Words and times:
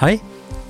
Hei, 0.00 0.14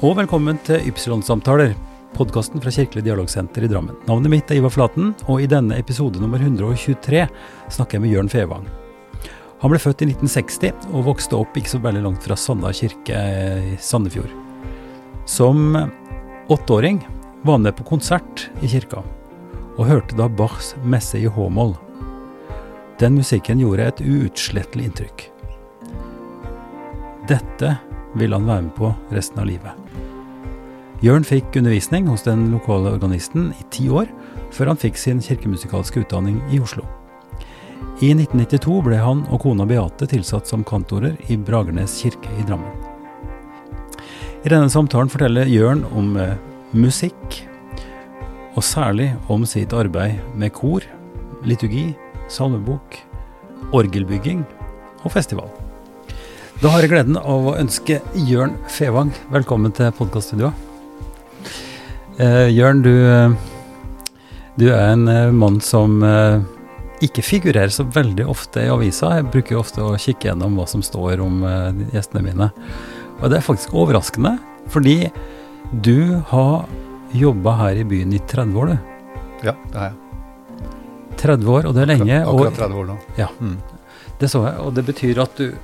og 0.03 0.17
velkommen 0.19 0.57
til 0.67 0.89
Ypsilon-samtaler, 0.91 1.77
podkasten 2.17 2.59
fra 2.59 2.73
Kirkelig 2.75 3.05
dialogsenter 3.07 3.63
i 3.63 3.69
Drammen. 3.71 3.95
Navnet 4.09 4.33
mitt 4.33 4.49
er 4.51 4.59
Ivar 4.59 4.73
Flaten, 4.75 5.13
og 5.31 5.45
i 5.45 5.47
denne 5.47 5.77
episode 5.79 6.19
nummer 6.19 6.43
123 6.43 7.21
snakker 7.71 7.95
jeg 7.95 8.03
med 8.03 8.11
Jørn 8.11 8.31
Fevang. 8.33 8.65
Han 9.61 9.71
ble 9.71 9.79
født 9.79 10.03
i 10.03 10.09
1960 10.11 10.89
og 10.91 11.07
vokste 11.07 11.39
opp 11.39 11.55
ikke 11.55 11.71
så 11.71 11.79
veldig 11.85 12.03
langt 12.09 12.27
fra 12.27 12.35
Sanda 12.35 12.73
kirke 12.75 13.21
i 13.71 13.77
Sandefjord. 13.79 14.33
Som 15.31 15.79
åtteåring 16.51 16.99
var 17.45 17.61
han 17.61 17.69
med 17.69 17.77
på 17.79 17.87
konsert 17.87 18.49
i 18.67 18.73
kirka, 18.73 19.05
og 19.77 19.87
hørte 19.93 20.19
da 20.19 20.27
Bachs 20.27 20.73
messe 20.83 21.21
i 21.23 21.31
H-moll. 21.31 21.77
Den 22.99 23.15
musikken 23.21 23.63
gjorde 23.63 23.87
et 23.93 24.03
uutslettelig 24.03 24.91
inntrykk. 24.91 25.25
Dette 27.31 27.77
ville 28.19 28.37
han 28.37 28.49
være 28.49 28.67
med 28.69 28.75
på 28.79 28.93
resten 29.15 29.43
av 29.43 29.49
livet. 29.51 29.91
Jørn 31.01 31.25
fikk 31.25 31.57
undervisning 31.57 32.09
hos 32.11 32.27
den 32.27 32.51
lokale 32.53 32.93
organisten 32.93 33.55
i 33.57 33.67
ti 33.73 33.89
år, 33.89 34.11
før 34.53 34.73
han 34.73 34.81
fikk 34.81 34.99
sin 35.01 35.23
kirkemusikalske 35.25 36.03
utdanning 36.03 36.41
i 36.53 36.61
Oslo. 36.61 36.85
I 38.01 38.13
1992 38.15 38.81
ble 38.85 38.99
han 39.01 39.23
og 39.29 39.43
kona 39.45 39.67
Beate 39.69 40.09
tilsatt 40.09 40.49
som 40.49 40.65
kantorer 40.65 41.17
i 41.33 41.37
Bragernes 41.37 41.99
kirke 42.03 42.33
i 42.41 42.45
Drammen. 42.49 42.73
I 44.41 44.49
denne 44.49 44.73
samtalen 44.73 45.13
forteller 45.13 45.49
Jørn 45.53 45.83
om 45.93 46.15
eh, 46.17 46.37
musikk, 46.73 47.43
og 48.57 48.65
særlig 48.65 49.11
om 49.29 49.45
sitt 49.49 49.73
arbeid 49.77 50.17
med 50.35 50.55
kor, 50.57 50.85
liturgi, 51.45 51.91
salmebok, 52.33 52.97
orgelbygging 53.77 54.47
og 55.05 55.13
festival. 55.13 55.53
Da 56.61 56.69
har 56.69 56.83
jeg 56.85 56.91
gleden 56.93 57.17
av 57.17 57.47
å 57.49 57.53
ønske 57.57 58.03
Jørn 58.29 58.51
Fevang 58.69 59.09
velkommen 59.33 59.73
til 59.73 59.89
podkaststudioet. 59.97 60.53
Eh, 62.21 62.51
Jørn, 62.53 62.83
du, 62.85 62.91
eh, 63.01 63.33
du, 64.61 64.67
er 64.69 64.91
en 64.91 65.07
eh, 65.09 65.33
mann 65.33 65.57
som 65.65 66.03
eh, 66.05 66.43
ikke 67.01 67.25
figurerer 67.25 67.73
så 67.73 67.87
veldig 67.89 68.27
ofte 68.29 68.67
i 68.67 68.69
avisa. 68.69 69.15
Jeg 69.17 69.31
bruker 69.33 69.57
jo 69.57 69.63
ofte 69.63 69.87
å 69.87 69.95
kikke 69.97 70.29
gjennom 70.29 70.61
hva 70.61 70.69
som 70.69 70.85
står 70.85 71.25
om 71.25 71.41
eh, 71.49 71.81
gjestene 71.95 72.27
mine. 72.29 72.51
Og 73.23 73.33
det 73.33 73.41
er 73.41 73.49
faktisk 73.49 73.73
overraskende, 73.73 74.37
fordi 74.69 74.99
du 75.73 76.21
har 76.29 76.69
jobba 77.17 77.57
her 77.63 77.81
i 77.81 77.89
byen 77.89 78.13
i 78.13 78.21
30 78.21 78.61
år, 78.61 78.75
du. 78.75 79.49
Ja, 79.49 79.57
det 79.73 79.81
har 79.81 79.95
jeg. 79.95 80.69
30 81.25 81.53
år, 81.57 81.73
og 81.73 81.81
det 81.81 81.87
er 81.87 81.93
lenge. 81.95 82.21
Akkurat 82.21 82.53
akkurat 82.53 82.63
30 82.69 82.81
år 82.85 82.93
nå. 82.93 83.01
Ja. 83.17 83.33
Mm. 83.41 83.57
Det 84.21 84.29
så 84.29 84.45
jeg, 84.45 84.61
og 84.61 84.77
det 84.77 84.85
betyr 84.93 85.25
at 85.25 85.41
du, 85.41 85.55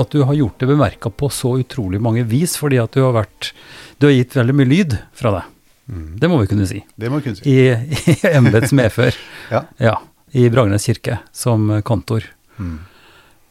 at 0.00 0.10
du 0.14 0.22
har 0.24 0.34
gjort 0.34 0.58
det 0.60 0.68
bemerka 0.70 1.10
på 1.10 1.28
så 1.32 1.56
utrolig 1.60 2.00
mange 2.02 2.24
vis, 2.28 2.56
fordi 2.60 2.78
at 2.82 2.92
du 2.96 3.02
har 3.04 3.12
vært 3.16 3.52
Du 3.98 4.06
har 4.06 4.14
gitt 4.14 4.36
veldig 4.38 4.54
mye 4.54 4.68
lyd 4.70 4.98
fra 5.18 5.32
deg. 5.34 5.46
Mm. 5.88 6.08
Det 6.20 6.28
må 6.30 6.36
vi 6.42 6.46
kunne 6.50 6.66
si. 6.70 6.82
Det 6.96 7.08
må 7.10 7.18
vi 7.18 7.24
kunne 7.30 7.38
si. 7.40 7.50
I, 7.50 8.12
i 8.12 8.18
embets 8.34 8.72
medfør. 8.76 9.16
Ja. 9.50 9.62
ja. 9.82 9.94
I 10.36 10.48
Bragernes 10.52 10.84
kirke, 10.86 11.18
som 11.32 11.70
kantor. 11.82 12.26
Mm. 12.60 12.74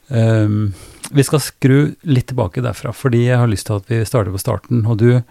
Um, 0.08 0.74
vi 1.12 1.24
skal 1.26 1.42
skru 1.44 1.78
litt 2.08 2.28
tilbake 2.30 2.62
derfra, 2.64 2.94
fordi 2.96 3.26
jeg 3.26 3.40
har 3.42 3.50
lyst 3.50 3.68
til 3.68 3.80
at 3.82 3.90
vi 3.92 4.02
starter 4.08 4.32
på 4.36 4.40
starten. 4.44 4.86
Og 4.88 4.98
du 5.02 5.22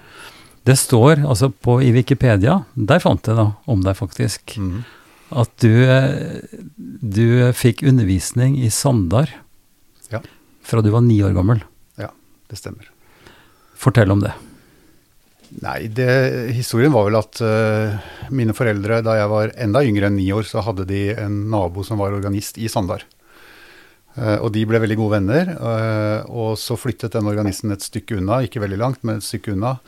Det 0.66 0.74
står 0.76 1.20
altså 1.22 1.52
på 1.52 1.78
i 1.80 1.92
Wikipedia, 1.94 2.64
der 2.74 2.98
fant 2.98 3.22
jeg 3.30 3.36
da 3.38 3.52
om 3.70 3.82
deg 3.86 3.94
faktisk, 3.94 4.56
Mm. 4.58 4.82
at 5.30 5.50
du, 5.62 5.70
eh, 5.86 6.42
du 6.76 7.52
fikk 7.54 7.84
undervisning 7.86 8.58
i 8.58 8.68
Sandar. 8.68 9.30
Fra 10.66 10.82
du 10.82 10.90
var 10.90 11.04
ni 11.06 11.20
år 11.22 11.34
gammel. 11.36 11.62
Ja, 12.00 12.10
Det 12.50 12.58
stemmer. 12.58 12.90
Fortell 13.76 14.10
om 14.10 14.22
det. 14.24 14.32
Nei, 15.62 15.86
det, 15.94 16.08
historien 16.56 16.92
var 16.94 17.06
vel 17.06 17.18
at 17.20 17.38
uh, 17.44 17.94
mine 18.34 18.54
foreldre, 18.56 18.98
da 19.04 19.14
jeg 19.20 19.30
var 19.30 19.52
enda 19.62 19.82
yngre 19.86 20.08
enn 20.08 20.18
ni 20.18 20.26
år, 20.34 20.46
så 20.48 20.64
hadde 20.66 20.88
de 20.88 21.10
en 21.14 21.44
nabo 21.52 21.84
som 21.86 22.00
var 22.02 22.16
organist 22.16 22.58
i 22.58 22.70
Sandar. 22.72 23.04
Uh, 24.16 24.40
og 24.40 24.50
de 24.56 24.64
ble 24.66 24.80
veldig 24.82 24.98
gode 24.98 25.20
venner. 25.20 25.54
Uh, 25.60 26.20
og 26.26 26.58
så 26.60 26.78
flyttet 26.80 27.14
den 27.14 27.30
organisten 27.30 27.74
et 27.74 27.86
stykke 27.86 28.18
unna, 28.18 28.42
ikke 28.42 28.64
veldig 28.64 28.80
langt, 28.82 29.06
men 29.06 29.20
et 29.20 29.28
stykke 29.28 29.54
unna. 29.54 29.78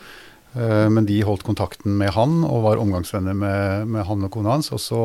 Men 0.58 1.04
de 1.06 1.18
holdt 1.22 1.44
kontakten 1.44 1.92
med 2.00 2.08
han 2.16 2.38
og 2.48 2.62
var 2.64 2.80
omgangsvenner 2.80 3.34
med, 3.36 3.90
med 3.92 4.06
han 4.08 4.24
og 4.24 4.30
kona 4.32 4.54
hans. 4.56 4.70
Og 4.72 4.80
så 4.80 5.00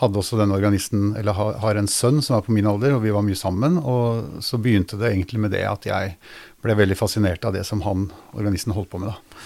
hadde 0.00 0.18
også 0.20 0.38
den 0.38 0.52
organisten, 0.54 1.12
eller 1.18 1.32
har, 1.34 1.58
en 1.80 1.88
sønn 1.90 2.20
som 2.22 2.36
er 2.38 2.42
på 2.46 2.52
min 2.54 2.66
alder, 2.70 2.94
og 2.96 3.02
vi 3.02 3.10
var 3.14 3.22
mye 3.26 3.38
sammen. 3.38 3.78
Og 3.82 4.42
så 4.44 4.58
begynte 4.62 4.98
det 5.00 5.12
egentlig 5.12 5.40
med 5.42 5.50
det 5.54 5.64
at 5.66 5.86
jeg 5.90 6.16
ble 6.62 6.74
veldig 6.78 6.96
fascinert 6.98 7.44
av 7.48 7.54
det 7.56 7.64
som 7.66 7.82
han, 7.86 8.08
organisten, 8.34 8.72
holdt 8.76 8.90
på 8.90 9.00
med. 9.02 9.10
da. 9.14 9.38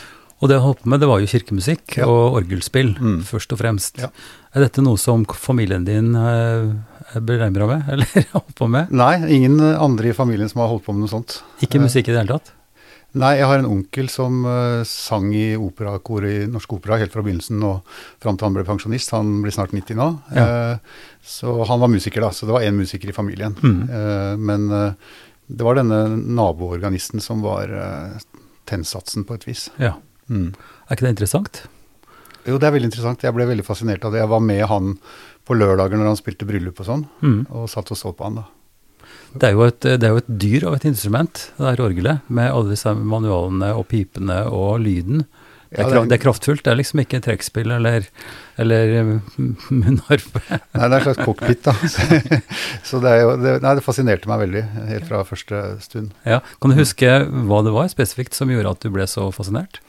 Og 0.42 0.48
det 0.50 0.56
han 0.58 0.64
holdt 0.66 0.80
på 0.82 0.90
med, 0.90 1.00
det 1.00 1.06
var 1.08 1.20
jo 1.22 1.26
kirkemusikk 1.30 1.96
Ja. 2.00 2.06
og 2.10 2.34
orgelspill, 2.40 2.96
Mm. 2.98 3.20
først 3.22 3.52
og 3.52 3.58
fremst. 3.60 3.98
Ja. 4.02 4.08
Er 4.54 4.60
dette 4.66 4.82
noe 4.82 4.98
som 4.98 5.24
familien 5.24 5.84
din 5.86 6.14
eh, 6.16 6.72
er 7.14 7.20
med, 7.68 7.84
eller 7.92 8.06
holdt 8.32 8.54
på 8.58 8.68
med? 8.68 8.90
Nei, 8.90 9.14
ingen 9.38 9.60
andre 9.60 10.08
i 10.10 10.12
familien 10.12 10.48
som 10.50 10.60
har 10.64 10.68
holdt 10.68 10.84
på 10.84 10.92
med 10.92 11.06
noe 11.06 11.12
sånt. 11.14 11.40
Ikke 11.62 11.78
Eh, 11.78 11.82
musikk 11.86 12.08
i 12.08 12.12
det 12.12 12.24
hele 12.26 12.38
tatt? 12.40 12.52
Nei, 13.20 13.34
jeg 13.36 13.44
har 13.44 13.60
en 13.60 13.68
onkel 13.68 14.06
som 14.08 14.38
uh, 14.48 14.80
sang 14.88 15.26
i 15.36 15.50
operakoret 15.60 16.46
i 16.46 16.46
Norsk 16.48 16.72
Opera 16.78 16.96
helt 17.00 17.12
fra 17.12 17.20
begynnelsen 17.24 17.60
og 17.68 17.82
fram 18.22 18.38
til 18.40 18.46
han 18.48 18.54
ble 18.56 18.64
pensjonist. 18.64 19.12
Han 19.12 19.42
blir 19.44 19.52
snart 19.52 19.74
90 19.76 19.98
nå. 19.98 20.06
Ja. 20.36 20.46
Uh, 20.46 21.10
så 21.20 21.58
han 21.68 21.82
var 21.82 21.92
musiker, 21.92 22.24
da. 22.24 22.30
Så 22.32 22.48
det 22.48 22.56
var 22.56 22.64
én 22.64 22.78
musiker 22.78 23.12
i 23.12 23.16
familien. 23.16 23.52
Mm. 23.60 23.82
Uh, 23.90 24.32
men 24.40 24.64
det 25.52 25.66
var 25.66 25.76
denne 25.76 26.00
naboorganisten 26.16 27.20
som 27.20 27.42
var 27.44 27.68
tennsatsen 28.70 29.26
på 29.28 29.36
et 29.36 29.44
vis. 29.50 29.66
Ja. 29.82 29.92
Mm. 30.32 30.54
Er 30.88 30.96
ikke 30.96 31.04
det 31.10 31.14
interessant? 31.16 31.62
Jo, 32.46 32.56
det 32.56 32.66
er 32.70 32.74
veldig 32.74 32.88
interessant. 32.88 33.22
Jeg 33.26 33.36
ble 33.36 33.44
veldig 33.50 33.66
fascinert 33.66 34.06
av 34.08 34.14
det. 34.14 34.22
Jeg 34.22 34.30
var 34.32 34.40
med 34.42 34.64
han 34.70 34.94
på 35.46 35.58
lørdager 35.58 35.98
når 36.00 36.12
han 36.14 36.18
spilte 36.18 36.46
bryllup 36.48 36.80
og 36.80 36.88
sånn, 36.88 37.04
Mm. 37.20 37.40
og 37.50 37.68
satt 37.70 37.90
og 37.92 37.98
så 37.98 38.14
på 38.16 38.24
han 38.24 38.40
da. 38.40 38.46
Det 39.32 39.48
er, 39.48 39.52
jo 39.56 39.62
et, 39.64 39.80
det 39.80 40.04
er 40.04 40.12
jo 40.12 40.20
et 40.20 40.32
dyr 40.42 40.66
av 40.68 40.74
et 40.76 40.84
instrument, 40.90 41.46
det 41.56 41.64
der 41.64 41.80
orgelet, 41.86 42.20
med 42.28 42.50
alle 42.52 42.74
disse 42.74 42.92
manualene 42.98 43.70
og 43.78 43.86
pipene 43.88 44.42
og 44.52 44.80
lyden. 44.84 45.22
Det 45.72 45.78
er, 45.80 45.86
Ja, 45.86 45.88
det 45.88 45.96
er- 46.02 46.08
det 46.10 46.16
er 46.18 46.22
kraftfullt, 46.26 46.62
det 46.66 46.68
er 46.72 46.76
liksom 46.76 47.00
ikke 47.00 47.20
trekkspill 47.24 47.70
eller, 47.72 48.04
eller 48.60 48.90
munnharpe. 49.72 50.42
Nei, 50.50 50.58
det 50.84 50.84
er 50.84 50.98
en 50.98 51.06
slags 51.06 51.22
cockpit, 51.24 51.62
da. 51.64 51.72
så 52.88 53.00
det, 53.00 53.08
er 53.14 53.22
jo, 53.22 53.30
det, 53.40 53.54
nei, 53.64 53.72
det 53.78 53.84
fascinerte 53.86 54.28
meg 54.28 54.42
veldig 54.44 54.62
helt 54.90 55.08
fra 55.08 55.22
første 55.24 55.62
stund. 55.80 56.12
Ja. 56.28 56.42
Kan 56.60 56.74
du 56.74 56.76
huske 56.82 57.14
hva 57.48 57.62
det 57.64 57.72
var 57.72 57.88
spesifikt 57.92 58.36
som 58.36 58.52
gjorde 58.52 58.74
at 58.76 58.84
du 58.84 58.92
ble 58.92 59.06
så 59.08 59.30
fascinert? 59.32 59.80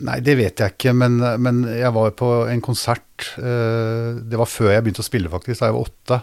Nei, 0.00 0.16
det 0.24 0.34
vet 0.40 0.58
jeg 0.58 0.74
ikke, 0.74 0.94
men, 0.96 1.18
men 1.44 1.62
jeg 1.68 1.92
var 1.94 2.10
på 2.16 2.28
en 2.48 2.62
konsert 2.64 3.26
eh, 3.36 4.16
Det 4.24 4.38
var 4.40 4.48
før 4.48 4.70
jeg 4.72 4.84
begynte 4.86 5.02
å 5.04 5.06
spille, 5.06 5.28
faktisk, 5.32 5.60
da 5.60 5.68
jeg 5.68 5.76
var 5.76 5.86
åtte. 5.90 6.20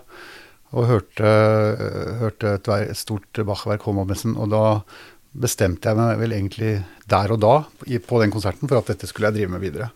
Og 0.75 0.88
hørte, 0.89 1.29
hørte 2.19 2.57
et, 2.57 2.97
stort 3.00 3.39
Bach-verk, 3.47 3.85
Håndmessen, 3.88 4.35
og 4.35 4.51
da 4.51 4.63
bestemte 5.38 5.91
jeg 5.91 6.00
meg 6.00 6.17
vel 6.19 6.33
egentlig 6.35 6.72
der 7.07 7.31
og 7.31 7.39
da 7.39 7.53
på 8.03 8.19
den 8.22 8.33
konserten 8.33 8.67
for 8.67 8.81
at 8.81 8.89
dette 8.91 9.07
skulle 9.07 9.29
jeg 9.29 9.39
drive 9.39 9.53
med 9.53 9.63
videre. 9.63 9.91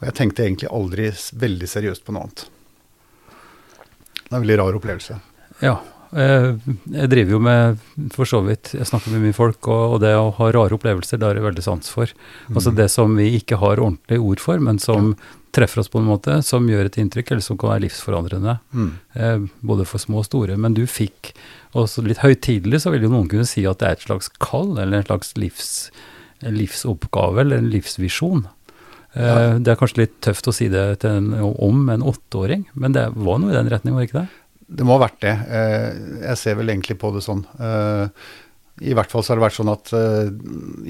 Og 0.00 0.08
jeg 0.08 0.16
tenkte 0.18 0.44
egentlig 0.44 0.68
aldri 0.74 1.08
veldig 1.38 1.68
seriøst 1.70 2.04
på 2.04 2.12
noe 2.12 2.26
annet. 2.26 2.44
Det 4.18 4.32
er 4.32 4.36
en 4.36 4.44
veldig 4.44 4.58
rar 4.58 4.78
opplevelse. 4.78 5.18
Ja. 5.62 5.76
Eh, 6.16 6.48
Jeg 6.92 7.10
driver 7.12 7.36
jo 7.36 7.40
med, 7.42 7.78
for 8.14 8.28
så 8.28 8.40
vidt, 8.46 8.74
jeg 8.76 8.88
snakker 8.88 9.12
med 9.14 9.24
mye 9.26 9.36
folk, 9.36 9.68
og, 9.68 10.00
det 10.02 10.14
å 10.16 10.30
ha 10.38 10.50
rare 10.54 10.76
opplevelser, 10.76 11.18
det 11.20 11.28
har 11.28 11.38
jeg 11.38 11.46
veldig 11.46 11.64
sans 11.64 11.92
for. 11.92 12.12
Altså 12.52 12.74
det 12.74 12.90
som 12.90 13.14
vi 13.16 13.30
ikke 13.38 13.60
har 13.62 13.80
ordentlig 13.82 14.20
ord 14.20 14.40
for, 14.40 14.58
men 14.58 14.78
som 14.82 15.14
treffer 15.52 15.82
oss 15.82 15.90
på 15.92 16.00
en 16.00 16.08
måte, 16.08 16.38
som 16.42 16.64
gjør 16.68 16.88
et 16.88 16.96
inntrykk, 16.96 17.34
eller 17.34 17.44
som 17.44 17.58
kan 17.60 17.74
være 17.74 17.84
livsforandrende. 17.84 18.58
Mm. 18.72 18.92
eh, 19.14 19.42
både 19.60 19.84
for 19.84 20.00
små 20.00 20.22
og 20.22 20.28
store. 20.30 20.56
Men 20.56 20.72
du 20.74 20.86
fikk 20.88 21.34
også 21.76 22.04
litt 22.06 22.22
høytidelig, 22.24 22.80
så 22.84 22.92
vil 22.94 23.04
jo 23.04 23.12
noen 23.12 23.28
kunne 23.28 23.44
si 23.48 23.66
at 23.68 23.78
det 23.82 23.88
er 23.88 23.98
et 23.98 24.06
slags 24.06 24.30
kall, 24.40 24.78
eller 24.78 25.02
en 25.02 25.04
slags 25.10 25.34
livs, 25.36 25.90
livsoppgave, 26.40 27.40
eller 27.44 27.60
en 27.60 27.70
livsvisjon. 27.72 28.46
Eh, 29.14 29.22
Ja. 29.28 29.58
Det 29.58 29.68
er 29.68 29.76
kanskje 29.76 30.06
litt 30.06 30.20
tøft 30.24 30.48
å 30.48 30.54
si 30.56 30.68
det 30.72 31.04
en, 31.04 31.34
om 31.36 31.88
en 31.92 32.00
åtteåring, 32.02 32.64
men 32.72 32.92
det 32.96 33.10
var 33.12 33.38
noe 33.38 33.52
i 33.52 33.56
den 33.58 33.68
retning, 33.68 33.92
var 33.92 34.00
det 34.00 34.08
ikke 34.08 34.22
det? 34.22 34.28
Det 34.72 34.86
må 34.88 34.96
ha 34.96 35.02
vært 35.06 35.20
det. 35.24 35.34
Eh, 35.52 35.90
Jeg 36.30 36.38
ser 36.40 36.56
vel 36.60 36.72
egentlig 36.72 36.96
på 37.00 37.10
det 37.14 37.22
sånn. 37.24 37.42
Eh, 37.60 38.06
I 38.82 38.94
hvert 38.96 39.12
fall 39.12 39.22
så 39.22 39.32
har 39.34 39.38
det 39.38 39.44
vært 39.44 39.58
sånn 39.58 39.70
at 39.72 39.90
eh, 39.94 40.30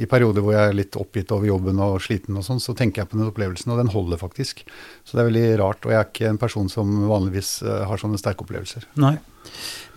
i 0.00 0.06
perioder 0.08 0.44
hvor 0.44 0.54
jeg 0.54 0.70
er 0.70 0.76
litt 0.78 0.96
oppgitt 0.96 1.32
over 1.34 1.48
jobben 1.50 1.80
og 1.82 1.96
sliten 2.04 2.38
og 2.38 2.44
sånn, 2.46 2.60
så 2.62 2.76
tenker 2.78 3.02
jeg 3.02 3.10
på 3.10 3.18
den 3.18 3.26
opplevelsen, 3.28 3.72
og 3.74 3.80
den 3.82 3.90
holder 3.92 4.20
faktisk. 4.20 4.62
Så 5.04 5.16
det 5.18 5.24
er 5.24 5.28
veldig 5.32 5.44
rart. 5.60 5.82
Og 5.88 5.92
jeg 5.92 5.98
er 5.98 6.08
ikke 6.08 6.30
en 6.30 6.40
person 6.40 6.70
som 6.72 6.94
vanligvis 7.10 7.50
har 7.66 8.00
sånne 8.00 8.20
sterke 8.22 8.46
opplevelser. 8.46 8.86
Nei. 9.02 9.16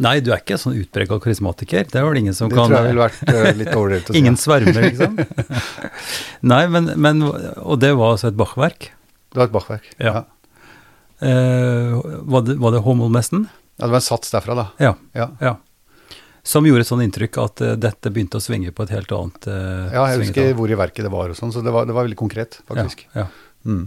Nei, 0.01 0.15
du 0.25 0.31
er 0.33 0.41
ikke 0.41 0.57
sånn 0.59 0.75
utprega 0.81 1.19
karismatiker. 1.21 1.85
Det 1.87 1.99
er 2.01 2.07
vel 2.09 2.17
ingen 2.23 2.35
som 2.35 2.49
Det 2.49 2.57
kan 2.57 2.71
tror 2.71 2.81
jeg 2.81 2.89
ville 2.89 3.05
vært 3.05 3.59
litt 3.61 3.75
overdrevet 3.77 4.09
å 4.09 4.15
si. 4.15 4.17
Ingen 4.23 4.39
svermer, 4.41 4.87
liksom? 4.89 5.19
Nei, 6.51 6.63
men, 6.73 6.89
men 6.99 7.21
Og 7.23 7.77
det 7.79 7.93
var 7.95 8.15
altså 8.15 8.31
et 8.33 8.39
Bach-verk? 8.39 8.89
Det 9.29 9.39
var 9.39 9.45
et 9.51 9.53
Bach-verk. 9.53 9.91
Ja. 10.01 10.15
Ja. 10.17 10.23
Uh, 11.23 12.01
var 12.27 12.43
det, 12.43 12.57
var 12.59 12.73
det 12.75 12.81
Hommelmessen? 12.83 13.45
Ja, 13.75 13.85
det 13.85 13.91
var 13.91 13.99
en 13.99 14.05
sats 14.07 14.31
derfra, 14.31 14.55
da. 14.55 14.65
Ja. 14.79 14.93
Ja. 15.11 15.29
ja. 15.39 15.55
Som 16.45 16.67
gjorde 16.67 16.85
et 16.85 16.87
sånt 16.87 17.03
inntrykk 17.03 17.39
at 17.41 17.63
uh, 17.65 17.73
dette 17.79 18.11
begynte 18.13 18.39
å 18.39 18.43
svinge 18.43 18.71
på 18.75 18.85
et 18.85 18.93
helt 18.95 19.11
annet 19.11 19.47
uh, 19.49 19.91
Ja, 19.91 20.05
jeg 20.13 20.23
husker 20.23 20.51
hvor 20.55 20.71
i 20.71 20.77
verket 20.79 21.07
det 21.07 21.11
var 21.11 21.33
og 21.33 21.37
sånn, 21.37 21.51
så 21.51 21.63
det 21.65 21.73
var, 21.75 21.87
det 21.89 21.95
var, 21.95 22.07
veldig 22.07 22.19
konkret, 22.19 22.59
faktisk. 22.69 23.07
Ja, 23.11 23.25
ja. 23.25 23.27
Mm. 23.65 23.85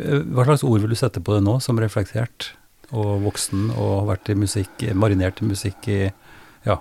Hva 0.00 0.46
slags 0.48 0.64
ord 0.64 0.82
vil 0.82 0.92
du 0.92 0.98
sette 0.98 1.20
på 1.22 1.36
det 1.36 1.44
nå, 1.44 1.58
som 1.62 1.78
reflektert 1.80 2.52
og 2.90 3.20
voksen 3.22 3.68
og 3.70 3.90
har 4.00 4.06
vært 4.14 4.32
i 4.32 4.36
musikk, 4.38 4.86
marinert 4.98 5.42
i 5.44 5.46
musikk 5.46 5.86
i 5.92 6.00
ja, 6.66 6.80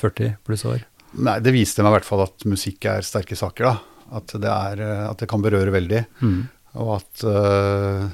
40 0.00 0.38
pluss 0.46 0.64
år? 0.70 0.86
Nei, 1.18 1.36
det 1.42 1.52
viste 1.52 1.82
meg 1.82 1.92
i 1.92 1.96
hvert 1.98 2.06
fall 2.06 2.22
at 2.24 2.46
musikk 2.48 2.86
er 2.88 3.06
sterke 3.06 3.36
saker, 3.38 3.66
da. 3.66 3.74
At 4.20 4.32
det, 4.42 4.50
er, 4.50 4.82
at 5.10 5.20
det 5.22 5.28
kan 5.30 5.42
berøre 5.42 5.74
veldig. 5.74 6.04
Mm. 6.22 6.38
Og 6.82 6.94
at 6.96 7.24
uh, 7.26 8.06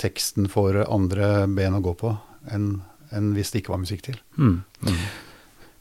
teksten 0.00 0.48
får 0.50 0.82
andre 0.86 1.46
ben 1.52 1.76
å 1.76 1.82
gå 1.84 1.96
på 2.00 2.14
enn 2.50 2.70
en 3.10 3.32
hvis 3.34 3.50
det 3.52 3.62
ikke 3.62 3.74
var 3.74 3.82
musikk 3.82 4.04
til. 4.06 4.18
Mm. 4.38 4.62
Mm. 4.86 5.02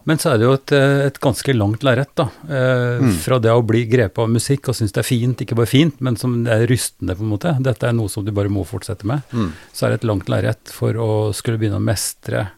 Men 0.10 0.18
så 0.22 0.32
er 0.32 0.40
det 0.40 0.48
jo 0.48 0.54
et, 0.56 0.72
et 1.10 1.18
ganske 1.22 1.54
langt 1.54 1.84
lerret, 1.86 2.12
da. 2.18 2.30
Eh, 2.48 3.02
mm. 3.04 3.12
Fra 3.22 3.38
det 3.44 3.52
å 3.54 3.66
bli 3.66 3.84
grepet 3.90 4.22
av 4.24 4.32
musikk 4.32 4.72
og 4.72 4.78
synes 4.78 4.96
det 4.96 5.04
er 5.04 5.10
fint, 5.10 5.44
ikke 5.44 5.58
bare 5.60 5.70
fint, 5.70 6.00
men 6.06 6.18
som 6.18 6.38
det 6.46 6.56
er 6.56 6.70
rystende, 6.72 7.18
på 7.20 7.26
en 7.26 7.34
måte. 7.34 7.54
Dette 7.66 7.90
er 7.90 7.94
noe 7.98 8.12
som 8.12 8.26
du 8.26 8.32
bare 8.36 8.52
må 8.52 8.64
fortsette 8.68 9.08
med. 9.10 9.22
Mm. 9.36 9.52
Så 9.76 9.86
er 9.86 9.94
det 9.94 10.00
et 10.00 10.08
langt 10.10 10.32
lerret 10.32 10.74
for 10.74 10.98
å 10.98 11.10
skulle 11.36 11.62
begynne 11.62 11.82
å 11.82 11.90
mestre 11.92 12.50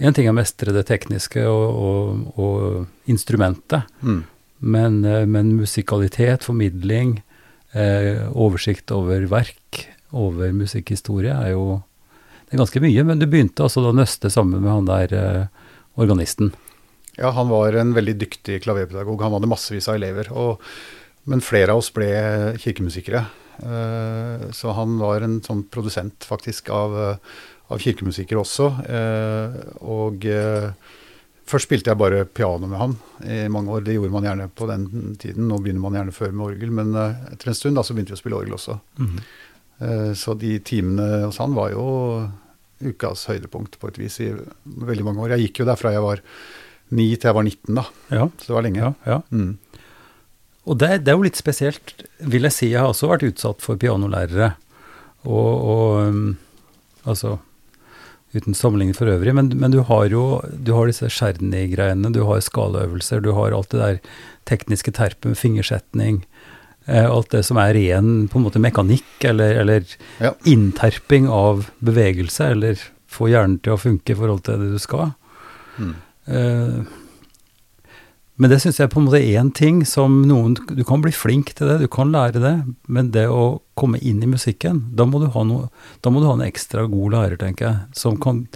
En 0.00 0.14
ting 0.16 0.24
er 0.24 0.32
å 0.32 0.36
mestre 0.38 0.72
det 0.72 0.86
tekniske 0.88 1.42
og, 1.44 1.64
og, 1.76 2.20
og 2.40 3.10
instrumentet, 3.12 3.84
mm. 4.00 4.20
men, 4.72 4.94
eh, 5.04 5.26
men, 5.28 5.50
musikalitet, 5.58 6.46
formidling, 6.46 7.18
eh, 7.76 8.22
oversikt 8.32 8.94
over 8.96 9.26
verk, 9.28 9.82
over 10.12 10.52
musikkhistorie, 10.56 11.34
er 11.34 11.54
jo 11.54 11.80
det 12.50 12.56
er 12.56 12.64
ganske 12.64 12.80
mye. 12.82 13.02
Men 13.06 13.20
du 13.20 13.28
begynte 13.30 13.62
altså 13.62 13.84
da 13.84 13.92
nøste 13.94 14.30
sammen 14.34 14.64
med 14.64 14.72
han 14.72 14.88
der 14.88 15.12
eh, 15.14 15.68
organisten. 16.02 16.50
Ja, 17.14 17.30
han 17.36 17.50
var 17.50 17.76
en 17.78 17.92
veldig 17.94 18.16
dyktig 18.18 18.56
klaverpedagog. 18.64 19.22
Han 19.22 19.36
hadde 19.36 19.50
massevis 19.50 19.86
av 19.86 20.00
elever. 20.00 20.32
Og, 20.34 20.64
men 21.30 21.44
flere 21.46 21.70
av 21.70 21.78
oss 21.78 21.92
ble 21.94 22.08
kirkemusikere. 22.58 23.22
Eh, 23.62 24.48
så 24.56 24.74
han 24.74 24.96
var 24.98 25.22
en 25.22 25.38
sånn 25.46 25.62
produsent, 25.70 26.26
faktisk, 26.26 26.72
av, 26.74 26.96
av 27.70 27.84
kirkemusikere 27.84 28.42
også. 28.42 28.66
Eh, 28.98 29.60
og 29.86 30.26
uh, 30.26 30.96
først 31.46 31.68
spilte 31.68 31.92
jeg 31.92 32.00
bare 32.02 32.24
piano 32.26 32.66
med 32.66 32.82
han 32.82 32.96
i 33.30 33.44
mange 33.52 33.76
år. 33.76 33.86
Det 33.86 33.94
gjorde 33.94 34.16
man 34.16 34.26
gjerne 34.26 34.48
på 34.50 34.66
den 34.72 34.88
tiden. 35.22 35.46
Nå 35.46 35.60
begynner 35.62 35.86
man 35.86 36.00
gjerne 36.00 36.16
før 36.18 36.34
med 36.34 36.48
orgel, 36.48 36.74
men 36.74 36.90
etter 36.98 37.54
en 37.54 37.60
stund 37.60 37.78
da 37.78 37.86
så 37.86 37.94
begynte 37.94 38.16
vi 38.16 38.18
å 38.18 38.22
spille 38.24 38.42
orgel 38.42 38.58
også. 38.58 38.80
Mm 38.98 39.06
-hmm. 39.06 39.30
Eh, 39.80 40.12
så 40.18 40.36
de 40.38 40.58
timene 40.64 41.26
hos 41.26 41.40
han 41.40 41.56
var 41.56 41.72
jo 41.74 41.86
ukas 42.80 43.26
høydepunkt 43.28 43.76
på 43.80 43.90
et 43.90 44.00
vis 44.00 44.20
i 44.24 44.30
veldig 44.64 45.06
mange 45.06 45.24
år. 45.24 45.34
Jeg 45.34 45.48
gikk 45.48 45.62
jo 45.62 45.68
derfra 45.68 45.94
jeg 45.94 46.04
var 46.04 46.22
9 46.90 47.08
til 47.16 47.28
jeg 47.28 47.36
var 47.36 47.46
19, 47.46 47.76
da. 47.76 47.84
Ja. 48.10 48.28
Så 48.40 48.50
det 48.50 48.56
var 48.56 48.66
lenge. 48.66 48.80
Ja, 48.80 48.92
ja. 49.06 49.20
Mm. 49.30 49.58
Og 50.70 50.78
det, 50.80 50.90
det, 51.04 51.12
er 51.12 51.18
jo 51.18 51.26
litt 51.26 51.40
spesielt, 51.40 51.94
vil 52.20 52.46
jeg 52.46 52.56
si. 52.56 52.72
Jeg 52.72 52.82
har 52.82 52.92
også 52.92 53.10
vært 53.10 53.26
utsatt 53.28 53.62
for 53.64 53.80
pianolærere. 53.80 54.54
Og, 55.28 55.52
og 55.74 56.08
um, 56.08 56.26
altså 57.04 57.38
Uten 58.30 58.54
sammenligning 58.54 58.94
for 58.94 59.10
øvrig, 59.10 59.32
men, 59.34 59.48
men, 59.58 59.72
du 59.74 59.80
har 59.88 60.04
jo 60.06 60.38
du 60.54 60.70
har 60.76 60.86
disse 60.86 61.08
Cherny-greiene, 61.10 62.12
du 62.14 62.20
har 62.28 62.38
skalaøvelser, 62.46 63.24
du 63.24 63.32
har 63.34 63.50
alt 63.56 63.72
det 63.74 63.80
der 63.80 63.96
tekniske 64.46 64.92
terpet 64.94 65.32
med 65.32 65.38
fingersetning. 65.40 66.20
Eh, 66.90 67.06
alt 67.06 67.30
det 67.30 67.44
som 67.46 67.58
er 67.62 67.74
ren 67.76 68.24
på 68.30 68.40
en 68.40 68.46
måte 68.48 68.62
mekanikk 68.62 69.26
eller, 69.30 69.60
eller 69.62 69.84
ja. 70.18 70.32
innterping 70.48 71.28
av 71.30 71.68
bevegelse, 71.78 72.48
eller 72.56 72.80
få 73.10 73.28
hjernen 73.30 73.60
til 73.62 73.76
å 73.76 73.80
funke 73.80 74.10
i 74.10 74.18
forhold 74.18 74.42
til 74.46 74.58
det 74.58 74.72
du 74.72 74.80
skal. 74.82 75.12
Mm. 75.78 75.92
Uh, 76.30 76.80
men 78.40 78.52
det 78.52 78.58
syns 78.62 78.80
jeg 78.80 78.90
på 78.92 79.00
en 79.00 79.06
måte 79.06 79.20
er 79.20 79.38
én 79.40 79.50
ting 79.56 79.80
som 79.88 80.20
noen 80.28 80.54
Du 80.56 80.82
kan 80.86 81.02
bli 81.02 81.12
flink 81.14 81.52
til 81.56 81.68
det, 81.68 81.78
du 81.82 81.88
kan 81.92 82.12
lære 82.12 82.42
det, 82.42 82.54
men 82.88 83.10
det 83.14 83.26
å 83.28 83.60
komme 83.78 84.00
inn 84.00 84.22
i 84.24 84.30
musikken, 84.30 84.82
da 84.96 85.06
må 85.08 85.20
du 85.22 85.28
ha, 85.32 85.44
noe, 85.46 85.68
da 86.00 86.12
må 86.12 86.22
du 86.22 86.28
ha 86.28 86.34
en 86.38 86.46
ekstra 86.46 86.86
god 86.90 87.16
lærer, 87.16 87.38
tenker 87.40 87.68
jeg, 87.68 88.00
som 88.00 88.18
kan 88.20 88.46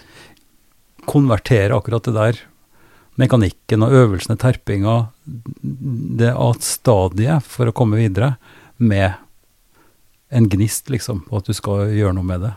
konvertere 1.10 1.76
akkurat 1.76 2.08
det 2.08 2.16
der 2.16 2.42
mekanikken 3.20 3.84
og 3.86 3.94
øvelsene, 3.94 4.36
terpinga, 4.40 4.96
det 5.24 6.32
at 6.32 6.66
stadiet 6.66 7.46
for 7.46 7.70
å 7.70 7.76
komme 7.76 8.00
videre 8.00 8.34
med 8.82 9.14
en 10.34 10.48
gnist, 10.50 10.90
liksom, 10.90 11.24
på 11.28 11.38
at 11.38 11.48
du 11.48 11.54
skal 11.54 11.92
gjøre 11.94 12.16
noe 12.16 12.26
med 12.26 12.42
det. 12.42 12.54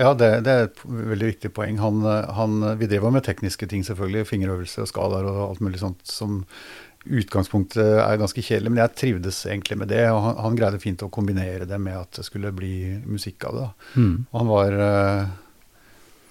Ja, 0.00 0.10
det, 0.18 0.30
det 0.42 0.50
er 0.54 0.64
et 0.66 0.80
veldig 0.82 1.28
viktig 1.28 1.52
poeng. 1.54 1.78
Han, 1.78 2.02
han, 2.34 2.56
vi 2.80 2.88
drev 2.90 3.06
med 3.14 3.22
tekniske 3.26 3.68
ting, 3.70 3.84
selvfølgelig. 3.86 4.26
Fingerøvelser 4.26 4.82
og 4.82 4.90
skalaer 4.90 5.28
og 5.30 5.44
alt 5.44 5.62
mulig 5.62 5.78
sånt 5.82 6.02
som 6.10 6.40
utgangspunktet 7.04 8.00
er 8.00 8.18
ganske 8.18 8.42
kjedelig, 8.42 8.72
men 8.72 8.80
jeg 8.80 8.94
trivdes 8.98 9.42
egentlig 9.46 9.78
med 9.78 9.92
det. 9.92 10.02
Og 10.10 10.20
han, 10.24 10.36
han, 10.46 10.58
greide 10.58 10.82
fint 10.82 11.04
å 11.04 11.12
kombinere 11.12 11.68
det 11.68 11.78
med 11.78 12.00
at 12.00 12.18
det 12.18 12.26
skulle 12.26 12.52
bli 12.56 12.74
musikk 13.06 13.46
av 13.50 13.60
det. 13.60 13.68
Mm. 13.94 14.14
Og 14.24 14.38
han 14.40 14.50
var, 14.50 14.78
uh, 14.80 15.64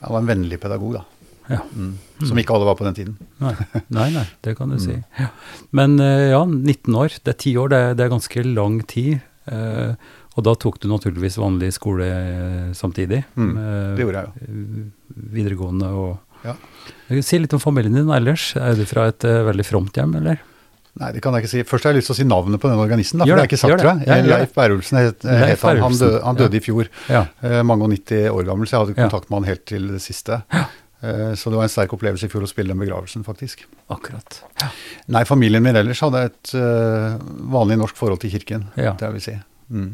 han 0.01 0.15
var 0.18 0.24
en 0.24 0.31
vennlig 0.33 0.60
pedagog, 0.60 0.98
da. 1.00 1.06
Ja. 1.51 1.60
Mm. 1.75 1.94
Som 2.24 2.40
ikke 2.40 2.56
alle 2.56 2.68
var 2.69 2.78
på 2.80 2.88
den 2.88 2.98
tiden. 2.98 3.13
Nei, 3.44 3.54
nei, 3.92 4.10
nei 4.16 4.25
det 4.45 4.56
kan 4.60 4.72
du 4.72 4.78
mm. 4.80 4.84
si. 4.84 4.98
Ja. 5.19 5.30
Men 5.75 5.95
eh, 6.04 6.31
ja, 6.31 6.44
19 6.48 7.00
år, 7.00 7.19
det 7.19 7.36
er 7.36 7.40
10 7.40 7.63
år, 7.63 7.72
det 7.74 7.80
er, 7.80 7.95
det 8.00 8.06
er 8.06 8.13
ganske 8.16 8.45
lang 8.50 8.81
tid. 8.90 9.24
Eh, 9.51 10.12
og 10.34 10.45
da 10.48 10.54
tok 10.57 10.80
du 10.81 10.88
naturligvis 10.90 11.38
vanlig 11.38 11.74
skole 11.75 12.07
eh, 12.10 12.69
samtidig. 12.78 13.22
Mm, 13.38 13.51
det 13.98 14.06
gjorde 14.06 14.24
jeg 14.24 14.30
jo. 14.30 14.45
Ja. 14.45 15.25
videregående 15.34 15.92
og 15.94 16.13
ja. 16.44 16.56
Si 17.24 17.38
litt 17.40 17.54
om 17.56 17.62
familien 17.62 17.96
din 17.96 18.10
ellers. 18.12 18.50
Er 18.60 18.75
du 18.75 18.84
fra 18.88 19.07
et 19.12 19.24
uh, 19.28 19.44
veldig 19.48 19.63
fromt 19.63 19.96
hjem, 19.96 20.18
eller? 20.19 20.42
Nei, 21.00 21.10
det 21.16 21.24
kan 21.25 21.34
jeg 21.34 21.46
ikke 21.46 21.51
si. 21.54 21.63
Først 21.66 21.88
har 21.88 21.94
jeg 21.94 22.04
lyst 22.04 22.12
til 22.12 22.13
å 22.13 22.18
si 22.19 22.25
navnet 22.28 22.62
på 22.62 22.69
den 22.69 22.81
organisten. 22.81 23.22
Da, 23.22 23.25
for 23.25 23.34
det, 23.34 23.39
det 23.39 23.46
er 23.46 23.50
ikke 23.50 23.62
sagt, 23.63 23.80
tror 23.80 23.92
jeg. 23.94 24.07
Ja, 24.10 24.18
Leif 24.28 24.54
Bærulsen 24.57 25.00
het, 25.00 25.24
het 25.25 25.63
han. 25.66 25.81
Han 25.81 25.98
døde, 25.98 26.19
han 26.22 26.39
døde 26.42 26.60
ja. 26.60 26.62
i 26.62 26.66
fjor. 26.66 26.92
Ja. 27.10 27.24
Uh, 27.42 27.60
mange 27.66 27.88
og 27.88 27.94
90 27.96 28.28
år 28.30 28.50
gammel, 28.51 28.69
så 28.69 28.75
jeg 28.75 28.84
hadde 28.84 28.98
kontakt 29.00 29.31
med 29.31 29.39
han 29.39 29.50
helt 29.54 29.63
til 29.72 29.88
det 29.96 30.04
siste. 30.04 30.44
Eh, 31.04 31.34
så 31.36 31.52
det 31.52 31.60
var 31.60 31.68
en 31.68 31.74
sterk 31.74 31.94
opplevelse 31.98 32.30
i 32.30 32.32
fjor 32.32 32.46
å 32.46 32.50
spille 32.50 32.72
den 32.72 32.80
begravelsen, 32.80 33.26
faktisk. 33.28 33.66
Akkurat. 33.92 34.40
Ja. 34.62 34.70
Nei, 35.16 35.26
familien 35.28 35.64
min 35.66 35.76
ellers 35.76 36.00
hadde 36.06 36.22
et 36.30 36.54
uh, 36.56 37.20
vanlig 37.52 37.78
norsk 37.82 38.00
forhold 38.00 38.24
til 38.24 38.32
kirken, 38.38 38.70
ja. 38.80 38.96
det 39.00 39.12
vil 39.18 39.26
si. 39.26 39.36
Mm. 39.74 39.92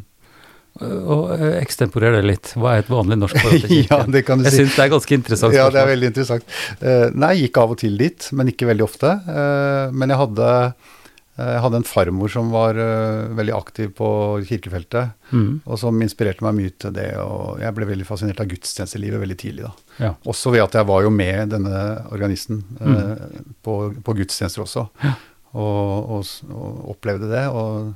Og 0.79 1.31
ekstemporer 1.57 2.13
det 2.19 2.21
litt. 2.27 2.51
Hva 2.55 2.75
er 2.75 2.83
et 2.83 2.91
vanlig 2.93 3.17
norsk 3.19 3.39
forhold 3.41 3.65
til 3.65 3.73
kirken? 3.73 3.89
ja, 3.89 4.13
det 4.13 4.21
kan 4.27 4.39
du 4.39 4.45
jeg 4.47 4.53
si. 4.53 4.61
syns 4.61 4.77
det 4.77 4.85
er 4.85 4.93
ganske 4.93 5.17
interessant. 5.17 5.57
Ja, 5.57 5.65
det 5.73 5.81
er 5.81 5.89
veldig 5.89 6.13
interessant. 6.13 6.55
Uh, 6.77 7.09
nei, 7.17 7.33
jeg 7.33 7.49
gikk 7.49 7.59
av 7.63 7.75
og 7.75 7.81
til 7.81 7.97
dit, 7.99 8.29
men 8.37 8.53
ikke 8.53 8.69
veldig 8.69 8.85
ofte. 8.85 9.17
Uh, 9.25 9.97
men 9.97 10.13
jeg 10.13 10.21
hadde 10.21 10.53
Eh, 10.53 10.98
jeg 11.39 11.61
hadde 11.63 11.79
en 11.79 11.87
farmor 11.87 12.31
som 12.33 12.51
var 12.53 12.77
uh, 12.79 13.29
veldig 13.37 13.53
aktiv 13.55 13.93
på 13.97 14.09
kirkefeltet, 14.49 15.15
mm. 15.31 15.61
og 15.63 15.79
som 15.81 16.01
inspirerte 16.03 16.45
meg 16.45 16.57
mye 16.57 16.73
til 16.81 16.93
det. 16.95 17.07
Og 17.21 17.61
jeg 17.63 17.75
ble 17.77 17.87
veldig 17.89 18.07
fascinert 18.07 18.41
av 18.43 18.49
gudstjenestelivet 18.51 19.21
veldig 19.23 19.39
tidlig. 19.39 19.67
da. 19.67 19.95
Ja. 19.99 20.11
Også 20.29 20.53
ved 20.55 20.65
at 20.65 20.77
jeg 20.79 20.89
var 20.89 21.05
jo 21.05 21.13
med 21.13 21.55
denne 21.55 21.83
organisten 22.11 22.63
uh, 22.81 23.15
mm. 23.15 23.55
på, 23.65 23.79
på, 24.05 24.17
gudstjenester 24.21 24.65
også, 24.65 24.85
ja. 25.05 25.15
og, 25.53 26.13
og, 26.17 26.35
og, 26.51 26.85
opplevde 26.95 27.31
det. 27.31 27.47
og 27.49 27.93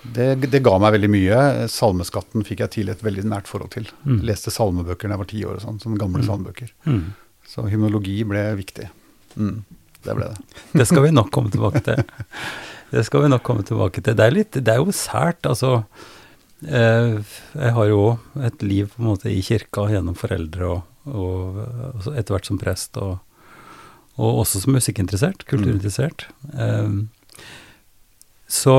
det, 0.00 0.30
det, 0.48 0.62
ga 0.64 0.78
meg 0.80 0.94
veldig 0.96 1.10
mye. 1.12 1.40
Salmeskatten 1.68 2.46
fikk 2.48 2.64
jeg 2.64 2.74
tidlig 2.76 2.94
et 2.96 3.02
veldig 3.04 3.26
nært 3.28 3.50
forhold 3.50 3.74
til. 3.74 3.90
Mm. 4.08 4.22
Leste 4.24 4.52
salmebøker 4.54 5.10
da 5.10 5.16
jeg 5.16 5.22
var 5.24 5.28
ti 5.34 5.42
år, 5.44 5.58
og 5.58 5.66
sånn, 5.66 5.82
som 5.82 5.98
gamle 6.00 6.22
mm. 6.24 6.28
salmebøker. 6.30 6.72
Mm. 6.88 7.02
Så 7.50 7.66
hymnologi 7.68 8.16
ble 8.28 8.46
viktig. 8.58 8.88
Mm. 9.36 9.60
Det 10.04 10.16
ble 10.16 10.30
det. 10.32 10.58
det 10.80 10.86
skal 10.88 11.04
vi 11.06 11.14
nok 11.14 11.30
komme 11.34 11.52
tilbake 11.52 11.82
til. 11.86 12.02
Det 12.90 13.04
skal 13.06 13.24
vi 13.24 13.32
nok 13.32 13.44
komme 13.46 13.66
tilbake 13.66 14.02
til. 14.02 14.16
Det 14.18 14.26
er, 14.26 14.34
litt, 14.34 14.56
det 14.56 14.72
er 14.72 14.80
jo 14.82 14.94
sært, 14.94 15.46
altså. 15.46 15.84
Eh, 16.60 17.20
jeg 17.54 17.74
har 17.76 17.86
jo 17.88 18.02
et 18.44 18.64
liv 18.66 18.90
på 18.92 19.00
en 19.00 19.10
måte 19.12 19.30
i 19.32 19.40
kirka 19.44 19.86
gjennom 19.88 20.16
foreldre 20.18 20.66
og, 20.74 21.06
og, 21.08 21.60
etter 22.12 22.34
hvert 22.34 22.50
som 22.50 22.58
prest, 22.60 22.98
og, 23.00 23.20
og, 24.18 24.42
også 24.42 24.64
som 24.64 24.74
musikkinteressert, 24.76 25.46
kulturinteressert. 25.48 26.26
Mm. 26.52 27.08
så 28.50 28.74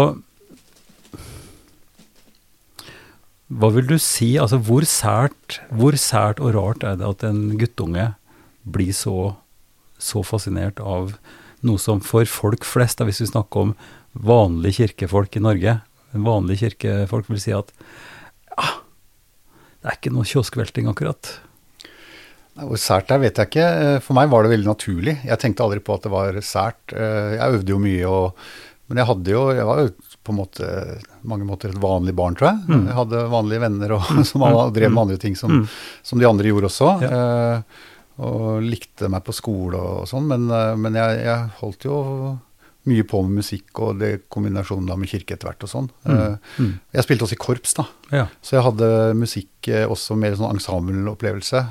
hva 3.52 3.68
vil 3.76 3.88
du 3.90 3.98
si, 4.00 4.36
altså 4.40 4.62
hvor 4.64 4.86
sært, 4.88 5.60
hvor 5.76 5.98
sært 6.00 6.40
og 6.40 6.54
rart 6.56 6.86
er 6.88 7.00
det 7.00 7.08
at 7.08 7.26
en 7.28 7.58
guttunge 7.60 8.12
blir 8.64 8.94
så 8.96 9.34
så 10.02 10.24
fascinert 10.26 10.82
av 10.82 11.16
noe 11.66 11.82
som 11.82 12.02
for 12.02 12.26
folk 12.30 12.66
flest, 12.66 13.00
da, 13.00 13.08
hvis 13.08 13.22
vi 13.24 13.30
snakker 13.30 13.68
om 13.68 13.74
vanlige 14.12 14.82
kirkefolk 14.82 15.38
i 15.38 15.44
Norge 15.46 15.78
Vanlige 16.12 16.66
kirkefolk 16.66 17.30
vil 17.32 17.40
si 17.40 17.54
at 17.56 17.70
ja, 18.52 18.66
det 19.80 19.88
er 19.88 19.96
ikke 19.96 20.12
noe 20.12 20.28
kioskvelting, 20.28 20.90
akkurat. 20.92 21.30
Hvor 22.60 22.80
sært 22.82 23.08
det 23.08 23.16
er, 23.16 23.22
vet 23.24 23.40
jeg 23.40 23.50
ikke. 23.50 23.68
For 24.04 24.18
meg 24.18 24.28
var 24.32 24.44
det 24.44 24.52
veldig 24.52 24.68
naturlig. 24.68 25.16
Jeg 25.24 25.40
tenkte 25.42 25.64
aldri 25.66 25.80
på 25.82 25.96
at 25.96 26.04
det 26.06 26.12
var 26.12 26.40
sært. 26.44 26.94
Jeg 26.94 27.56
øvde 27.56 27.74
jo 27.74 27.80
mye, 27.82 28.10
og, 28.12 28.44
men 28.92 29.00
jeg 29.00 29.08
hadde 29.08 29.34
jo 29.34 29.44
Jeg 29.56 29.68
var 29.70 29.80
jo 29.86 29.94
på 30.22 30.36
måte, 30.38 30.68
mange 31.26 31.48
måter 31.48 31.72
et 31.72 31.80
vanlig 31.82 32.14
barn, 32.18 32.36
tror 32.38 32.52
jeg. 32.52 32.60
Mm. 32.68 32.84
Jeg 32.92 32.98
hadde 33.00 33.24
vanlige 33.32 33.64
venner 33.64 33.96
og, 33.96 34.12
som 34.30 34.46
drev 34.76 34.92
med 34.92 35.04
andre 35.06 35.22
ting 35.24 35.40
som, 35.40 35.62
mm. 35.62 35.72
som 36.12 36.22
de 36.22 36.28
andre 36.30 36.52
gjorde 36.52 36.70
også. 36.70 36.92
Ja. 37.08 37.24
Og 38.22 38.62
likte 38.64 39.10
meg 39.12 39.26
på 39.26 39.36
skole 39.36 39.82
og 39.82 40.08
sånn, 40.10 40.30
men, 40.30 40.48
eh, 40.54 40.76
men 40.78 40.98
jeg, 41.00 41.22
jeg, 41.26 41.52
holdt 41.62 41.88
jo 41.90 41.98
mye 42.90 43.06
på 43.06 43.20
med 43.26 43.44
musikk 43.44 43.78
og 43.84 44.00
det 44.02 44.24
kombinasjonen 44.34 44.88
da 44.90 44.96
med 44.98 45.10
kirke 45.12 45.36
etter 45.36 45.52
hvert 45.52 45.66
og 45.68 45.70
sånn. 45.70 45.90
Mm. 46.02 46.38
Mm. 46.58 46.72
Jeg 46.98 47.06
spilte 47.06 47.28
også 47.28 47.38
i 47.38 47.42
korps, 47.44 47.76
da. 47.78 47.86
Ja. 48.10 48.24
Så 48.42 48.56
jeg 48.58 48.66
hadde 48.66 48.88
musikk 49.20 49.70
også 49.86 50.18
mer 50.18 50.34
sånn 50.40 50.56
ensembleopplevelse. 50.56 51.62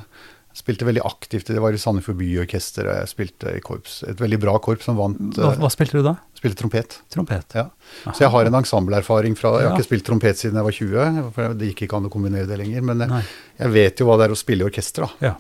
Spilte 0.55 0.87
veldig 0.87 1.03
aktivt. 1.07 1.51
Det 1.51 1.63
var 1.63 1.75
i 1.75 1.81
Sandefjord 1.83 2.19
Byorkester. 2.19 2.87
Jeg 2.91 3.11
spilte 3.11 3.57
i 3.59 3.61
korps. 3.63 4.01
Et 4.11 4.23
veldig 4.23 4.39
bra 4.43 4.55
korps 4.63 4.87
som 4.87 4.97
vant. 4.99 5.19
Hva, 5.35 5.53
hva 5.63 5.71
spilte 5.71 5.99
du 5.99 6.07
da? 6.07 6.17
Spilte 6.39 6.59
trompet. 6.63 6.97
Trompet. 7.11 7.59
Ja. 7.59 7.69
Så 8.09 8.25
jeg 8.25 8.33
har 8.35 8.47
en 8.47 8.59
ensembleerfaring 8.63 9.35
fra 9.39 9.57
Jeg 9.59 9.67
har 9.67 9.75
Ja. 9.75 9.77
ikke 9.79 9.91
spilt 9.91 10.07
trompet 10.07 10.39
siden 10.39 10.59
jeg 10.63 10.67
var 10.67 10.79
20, 10.79 11.31
for 11.35 11.55
det 11.59 11.71
gikk 11.71 11.85
ikke 11.87 11.99
an 11.99 12.07
å 12.07 12.15
kombinere 12.15 12.51
det 12.51 12.59
lenger. 12.63 12.83
Men 12.87 13.07
jeg, 13.07 13.31
jeg 13.59 13.75
vet 13.79 14.03
jo 14.03 14.07
hva 14.07 14.19
det 14.19 14.31
er 14.31 14.35
å 14.35 14.43
spille 14.47 14.63
i 14.63 14.71
orkester, 14.71 15.07
da. 15.07 15.31
Ja. 15.31 15.35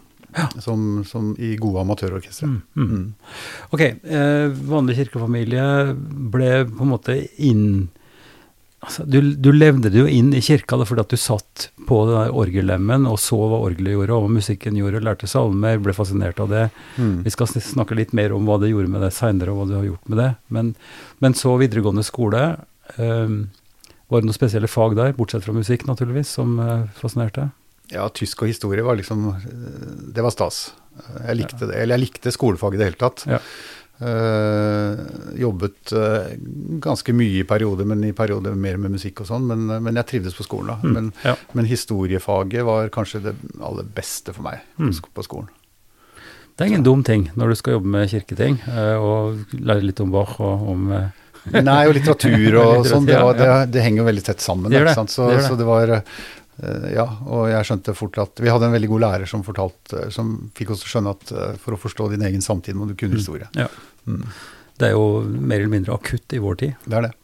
Som, 0.62 1.04
som 1.08 1.32
i 1.42 1.54
gode 1.60 1.82
amatørorkestre. 1.82 2.49
Mm, 2.49 2.90
mm. 2.90 3.06
Ok, 3.75 3.80
eh, 3.82 4.60
vanlig 4.70 4.99
kirkefamilie 5.00 5.64
ble 6.32 6.52
på 6.70 6.84
en 6.87 6.92
måte 6.92 7.16
inn 7.42 7.88
altså, 8.80 9.04
du, 9.04 9.20
du 9.34 9.50
levde 9.52 9.90
det 9.92 10.00
jo 10.00 10.08
inn 10.08 10.32
i 10.34 10.42
kirka 10.44 10.78
da, 10.80 10.87
fordi 10.88 11.04
at 11.04 11.12
du 11.12 11.20
satt 11.20 11.68
på 11.88 12.00
den 12.08 12.18
der 12.18 12.34
orgellemmen 12.42 13.06
og 13.10 13.18
så 13.22 13.38
hva 13.38 13.60
orgelet 13.66 13.96
gjorde, 13.96 14.16
og 14.16 14.26
hva 14.26 14.34
musikken 14.38 14.78
gjorde, 14.78 15.02
lærte 15.04 15.30
salmer, 15.30 15.80
ble 15.82 15.94
fascinert 15.96 16.40
av 16.42 16.50
det. 16.52 16.66
Mm. 16.96 17.20
Vi 17.26 17.34
skal 17.34 17.50
snakke 17.54 17.99
litt 17.99 18.14
mer 18.16 18.34
om 18.37 18.49
hva 18.49 18.60
det 18.62 18.72
gjorde 18.72 18.92
med 18.92 19.04
deg 19.04 19.14
seinere, 19.16 19.54
og 19.54 19.62
hva 19.62 19.70
du 19.70 19.78
har 19.78 19.88
gjort 19.92 20.12
med 20.12 20.22
det. 20.22 20.30
Men, 20.49 20.75
men 21.25 21.38
så 21.38 21.56
videregående 21.60 22.06
skole. 22.06 22.44
Eh, 22.96 23.38
var 24.10 24.22
det 24.22 24.26
noen 24.26 24.34
spesielle 24.34 24.70
fag 24.70 24.96
der, 24.99 25.14
bortsett 25.18 25.44
fra 25.46 25.54
musikk 25.54 25.87
naturligvis, 25.90 26.32
som 26.38 26.56
eh, 26.62 26.87
fascinerte? 26.99 27.50
Ja, 27.90 28.06
tysk 28.14 28.44
og 28.44 28.50
historie 28.52 28.85
var 28.87 28.97
liksom 28.99 29.25
Det 30.14 30.23
var 30.23 30.30
stas. 30.35 30.70
Jeg 31.26 31.37
likte 31.40 31.66
det. 31.66 31.75
Eller 31.80 31.97
jeg 31.99 32.04
likte 32.09 32.32
skolefaget 32.35 32.78
i 32.78 32.82
det 32.82 32.88
hele 32.90 33.00
tatt. 33.00 33.25
Ja. 33.30 33.40
Uh, 34.00 34.97
jobbet 35.37 35.92
uh, 35.92 36.30
ganske 36.80 37.12
mye 37.12 37.42
i 37.42 37.47
perioder, 37.49 37.85
men 37.88 38.02
i 38.09 38.14
perioder 38.16 38.54
mer 38.56 38.78
med 38.80 38.94
musikk 38.94 39.20
og 39.25 39.28
sånn. 39.28 39.44
Men, 39.50 39.66
men 39.85 39.99
jeg 40.00 40.09
trivdes 40.14 40.37
på 40.38 40.47
skolen, 40.47 40.73
da. 40.73 40.76
Mm, 40.80 40.94
Men, 40.97 41.11
ja. 41.26 41.35
men 41.56 41.68
historiefaget 41.68 42.64
var 42.68 42.88
kanskje 42.94 43.20
det 43.28 43.35
aller 43.61 43.88
beste 43.97 44.32
for 44.37 44.47
meg 44.49 44.62
på 44.78 44.88
Mm. 44.88 45.00
på 45.18 45.26
skolen. 45.26 45.50
Det 46.56 46.64
er 46.66 46.73
ingen 46.75 46.85
dum 46.85 47.02
ting 47.04 47.30
når 47.40 47.52
du 47.52 47.56
skal 47.56 47.76
jobbe 47.78 47.88
med 47.92 48.11
kirketing, 48.12 48.59
uh, 48.68 48.97
og 49.00 49.54
lære 49.56 49.85
litt 49.87 50.00
om 50.04 50.11
Bach 50.12 50.37
og 50.40 50.66
om 50.75 50.90
eh, 50.92 51.09
Nei, 51.56 51.87
og 51.88 51.94
litteratur 51.97 52.56
og 52.61 52.82
sånn, 52.90 53.06
det, 53.09 53.16
det, 53.38 53.47
det 53.73 53.85
henger 53.85 54.02
jo 54.02 54.09
veldig 54.11 54.25
tett 54.26 54.42
sammen. 54.44 54.68
Det 54.73 54.82
det? 54.85 54.92
Så, 55.09 55.30
det 55.30 55.40
så 55.47 55.56
det 55.56 55.64
var 55.68 55.88
eh, 55.97 56.18
Ja, 56.93 57.07
og 57.25 57.47
jeg 57.49 57.67
skjønte 57.69 57.95
fort 57.97 58.19
at 58.21 58.40
Vi 58.43 58.50
hadde 58.52 58.67
en 58.69 58.75
veldig 58.75 58.88
god 58.90 59.00
lærer 59.05 59.29
som 59.31 59.45
fortalte, 59.47 60.09
som 60.12 60.33
fikk 60.59 60.75
oss 60.75 60.83
til 60.83 60.90
å 60.90 60.93
skjønne 60.95 61.14
at 61.17 61.31
eh, 61.33 61.55
for 61.62 61.76
å 61.76 61.81
forstå 61.81 62.11
din 62.12 62.25
egen 62.26 62.43
samtid 62.45 62.76
må 62.76 62.88
du 62.90 62.93
kunne 62.99 63.17
historie. 63.17 63.49
Ja. 63.57 63.69
Mm. 64.07 64.26
Det 64.81 64.88
er 64.90 64.93
jo 64.97 65.07
mer 65.29 65.61
eller 65.61 65.73
mindre 65.73 65.97
akutt 65.97 66.33
i 66.37 66.40
vår 66.43 66.61
tid. 66.61 66.76
Det 66.85 66.99
er 67.00 67.07
det. 67.09 67.14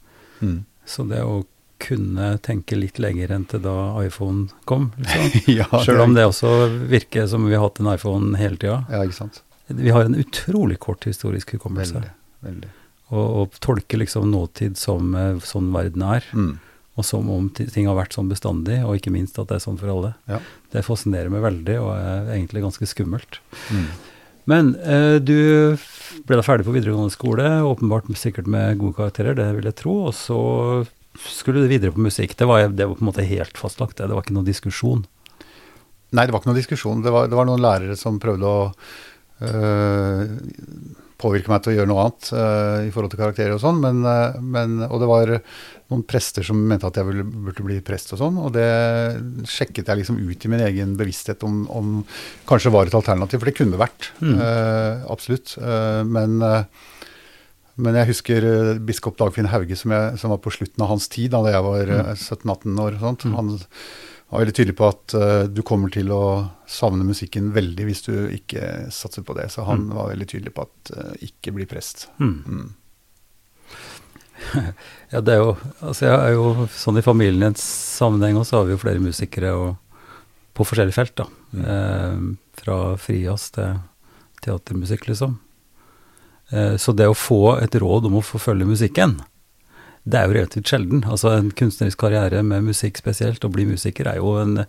Mm. 0.41 0.57
Så 0.89 1.05
det 1.09 1.21
å 1.25 1.43
kunne 1.83 2.31
tenke 2.45 2.77
litt 2.79 2.99
lenger 3.03 3.35
enn 3.37 3.45
til 3.51 3.61
da 3.65 3.75
iPhone 4.01 4.47
kom, 4.69 4.91
liksom. 4.97 5.41
ja, 5.59 5.67
Sjøl 5.85 6.01
om 6.07 6.15
det 6.17 6.25
også 6.31 6.53
virker 6.89 7.27
som 7.29 7.45
vi 7.49 7.53
har 7.57 7.67
hatt 7.67 7.81
en 7.83 7.91
iPhone 7.93 8.39
hele 8.41 8.57
tida. 8.57 8.79
Ja, 8.93 9.03
ikke 9.05 9.19
sant. 9.21 9.43
Vi 9.69 9.93
har 9.93 10.07
en 10.07 10.17
utrolig 10.17 10.79
kort 10.81 11.05
historisk 11.09 11.53
hukommelse. 11.57 11.99
Veldig. 12.01 12.15
veldig. 12.49 12.71
Og, 13.13 13.27
og 13.43 13.59
tolke 13.63 13.99
liksom 14.01 14.31
nåtid 14.33 14.79
som 14.81 15.13
eh, 15.19 15.43
sånn 15.45 15.69
verden 15.75 16.07
er, 16.07 16.25
Mm. 16.33 16.55
Og 16.97 17.05
som 17.05 17.29
om 17.29 17.49
ting 17.53 17.89
har 17.89 17.97
vært 17.99 18.17
sånn 18.17 18.31
bestandig, 18.31 18.81
og 18.85 18.97
ikke 18.97 19.13
minst 19.13 19.37
at 19.41 19.51
det 19.51 19.59
er 19.59 19.65
sånn 19.67 19.79
for 19.81 19.93
alle. 19.93 20.15
Ja. 20.31 20.41
Det 20.73 20.85
fascinerer 20.87 21.33
meg 21.33 21.45
veldig, 21.45 21.79
og 21.83 21.91
er 21.95 22.31
egentlig 22.39 22.65
ganske 22.65 22.89
skummelt. 22.89 23.41
Mm. 23.69 23.89
Men 24.49 24.75
eh, 24.81 25.17
du 25.21 25.37
ble 26.27 26.39
da 26.39 26.45
ferdig 26.47 26.65
på 26.69 26.75
videregående 26.75 27.13
skole, 27.13 27.49
åpenbart 27.67 28.09
sikkert 28.17 28.49
med 28.49 28.79
gode 28.81 28.97
karakterer, 28.97 29.37
det 29.37 29.51
vil 29.59 29.69
jeg 29.69 29.79
tro, 29.83 29.97
og 30.09 30.15
så 30.17 30.41
skulle 31.21 31.65
du 31.65 31.71
videre 31.71 31.93
på 31.93 32.05
musikk. 32.05 32.37
Det 32.39 32.49
var, 32.49 32.69
det 32.71 32.87
var 32.89 32.97
på 32.97 33.05
en 33.05 33.11
måte 33.11 33.27
helt 33.27 33.61
fastlagt, 33.61 33.99
det, 33.99 34.09
var 34.15 34.25
ikke 34.25 34.37
noen 34.37 34.49
diskusjon. 34.49 35.05
Nei, 36.15 36.25
det 36.25 36.33
var 36.33 36.41
ikke 36.41 36.53
noen 36.53 36.61
diskusjon. 36.61 37.03
Det 37.05 37.13
var, 37.13 37.29
det 37.29 37.37
var 37.37 37.49
noen 37.49 37.65
lærere 37.65 37.97
som 37.99 38.21
prøvde 38.23 38.47
å 38.47 38.61
øh, 39.45 40.23
påvirke 41.21 41.53
meg 41.53 41.63
til 41.65 41.73
å 41.73 41.77
gjøre 41.79 41.91
noe 41.91 42.03
annet 42.05 42.29
uh, 42.37 42.81
i 42.87 42.91
forhold 42.95 43.13
til 43.13 43.21
karakterer 43.23 43.55
og 43.57 43.63
sånn, 43.63 43.79
men, 43.83 44.03
uh, 44.05 44.37
men, 44.41 44.79
og 44.87 45.01
det 45.03 45.09
var 45.11 45.33
noen 45.37 46.03
prester 46.09 46.45
som 46.47 46.59
mente 46.69 46.89
at 46.89 46.99
jeg 46.99 47.09
ville, 47.09 47.25
burde 47.25 47.65
bli 47.65 47.79
prest 47.85 48.13
og 48.17 48.21
sånn, 48.21 48.41
og 48.43 48.53
det 48.57 48.67
sjekket 49.49 49.89
jeg 49.89 50.03
liksom 50.03 50.19
ut 50.21 50.45
i 50.45 50.51
min 50.53 50.65
egen 50.67 50.97
bevissthet 50.99 51.47
om, 51.47 51.63
om 51.73 51.95
kanskje 52.49 52.75
var 52.75 52.91
et 52.91 52.99
alternativ, 52.99 53.41
for 53.41 53.49
det 53.49 53.57
kunne 53.57 53.77
det 53.77 53.83
vært. 53.85 54.11
Mm. 54.21 54.37
Uh, 54.41 55.07
absolutt. 55.15 55.57
Men 56.07 56.43
men 57.77 57.97
jeg 57.99 58.09
husker 58.09 58.45
biskop 58.89 59.19
Dagfinn 59.21 59.51
Hauge, 59.53 59.77
som, 59.77 59.93
jeg, 59.93 60.17
som 60.21 60.33
var 60.33 60.41
på 60.41 60.53
slutten 60.55 60.81
av 60.81 60.95
hans 60.95 61.11
tid, 61.13 61.35
da 61.35 61.43
jeg 61.53 61.65
var 61.67 61.91
øh, 61.93 62.13
17-18 62.15 62.79
år. 62.81 62.97
og 62.97 63.03
Sånt. 63.03 63.27
Mm. 63.29 63.35
Han 63.37 63.51
var 64.31 64.43
veldig 64.43 64.55
tydelig 64.59 64.77
på 64.77 64.89
at 64.91 65.15
uh, 65.15 65.45
du 65.47 65.61
kommer 65.63 65.93
til 65.95 66.09
å 66.11 66.23
savne 66.67 67.05
musikken 67.07 67.53
veldig 67.55 67.85
hvis 67.87 68.03
du 68.09 68.13
ikke 68.35 68.91
satser 68.91 69.23
på 69.23 69.37
det. 69.39 69.49
Så 69.55 69.65
han 69.69 69.85
Mm. 69.87 69.95
var 69.95 70.09
veldig 70.11 70.27
tydelig 70.33 70.55
på 70.57 70.65
at 70.67 70.91
uh, 70.97 71.13
ikke 71.23 71.53
bli 71.55 71.67
prest. 71.71 72.09
Mm. 72.19 72.43
Mm. 72.47 72.75
Ja, 75.13 75.21
det 75.23 75.33
er 75.37 75.41
jo 75.43 75.53
Altså, 75.81 76.07
jeg 76.09 76.17
er 76.19 76.33
jo 76.35 76.67
sånn 76.75 76.99
i 77.01 77.05
familiens 77.07 77.63
sammenheng 77.97 78.37
også, 78.41 78.59
har 78.61 78.67
vi 78.69 78.75
jo 78.75 78.81
flere 78.83 79.03
musikere 79.03 79.53
og, 79.57 79.77
på 80.57 80.65
forskjellige 80.67 80.97
felt, 80.97 81.15
da. 81.21 81.27
Mm. 81.53 81.65
Eh, 81.73 82.21
fra 82.63 82.77
frijazz 83.01 83.51
til 83.55 83.75
teatermusikk, 84.45 85.07
liksom. 85.11 85.35
Eh, 86.53 86.77
så 86.81 86.95
det 86.97 87.09
å 87.11 87.17
få 87.17 87.57
et 87.61 87.75
råd 87.81 88.09
om 88.09 88.19
å 88.21 88.25
forfølge 88.25 88.69
musikken, 88.69 89.19
det 90.07 90.19
er 90.21 90.29
jo 90.29 90.37
relativt 90.37 90.71
sjelden. 90.71 91.01
Altså 91.11 91.33
en 91.35 91.49
kunstnerisk 91.59 91.99
karriere 91.99 92.43
med 92.47 92.69
musikk 92.69 93.01
spesielt, 93.01 93.43
å 93.43 93.51
bli 93.51 93.65
musiker, 93.67 94.07
er 94.07 94.21
jo 94.21 94.37
en 94.39 94.61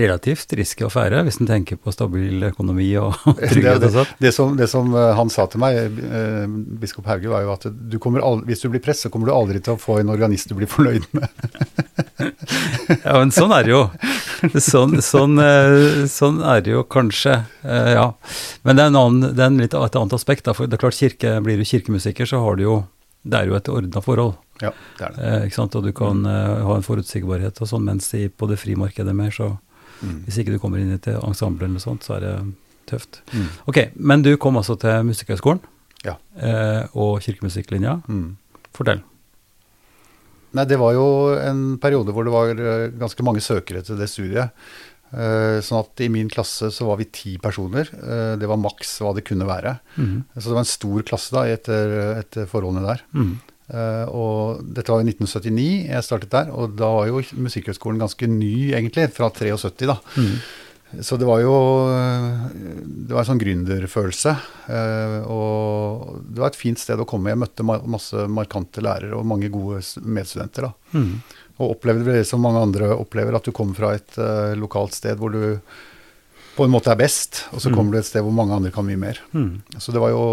relativt 0.00 0.54
risky 0.56 0.86
affære, 0.86 1.20
hvis 1.26 1.40
en 1.42 1.50
tenker 1.50 1.76
på 1.76 1.92
stabil 1.92 2.46
økonomi 2.48 2.88
og 3.00 3.18
trygghet 3.50 3.84
og 3.90 3.96
sånn. 3.98 4.14
Det 4.24 4.32
som, 4.32 4.54
det 4.56 4.70
som 4.72 4.94
øh, 4.96 5.12
han 5.18 5.32
sa 5.32 5.44
til 5.52 5.60
meg, 5.60 6.00
eh, 6.00 6.46
biskop 6.80 7.10
Hauge, 7.12 7.28
var 7.28 7.44
jo 7.44 7.52
at 7.58 7.68
du 7.68 7.98
aldri, 8.00 8.48
hvis 8.48 8.64
du 8.64 8.70
blir 8.72 8.84
prest, 8.84 9.04
så 9.04 9.12
kommer 9.12 9.28
du 9.28 9.34
aldri 9.36 9.60
til 9.60 9.76
å 9.76 9.80
få 9.80 10.00
en 10.00 10.12
organist 10.14 10.48
du 10.48 10.56
blir 10.56 10.70
fornøyd 10.70 11.08
med. 11.16 11.28
Ja, 13.04 13.14
men 13.16 13.30
sånn 13.32 13.52
er 13.54 13.64
det 13.64 13.70
jo. 13.70 13.82
Sånn, 14.60 14.96
sånn, 15.04 15.38
eh, 15.40 16.06
sånn 16.10 16.40
er 16.44 16.62
det 16.64 16.72
jo 16.74 16.82
kanskje, 16.88 17.36
eh, 17.62 17.92
ja. 17.94 18.06
Men 18.66 18.76
det 18.76 18.84
er, 18.84 18.92
en 18.92 18.98
annen, 19.00 19.36
det 19.36 19.44
er 19.44 19.54
litt, 19.56 19.76
et 19.76 19.98
annet 20.00 20.16
aspekt. 20.16 20.44
Da, 20.48 20.54
for 20.56 20.68
det 20.68 20.76
er 20.76 20.82
klart, 20.82 20.98
kirke, 20.98 21.36
blir 21.44 21.60
du 21.60 21.68
kirkemusiker, 21.68 22.28
så 22.28 22.42
har 22.44 22.58
du 22.58 22.64
jo 22.66 22.76
Det 23.22 23.36
er 23.40 23.46
jo 23.50 23.54
et 23.58 23.68
ordna 23.68 24.00
forhold. 24.00 24.34
Ja, 24.62 24.70
det 24.98 25.04
er 25.06 25.12
det. 25.16 25.24
Eh, 25.24 25.42
ikke 25.48 25.54
sant? 25.58 25.74
Og 25.76 25.84
du 25.84 25.92
kan 25.96 26.24
eh, 26.26 26.62
ha 26.66 26.74
en 26.76 26.82
forutsigbarhet 26.86 27.60
og 27.60 27.68
sånn, 27.68 27.84
mens 27.84 28.08
i, 28.16 28.28
på 28.28 28.48
det 28.48 28.58
frimarkedet 28.60 29.14
mer, 29.16 29.30
så 29.30 29.56
Mm. 30.00 30.22
hvis 30.24 30.38
ikke 30.40 30.52
du 30.54 30.58
kommer 30.58 30.78
inn 30.80 30.94
i 30.94 30.94
et 30.96 31.06
ensemble 31.12 31.66
eller 31.66 31.74
noe 31.76 31.82
sånt, 31.84 32.00
så 32.06 32.14
er 32.16 32.20
det 32.24 32.30
tøft. 32.88 33.18
Mm. 33.36 33.48
Ok, 33.68 33.78
men 34.00 34.22
du 34.24 34.30
kom 34.40 34.56
altså 34.56 34.72
til 34.80 35.02
Musikkhøgskolen 35.04 35.60
Ja. 36.06 36.14
eh, 36.40 36.86
og 36.96 37.20
kirkemusikklinja. 37.20 37.98
Mm. 38.08 38.36
Fortell. 38.72 39.02
Nei, 40.56 40.64
det 40.64 40.78
var 40.80 40.94
jo 40.96 41.04
en 41.38 41.76
periode 41.78 42.10
hvor 42.16 42.24
det 42.24 42.32
var 42.32 42.48
eh, 42.56 42.86
ganske 42.98 43.22
mange 43.22 43.42
søkere 43.44 43.84
til 43.86 44.00
det 44.00 44.08
studiet. 44.08 44.50
Eh, 45.12 45.58
Sånn 45.60 45.80
at 45.82 46.00
i 46.00 46.08
min 46.08 46.28
klasse 46.30 46.70
så 46.70 46.86
var 46.86 46.96
vi 47.00 47.04
ti 47.10 47.36
personer. 47.42 47.88
Eh, 47.98 48.36
Det 48.38 48.46
var 48.48 48.56
maks 48.62 49.00
hva 49.02 49.14
det 49.14 49.24
kunne 49.26 49.46
være. 49.48 49.78
Mm. 49.98 50.24
Så 50.38 50.44
det 50.48 50.54
var 50.54 50.64
en 50.64 50.74
stor 50.76 51.02
klasse 51.02 51.30
da 51.34 51.42
etter, 51.50 51.94
etter 52.20 52.46
forholdene 52.46 52.86
der. 52.86 53.02
Mm. 53.14 53.32
Og 54.10 54.64
dette 54.74 54.90
var 54.90 54.98
i 55.04 55.06
1979 55.06 55.86
jeg 55.92 56.02
startet 56.02 56.30
der, 56.34 56.48
og 56.50 56.72
da 56.74 56.88
var 56.90 57.06
jo 57.06 57.20
Musikkhøgskolen 57.38 58.00
ganske 58.02 58.26
ny 58.26 58.72
egentlig, 58.74 59.12
fra 59.14 59.28
73 59.30 59.86
da. 59.86 59.94
Mm. 60.18 60.32
Så 61.06 61.14
det 61.20 61.26
var 61.28 61.38
jo 61.38 61.52
Det 63.06 63.14
var 63.14 63.22
en 63.22 63.28
sånn 63.28 63.38
gründerfølelse. 63.38 64.32
Og 65.30 66.20
det 66.34 66.40
var 66.42 66.50
et 66.50 66.58
fint 66.58 66.78
sted 66.82 66.98
å 66.98 67.06
komme. 67.06 67.30
Jeg 67.30 67.38
møtte 67.38 67.62
ma- 67.66 67.82
masse 67.86 68.26
markante 68.26 68.82
lærere 68.82 69.14
og 69.18 69.26
mange 69.26 69.50
gode 69.52 69.82
medstudenter. 70.02 70.66
da. 70.70 70.72
Og 71.60 71.74
opplevde 71.76 72.08
det 72.08 72.24
som 72.26 72.40
mange 72.40 72.62
andre 72.64 72.88
opplever, 72.96 73.36
at 73.36 73.44
du 73.44 73.52
kommer 73.52 73.76
fra 73.76 73.92
et 73.98 74.16
uh, 74.18 74.54
lokalt 74.56 74.94
sted 74.96 75.18
hvor 75.20 75.32
du 75.34 75.60
på 76.56 76.64
en 76.66 76.72
måte 76.72 76.90
er 76.92 76.96
best, 76.98 77.44
og 77.52 77.60
så 77.62 77.70
Mm. 77.70 77.74
kommer 77.76 77.92
du 77.92 77.98
et 78.00 78.08
sted 78.08 78.24
hvor 78.24 78.32
mange 78.34 78.52
andre 78.56 78.72
kan 78.74 78.84
mye 78.88 78.98
mer. 78.98 79.20
Mm. 79.32 79.60
Så 79.78 79.92
det 79.94 80.00
var 80.02 80.10
jo 80.10 80.24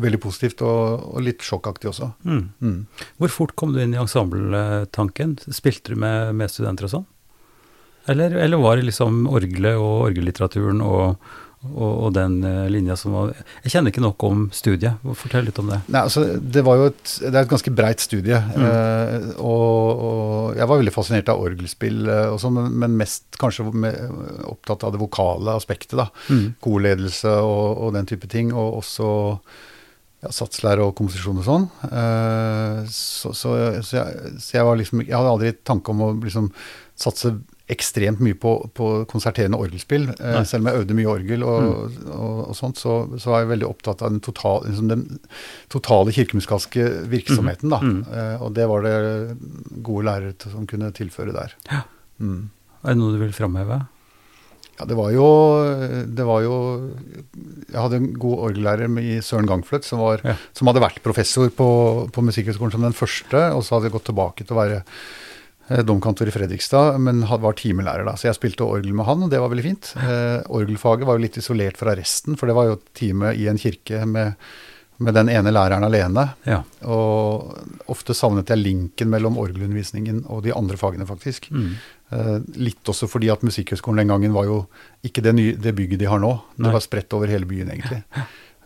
veldig 0.00 0.20
positivt, 0.22 0.62
og, 0.64 1.02
og 1.14 1.22
litt 1.26 1.44
sjokkaktig 1.44 1.90
også. 1.92 2.10
Mhm. 2.24 2.44
Mm. 2.64 3.08
Hvor 3.20 3.28
fort 3.34 3.54
kom 3.56 3.74
du 3.74 3.80
inn 3.82 3.92
i 3.94 4.00
ensembletanken? 4.00 5.36
Spilte 5.52 5.92
du 5.92 6.00
med 6.00 6.40
studenter 6.50 6.88
og 6.88 6.94
sånn? 6.94 7.06
Eller, 8.08 8.32
eller 8.40 8.56
var 8.62 8.76
det 8.80 8.86
liksom 8.88 9.26
orgelet 9.28 9.76
og 9.76 10.06
orgellitteraturen 10.08 10.80
og 10.82 11.20
og, 11.60 12.06
og 12.06 12.12
den 12.16 12.38
uh, 12.40 12.64
linja 12.72 12.94
som 12.96 13.12
var 13.12 13.32
Jeg 13.34 13.74
kjenner 13.74 13.92
ikke 13.92 14.02
nok 14.02 14.24
om 14.24 14.46
studiet. 14.56 15.02
Fortell 15.18 15.44
litt 15.44 15.58
om 15.60 15.68
det. 15.68 15.82
Nei, 15.92 16.00
altså, 16.06 16.22
Det 16.40 16.62
var 16.64 16.78
jo 16.80 16.86
et, 16.88 17.02
det 17.20 17.34
er 17.34 17.42
et 17.42 17.50
ganske 17.50 17.72
breit 17.76 18.00
studie. 18.00 18.38
Mm. 18.54 18.64
Eh, 18.64 19.26
og, 19.36 19.90
og, 19.90 20.54
jeg 20.56 20.70
var 20.70 20.80
veldig 20.80 20.94
fascinert 20.94 21.28
av 21.32 21.42
orgelspill, 21.44 22.00
uh, 22.08 22.30
og 22.32 22.40
sånn, 22.40 22.56
men, 22.56 22.78
men, 22.80 22.96
mest 23.02 23.36
kanskje 23.40 23.66
opptatt 24.48 24.86
av 24.88 24.96
det 24.96 25.02
vokale 25.02 25.58
aspektet. 25.60 25.98
da, 26.00 26.08
mm. 26.32 26.46
Korledelse 26.64 27.36
og, 27.44 27.66
og, 27.74 27.92
den 27.98 28.08
type 28.08 28.30
ting. 28.32 28.54
Og 28.56 28.80
også 28.80 29.10
ja, 30.24 30.32
satslære 30.32 30.88
og 30.88 30.96
komposisjon 30.96 31.44
og 31.44 31.48
sånn. 31.50 31.68
Så, 32.88 33.34
så, 33.36 33.52
så, 33.52 33.56
jeg, 33.60 33.84
så, 34.40 34.56
jeg, 34.56 34.64
var 34.64 34.80
liksom 34.80 35.04
Jeg 35.04 35.16
hadde 35.16 35.36
aldri 35.36 35.52
tanke 35.60 35.92
om 35.92 36.06
å 36.08 36.12
liksom 36.24 36.48
satse 37.00 37.36
ekstremt 37.70 38.22
mye 38.24 38.36
på, 38.38 38.54
på 38.76 38.88
konserterende 39.10 39.60
orgelspill. 39.60 40.08
Eh, 40.16 40.40
selv 40.48 40.64
om 40.64 40.70
jeg 40.70 40.82
øvde 40.82 40.96
mye 40.98 41.10
orgel 41.10 41.44
og, 41.46 41.68
mm. 41.68 42.08
og, 42.16 42.40
og 42.50 42.58
sånt, 42.58 42.80
så, 42.80 42.96
så, 43.16 43.32
var 43.32 43.44
jeg 43.44 43.52
veldig 43.52 43.68
opptatt 43.68 44.04
av 44.04 44.12
den, 44.14 44.22
total, 44.24 44.64
liksom 44.66 44.90
den 44.90 45.06
totale 45.72 46.14
kirkemusikalske 46.16 46.88
virksomheten. 47.12 47.72
Da. 47.72 47.80
Mm. 47.84 48.02
Eh, 48.08 48.42
og 48.42 48.52
det 48.58 48.66
var 48.70 48.86
det 48.86 48.96
gode 49.86 50.08
lærere 50.10 50.52
som 50.52 50.68
kunne 50.70 50.92
tilføre 50.96 51.36
der. 51.36 51.56
Ja. 51.70 51.84
Mm. 52.20 52.50
Er 52.80 52.94
det 52.94 53.00
noe 53.00 53.16
du 53.16 53.22
vil 53.22 53.34
framheve? 53.36 53.82
Ja, 54.80 54.86
det 54.88 54.96
var 54.96 55.10
jo 55.12 55.26
Det 56.08 56.24
var 56.24 56.40
jo 56.40 56.54
Jeg 57.68 57.76
hadde 57.76 57.98
en 58.00 58.12
god 58.16 58.44
orgellærer 58.48 59.00
i 59.02 59.18
Søren 59.24 59.48
Gangfløt, 59.48 59.84
som, 59.84 60.00
ja. 60.24 60.36
som 60.56 60.70
hadde 60.70 60.82
vært 60.82 61.02
professor 61.04 61.50
på, 61.52 61.68
på 62.08 62.24
Musikkhøgskolen 62.24 62.72
som 62.72 62.86
den 62.86 62.96
første, 62.96 63.42
og 63.52 63.60
så 63.66 63.76
hadde 63.76 63.90
jeg 63.90 63.98
gått 63.98 64.08
tilbake 64.08 64.46
til 64.46 64.56
å 64.56 64.62
være 64.62 64.80
domkantor 65.86 66.28
i 66.28 66.34
Fredrikstad, 66.34 66.98
men 66.98 67.22
var 67.28 67.54
timelærer 67.58 68.06
da. 68.08 68.16
Så 68.18 68.28
jeg 68.28 68.38
spilte 68.38 68.66
orgel 68.66 68.94
med 68.96 69.06
han, 69.06 69.22
og 69.26 69.30
det 69.30 69.38
var 69.42 69.52
veldig 69.52 69.66
fint. 69.66 69.92
Eh, 70.02 70.40
orgelfaget 70.50 71.06
var 71.06 71.18
jo 71.18 71.24
litt 71.24 71.38
isolert 71.38 71.78
fra 71.78 71.94
resten, 71.98 72.38
for 72.38 72.50
det 72.50 72.56
var 72.58 72.70
jo 72.70 72.80
time 72.98 73.34
i 73.38 73.46
en 73.50 73.60
kirke 73.60 74.02
med, 74.08 74.34
med 74.98 75.16
den 75.16 75.30
ene 75.32 75.54
læreren 75.54 75.86
alene. 75.86 76.26
Ja. 76.48 76.60
Og 76.90 77.54
ofte 77.92 78.16
savnet 78.18 78.50
jeg 78.50 78.62
linken 78.64 79.12
mellom 79.12 79.38
orgelundervisningen 79.40 80.24
og 80.26 80.44
de 80.48 80.54
andre 80.56 80.80
fagene, 80.80 81.06
faktisk. 81.08 81.50
Mm. 81.54 81.72
Eh, 82.10 82.36
litt 82.58 82.90
også 82.90 83.06
fordi 83.10 83.30
at 83.30 83.46
Musikkhøgskolen 83.46 84.02
den 84.02 84.10
gangen 84.10 84.34
var 84.34 84.50
jo 84.50 84.64
ikke 85.06 85.22
det, 85.22 85.36
nye, 85.38 85.54
det 85.54 85.76
bygget 85.78 86.02
de 86.02 86.10
har 86.10 86.22
nå. 86.22 86.34
Det 86.58 86.66
Nei. 86.66 86.74
var 86.74 86.86
spredt 86.86 87.14
over 87.14 87.30
hele 87.30 87.46
byen, 87.48 87.70
egentlig. 87.70 88.02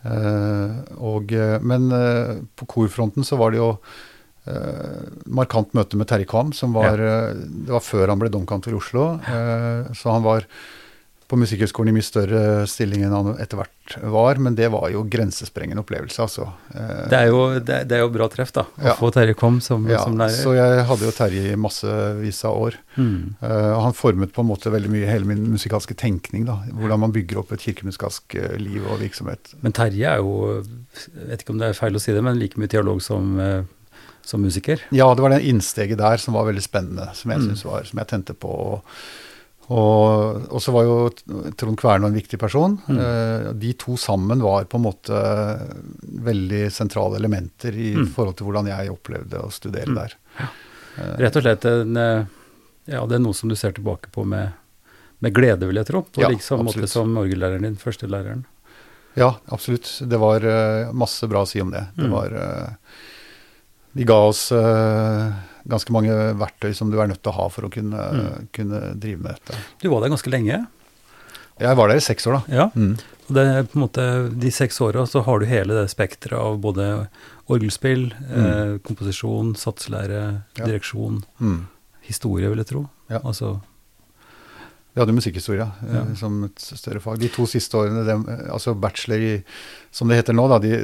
Eh, 0.05 0.73
og, 1.01 1.31
eh, 1.33 1.55
men 1.65 1.87
eh, 1.95 2.35
på 2.57 2.67
korfronten 2.69 3.25
så 3.25 3.39
var 3.41 3.53
det 3.53 3.61
jo 3.61 3.71
markant 5.25 5.73
møte 5.77 5.97
med 5.97 6.09
Terje 6.09 6.29
Kvam, 6.29 6.53
som 6.53 6.75
var, 6.77 7.01
uh, 7.01 7.33
det 7.35 7.73
var 7.73 7.83
før 7.83 8.13
han 8.13 8.21
ble 8.21 8.31
domkantor 8.33 8.75
i 8.75 8.79
Oslo. 8.79 9.11
Uh, 9.25 9.93
så 9.97 10.13
han 10.13 10.25
var 10.25 10.49
på 11.25 11.37
Musikkhøgskolen 11.41 11.89
i 11.89 11.95
mye 11.95 12.05
større 12.05 12.41
stilling 12.69 13.01
enn 13.01 13.13
han 13.15 13.31
etter 13.41 13.57
hvert 13.57 13.95
var, 14.13 14.37
men 14.41 14.53
det 14.57 14.67
var 14.73 14.91
jo 14.93 15.01
grensesprengende 15.09 15.81
opplevelse, 15.81 16.19
altså. 16.21 16.45
Det 16.69 17.17
er, 17.17 17.31
jo, 17.31 17.39
det, 17.57 17.79
det, 17.89 17.97
er 17.97 18.03
jo 18.03 18.11
bra 18.13 18.27
treff, 18.29 18.51
da, 18.53 18.67
å 18.69 18.85
ja. 18.91 18.93
få 18.99 19.09
Terje 19.13 19.33
Kvam 19.37 19.57
som, 19.65 19.87
ja, 19.89 20.03
som, 20.05 20.17
lærer. 20.19 20.37
Så 20.37 20.53
jeg 20.53 20.83
hadde 20.91 21.07
jo 21.07 21.13
Terje 21.17 21.47
i 21.49 21.57
massevis 21.57 22.43
av 22.45 22.59
år. 22.67 22.77
Mm. 22.95 23.41
han 23.41 23.97
formet 23.97 24.33
på 24.35 24.45
en 24.45 24.49
måte 24.51 24.71
veldig 24.73 24.91
mye 24.93 25.09
hele 25.09 25.29
min 25.29 25.41
musikalske 25.55 25.97
tenkning, 25.97 26.45
da. 26.45 26.59
Hvordan 26.77 27.01
man 27.07 27.15
bygger 27.15 27.41
opp 27.41 27.55
et 27.57 27.65
kirkemusikalsk 27.65 28.37
liv 28.61 28.85
og 28.85 29.01
virksomhet. 29.01 29.55
Men 29.65 29.73
Terje 29.77 30.13
er 30.13 30.21
jo, 30.21 30.61
jeg 31.09 31.31
vet 31.31 31.41
ikke 31.41 31.57
om 31.57 31.63
det 31.63 31.71
er 31.71 31.81
feil 31.81 31.97
å 31.97 32.05
si 32.05 32.13
det, 32.13 32.21
men 32.25 32.37
like 32.37 32.61
mye 32.61 32.69
teolog 32.69 33.01
som 33.05 33.33
som 34.25 34.41
musiker? 34.41 34.81
Ja, 34.89 35.07
det 35.15 35.21
var 35.21 35.29
det 35.35 35.45
innsteget 35.45 36.01
der 36.01 36.17
som 36.21 36.33
var 36.33 36.47
veldig 36.49 36.63
spennende, 36.63 37.11
som 37.13 37.31
jeg, 37.31 37.45
mm. 37.45 37.61
var, 37.67 37.85
som 37.85 38.01
jeg 38.01 38.09
tente 38.09 38.33
på. 38.33 38.55
Og, 39.65 40.45
og, 40.51 40.59
så 40.61 40.73
var 40.73 40.85
jo 40.85 40.95
Trond 41.57 41.77
Kverno 41.79 42.09
en 42.09 42.17
viktig 42.17 42.37
person. 42.41 42.77
Mm. 42.85 42.99
Uh, 42.99 43.47
de 43.57 43.73
to 43.81 43.97
sammen 43.97 44.43
var 44.43 44.67
på 44.69 44.77
en 44.77 44.85
måte 44.85 45.21
veldig 46.25 46.67
sentrale 46.73 47.17
elementer 47.21 47.77
i 47.77 47.95
mm. 47.97 48.11
forhold 48.13 48.37
til 48.37 48.49
hvordan 48.49 48.69
jeg 48.69 48.93
opplevde 48.93 49.41
å 49.41 49.49
studere 49.53 49.89
mm. 49.89 49.97
der. 50.01 50.17
Ja. 50.41 50.49
Uh, 50.97 51.15
Rett 51.23 51.39
og 51.39 51.45
slett 51.45 51.65
en, 51.69 51.97
eh, 51.99 52.35
ja, 52.93 53.01
det 53.09 53.17
er 53.17 53.23
noe 53.23 53.35
som 53.35 53.49
du 53.51 53.57
ser 53.59 53.73
tilbake 53.75 54.13
på 54.13 54.23
med, 54.29 54.53
med 55.25 55.33
glede, 55.35 55.67
vil 55.69 55.81
jeg 55.81 55.89
tro. 55.89 56.05
På 56.05 56.25
ja, 56.25 56.29
liksom 56.33 56.61
måte 56.65 56.89
som 56.89 57.17
orgellæreren 57.21 57.65
din, 57.65 57.81
førstelæreren. 57.81 58.45
Ja, 59.17 59.33
absolutt. 59.53 59.89
Det 60.03 60.19
var 60.19 60.43
masse 60.93 61.27
bra 61.31 61.45
å 61.45 61.49
si 61.49 61.61
om 61.63 61.69
det. 61.71 61.87
Det 61.95 62.09
mm. 62.09 62.13
var 62.13 62.33
de 63.95 64.05
ga 64.07 64.17
oss 64.27 64.49
uh, 64.51 65.31
ganske 65.65 65.93
mange 65.95 66.13
verktøy 66.39 66.73
som 66.75 66.91
du 66.91 66.99
er 66.99 67.09
nødt 67.09 67.21
til 67.23 67.31
å 67.31 67.37
ha 67.39 67.49
for 67.51 67.67
å 67.67 67.71
kunne, 67.73 68.07
mm. 68.15 68.47
kunne, 68.55 68.81
drive 69.01 69.21
med 69.21 69.37
dette. 69.37 69.59
Du 69.81 69.89
var 69.91 70.03
der 70.03 70.13
ganske 70.13 70.31
lenge? 70.33 70.63
Jeg 71.61 71.79
var 71.79 71.87
der 71.87 72.01
i 72.01 72.03
seks 72.03 72.27
år, 72.27 72.41
da. 72.41 72.57
Ja, 72.59 72.65
mm. 72.75 72.97
og 73.29 73.37
det, 73.37 73.45
på 73.71 73.77
en 73.79 73.83
måte, 73.85 74.07
De 74.43 74.51
seks 74.51 74.81
åra 74.83 75.05
så 75.07 75.23
har 75.23 75.39
du 75.39 75.47
hele 75.47 75.77
det 75.77 75.87
spekteret 75.93 76.35
av 76.35 76.59
både 76.63 76.89
orgelspill, 77.51 78.09
mm. 78.19 78.41
eh, 78.41 78.73
komposisjon, 78.83 79.53
satslære, 79.59 80.21
ja. 80.59 80.65
direksjon, 80.65 81.21
mm. 81.39 81.61
historie, 82.09 82.51
vil 82.51 82.61
jeg 82.65 82.71
tro. 82.73 82.83
Ja. 83.07 83.21
Altså 83.23 83.55
vi 84.95 85.01
hadde 85.03 85.15
musikkhistorie 85.15 85.65
ja. 85.65 86.01
Eh, 86.01 86.11
som 86.15 86.37
et 86.47 86.67
større 86.79 87.01
fag. 87.03 87.19
De 87.19 87.27
to 87.33 87.43
siste 87.51 87.75
årene, 87.75 88.05
de, 88.07 88.35
altså 88.47 88.71
bachelor 88.79 89.23
i, 89.27 89.33
som 89.91 90.07
det 90.07 90.21
heter 90.21 90.37
nå, 90.37 90.45
da, 90.47 90.59
de, 90.63 90.77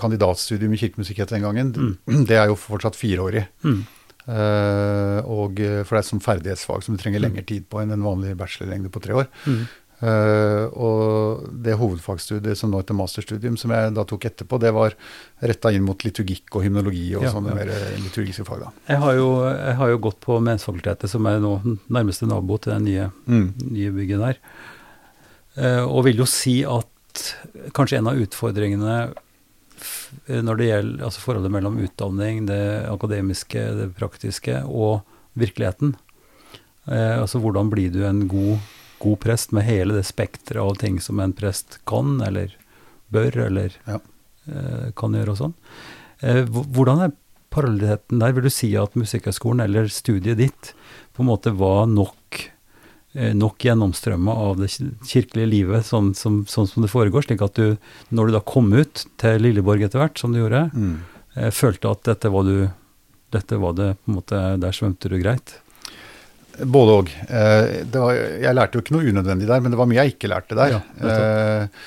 kandidatstudium 0.00 0.72
i 0.72 0.80
kirkemusikk 0.80 1.20
het 1.20 1.34
den 1.36 1.44
gangen, 1.44 1.74
mm. 1.76 2.22
det 2.30 2.38
er 2.40 2.48
jo 2.48 2.56
fortsatt 2.56 2.96
fireårig. 2.96 3.44
Mm. 3.66 3.82
Uh, 4.22 5.18
og, 5.26 5.58
for 5.58 5.96
det 5.96 5.98
er 5.98 6.04
et 6.04 6.06
sånt 6.06 6.22
ferdighetsfag 6.22 6.84
som 6.86 6.94
du 6.94 7.00
trenger 7.02 7.18
mm. 7.18 7.24
lengre 7.26 7.42
tid 7.44 7.64
på 7.66 7.80
enn 7.82 7.90
en 7.90 8.04
vanlig 8.06 8.36
bachelorlengde 8.38 8.92
på 8.94 9.02
tre 9.04 9.16
år. 9.18 9.28
Mm. 9.44 9.64
Uh, 10.02 10.66
og 10.82 11.42
det 11.62 11.76
hovedfagsstudiet 11.78 12.58
som 12.58 12.72
nå 12.72 12.80
heter 12.80 12.96
masterstudium, 12.98 13.54
som 13.60 13.70
jeg 13.70 13.92
da 13.94 14.02
tok 14.08 14.24
etterpå, 14.32 14.58
det 14.58 14.72
var 14.74 14.96
retta 15.38 15.70
inn 15.70 15.84
mot 15.86 16.02
liturgikk 16.02 16.56
og 16.58 16.64
hymnologi 16.66 17.04
og 17.14 17.28
ja, 17.28 17.30
sånne 17.30 17.52
ja. 17.52 17.58
mer 17.60 18.00
liturgiske 18.02 18.46
fag. 18.48 18.64
da. 18.64 18.72
Jeg 18.90 19.02
har 19.04 19.18
jo, 19.20 19.28
jeg 19.46 19.76
har 19.78 19.92
jo 19.92 20.00
gått 20.08 20.18
på 20.24 20.40
Mensfakultetet, 20.42 21.06
som 21.12 21.28
er 21.30 21.38
nå 21.44 21.54
nærmeste 21.86 22.26
nabo 22.26 22.58
til 22.58 22.74
det 22.74 22.80
nye, 22.88 23.06
mm. 23.30 23.46
nye 23.68 23.94
bygget 24.00 24.26
der. 24.26 24.42
Uh, 25.54 25.84
og 25.86 26.02
vil 26.08 26.24
jo 26.24 26.26
si 26.26 26.58
at 26.66 27.24
kanskje 27.76 28.00
en 28.00 28.10
av 28.10 28.18
utfordringene 28.18 28.96
når 30.42 30.58
det 30.58 30.66
gjelder 30.66 31.06
altså 31.06 31.22
forholdet 31.22 31.52
mellom 31.52 31.78
utdanning, 31.82 32.44
det 32.50 32.62
akademiske, 32.90 33.62
det 33.78 33.90
praktiske, 33.96 34.60
og 34.66 35.06
virkeligheten. 35.38 35.94
Uh, 36.90 37.22
altså 37.22 37.38
hvordan 37.38 37.70
blir 37.70 37.94
du 37.94 38.02
en 38.08 38.26
god 38.26 38.58
god 39.02 39.20
prest 39.24 39.52
med 39.56 39.66
hele 39.66 39.96
det 39.98 40.06
spekteret 40.08 40.62
av 40.62 40.78
ting 40.80 41.00
som 41.02 41.20
en 41.20 41.34
prest 41.36 41.80
kan, 41.88 42.20
eller 42.24 42.54
bør, 43.12 43.36
eller 43.48 43.74
ja. 43.88 43.98
eh, 44.46 44.88
kan 44.98 45.16
gjøre 45.16 45.34
og 45.34 45.40
sånn. 45.40 45.54
Eh, 46.22 46.42
hvordan 46.46 47.04
er 47.06 47.16
parallelliteten 47.52 48.22
der? 48.22 48.34
Vil 48.36 48.48
du 48.48 48.52
si 48.54 48.72
at 48.80 48.96
Musikkhøgskolen 48.98 49.64
eller 49.66 49.90
studiet 49.92 50.40
ditt 50.40 50.72
på 51.12 51.24
en 51.24 51.28
måte 51.28 51.52
var 51.58 51.88
nok, 51.90 52.42
eh, 53.14 53.34
nok 53.36 53.66
gjennomstrømma 53.66 54.36
av 54.46 54.62
det 54.62 54.70
kirkelige 54.72 55.50
livet 55.50 55.88
sånn 55.88 56.12
som, 56.16 56.44
sånn 56.48 56.70
som, 56.70 56.86
det 56.86 56.92
foregår, 56.92 57.26
slik 57.26 57.42
at 57.44 57.58
du, 57.58 57.74
når 58.14 58.30
du 58.30 58.38
da 58.38 58.44
kom 58.54 58.72
ut 58.72 59.04
til 59.20 59.42
Lilleborg 59.44 59.84
etter 59.84 60.04
hvert, 60.04 60.22
som 60.22 60.34
du 60.34 60.42
gjorde, 60.44 60.68
mm. 60.74 61.00
Eh, 61.32 61.48
følte 61.48 61.88
at 61.88 62.02
dette 62.04 62.28
var 62.28 62.44
du 62.44 62.66
dette 63.32 63.56
var 63.56 63.72
det 63.72 63.94
på 64.02 64.10
en 64.10 64.16
måte 64.18 64.38
Der 64.60 64.74
svømte 64.76 65.08
du 65.08 65.14
greit? 65.16 65.54
Både 66.60 66.94
òg. 67.00 67.10
Eh, 67.28 67.82
jeg 68.42 68.54
lærte 68.54 68.76
jo 68.78 68.84
ikke 68.84 68.94
noe 68.96 69.08
unødvendig 69.08 69.48
der, 69.48 69.60
men 69.64 69.72
det 69.72 69.80
var 69.80 69.88
mye 69.90 70.02
jeg 70.02 70.14
ikke 70.16 70.30
lærte 70.32 70.58
der. 70.58 70.74
Ja, 70.76 70.80
eh, 71.08 71.84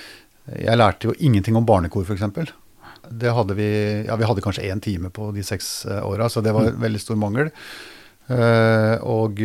jeg 0.65 0.78
lærte 0.78 1.10
jo 1.10 1.17
ingenting 1.19 1.58
om 1.58 1.67
barnekor, 1.67 2.06
f.eks. 2.06 2.54
Det 3.06 3.34
hadde 3.38 3.54
vi 3.58 3.67
Ja, 4.08 4.15
vi 4.17 4.25
hadde 4.25 4.41
kanskje 4.41 4.65
én 4.71 4.82
time 4.82 5.12
på 5.13 5.30
de 5.36 5.43
seks 5.45 5.86
eh, 5.86 6.01
åra, 6.06 6.30
så 6.30 6.41
det 6.41 6.54
var 6.56 6.69
en 6.69 6.80
mm. 6.80 6.86
veldig 6.86 7.01
stor 7.01 7.19
mangel. 7.21 7.51
og 9.06 9.41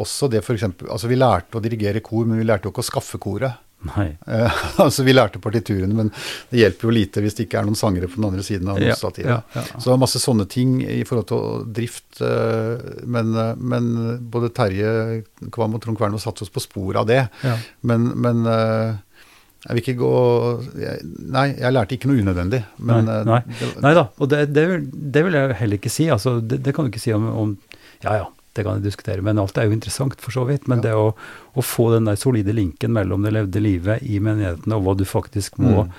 også 0.00 0.30
det 0.32 0.40
f.eks. 0.40 0.64
Altså, 0.88 1.08
vi 1.08 1.20
lærte 1.20 1.58
å 1.58 1.64
dirigere 1.64 2.00
kor, 2.00 2.24
men 2.24 2.40
vi 2.40 2.48
lærte 2.48 2.68
jo 2.68 2.72
ikke 2.72 2.86
å 2.86 2.92
skaffe 2.92 3.20
koret. 3.20 3.60
Nei. 3.88 4.10
Uh, 4.28 4.60
altså 4.84 5.04
Vi 5.06 5.14
lærte 5.14 5.40
partiturene, 5.42 5.94
men 5.96 6.10
det 6.50 6.60
hjelper 6.60 6.88
jo 6.88 6.94
lite 6.94 7.22
hvis 7.24 7.38
det 7.38 7.46
ikke 7.46 7.60
er 7.62 7.68
noen 7.68 7.78
sangere 7.78 8.10
på 8.10 8.20
den 8.20 8.28
andre 8.28 8.44
siden 8.44 8.68
av 8.68 8.80
ja, 8.82 8.94
ja, 8.94 9.38
ja, 9.54 9.64
Så 9.72 9.86
det 9.86 9.92
var 9.94 10.02
masse 10.02 10.20
sånne 10.20 10.46
ting 10.50 10.78
i 10.84 11.00
forhold 11.08 11.28
til 11.30 11.68
drift. 11.80 12.08
Eh, 12.20 13.04
men, 13.08 13.32
uh, 13.36 13.54
men, 13.56 13.92
både 14.32 14.52
Terje 14.56 14.90
Kvam 15.52 15.78
og 15.78 15.84
Trond 15.84 16.00
Kvernmo 16.00 16.20
satte 16.20 16.44
oss 16.44 16.52
på 16.52 16.62
sporet 16.62 17.00
av 17.00 17.08
det. 17.08 17.22
Men, 17.86 18.10
men 18.20 18.44
jeg 18.44 19.76
vil 19.76 19.82
ikke 19.82 19.96
gå 20.00 20.12
jeg, 20.80 21.06
Nei, 21.32 21.46
jeg 21.60 21.74
lærte 21.74 21.96
ikke 21.96 22.10
noe 22.10 22.24
unødvendig. 22.24 22.62
Men, 22.78 23.08
nei, 23.08 23.40
nei. 23.46 23.70
nei 23.84 23.94
da, 23.96 24.06
og 24.16 24.30
det, 24.32 24.44
det, 24.52 24.66
det, 24.90 25.24
vil 25.26 25.38
jeg 25.38 25.56
heller 25.62 25.80
ikke 25.80 25.92
si. 25.92 26.10
Altså, 26.12 26.38
det, 26.40 26.60
det 26.66 26.76
kan 26.76 26.86
du 26.86 26.92
ikke 26.92 27.02
si 27.02 27.16
om, 27.16 27.28
om 27.32 27.56
Ja 28.04 28.16
ja, 28.16 28.28
det 28.56 28.64
kan 28.66 28.78
jeg 28.78 28.88
diskutere, 28.88 29.22
men 29.22 29.38
alt 29.38 29.58
er 29.58 29.68
jo 29.68 29.76
interessant 29.76 30.16
for 30.22 30.34
så 30.34 30.44
vidt. 30.48 30.66
Men 30.70 30.82
ja. 30.82 30.88
det 30.88 30.94
å, 30.98 31.10
å, 31.54 31.64
få 31.64 31.90
den 31.94 32.08
der 32.10 32.18
solide 32.18 32.54
linken 32.56 32.94
mellom 32.96 33.22
det 33.26 33.34
levde 33.36 33.62
livet 33.62 34.02
i 34.02 34.18
menighetene 34.22 34.78
og 34.78 34.86
hva 34.86 34.96
du 34.98 35.04
faktisk 35.08 35.60
må 35.62 35.84
mm. 35.86 35.92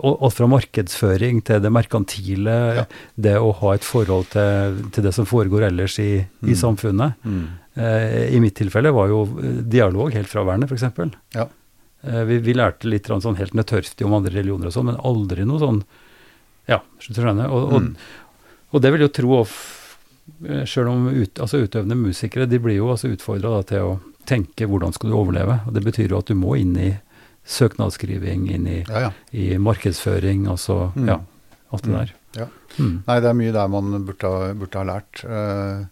og, 0.00 0.28
fra 0.32 0.48
markedsføring 0.48 1.42
til 1.48 1.60
det 1.64 1.72
merkantile, 1.74 2.58
ja. 2.80 2.84
det 3.28 3.34
å 3.40 3.50
ha 3.60 3.74
et 3.76 3.84
forhold 3.86 4.30
til, 4.32 4.78
til, 4.94 5.04
det 5.04 5.12
som 5.16 5.28
foregår 5.28 5.68
ellers 5.68 5.98
i, 6.00 6.22
mm. 6.24 6.48
i 6.48 6.56
samfunnet. 6.58 7.26
Mm. 7.28 7.42
Eh, 7.74 8.22
I 8.36 8.40
mitt 8.44 8.56
tilfelle 8.56 8.94
var 8.94 9.12
jo 9.12 9.26
dialog 9.76 10.16
helt 10.16 10.32
fraværende, 10.32 10.70
f.eks. 10.70 11.12
Ja. 11.36 11.46
Eh, 12.08 12.24
vi, 12.28 12.40
vi 12.42 12.56
lærte 12.56 12.88
litt 12.88 13.12
sånn 13.12 13.38
helt 13.38 13.54
nødtørstig 13.58 14.08
om 14.08 14.16
andre 14.16 14.34
religioner 14.38 14.72
og 14.72 14.76
sånn, 14.78 14.88
men 14.90 15.04
aldri 15.04 15.46
noe 15.48 15.62
sånn 15.62 15.84
Ja, 16.70 16.78
slutt 17.02 17.18
å 17.18 17.24
skjønne. 17.24 17.50
Og, 17.50 17.62
og, 17.74 17.80
Mm. 17.82 17.94
og 18.70 18.82
det 18.84 18.90
vil 18.94 19.02
jo 19.02 19.08
tro 19.10 19.38
Sjøl 20.66 20.88
om 20.88 21.08
ut, 21.08 21.34
altså 21.42 21.62
utøvende 21.64 21.96
musikere 21.98 22.46
de 22.48 22.58
blir 22.62 22.76
jo 22.76 22.90
altså 22.92 23.10
utfordra 23.12 23.62
til 23.66 23.78
å 23.82 24.00
tenke 24.26 24.66
hvordan 24.70 24.92
skal 24.94 25.10
du 25.10 25.16
overleve. 25.18 25.60
og 25.66 25.74
Det 25.74 25.82
betyr 25.84 26.10
jo 26.14 26.18
at 26.18 26.26
du 26.30 26.34
må 26.38 26.54
inn 26.60 26.76
i 26.78 26.92
søknadsskriving, 27.44 28.46
inn 28.54 28.66
i, 28.70 28.84
Ja, 28.88 29.00
ja. 29.08 29.12
i 29.32 29.56
markedsføring, 29.58 30.46
altså 30.48 30.92
Mm. 30.96 31.08
ja, 31.08 31.18
alt 31.72 31.82
det 31.82 31.90
Mm. 31.92 31.98
der. 31.98 32.12
Ja. 32.36 32.46
Mm. 32.78 33.02
Nei, 33.06 33.20
det 33.20 33.28
er 33.28 33.34
mye 33.34 33.52
der 33.52 33.68
man 33.68 34.04
burde 34.06 34.22
ha, 34.22 34.52
burde 34.54 34.74
ha 34.78 34.84
lært. 34.84 35.24
Eh, 35.24 35.86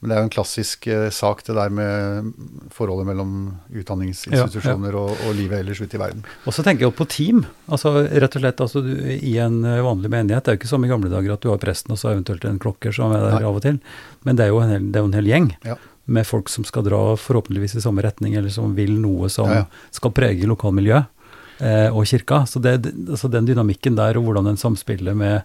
Men 0.00 0.08
det 0.08 0.14
er 0.16 0.22
jo 0.22 0.26
en 0.30 0.32
klassisk 0.32 0.86
eh, 0.88 1.10
sak, 1.12 1.42
det 1.44 1.52
der 1.58 1.72
med 1.76 2.30
forholdet 2.72 3.04
mellom 3.10 3.32
utdanningsinstitusjoner 3.76 4.94
Og, 4.96 5.10
og 5.26 5.34
livet 5.36 5.60
ellers 5.60 5.80
ute 5.82 5.98
i 5.98 6.00
verden. 6.00 6.22
Og 6.48 6.54
så 6.56 6.64
tenker 6.64 6.86
jeg 6.86 6.90
jo 6.90 6.96
på 6.96 7.06
team. 7.12 7.42
altså 7.68 7.92
Rett 8.08 8.36
og 8.38 8.44
slett 8.44 8.62
altså 8.64 8.82
du, 8.86 8.90
I 8.96 9.34
en 9.44 9.58
eh, 9.68 9.82
vanlig 9.84 10.08
menighet, 10.12 10.44
det 10.46 10.52
er 10.54 10.56
jo 10.56 10.60
ikke 10.62 10.72
som 10.72 10.84
i 10.86 10.90
gamle 10.90 11.12
dager 11.12 11.34
at 11.36 11.44
du 11.44 11.50
har 11.52 11.60
presten 11.60 11.92
og 11.92 12.00
så 12.00 12.14
eventuelt 12.14 12.44
en 12.48 12.58
klokker 12.62 12.94
som 12.96 13.12
er 13.12 13.26
der 13.26 13.36
Nei. 13.38 13.44
av 13.50 13.60
og 13.60 13.64
til, 13.66 13.76
men 14.24 14.38
det 14.40 14.46
er 14.46 14.52
jo 14.54 14.60
en 14.64 14.72
hel, 14.72 14.88
jo 14.88 15.06
en 15.10 15.16
hel 15.18 15.28
gjeng. 15.30 15.50
Ja. 15.68 15.76
Med 16.10 16.26
folk 16.26 16.48
som 16.50 16.64
skal 16.66 16.86
dra 16.88 17.00
forhåpentligvis 17.20 17.76
i 17.76 17.82
samme 17.84 18.02
retning, 18.02 18.34
eller 18.40 18.50
som 18.50 18.72
vil 18.74 18.96
noe 18.98 19.28
som 19.30 19.50
Ja, 19.52 19.62
ja. 19.62 19.90
skal 19.94 20.14
prege 20.16 20.48
lokalmiljøet 20.48 21.60
eh, 21.60 21.90
og 21.92 22.08
kirka. 22.08 22.46
Så 22.48 22.58
det, 22.64 22.78
altså 23.04 23.28
den 23.30 23.46
dynamikken 23.46 24.00
der, 24.00 24.16
og 24.18 24.24
hvordan 24.26 24.48
den 24.48 24.58
samspiller 24.58 25.14
med 25.14 25.44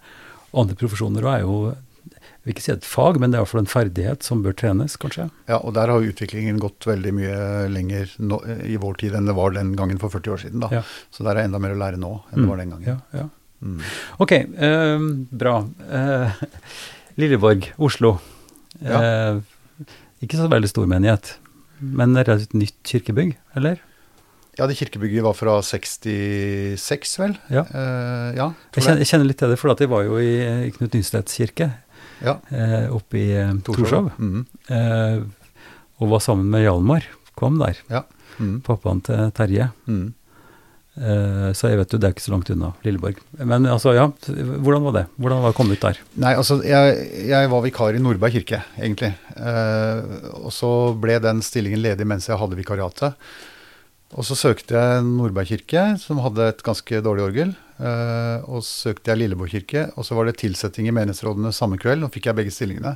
andre 0.55 0.79
profesjoner, 0.79 1.27
er 1.35 1.43
jo 1.43 1.75
jeg 2.05 2.45
vil 2.45 2.53
ikke 2.53 2.63
si 2.65 2.71
et 2.75 2.85
fag, 2.85 3.17
men 3.21 3.31
det 3.31 3.37
er 3.37 3.41
i 3.41 3.45
hvert 3.45 3.51
fall 3.53 3.63
en 3.63 3.71
ferdighet 3.71 4.25
som 4.27 4.43
bør 4.45 4.53
trenes, 4.57 4.95
kanskje. 5.01 5.29
Ja, 5.49 5.57
og 5.57 5.73
der 5.77 5.89
har 5.89 6.05
utviklingen 6.05 6.59
gått 6.61 6.85
veldig 6.85 7.13
mye 7.17 7.37
lenger 7.73 8.11
nå, 8.21 8.37
i 8.69 8.77
vår 8.81 8.99
tid 9.01 9.15
enn 9.17 9.25
det 9.29 9.35
var 9.37 9.55
den 9.55 9.73
gangen 9.79 9.97
for 10.01 10.13
40 10.13 10.35
år 10.35 10.43
siden. 10.43 10.61
da. 10.65 10.69
Ja. 10.79 10.83
Så 11.13 11.25
der 11.25 11.39
er 11.39 11.47
enda 11.49 11.61
mer 11.61 11.73
å 11.73 11.79
lære 11.81 11.97
nå 12.01 12.11
enn 12.31 12.43
det 12.43 12.51
var 12.51 12.61
den 12.61 12.75
gangen. 12.75 12.85
Ja, 12.93 13.23
ja. 13.23 13.25
Mm. 13.65 13.79
Ok, 14.21 14.31
eh, 14.35 15.07
bra. 15.41 15.55
Eh, 15.89 16.45
Lilleborg, 17.17 17.71
Oslo. 17.81 18.17
Eh, 18.83 19.41
ikke 20.21 20.37
så 20.37 20.49
veldig 20.51 20.69
stor 20.69 20.85
menighet, 20.91 21.37
men 21.79 22.13
det 22.13 22.27
er 22.27 22.35
et 22.43 22.53
nytt 22.57 22.77
kirkebygg, 22.85 23.35
eller? 23.57 23.81
Ja, 24.55 24.67
det 24.69 24.77
kirkebygget 24.79 25.23
var 25.25 25.33
fra 25.35 25.57
66, 25.65 27.17
vel? 27.19 27.33
Ja. 27.51 27.65
Eh, 27.67 28.29
ja, 28.37 28.45
Jeg 28.75 28.83
kjenner, 28.85 29.01
jeg 29.03 29.09
kjenner 29.09 29.27
litt 29.27 29.39
til 29.41 29.51
det, 29.51 29.57
for 29.59 29.73
at 29.73 29.81
jeg 29.83 29.91
var 29.91 30.05
jo 30.07 30.19
i 30.21 30.69
Knut 30.77 30.95
Nystedts 30.95 31.35
kirke 31.39 31.71
Ja, 32.23 32.37
eh, 32.51 32.87
oppe 32.95 33.17
i 33.19 33.31
eh, 33.35 33.53
Torshov. 33.65 34.11
Mm. 34.19 34.45
Eh, 34.69 35.23
og 35.99 36.09
var 36.11 36.19
sammen 36.23 36.49
med 36.51 36.63
Hjalmar 36.65 37.03
Kvam 37.35 37.57
der, 37.59 37.75
Mhm. 38.39 38.61
pappaen 38.63 39.01
til 39.03 39.31
Terje. 39.35 39.69
Mm. 39.87 40.13
Eh, 40.95 41.49
så 41.51 41.67
jeg 41.67 41.77
vet 41.81 41.91
jo, 41.91 41.97
det 41.99 42.07
er 42.07 42.13
ikke 42.15 42.23
så 42.23 42.31
langt 42.31 42.49
unna 42.53 42.69
Lilleborg. 42.85 43.17
Men 43.43 43.65
altså, 43.67 43.91
ja, 43.95 44.05
hvordan 44.07 44.83
var 44.87 44.93
det? 44.95 45.03
Hvordan 45.19 45.41
var 45.43 45.51
det 45.51 45.55
å 45.55 45.57
komme 45.57 45.75
ut 45.75 45.81
der? 45.83 45.97
Nei, 46.23 46.31
altså, 46.39 46.61
jeg, 46.63 47.09
jeg 47.27 47.49
var 47.51 47.63
vikar 47.65 47.95
i 47.97 47.99
Nordberg 47.99 48.31
kirke, 48.37 48.61
egentlig. 48.79 49.11
Eh, 49.35 50.29
og 50.39 50.53
så 50.55 50.69
ble 50.99 51.17
den 51.23 51.41
stillingen 51.43 51.83
ledig 51.83 52.07
mens 52.07 52.27
jeg 52.31 52.39
hadde 52.39 52.55
vikariatet. 52.55 53.15
Og 54.15 54.23
så 54.23 54.37
søkte 54.39 54.77
jeg 54.79 55.03
Nordberg 55.03 55.49
kirke, 55.51 55.83
som 55.99 56.21
hadde 56.23 56.47
et 56.53 56.63
ganske 56.63 57.01
dårlig 57.03 57.25
orgel. 57.27 57.55
Eh, 57.75 58.45
og 58.47 58.63
søkte 58.63 59.11
jeg 59.11 59.23
Lilleborg 59.23 59.51
kirke, 59.51 59.89
og 59.99 60.07
så 60.07 60.15
var 60.15 60.29
det 60.29 60.37
tilsetting 60.39 60.87
i 60.87 60.95
menighetsrådene 60.95 61.51
samme 61.55 61.79
kveld. 61.81 62.03
Nå 62.03 62.11
fikk 62.13 62.29
jeg 62.29 62.39
begge 62.39 62.53
stillingene. 62.55 62.95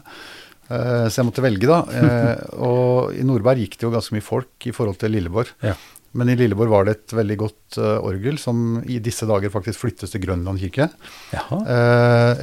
Eh, 0.70 1.06
så 1.10 1.20
jeg 1.20 1.30
måtte 1.30 1.46
velge, 1.46 1.70
da. 1.70 1.84
Eh, 2.00 2.44
og 2.64 3.16
i 3.16 3.24
Nordberg 3.28 3.64
gikk 3.64 3.80
det 3.80 3.88
jo 3.88 3.94
ganske 3.94 4.16
mye 4.16 4.26
folk 4.26 4.70
i 4.70 4.76
forhold 4.76 5.00
til 5.02 5.16
Lilleborg. 5.16 5.52
Ja. 5.66 5.76
Men 6.18 6.32
i 6.32 6.36
Lilleborg 6.40 6.72
var 6.72 6.88
det 6.88 6.94
et 6.96 7.14
veldig 7.14 7.36
godt 7.38 7.78
orgel, 7.78 8.40
som 8.42 8.80
i 8.90 8.96
disse 9.04 9.28
dager 9.30 9.52
faktisk 9.54 9.84
flyttes 9.84 10.10
til 10.10 10.24
Grønland 10.24 10.58
kirke. 10.58 10.88
Jaha. 11.30 11.60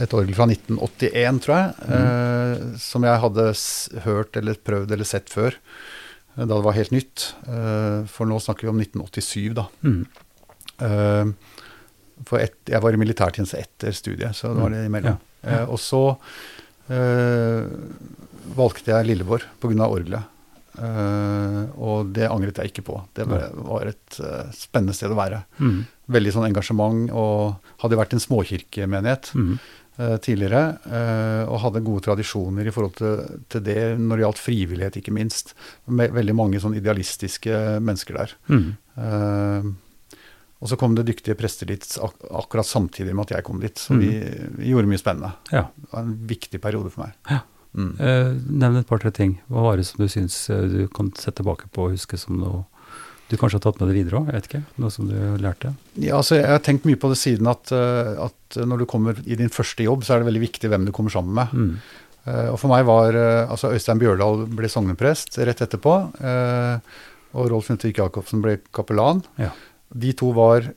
Et 0.04 0.14
orgel 0.14 0.36
fra 0.38 0.46
1981, 0.46 1.40
tror 1.42 1.56
jeg, 1.56 1.88
mm. 1.90 2.76
som 2.78 3.08
jeg 3.08 3.22
hadde 3.24 3.48
hørt 4.04 4.38
eller 4.38 4.60
prøvd 4.70 4.94
eller 4.94 5.10
sett 5.10 5.34
før, 5.34 5.58
da 6.38 6.46
det 6.46 6.62
var 6.68 6.78
helt 6.78 6.94
nytt. 6.94 7.26
For 8.14 8.30
nå 8.30 8.38
snakker 8.46 8.68
vi 8.68 8.74
om 8.76 8.84
1987, 8.86 9.50
da. 9.58 9.66
Mm. 9.82 11.34
For 12.24 12.38
et, 12.40 12.54
jeg 12.66 12.80
var 12.80 12.92
i 12.96 12.96
militærtjeneste 13.02 13.58
etter 13.60 13.92
studiet, 13.92 14.32
så 14.38 14.54
det 14.54 14.62
var 14.62 14.70
det 14.72 14.86
imellom. 14.88 15.18
Ja, 15.44 15.50
ja. 15.50 15.58
Eh, 15.60 15.68
og 15.68 15.78
så 15.78 16.00
eh, 16.88 17.66
valgte 18.56 18.94
jeg 18.94 19.06
Lilleborg 19.10 19.44
pga. 19.60 19.86
orgelet. 19.88 20.32
Eh, 20.76 21.62
og 21.80 22.10
det 22.16 22.28
angret 22.28 22.58
jeg 22.60 22.72
ikke 22.72 22.84
på. 22.88 22.98
Det 23.16 23.24
var, 23.28 23.48
var 23.54 23.86
et 23.88 24.18
uh, 24.20 24.44
spennende 24.52 24.94
sted 24.96 25.12
å 25.12 25.16
være. 25.16 25.42
Mm. 25.60 25.78
Veldig 26.16 26.32
sånn 26.34 26.48
engasjement, 26.50 27.08
og 27.16 27.56
hadde 27.82 27.96
vært 28.00 28.12
en 28.16 28.22
småkirkemenighet 28.22 29.30
Mm. 29.36 29.58
eh, 29.98 30.16
tidligere. 30.20 30.78
og 31.48 31.60
hadde 31.62 31.80
gode 31.84 32.04
tradisjoner 32.04 32.66
i 32.68 32.70
forhold 32.74 32.94
til, 32.98 33.40
til 33.48 33.62
det 33.64 33.98
når 33.98 34.16
det 34.16 34.24
gjaldt 34.26 34.42
frivillighet, 34.44 34.96
ikke 35.00 35.14
minst. 35.16 35.54
Med 35.88 36.12
veldig 36.12 36.34
mange 36.36 36.60
sånn 36.60 36.76
idealistiske 36.76 37.80
mennesker 37.80 38.14
der. 38.20 38.36
Mm. 38.52 39.76
Og 40.62 40.70
så 40.70 40.76
kom 40.80 40.94
det 40.96 41.04
dyktige 41.06 41.36
prester 41.36 41.66
dit 41.68 41.84
ak 42.02 42.14
akkurat 42.30 42.64
samtidig 42.66 43.12
med 43.14 43.26
at 43.28 43.36
jeg 43.36 43.44
kom 43.44 43.60
dit. 43.60 43.74
Så 43.76 43.92
Mm. 43.92 44.00
vi, 44.00 44.10
vi 44.62 44.70
gjorde 44.72 44.88
mye 44.88 44.98
spennende. 45.02 45.32
Ja. 45.52 45.66
Det 45.76 45.90
var 45.92 46.00
en 46.06 46.14
viktig 46.26 46.60
periode 46.62 46.90
for 46.90 47.04
meg. 47.04 47.12
Ja. 47.30 47.40
Mm. 47.76 47.90
Eh, 48.00 48.30
nevn 48.56 48.76
et 48.80 48.86
par-tre 48.88 49.10
ting. 49.12 49.34
Hva 49.52 49.62
var 49.66 49.76
det 49.76 49.84
som 49.84 49.98
du 50.00 50.08
syns 50.08 50.48
eh, 50.48 50.62
du 50.64 50.88
kan 50.88 51.12
se 51.14 51.30
tilbake 51.30 51.68
på 51.72 51.84
og 51.90 51.92
huske 51.92 52.16
som 52.18 52.38
noe 52.40 52.64
du 53.28 53.34
kanskje 53.36 53.58
har 53.58 53.64
tatt 53.66 53.80
med 53.82 53.90
deg 53.90 53.98
videre 53.98 54.20
òg? 54.22 54.26
Jeg 54.30 54.34
vet 54.38 54.48
ikke. 54.48 54.62
Noe 54.80 54.90
som 54.94 55.08
du 55.10 55.16
lærte? 55.42 55.74
Ja, 56.00 56.16
altså, 56.22 56.36
jeg 56.40 56.46
har 56.48 56.58
tenkt 56.64 56.86
mye 56.88 56.96
på 56.96 57.10
det 57.12 57.18
siden 57.20 57.46
at, 57.52 57.70
eh, 57.76 58.16
at 58.24 58.56
når 58.64 58.78
du 58.78 58.86
kommer 58.86 59.18
i 59.26 59.34
din 59.36 59.50
første 59.52 59.84
jobb, 59.84 60.04
så 60.08 60.14
er 60.16 60.22
det 60.24 60.30
veldig 60.32 60.44
viktig 60.46 60.70
hvem 60.72 60.86
du 60.88 60.92
kommer 60.96 61.10
sammen 61.12 61.34
med. 61.36 61.52
Mm. 61.52 61.76
Eh, 62.26 62.48
og 62.54 62.58
for 62.58 62.72
meg 62.72 62.86
var 62.88 63.12
altså 63.50 63.74
Øystein 63.76 63.98
Bjørdal 64.00 64.46
ble 64.56 64.68
sogneprest 64.72 65.36
rett 65.44 65.60
etterpå. 65.60 65.98
eh, 66.24 66.78
og 67.36 67.50
Rolf 67.52 67.68
Nuttvik 67.68 67.98
Jacobsen 68.00 68.40
ble 68.40 68.56
kapellan. 68.72 69.20
Ja. 69.36 69.50
De 69.94 70.12
to 70.18 70.32
var 70.36 70.72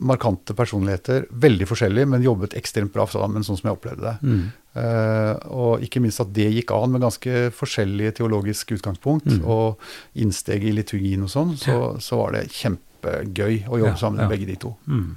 markante 0.00 0.54
personligheter, 0.56 1.26
veldig 1.30 1.66
forskjellige, 1.68 2.08
men 2.08 2.22
jobbet 2.24 2.54
ekstremt 2.56 2.92
bra 2.94 3.04
sammen, 3.10 3.44
sånn 3.44 3.58
som 3.60 3.68
jeg 3.68 3.76
opplevde 3.76 4.00
det. 4.06 4.16
Mm. 4.24 4.44
Uh, 4.70 5.34
og 5.52 5.82
ikke 5.84 6.00
minst 6.00 6.22
at 6.22 6.30
det 6.32 6.46
gikk 6.54 6.70
an 6.72 6.94
med 6.94 7.02
ganske 7.04 7.50
forskjellige 7.52 8.14
teologiske 8.22 8.78
utgangspunkt, 8.78 9.26
Mm. 9.28 9.42
og 9.44 9.76
innsteg 10.16 10.64
i 10.64 10.72
liturgien 10.72 11.22
og 11.26 11.28
sånn, 11.28 11.52
så, 11.60 11.98
så 12.00 12.16
var 12.22 12.32
det 12.32 12.46
kjempegøy 12.54 13.66
å 13.68 13.76
jobbe 13.82 13.92
Ja, 13.92 13.96
sammen 14.00 14.22
med 14.22 14.30
ja. 14.30 14.32
begge 14.36 14.46
de 14.48 14.56
to. 14.56 14.72
Mm. 14.88 15.10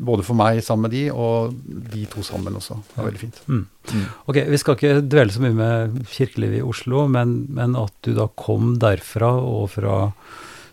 Både 0.00 0.24
for 0.24 0.32
meg 0.40 0.62
sammen 0.64 0.86
med 0.88 0.94
de, 0.96 1.02
og 1.12 1.52
de 1.92 2.06
to 2.08 2.22
sammen 2.24 2.54
også. 2.56 2.78
Det 2.88 2.96
var 3.02 3.10
veldig 3.10 3.20
fint. 3.20 3.40
Mm. 3.50 3.66
Mm. 3.92 4.06
Ok, 4.24 4.36
Vi 4.48 4.56
skal 4.62 4.78
ikke 4.78 5.02
dvele 5.04 5.34
så 5.34 5.42
mye 5.44 5.52
med 5.58 5.98
kirkelivet 6.08 6.62
i 6.62 6.64
Oslo, 6.64 7.04
men, 7.12 7.42
men 7.52 7.76
at 7.76 7.92
du 8.06 8.14
da 8.16 8.24
kom 8.40 8.78
derfra 8.80 9.34
og 9.36 9.68
fra 9.74 9.98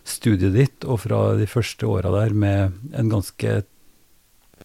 studiet 0.06 0.54
ditt 0.54 0.84
og 0.86 1.00
fra 1.02 1.20
de 1.38 1.46
første 1.50 1.86
åra 1.90 2.12
der 2.14 2.34
med 2.36 2.76
en 2.94 3.10
ganske 3.10 3.56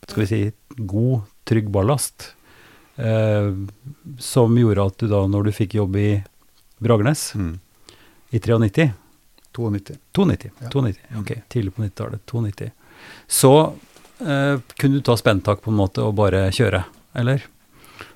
skal 0.08 0.22
vi 0.24 0.28
si, 0.30 0.42
god, 0.88 1.26
trygg 1.50 1.68
ballast, 1.74 2.30
eh, 3.02 3.50
som 4.22 4.56
gjorde 4.58 4.86
at 4.88 4.98
du 5.02 5.08
da, 5.12 5.24
når 5.28 5.50
du 5.50 5.52
fikk 5.56 5.76
jobb 5.80 5.98
i 6.00 6.10
Bragernes 6.82 7.34
Mm. 7.36 7.60
i 8.32 8.40
93 8.40 8.92
92. 9.54 9.98
92, 10.16 10.52
Ja. 10.62 10.70
92 10.70 11.20
ok, 11.20 11.32
tidlig 11.50 11.74
på 11.76 11.84
90-tallet, 11.84 12.22
92, 12.26 12.72
så 13.28 13.52
eh, 14.22 14.60
kunne 14.80 14.94
du 14.96 15.02
ta 15.02 15.18
spenntak 15.20 15.62
på 15.62 15.72
en 15.74 15.78
måte 15.82 16.02
og 16.06 16.16
bare 16.16 16.46
kjøre, 16.56 16.86
eller? 17.16 17.44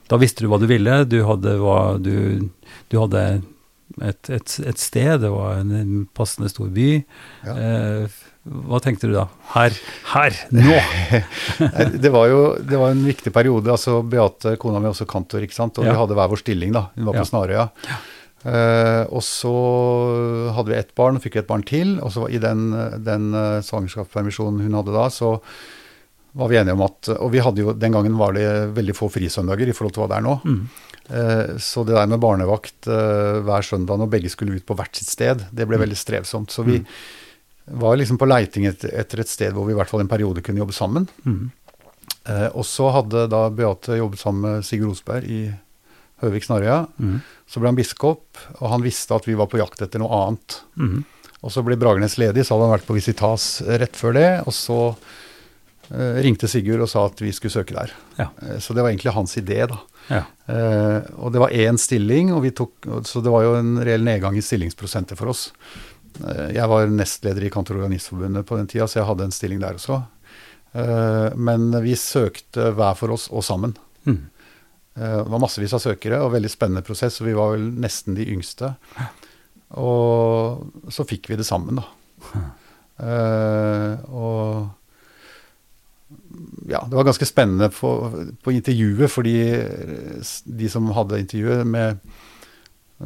Da 0.07 0.17
visste 0.21 0.45
du 0.45 0.47
hva 0.51 0.59
du 0.61 0.67
ville, 0.69 1.03
du 1.09 1.17
hadde, 1.25 1.57
hva, 1.59 1.97
du, 1.99 2.49
du 2.89 2.97
hadde 3.01 3.41
et, 4.01 4.29
et, 4.33 4.55
et 4.71 4.79
sted, 4.81 5.19
det 5.21 5.29
var 5.31 5.59
en, 5.61 5.71
en 5.77 6.07
passende 6.17 6.49
stor 6.51 6.71
by. 6.73 6.87
Ja. 7.45 7.55
Eh, 7.55 8.15
hva 8.45 8.77
tenkte 8.83 9.07
du 9.09 9.15
da? 9.15 9.23
Her, 9.55 9.73
her, 10.11 10.35
nå! 10.53 10.75
Det 12.03 12.11
var 12.13 12.27
jo 12.29 12.41
det 12.61 12.77
var 12.77 12.91
en 12.93 13.01
viktig 13.07 13.31
periode. 13.33 13.71
altså 13.73 14.03
Beate, 14.05 14.53
kona 14.61 14.77
mi, 14.83 14.91
også 14.91 15.07
kantor, 15.09 15.41
ikke 15.47 15.57
sant? 15.57 15.79
og 15.81 15.87
Ja. 15.87 15.95
vi 15.95 16.01
hadde 16.03 16.17
hver 16.19 16.29
vår 16.29 16.43
stilling. 16.43 16.75
da, 16.75 16.87
Hun 16.95 17.07
var 17.09 17.17
på 17.17 17.23
Ja. 17.23 17.29
Snarøya. 17.31 17.65
Eh, 18.45 19.03
og 19.09 19.23
så 19.25 19.53
hadde 20.53 20.69
vi 20.69 20.77
ett 20.77 20.93
barn, 20.97 21.17
og 21.17 21.23
fikk 21.25 21.39
et 21.41 21.47
barn 21.49 21.63
til. 21.65 21.95
Og 22.05 22.11
så 22.13 22.27
i 22.29 22.37
den, 22.37 22.67
den 23.01 23.31
uh, 23.33 23.61
svangerskapspermisjonen 23.65 24.61
hun 24.61 24.77
hadde 24.77 24.93
da, 24.93 25.07
så 25.09 25.39
var 26.35 26.51
vi 26.51 26.57
enige 26.59 26.75
om 26.75 26.83
at 26.83 27.09
Og 27.15 27.29
vi 27.31 27.39
hadde 27.39 27.63
jo, 27.63 27.73
den 27.73 27.93
gangen 27.95 28.17
var 28.19 28.33
det 28.35 28.75
veldig 28.75 28.93
få 28.97 29.07
frisøndager 29.09 29.69
i 29.71 29.73
forhold 29.73 29.95
til 29.95 30.03
hva 30.03 30.09
det 30.11 30.17
er 30.19 30.25
nå. 30.27 30.35
Mm. 30.45 30.61
Eh, 31.09 31.57
Så 31.61 31.83
det 31.85 31.93
der 31.93 32.07
med 32.09 32.19
barnevakt 32.19 32.87
eh, 32.89 33.41
hver 33.45 33.65
søndag 33.65 33.99
når 34.01 34.09
begge 34.09 34.31
skulle 34.33 34.57
ut 34.57 34.65
på 34.65 34.75
hvert 34.77 34.95
sitt 34.97 35.11
sted, 35.11 35.43
det 35.53 35.67
ble 35.69 35.77
veldig 35.77 35.97
strevsomt. 35.97 36.51
Så 36.53 36.65
vi 36.65 36.79
var 37.65 37.97
liksom 37.97 38.17
på 38.21 38.27
leiting 38.29 38.65
etter, 38.69 38.93
et 38.95 39.29
sted 39.29 39.53
hvor 39.53 39.67
vi 39.67 39.73
i 39.73 39.77
hvert 39.77 39.89
fall 39.89 40.01
en 40.03 40.09
periode 40.09 40.41
kunne 40.45 40.61
jobbe 40.61 40.73
sammen. 40.73 41.07
Mm. 41.25 41.51
Eh, 42.25 42.49
og 42.53 42.65
så 42.65 42.89
hadde 42.93 43.27
da 43.29 43.49
Beate 43.53 43.99
jobbet 43.99 44.21
sammen 44.21 44.47
med 44.57 44.65
Sigurd 44.65 44.95
Osberg 44.95 45.29
i 45.29 45.41
Høvik 46.23 46.47
Snarøya. 46.47 46.85
Mm. 46.97 47.19
Så 47.49 47.61
ble 47.61 47.69
han 47.69 47.77
biskop, 47.77 48.25
og 48.59 48.69
han 48.71 48.85
visste 48.85 49.13
at 49.17 49.27
vi 49.29 49.37
var 49.37 49.49
på 49.51 49.61
jakt 49.61 49.81
etter 49.85 50.01
noe 50.01 50.09
annet. 50.23 50.59
Mm. 50.79 51.03
Og 51.45 51.53
så 51.53 51.61
ble 51.61 51.77
Bragernes 51.77 52.17
ledig, 52.17 52.45
så 52.47 52.55
hadde 52.55 52.65
han 52.65 52.77
vært 52.79 52.87
på 52.87 52.97
Visitas 52.97 53.61
rett 53.67 53.97
før 53.99 54.15
det. 54.17 54.29
Og 54.49 54.53
så 54.55 54.79
ringte 56.25 56.49
Sigurd 56.49 56.81
og 56.81 56.89
sa 56.89 57.03
at 57.05 57.19
vi 57.21 57.29
skulle 57.35 57.53
søke 57.53 57.75
der. 57.75 57.91
Ja. 58.17 58.31
Så 58.57 58.73
det 58.73 58.81
var 58.81 58.89
egentlig 58.89 59.13
hans 59.13 59.35
idé, 59.37 59.59
da. 59.69 59.77
Ja. 60.11 60.23
Eh, 60.51 60.99
og 61.17 61.31
det 61.33 61.41
var 61.41 61.53
én 61.55 61.77
stilling, 61.81 62.31
og 62.35 62.43
vi 62.45 62.51
tok, 62.55 62.85
så 63.07 63.21
det 63.25 63.31
var 63.33 63.45
jo 63.47 63.55
en 63.57 63.75
reell 63.85 64.03
nedgang 64.05 64.37
i 64.37 64.43
stillingsprosenter 64.45 65.17
for 65.17 65.31
oss. 65.33 65.47
Eh, 66.21 66.51
jeg 66.57 66.69
var 66.69 66.87
nestleder 66.93 67.47
i 67.47 67.49
Kantororganistforbundet 67.53 68.45
på 68.45 68.59
den 68.59 68.67
tida, 68.71 68.85
så 68.87 69.01
jeg 69.01 69.09
hadde 69.09 69.25
en 69.29 69.35
stilling 69.35 69.59
der 69.63 69.79
også. 69.79 70.01
Eh, 70.75 71.29
men 71.35 71.71
vi 71.83 71.95
søkte 71.97 72.69
hver 72.77 72.95
for 72.99 73.15
oss 73.15 73.29
og 73.31 73.43
sammen. 73.47 73.73
Mm. 74.05 74.19
Eh, 74.95 75.17
Det 75.23 75.31
var 75.33 75.41
massevis 75.43 75.73
av 75.75 75.81
søkere 75.83 76.21
og 76.23 76.31
veldig 76.35 76.51
spennende 76.53 76.85
prosess, 76.85 77.17
og 77.21 77.27
vi 77.27 77.33
var 77.35 77.55
vel 77.55 77.65
nesten 77.83 78.15
de 78.15 78.27
yngste. 78.31 78.75
Og 79.81 80.91
så 80.93 81.03
fikk 81.07 81.31
vi 81.31 81.35
det 81.41 81.47
sammen, 81.47 81.81
da. 81.81 81.87
Eh, 82.95 83.97
og 84.07 84.69
ja, 86.69 86.81
det 86.89 86.95
var 86.97 87.07
ganske 87.07 87.27
spennende 87.27 87.69
på, 87.73 87.89
på 88.43 88.53
intervjuet, 88.55 89.11
fordi 89.11 89.35
de 90.45 90.69
som 90.71 90.87
hadde 90.95 91.19
intervjuet 91.23 91.67
med, 91.67 91.99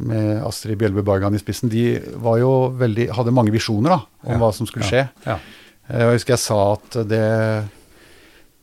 med 0.06 0.42
Astrid 0.46 0.78
Bjelbe 0.80 1.02
Bargan 1.06 1.34
i 1.34 1.40
spissen, 1.42 1.70
de 1.72 1.98
veldig, 2.20 3.08
hadde 3.16 3.34
mange 3.34 3.52
visjoner 3.54 3.96
da, 3.96 4.00
om 4.26 4.36
Ja, 4.36 4.40
hva 4.44 4.52
som 4.54 4.68
skulle 4.70 4.86
skje. 4.88 5.06
Ja. 5.26 5.38
Eh, 5.88 6.04
Jeg 6.06 6.20
husker 6.20 6.36
jeg 6.36 6.44
sa 6.46 6.60
at 6.76 7.00
det 7.10 7.24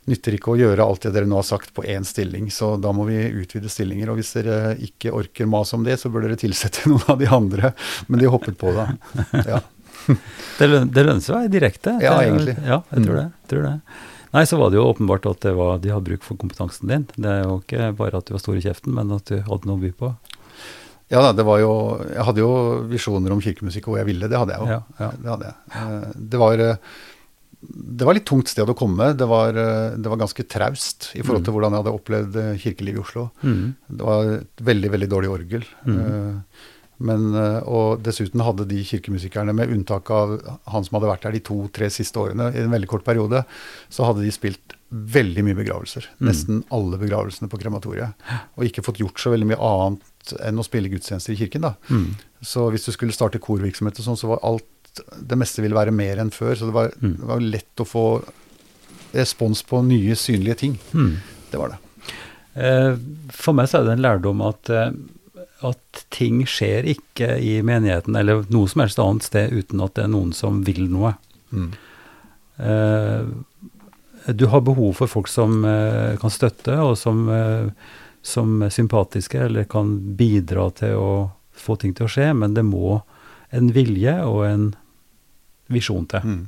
nytter 0.07 0.37
ikke 0.37 0.53
å 0.53 0.59
gjøre 0.59 0.85
alt 0.87 1.03
det 1.03 1.11
dere 1.17 1.27
nå 1.27 1.35
har 1.41 1.43
sagt 1.43 1.73
på 1.75 1.83
én 1.83 2.05
stilling, 2.07 2.45
så 2.53 2.77
da 2.79 2.93
må 2.95 3.03
vi 3.09 3.17
utvide 3.41 3.67
stillinger. 3.67 4.07
Og 4.13 4.21
hvis 4.21 4.29
dere 4.37 4.75
ikke 4.79 5.11
orker 5.11 5.49
mas 5.51 5.73
om 5.75 5.83
det, 5.83 5.97
så 5.99 6.07
bør 6.13 6.23
dere 6.29 6.37
tilsette 6.39 6.85
noen 6.89 7.03
av 7.11 7.19
de 7.19 7.27
andre. 7.27 7.73
Men 8.07 8.21
de 8.23 8.29
hoppet 8.31 8.55
på 8.61 8.71
det. 8.77 8.87
Ja. 9.51 9.59
Det, 10.07 10.67
løn, 10.71 10.85
det 10.95 11.03
lønner 11.03 11.19
seg 11.19 11.33
å 11.35 11.39
være 11.41 11.49
direkte. 11.51 11.91
Ja, 11.99 12.13
egentlig. 12.23 12.53
Ja, 12.63 12.77
jeg 12.95 13.01
tror 13.03 13.17
det. 13.17 13.23
Jeg 13.27 13.49
Tror 13.51 13.65
det. 13.65 13.71
Nei, 14.33 14.43
så 14.49 14.57
var 14.59 14.71
det 14.71 14.79
jo 14.79 14.87
åpenbart 14.89 15.27
at 15.29 15.43
det 15.45 15.53
var, 15.57 15.77
de 15.83 15.91
hadde 15.93 16.07
bruk 16.09 16.25
for 16.25 16.39
kompetansen 16.39 16.89
din. 16.91 17.05
Det 17.15 17.29
er 17.31 17.43
jo 17.45 17.59
ikke 17.61 17.91
bare 17.97 18.19
at 18.19 18.27
du 18.27 18.33
var 18.35 18.43
stor 18.43 18.59
i 18.59 18.63
kjeften, 18.65 18.95
men 18.97 19.13
at 19.15 19.29
du 19.31 19.37
hadde 19.39 19.69
noe 19.69 19.77
å 19.79 19.83
by 19.83 19.91
på. 19.97 20.13
ja 21.13 21.21
da, 21.23 21.31
det 21.31 21.45
var 21.47 21.61
jo 21.61 21.73
Jeg 22.11 22.25
hadde 22.27 22.41
jo 22.43 22.49
visjoner 22.91 23.31
om 23.31 23.39
kirkemusikk 23.43 23.87
og 23.87 23.93
hvor 23.95 24.01
jeg 24.03 24.09
ville, 24.11 24.27
det 24.27 24.37
hadde 24.41 24.57
jeg 24.57 24.63
jo. 24.65 24.71
Ja, 24.73 24.81
ja. 24.99 25.11
Det 25.21 25.31
hadde 25.33 25.51
jeg. 25.51 25.55
Eh, 25.81 26.09
Det 26.33 26.41
var 26.43 26.65
eh, 26.65 26.81
det 27.67 28.05
var 28.05 28.13
litt 28.13 28.27
tungt 28.29 28.47
sted 28.51 28.69
å 28.69 28.75
komme. 28.77 29.09
Det 29.17 29.25
var, 29.27 29.55
eh, 29.57 29.95
det 29.97 30.11
var 30.11 30.19
ganske 30.21 30.43
traust 30.47 31.09
i 31.17 31.23
forhold 31.25 31.43
til 31.47 31.55
hvordan 31.55 31.73
jeg 31.73 31.81
hadde 31.83 31.93
opplevd 31.97 32.35
kirkelivet 32.37 32.61
kirkeliv 32.63 32.99
i 32.99 33.01
Oslo. 33.01 33.23
Mm. 33.41 33.63
Det 33.97 34.05
var 34.05 34.29
et 34.35 34.61
veldig, 34.69 34.91
veldig 34.93 35.09
dårlig 35.09 35.31
orgel. 35.33 35.65
Mm. 35.87 35.97
Eh, 36.03 36.67
Men, 36.99 37.27
eh, 37.35 37.59
og 37.69 38.01
dessuten 38.01 38.41
hadde 38.41 38.65
de 38.67 38.79
kirkemusikerne, 38.83 39.53
med 39.53 39.69
unntak 39.69 40.09
av 40.09 40.39
han 40.65 40.83
som 40.83 40.97
hadde 40.97 41.11
vært 41.11 41.21
der 41.27 41.31
de 41.37 41.39
to-tre 41.45 41.89
siste 41.93 42.17
årene, 42.17 42.49
i 42.55 42.63
en 42.63 42.71
veldig 42.73 42.87
kort 42.89 43.05
periode, 43.05 43.43
så 43.89 44.05
hadde 44.07 44.23
de 44.25 44.31
spilt 44.33 44.73
veldig 44.89 45.43
mye 45.43 45.57
begravelser. 45.59 46.07
Mm. 46.19 46.27
Nesten 46.29 46.63
alle 46.71 46.97
begravelsene 46.97 47.49
på 47.51 47.59
krematoriet. 47.61 48.13
Og 48.57 48.65
ikke 48.65 48.81
fått 48.85 48.97
gjort 49.03 49.19
så 49.19 49.29
veldig 49.33 49.49
mye 49.51 49.59
annet 49.61 50.33
enn 50.47 50.57
å 50.59 50.65
spille 50.65 50.89
gudstjenester 50.89 51.33
i 51.33 51.37
kirken. 51.37 51.61
da. 51.61 51.73
Mm. 51.89 52.15
Så 52.41 52.69
hvis 52.71 52.85
du 52.87 52.91
skulle 52.95 53.13
starte 53.13 53.39
korvirksomhet 53.39 53.99
og 53.99 54.05
sånn, 54.05 54.17
så 54.17 54.27
var 54.33 54.39
alt 54.43 54.63
Det 55.21 55.37
meste 55.37 55.61
ville 55.61 55.75
være 55.77 55.91
mer 55.93 56.17
enn 56.17 56.31
før. 56.33 56.55
Så 56.57 56.65
det 56.65 56.73
var, 56.73 56.87
Mm. 57.03 57.17
det 57.19 57.27
var 57.27 57.39
lett 57.39 57.75
å 57.77 57.85
få 57.85 58.23
respons 59.13 59.61
på 59.61 59.83
nye, 59.85 60.15
synlige 60.15 60.55
ting. 60.57 60.79
Mm. 60.91 61.17
Det 61.51 61.59
var 61.59 61.69
det. 61.69 61.77
Eh, 62.55 62.95
For 63.31 63.53
meg 63.53 63.67
så 63.69 63.79
er 63.79 63.83
det 63.85 63.93
en 63.97 64.01
lærdom 64.01 64.41
at, 64.47 64.69
eh, 64.73 64.91
at 65.65 66.05
ting 66.13 66.43
skjer 66.45 66.85
ikke 66.85 67.37
i 67.41 67.57
menigheten 67.65 68.15
eller 68.19 68.43
noe 68.53 68.69
som 68.69 68.83
helst 68.83 68.99
annet 69.01 69.25
sted 69.25 69.53
uten 69.55 69.81
at 69.81 69.95
det 69.97 70.03
er 70.05 70.11
noen 70.13 70.33
som 70.37 70.59
vil 70.67 70.83
noe. 70.91 71.15
Mm. 71.49 71.71
Eh, 72.57 73.23
Du 74.27 74.45
har 74.51 74.61
behov 74.61 74.93
for 74.99 75.07
folk 75.07 75.29
som 75.31 75.63
eh, 75.63 76.17
kan 76.19 76.29
støtte, 76.29 76.75
og 76.83 76.97
som, 76.99 77.29
eh, 77.31 77.69
som 78.21 78.61
er 78.61 78.73
sympatiske 78.75 79.39
eller 79.39 79.63
kan 79.71 79.93
bidra 80.19 80.67
til 80.75 80.99
å 80.99 81.11
få 81.55 81.77
ting 81.79 81.93
til 81.95 82.05
å 82.05 82.11
skje, 82.11 82.33
men 82.35 82.53
det 82.53 82.65
må 82.67 82.99
en 83.55 83.71
vilje 83.71 84.17
og 84.27 84.41
en 84.45 84.65
visjon 85.71 86.05
til. 86.11 86.27
Mm. 86.27 86.43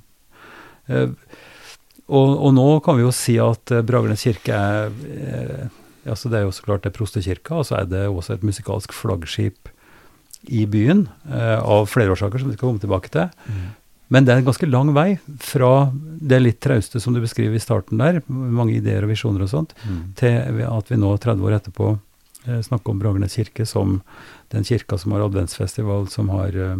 Og, 2.09 2.27
og 2.35 2.51
nå 2.57 2.67
kan 2.83 2.97
vi 2.97 3.05
jo 3.05 3.13
si 3.15 3.37
at 3.39 3.71
Bragernes 3.87 4.25
kirke 4.27 4.59
er 4.59 5.69
eh, 6.05 6.13
så 6.15 6.29
Det 6.29 6.39
er 6.39 6.45
jo 6.47 6.51
så 6.55 6.63
klart 6.63 6.83
det 6.83 6.93
er 6.93 6.97
prostekirka, 6.99 7.55
og 7.59 7.65
så 7.65 7.79
er 7.81 7.85
det 7.89 8.07
også 8.07 8.33
et 8.38 8.43
musikalsk 8.47 8.93
flaggskip 8.93 9.69
i 10.47 10.65
byen, 10.65 11.07
eh, 11.29 11.59
av 11.59 11.88
flere 11.91 12.12
årsaker 12.15 12.39
som 12.39 12.49
vi 12.49 12.55
skal 12.57 12.69
komme 12.69 12.79
tilbake 12.79 13.09
til. 13.12 13.29
Mm. 13.49 13.67
Men 14.09 14.25
det 14.25 14.33
er 14.33 14.38
en 14.41 14.45
ganske 14.47 14.65
lang 14.71 14.93
vei 14.95 15.19
fra 15.38 15.91
det 15.93 16.39
litt 16.41 16.59
trauste 16.65 16.99
som 16.99 17.13
du 17.13 17.19
beskriver 17.21 17.53
i 17.53 17.62
starten 17.62 17.99
der, 18.01 18.23
med 18.27 18.55
mange 18.57 18.73
ideer 18.79 19.03
og 19.05 19.12
visjoner 19.12 19.43
og 19.43 19.49
sånt, 19.51 19.73
Mm. 19.85 20.15
til 20.15 20.63
at 20.65 20.88
vi 20.89 20.95
nå 20.97 21.12
30 21.19 21.43
år 21.45 21.59
etterpå 21.59 21.99
eh, 22.47 22.62
snakker 22.62 22.89
om 22.89 22.99
Bragernes 22.99 23.35
kirke 23.35 23.67
som 23.67 24.01
den 24.49 24.63
kirka 24.63 24.97
som 24.97 25.12
har 25.12 25.21
adventsfestival, 25.27 26.07
som 26.09 26.29
har 26.29 26.55
eh, 26.55 26.77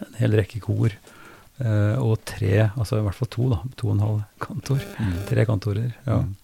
en 0.00 0.14
hel 0.16 0.30
rekke 0.32 0.60
kor, 0.62 0.88
eh, 1.60 1.96
og 2.00 2.24
tre, 2.24 2.70
altså 2.78 2.96
i 3.00 3.04
hvert 3.04 3.14
fall 3.18 3.28
to, 3.28 3.48
da, 3.50 3.58
to 3.76 3.88
og 3.90 3.96
en 3.98 4.04
halv 4.06 4.22
kantor. 4.40 4.80
Mm. 4.98 5.16
Tre 5.28 5.44
kantorer, 5.44 5.92
ja. 6.06 6.22
Mm. 6.22 6.36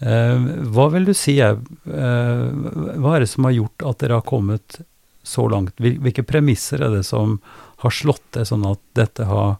Eh, 0.00 0.42
hva 0.70 0.84
vil 0.92 1.08
du 1.08 1.14
si 1.16 1.40
er 1.42 1.56
eh, 1.90 2.42
Hva 3.02 3.16
er 3.16 3.24
det 3.24 3.30
som 3.32 3.48
har 3.48 3.56
gjort 3.56 3.82
at 3.88 3.98
dere 3.98 4.20
har 4.20 4.26
kommet 4.28 4.80
så 5.26 5.48
langt? 5.50 5.74
Hvilke 5.82 6.22
premisser 6.22 6.84
er 6.86 6.92
det 6.94 7.04
som 7.08 7.40
har 7.82 7.90
slått 7.94 8.22
det 8.36 8.44
sånn 8.46 8.66
at 8.70 8.78
dette 8.98 9.26
har 9.26 9.56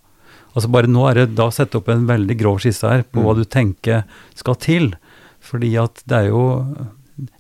Altså 0.57 0.71
bare 0.73 0.89
nå 0.91 1.03
er 1.11 1.15
det 1.21 1.35
da 1.39 1.51
sett 1.55 1.75
opp 1.79 1.89
en 1.93 2.07
veldig 2.09 2.35
grov 2.41 2.57
skisse 2.63 2.89
her 2.89 3.03
på 3.05 3.21
hva 3.23 3.35
Mm. 3.35 3.39
du 3.43 3.45
tenker 3.45 4.05
skal 4.35 4.55
til. 4.57 4.95
Fordi 5.41 5.77
at 5.79 6.03
det 6.07 6.17
er 6.17 6.29
jo 6.33 6.75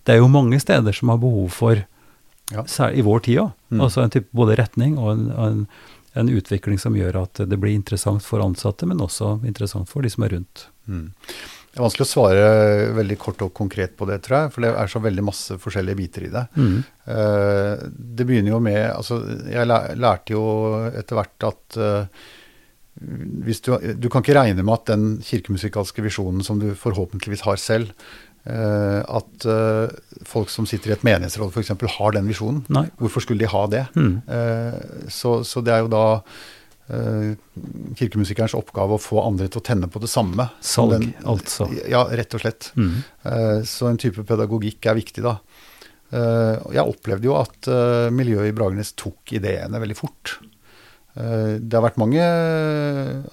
det 0.05 0.13
er 0.15 0.19
jo 0.19 0.29
mange 0.29 0.61
steder 0.61 0.93
som 0.95 1.09
har 1.09 1.19
behov 1.19 1.49
for, 1.51 1.85
Ja. 2.53 2.63
i 2.91 3.01
vår 3.03 3.21
tid 3.23 3.39
òg, 3.39 3.53
Mm. 3.73 3.81
altså 3.81 4.03
en 4.03 4.11
type 4.11 4.29
både 4.35 4.57
retning 4.57 4.99
og 4.99 5.13
en, 5.13 5.31
en, 5.33 5.69
en 6.15 6.29
utvikling 6.29 6.79
som 6.79 6.95
gjør 6.95 7.23
at 7.23 7.35
det 7.49 7.59
blir 7.61 7.75
interessant 7.75 8.23
for 8.23 8.41
ansatte, 8.41 8.87
men 8.87 8.99
også 8.99 9.41
interessant 9.45 9.89
for 9.89 10.03
de 10.03 10.11
som 10.11 10.25
er 10.25 10.29
rundt. 10.31 10.67
Mm. 10.89 11.13
Det 11.68 11.83
er 11.83 11.85
vanskelig 11.85 12.07
å 12.07 12.11
svare 12.11 12.44
veldig 12.96 13.16
kort 13.20 13.42
og 13.44 13.52
konkret 13.57 13.92
på 13.98 14.07
det, 14.09 14.22
tror 14.24 14.38
jeg, 14.38 14.52
for 14.54 14.64
det 14.64 14.70
er 14.72 14.90
så 14.90 15.02
veldig 15.04 15.24
masse 15.26 15.59
forskjellige 15.61 15.98
biter 16.00 16.24
i 16.24 16.31
det. 16.33 16.44
Mm. 16.57 16.78
Eh, 17.14 17.85
det 18.18 18.26
begynner 18.28 18.54
jo 18.54 18.61
med 18.64 18.81
altså 18.88 19.20
Jeg 19.52 19.68
lærte 19.68 20.35
jo 20.35 20.42
etter 20.88 21.20
hvert 21.20 21.46
at 21.50 21.78
eh, 21.85 22.24
hvis 23.46 23.61
du, 23.62 23.74
du 24.00 24.09
kan 24.11 24.24
ikke 24.24 24.35
regne 24.40 24.64
med 24.64 24.74
at 24.74 24.88
den 24.90 25.04
kirkemusikalske 25.22 26.02
visjonen 26.02 26.42
som 26.42 26.59
du 26.59 26.72
forhåpentligvis 26.74 27.44
har 27.46 27.61
selv, 27.62 27.92
eh, 28.48 28.98
at 29.04 29.48
folk 30.26 30.50
som 30.50 30.66
sitter 30.66 30.90
i 30.90 30.96
et 30.96 31.07
menighetsråd 31.07 31.52
f.eks. 31.52 31.76
har 32.00 32.16
den 32.16 32.33
visjonen. 32.33 32.64
Nei. 32.74 32.88
Hvorfor 32.98 33.22
skulle 33.22 33.44
de 33.44 33.52
ha 33.52 33.66
det? 33.70 33.85
Mm. 33.94 34.16
Så, 35.12 35.42
så 35.46 35.62
det 35.62 35.76
er 35.76 35.85
jo 35.85 35.92
da 35.94 36.07
kirkemusikerens 36.88 38.55
oppgave 38.57 38.96
å 38.96 39.01
få 39.03 39.20
andre 39.24 39.48
til 39.48 39.61
å 39.61 39.64
tenne 39.68 39.88
på 39.92 40.01
det 40.01 40.09
samme. 40.09 40.48
Salg, 40.64 40.94
Salg, 40.96 41.09
altså. 41.29 41.66
Ja, 41.90 42.05
rett 42.09 42.35
og 42.35 42.40
slett. 42.44 42.70
Mm. 42.77 42.94
Eh, 43.24 43.62
Så 43.68 43.88
en 43.90 43.98
type 44.01 44.24
pedagogikk 44.24 44.87
er 44.88 44.94
viktig, 44.96 45.22
da. 45.27 45.38
Eh, 46.12 46.57
Jeg 46.79 46.88
opplevde 46.88 47.29
jo 47.29 47.37
at 47.37 47.68
eh, 47.68 48.09
miljøet 48.11 48.48
i 48.48 48.57
Bragernes 48.57 48.94
tok 48.96 49.35
ideene 49.37 49.81
veldig 49.83 49.96
fort. 49.98 50.38
Eh, 51.16 51.59
Det 51.61 51.74
har 51.77 51.85
vært 51.90 52.01
mange 52.01 52.22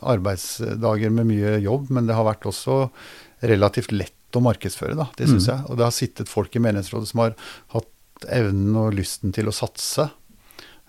arbeidsdager 0.04 1.12
med 1.14 1.28
mye 1.30 1.58
jobb, 1.64 1.90
men 1.96 2.08
det 2.08 2.16
har 2.18 2.26
vært 2.28 2.48
også 2.50 2.90
relativt 3.46 3.92
lett 3.96 4.12
å 4.36 4.42
markedsføre, 4.44 4.96
da. 5.00 5.08
Det 5.16 5.28
syns 5.30 5.48
Mm. 5.48 5.56
jeg. 5.56 5.66
Og 5.70 5.78
det 5.78 5.86
har 5.86 5.92
sittet 5.96 6.28
folk 6.28 6.56
i 6.56 6.60
menighetsrådet 6.60 7.08
som 7.08 7.20
har 7.22 7.36
hatt 7.72 7.88
evnen 8.28 8.76
og 8.76 8.94
lysten 8.94 9.32
til 9.32 9.46
å 9.48 9.54
satse. 9.56 10.10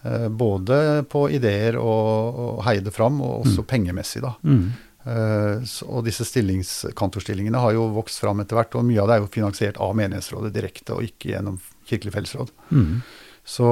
Eh, 0.07 0.29
Både 0.31 0.79
på 1.11 1.27
ideer 1.35 1.77
og, 1.83 2.41
og 2.47 2.65
heie 2.69 2.81
det 2.87 2.95
fram, 2.95 3.19
og 3.21 3.45
også 3.45 3.65
pengemessig, 3.67 4.23
da. 4.25 4.35
Mm. 4.47 4.67
Uh, 5.07 5.63
så- 5.63 5.87
Og 5.87 6.05
disse 6.05 6.25
kantorstillingene 6.99 7.61
har 7.63 7.73
jo 7.77 7.85
vokst 7.95 8.19
fram 8.19 8.41
etter 8.43 8.57
hvert, 8.59 8.75
og 8.75 8.85
mye 8.89 8.99
av 9.03 9.07
det 9.07 9.15
er 9.17 9.21
jo 9.23 9.29
finansiert 9.31 9.77
av 9.79 9.93
menighetsrådet 9.95 10.51
direkte, 10.57 10.97
og 10.97 11.05
ikke 11.07 11.31
gjennom 11.35 11.61
Kirkelig 11.87 12.13
fellesråd. 12.17 12.49
Mm. 12.75 13.03
Så, 13.47 13.67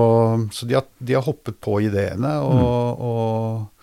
så 0.55 0.67
de, 0.71 0.75
har, 0.79 0.85
de 1.03 1.15
har 1.17 1.25
hoppet 1.27 1.57
på 1.61 1.81
ideene, 1.83 2.37
og, 2.47 3.01
og 3.03 3.74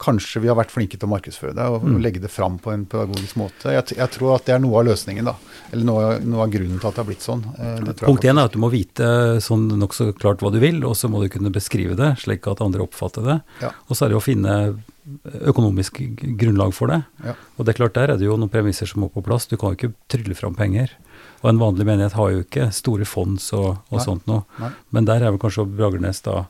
kanskje 0.00 0.40
vi 0.42 0.48
har 0.50 0.56
vært 0.58 0.72
flinke 0.74 0.98
til 0.98 1.06
å 1.06 1.12
markedsføre 1.12 1.54
det 1.54 1.64
og, 1.70 1.82
Mm. 1.84 2.00
legge 2.02 2.20
det 2.20 2.30
fram 2.30 2.58
på 2.58 2.72
en 2.72 2.84
pedagogisk 2.84 3.36
måte. 3.36 3.70
Jeg, 3.72 3.96
jeg 3.96 4.10
tror 4.10 4.34
at 4.34 4.44
det 4.44 4.54
er 4.56 4.58
noe 4.64 4.80
av 4.80 4.86
løsningen, 4.88 5.24
da. 5.24 5.34
Eller 5.72 5.84
noe, 5.86 6.18
noe 6.20 6.42
av 6.42 6.50
grunnen 6.50 6.80
til 6.80 6.88
at 6.88 6.94
det 6.96 7.02
har 7.04 7.08
blitt 7.08 7.22
sånn. 7.24 7.44
Eh, 7.58 7.92
Punkt 8.02 8.24
én 8.26 8.38
er 8.38 8.44
at 8.44 8.52
du 8.52 8.58
må 8.58 8.70
vite 8.72 9.38
sånn 9.40 9.68
nokså 9.78 10.12
klart 10.18 10.42
hva 10.42 10.50
du 10.52 10.58
vil, 10.58 10.82
og 10.84 10.96
så 10.98 11.08
må 11.08 11.22
du 11.22 11.28
kunne 11.30 11.52
beskrive 11.54 11.94
det 11.96 12.16
slik 12.24 12.46
at 12.50 12.60
andre 12.60 12.82
oppfatter 12.82 13.22
det. 13.24 13.38
Ja. 13.62 13.70
Og 13.88 13.96
så 13.96 14.06
er 14.06 14.08
det 14.14 14.18
å 14.18 14.24
finne 14.24 14.56
økonomisk 15.44 15.98
grunnlag 16.38 16.72
for 16.74 16.88
det. 16.90 17.02
Ja. 17.24 17.34
Og 17.58 17.64
det 17.66 17.74
er 17.74 17.80
klart 17.84 17.94
der 17.98 18.10
er 18.14 18.16
det 18.20 18.26
jo 18.26 18.36
noen 18.40 18.50
premisser 18.52 18.88
som 18.88 19.02
må 19.04 19.10
på 19.12 19.22
plass. 19.24 19.46
Du 19.46 19.56
kan 19.60 19.74
jo 19.74 19.78
ikke 19.78 19.94
trylle 20.10 20.34
fram 20.38 20.54
penger. 20.58 20.90
Og 21.44 21.50
en 21.50 21.60
vanlig 21.60 21.84
menighet 21.86 22.16
har 22.16 22.30
jo 22.32 22.42
ikke 22.44 22.70
store 22.72 23.04
fonds 23.08 23.50
og, 23.56 23.78
og 23.92 24.00
sånt 24.00 24.26
noe. 24.26 24.44
Men 24.96 25.04
der 25.08 25.22
er 25.22 25.30
vel 25.34 25.40
kanskje 25.42 25.66
Bragernes 25.76 26.22
da 26.24 26.46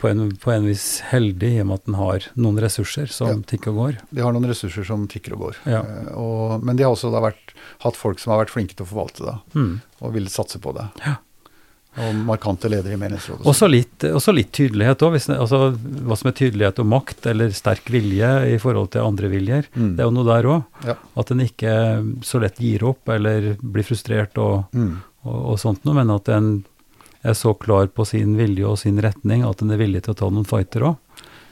på 0.00 0.08
en, 0.10 0.30
på 0.38 0.52
en 0.54 0.66
vis 0.68 1.00
heldig 1.10 1.48
i 1.56 1.60
og 1.60 1.66
med 1.70 1.74
at 1.80 1.86
den 1.88 1.94
har 1.98 2.26
noen 2.38 2.58
ressurser 2.62 3.06
som 3.10 3.28
Ja. 3.28 3.36
tikker 3.50 3.72
og 3.72 3.76
går. 3.82 3.96
De 4.14 4.20
har 4.22 4.32
noen 4.32 4.46
ressurser 4.48 4.84
som 4.86 5.06
tikker 5.10 5.34
og 5.34 5.40
går. 5.48 5.56
Ja. 5.66 5.80
Eh, 5.82 6.12
og, 6.16 6.62
men 6.64 6.76
de 6.78 6.84
har 6.86 6.92
også 6.94 7.10
da 7.12 7.20
vært, 7.24 7.54
hatt 7.82 7.96
folk 7.98 8.18
som 8.22 8.32
har 8.34 8.44
vært 8.44 8.54
flinke 8.54 8.76
til 8.78 8.86
å 8.86 8.92
forvalte 8.92 9.24
det, 9.26 9.36
Mm. 9.58 9.80
og 10.00 10.12
ville 10.14 10.28
satse 10.30 10.58
på 10.62 10.74
det. 10.76 10.86
Ja. 11.06 11.16
Og 11.98 12.14
markante 12.28 12.68
ledere 12.70 12.94
i 12.94 12.96
menighetsrådet. 13.00 13.42
Også 13.48 13.66
litt, 13.66 14.04
også 14.14 14.30
litt 14.36 14.52
tydelighet 14.54 15.00
òg. 15.02 15.16
Altså, 15.34 15.72
hva 16.06 16.16
som 16.20 16.28
er 16.30 16.36
tydelighet 16.38 16.78
og 16.78 16.86
makt, 16.86 17.26
eller 17.26 17.50
sterk 17.50 17.88
vilje 17.90 18.28
i 18.54 18.58
forhold 18.62 18.92
til 18.94 19.02
andre 19.02 19.26
viljer. 19.32 19.66
Mm. 19.74 19.96
Det 19.96 20.04
er 20.04 20.06
jo 20.06 20.14
noe 20.14 20.28
der 20.28 20.46
òg. 20.52 20.64
Ja. 20.86 20.94
At 21.18 21.32
en 21.34 21.40
ikke 21.42 21.72
så 22.22 22.38
lett 22.44 22.60
gir 22.62 22.84
opp 22.86 23.08
eller 23.08 23.56
blir 23.58 23.82
frustrert 23.88 24.38
og, 24.38 24.68
Mm. 24.76 25.00
og, 25.24 25.38
og 25.54 25.58
sånt 25.58 25.82
noe, 25.84 25.94
men 25.98 26.10
at 26.14 26.28
en 26.28 26.64
er 27.28 27.36
så 27.38 27.52
klar 27.58 27.86
på 27.92 28.06
sin 28.08 28.36
vilje 28.38 28.66
og 28.66 28.78
sin 28.80 28.98
retning 29.04 29.44
at 29.46 29.62
en 29.62 29.70
er 29.74 29.80
villig 29.80 30.02
til 30.06 30.14
å 30.14 30.18
ta 30.22 30.28
noen 30.30 30.46
fighter 30.48 30.86
òg. 30.88 30.96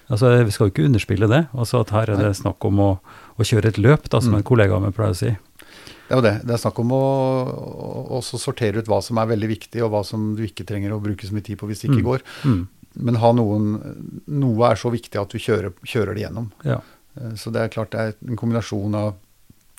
Altså, 0.09 0.31
vi 0.47 0.53
skal 0.55 0.69
jo 0.69 0.73
ikke 0.75 0.87
underspille 0.87 1.27
det. 1.29 1.43
Altså 1.55 1.81
at 1.83 1.91
her 1.91 2.11
er 2.15 2.21
det 2.23 2.37
snakk 2.39 2.63
om 2.69 2.79
å, 2.79 2.91
å 3.37 3.43
kjøre 3.47 3.73
et 3.73 3.79
løp, 3.83 4.09
da, 4.13 4.21
som 4.21 4.33
Mm. 4.37 4.39
en 4.39 4.45
kollega 4.47 4.77
av 4.77 4.83
meg 4.83 4.95
pleier 4.95 5.11
å 5.17 5.19
si. 5.19 5.33
Det 6.07 6.15
er 6.15 6.21
jo 6.21 6.23
det. 6.23 6.35
Det 6.47 6.55
er 6.55 6.63
snakk 6.63 6.79
om 6.79 6.93
å, 6.95 7.03
å 8.15 8.21
sortere 8.23 8.79
ut 8.79 8.87
hva 8.87 9.01
som 9.03 9.19
er 9.19 9.27
veldig 9.33 9.49
viktig, 9.51 9.83
og 9.83 9.91
hva 9.91 10.05
som 10.07 10.35
du 10.39 10.45
ikke 10.47 10.67
trenger 10.69 10.95
å 10.95 11.01
bruke 11.03 11.27
så 11.27 11.35
mye 11.35 11.43
tid 11.47 11.59
på 11.59 11.67
hvis 11.67 11.83
det 11.83 11.91
ikke 11.91 12.05
Mm. 12.05 12.11
går. 12.11 12.23
Mm. 12.45 12.69
Men 12.99 13.15
ha 13.21 13.33
noen 13.33 14.23
Noe 14.29 14.71
er 14.71 14.77
så 14.81 14.89
viktig 14.95 15.21
at 15.21 15.29
du 15.35 15.39
kjører, 15.39 15.73
kjører 15.85 16.15
det 16.15 16.23
gjennom. 16.25 16.51
Ja. 16.65 16.79
Eh, 17.21 17.35
Så 17.35 17.51
det 17.53 17.61
er 17.61 17.69
klart 17.69 17.91
det 17.91 18.01
er 18.01 18.15
en 18.29 18.37
kombinasjon 18.37 18.95
av, 18.95 19.15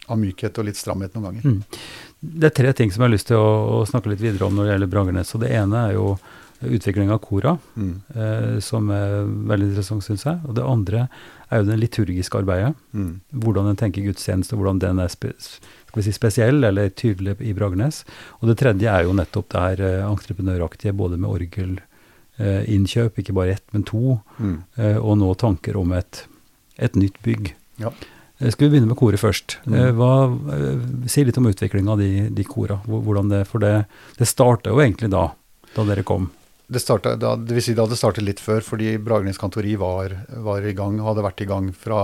av 0.09 0.17
mykhet 0.19 0.57
og 0.59 0.65
litt 0.69 0.77
stramhet 0.79 1.13
noen 1.15 1.29
ganger. 1.29 1.43
Mm. 1.43 1.63
Det 2.41 2.49
er 2.51 2.55
tre 2.63 2.73
ting 2.73 2.91
som 2.91 3.01
jeg 3.03 3.09
har 3.09 3.15
lyst 3.15 3.27
til 3.27 3.37
å, 3.37 3.81
å 3.81 3.85
snakke 3.87 4.09
litt 4.09 4.21
videre 4.23 4.45
om 4.47 4.55
når 4.55 4.65
det 4.65 4.73
gjelder 4.75 4.91
Bragernes. 4.93 5.33
Og 5.35 5.41
det 5.43 5.51
ene 5.53 5.87
er 5.89 5.93
jo 5.97 6.17
utvikling 6.65 7.11
av 7.13 7.19
kora, 7.21 7.57
Mm. 7.77 8.01
eh, 8.15 8.59
som 8.65 8.87
er 8.89 9.27
veldig 9.51 9.67
interessant, 9.69 10.01
syns 10.03 10.23
jeg. 10.25 10.39
Og 10.47 10.55
det 10.57 10.63
andre 10.65 11.03
er 11.51 11.59
jo 11.61 11.67
det 11.67 11.77
liturgiske 11.79 12.39
arbeidet. 12.39 12.73
Mm. 12.97 13.19
Hvordan 13.43 13.69
en 13.69 13.75
tenker 13.77 14.01
gudstjeneste, 14.07 14.57
hvordan 14.57 14.79
den 14.81 14.97
er 14.99 15.07
spe, 15.13 15.35
si 15.37 16.11
spesiell 16.13 16.63
eller 16.65 16.89
tydelig 16.89 17.37
i 17.41 17.53
Bragernes. 17.53 18.03
Og 18.41 18.49
det 18.49 18.57
tredje 18.59 18.89
er 18.89 19.03
jo 19.05 19.13
nettopp 19.13 19.49
det 19.53 19.61
her 19.61 19.85
eh, 19.85 20.01
entreprenøraktige, 20.09 20.93
både 20.97 21.17
med 21.21 21.29
orgelinnkjøp, 22.37 23.17
ikke 23.21 23.33
bare 23.37 23.55
ett, 23.57 23.63
men 23.73 23.83
to, 23.83 24.19
Mm. 24.39 24.63
eh, 24.77 24.97
og 24.97 25.17
nå 25.17 25.33
tanker 25.37 25.77
om 25.77 25.91
et, 25.93 26.25
et 26.77 26.93
nytt 26.95 27.21
bygg. 27.23 27.53
Ja. 27.79 27.91
Eh, 28.39 28.51
Skal 28.51 28.67
vi 28.67 28.75
begynne 28.75 28.91
med 28.91 28.99
koret 28.99 29.21
først? 29.21 29.57
Mm. 29.65 29.75
Eh, 29.77 30.55
eh, 30.57 31.09
si 31.09 31.25
litt 31.25 31.37
om 31.37 31.49
utviklinga 31.49 31.93
av 31.95 32.01
de, 32.01 32.29
de 32.29 32.47
kora. 32.47 32.79
Hvordan 32.85 33.31
det, 33.33 33.43
for 33.49 33.63
det, 33.63 33.85
det 34.17 34.29
starta 34.29 34.73
jo 34.73 34.81
egentlig 34.83 35.11
da, 35.13 35.29
da 35.75 35.87
dere 35.87 36.05
kom. 36.07 36.29
Det, 36.67 36.81
startet, 36.83 37.21
da, 37.23 37.35
det 37.39 37.55
vil 37.55 37.63
si 37.63 37.73
det 37.73 37.85
hadde 37.85 37.97
startet 37.97 38.25
litt 38.27 38.43
før, 38.43 38.59
fordi 38.65 38.97
Bragernes 38.99 39.39
kantori 39.39 39.77
var, 39.79 40.13
var 40.43 40.65
i 40.67 40.75
gang, 40.75 40.99
hadde 40.99 41.23
vært 41.23 41.45
i 41.45 41.47
gang 41.47 41.69
fra 41.71 42.01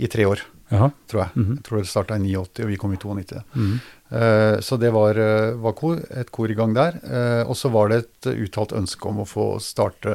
i 0.00 0.08
tre 0.08 0.24
år, 0.24 0.40
Aha. 0.72 0.88
tror 1.10 1.26
jeg. 1.26 1.34
Mhm. 1.36 1.58
Jeg 1.58 1.64
tror 1.66 1.82
det 1.82 1.90
starta 1.90 2.16
i 2.16 2.30
89, 2.32 2.64
og 2.64 2.70
vi 2.72 2.78
kom 2.80 2.94
i 2.96 3.00
92. 3.02 3.42
Mhm. 3.54 3.80
Uh, 4.10 4.56
Så 4.58 4.74
det 4.80 4.88
var, 4.90 5.14
var 5.62 5.74
kor, 5.78 6.00
et 6.10 6.32
kor 6.34 6.50
i 6.50 6.56
gang 6.58 6.72
der. 6.74 6.96
Uh, 7.04 7.44
Og 7.46 7.54
så 7.54 7.68
var 7.70 7.92
det 7.92 7.98
et 8.00 8.30
uttalt 8.48 8.72
ønske 8.74 9.06
om 9.06 9.20
å 9.22 9.28
få 9.28 9.60
starte 9.62 10.10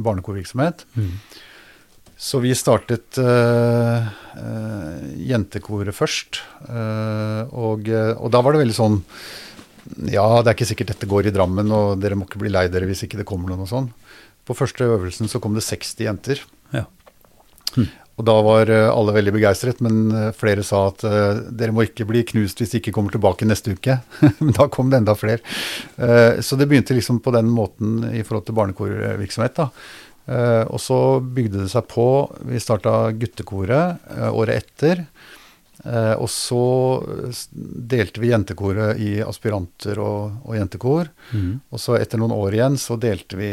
barnekorvirksomhet. 0.00 0.86
Mhm. 0.94 1.18
Så 2.24 2.40
vi 2.40 2.54
startet 2.56 3.18
uh, 3.20 4.06
uh, 4.38 5.00
jentekoret 5.28 5.92
først. 5.92 6.40
Uh, 6.64 7.44
og, 7.52 7.90
og 7.92 8.30
da 8.32 8.40
var 8.40 8.54
det 8.54 8.62
veldig 8.62 8.76
sånn 8.76 8.96
Ja, 10.08 10.40
det 10.40 10.48
er 10.48 10.54
ikke 10.56 10.70
sikkert 10.70 10.94
dette 10.94 11.08
går 11.10 11.28
i 11.28 11.34
Drammen, 11.34 11.68
og 11.68 12.00
dere 12.00 12.16
må 12.16 12.24
ikke 12.24 12.40
bli 12.40 12.52
lei 12.52 12.64
dere 12.72 12.88
hvis 12.88 13.04
ikke 13.04 13.20
det 13.20 13.28
kommer 13.28 13.52
noen 13.52 13.66
og 13.66 13.68
sånn. 13.68 13.90
På 14.48 14.56
første 14.56 14.88
øvelsen 14.88 15.28
så 15.28 15.40
kom 15.40 15.56
det 15.56 15.66
60 15.66 16.00
jenter. 16.06 16.40
Ja. 16.72 16.86
Og 18.14 18.24
da 18.24 18.34
var 18.46 18.70
alle 18.70 19.12
veldig 19.16 19.32
begeistret, 19.34 19.80
men 19.84 20.32
flere 20.38 20.62
sa 20.64 20.84
at 20.92 21.02
dere 21.02 21.74
må 21.74 21.84
ikke 21.84 22.06
bli 22.06 22.22
knust 22.28 22.60
hvis 22.62 22.72
de 22.72 22.80
ikke 22.80 22.92
kommer 22.94 23.12
tilbake 23.12 23.48
neste 23.48 23.74
uke. 23.74 23.98
Men 24.38 24.54
da 24.54 24.68
kom 24.72 24.92
det 24.92 25.00
enda 25.00 25.16
flere. 25.18 25.42
Så 26.44 26.60
det 26.60 26.68
begynte 26.70 26.94
liksom 26.94 27.18
på 27.24 27.34
den 27.34 27.50
måten 27.50 28.04
i 28.12 28.22
forhold 28.22 28.46
til 28.46 28.56
barnekorvirksomhet. 28.60 29.58
da. 29.58 29.68
Eh, 30.26 30.64
Og 30.72 30.80
så 30.80 31.20
bygde 31.20 31.64
det 31.64 31.70
seg 31.72 31.86
på. 31.90 32.06
Vi 32.48 32.60
starta 32.62 33.10
guttekoret 33.12 34.04
eh, 34.16 34.30
året 34.32 34.62
etter. 34.62 35.04
Eh, 35.84 36.14
og 36.16 36.30
så 36.32 36.60
delte 37.52 38.22
vi 38.22 38.30
jentekoret 38.32 39.00
i 39.04 39.18
aspiranter 39.24 40.00
og, 40.00 40.38
og 40.46 40.56
jentekor. 40.56 41.10
Mm. 41.34 41.58
Og 41.68 41.82
så 41.82 41.98
etter 41.98 42.20
noen 42.22 42.32
år 42.36 42.56
igjen 42.56 42.78
så 42.80 42.96
delte 43.00 43.36
vi 43.40 43.50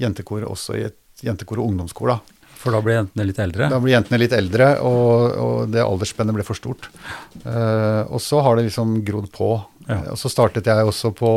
jentekoret 0.00 0.48
også 0.48 0.78
i 0.80 0.86
et 0.88 1.26
jentekor 1.26 1.60
og 1.60 1.70
ungdomskor. 1.72 2.14
da. 2.14 2.18
For 2.56 2.72
da 2.72 2.80
ble 2.84 2.96
jentene 2.96 3.26
litt 3.28 3.38
eldre? 3.40 3.68
Da 3.70 3.78
ble 3.80 3.92
jentene 3.92 4.18
litt 4.20 4.32
eldre, 4.34 4.66
og, 4.84 5.36
og 5.44 5.70
det 5.70 5.84
aldersspennet 5.84 6.34
ble 6.34 6.44
for 6.44 6.56
stort. 6.58 6.88
Og 7.44 8.16
så 8.24 8.40
har 8.42 8.56
det 8.56 8.66
liksom 8.66 8.96
grodd 9.06 9.28
på. 9.32 9.50
Ja. 9.86 10.00
Og 10.12 10.18
så 10.18 10.32
startet 10.32 10.66
jeg 10.66 10.88
også 10.88 11.12
på, 11.14 11.30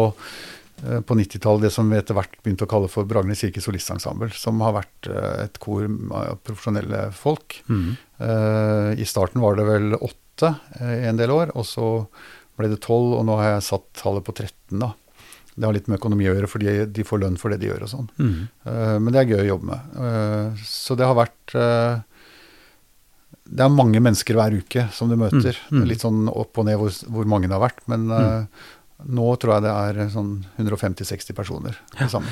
på 0.80 1.15
90-tallet 1.18 1.68
det 1.68 1.74
som 1.74 1.89
vi 1.92 1.98
etter 2.00 2.18
hvert 2.18 2.38
begynte 2.44 2.68
å 2.68 2.72
kalle 2.72 2.89
for 2.92 3.08
Bragernes 3.10 3.42
kirke 3.44 3.63
solistensemble, 3.63 4.32
som 4.38 4.62
har 4.63 4.78
vært 4.78 5.10
eh, 5.12 5.46
et 5.46 5.60
kor 5.62 5.86
av 6.15 6.39
profesjonelle 6.46 7.10
folk. 7.15 7.60
Mm. 7.68 7.89
Uh, 8.20 8.92
I 9.00 9.08
starten 9.08 9.44
var 9.44 9.56
det 9.60 9.68
vel 9.68 9.94
åtte 9.96 10.54
eh, 10.80 11.06
i 11.06 11.10
en 11.10 11.20
del 11.20 11.32
år, 11.36 11.54
og 11.56 11.68
så 11.68 11.92
ble 12.60 12.72
det 12.72 12.82
tolv, 12.84 13.15
og 13.18 13.24
nå 13.28 13.38
har 13.39 13.56
jeg 13.56 13.68
satt 13.70 13.88
tallet 14.02 14.26
på 14.28 14.36
13. 14.36 14.82
da. 14.82 14.94
Det 15.60 15.68
har 15.68 15.76
litt 15.76 15.89
med 15.92 16.00
økonomi 16.00 16.28
å 16.30 16.36
gjøre, 16.36 16.50
fordi 16.52 16.76
de 16.88 17.06
får 17.08 17.24
lønn 17.24 17.39
for 17.39 17.52
det 17.52 17.60
de 17.62 17.68
gjør 17.72 17.86
og 17.88 17.92
sånn. 17.92 18.12
Mm. 18.20 18.36
Uh, 18.68 18.98
men 19.04 19.12
det 19.12 19.22
er 19.22 19.34
gøy 19.34 19.42
å 19.44 19.50
jobbe 19.54 19.72
med. 19.72 19.98
Uh, 20.00 20.62
så 20.68 20.96
det 21.00 21.08
har 21.08 21.18
vært 21.20 21.56
eh, 21.60 22.00
Det 23.50 23.65
er 23.65 23.74
mange 23.74 24.00
mennesker 24.04 24.38
hver 24.38 24.56
uke 24.56 24.86
som 24.96 25.12
du 25.12 25.18
møter. 25.20 25.58
Mm, 25.68 25.82
mm. 25.82 25.86
Litt 25.89 26.06
sånn 26.06 26.28
opp 26.32 26.60
og 26.62 26.68
ned 26.68 26.80
hvor, 26.80 26.94
hvor 27.12 27.28
mange 27.28 27.50
det 27.50 27.58
har 27.58 27.65
vært. 27.65 27.84
Men 27.92 28.08
eh, 28.13 28.68
nå 29.08 29.26
tror 29.40 29.54
jeg 29.56 29.64
det 29.64 29.72
er 29.72 30.10
sånn 30.12 30.32
150-60 30.60 31.36
personer 31.38 31.78
sammen. 32.12 32.28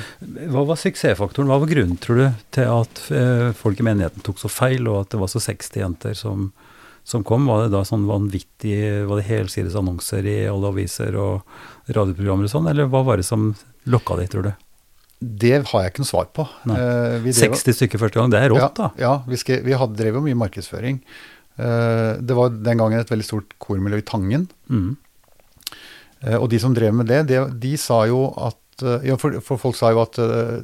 Hva 0.52 0.66
var 0.68 0.76
suksessfaktoren? 0.76 1.48
Hva 1.48 1.56
var 1.62 1.70
grunnen, 1.70 1.96
tror 2.02 2.20
du, 2.20 2.26
til 2.52 2.68
at 2.68 3.00
eh, 3.14 3.52
folk 3.56 3.80
i 3.80 3.86
menigheten 3.86 4.24
tok 4.26 4.38
så 4.42 4.50
feil, 4.52 4.84
og 4.90 5.06
at 5.06 5.14
det 5.14 5.20
var 5.22 5.30
så 5.32 5.40
60 5.40 5.80
jenter 5.80 6.14
som, 6.18 6.50
som 7.08 7.24
kom? 7.24 7.48
Var 7.48 7.64
det 7.66 7.72
da 7.72 7.80
sånn 7.88 8.04
vanvittig 8.10 8.76
Var 9.08 9.16
det 9.22 9.26
helsides 9.30 9.78
annonser 9.80 10.28
i 10.28 10.36
alle 10.50 10.68
aviser 10.74 11.16
og 11.16 11.42
radioprogrammer 11.88 12.44
og 12.50 12.52
sånn, 12.52 12.68
eller 12.68 12.90
hva 12.92 13.00
var 13.06 13.16
det 13.22 13.24
som 13.30 13.54
lokka 13.88 14.18
de, 14.20 14.28
tror 14.28 14.50
du? 14.50 14.52
Det 15.18 15.54
har 15.72 15.82
jeg 15.82 15.90
ikke 15.94 16.04
noe 16.04 16.12
svar 16.12 16.28
på. 16.36 16.44
Nei. 16.68 16.76
Eh, 16.78 17.16
vi 17.24 17.32
drev- 17.32 17.56
60 17.56 17.74
stykker 17.80 17.98
første 18.04 18.20
gang, 18.20 18.30
det 18.30 18.38
er 18.44 18.52
rått, 18.52 18.76
da. 18.76 18.92
Ja, 19.00 19.08
ja 19.08 19.14
vi, 19.26 19.40
skrev, 19.40 19.64
vi 19.66 19.72
hadde, 19.74 19.96
drevet 19.98 20.22
mye 20.22 20.36
markedsføring. 20.44 21.00
Eh, 21.58 22.12
det 22.22 22.36
var 22.38 22.52
den 22.54 22.78
gangen 22.78 23.00
et 23.00 23.10
veldig 23.10 23.26
stort 23.26 23.56
kormiljø 23.58 23.98
i 24.04 24.06
Tangen. 24.06 24.44
Mhm. 24.70 24.96
Eh, 26.22 26.36
og 26.38 26.48
de 26.50 26.58
som 26.58 26.74
drev 26.74 26.94
med 26.94 27.06
det, 27.06 27.22
de, 27.30 27.42
de 27.62 27.76
sa 27.78 28.00
jo 28.10 28.32
at 28.36 28.82
eh, 28.82 29.08
ja, 29.10 29.16
for, 29.18 29.38
for 29.44 29.58
folk 29.58 29.76
sa 29.78 29.90
jo 29.94 30.00
at 30.04 30.18
uh, 30.22 30.58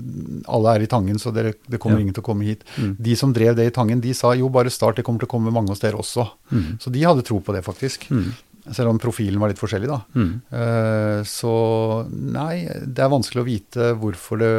alle 0.49 0.75
er 0.77 0.85
i 0.87 0.91
Tangen, 0.91 1.19
så 1.19 1.33
dere, 1.35 1.55
det 1.67 1.79
kommer 1.83 1.99
Ja. 1.99 2.07
ingen 2.07 2.15
til 2.15 2.23
å 2.23 2.29
komme 2.31 2.45
hit. 2.47 2.63
Mm. 2.79 2.97
De 2.99 3.17
som 3.19 3.33
drev 3.35 3.57
det 3.59 3.67
i 3.71 3.75
Tangen, 3.75 4.01
de 4.03 4.15
sa 4.15 4.33
jo 4.39 4.49
bare 4.55 4.71
start, 4.71 4.97
det 4.97 5.05
kommer 5.07 5.23
til 5.23 5.31
å 5.31 5.35
komme 5.37 5.51
mange 5.55 5.71
hos 5.75 5.81
dere 5.83 5.99
også. 5.99 6.27
Mm. 6.53 6.67
Så 6.83 6.91
de 6.95 7.03
hadde 7.07 7.23
tro 7.27 7.41
på 7.43 7.55
det, 7.55 7.65
faktisk. 7.67 8.07
Mm. 8.11 8.33
Selv 8.73 8.89
om 8.95 8.99
profilen 8.99 9.37
var 9.43 9.51
litt 9.53 9.59
forskjellig, 9.61 9.91
da. 9.91 9.99
Eh, 10.57 11.19
så 11.29 11.51
nei, 12.09 12.63
det 12.87 13.03
er 13.05 13.11
vanskelig 13.13 13.43
å 13.43 13.45
vite 13.45 13.91
hvorfor 14.01 14.41
det 14.41 14.53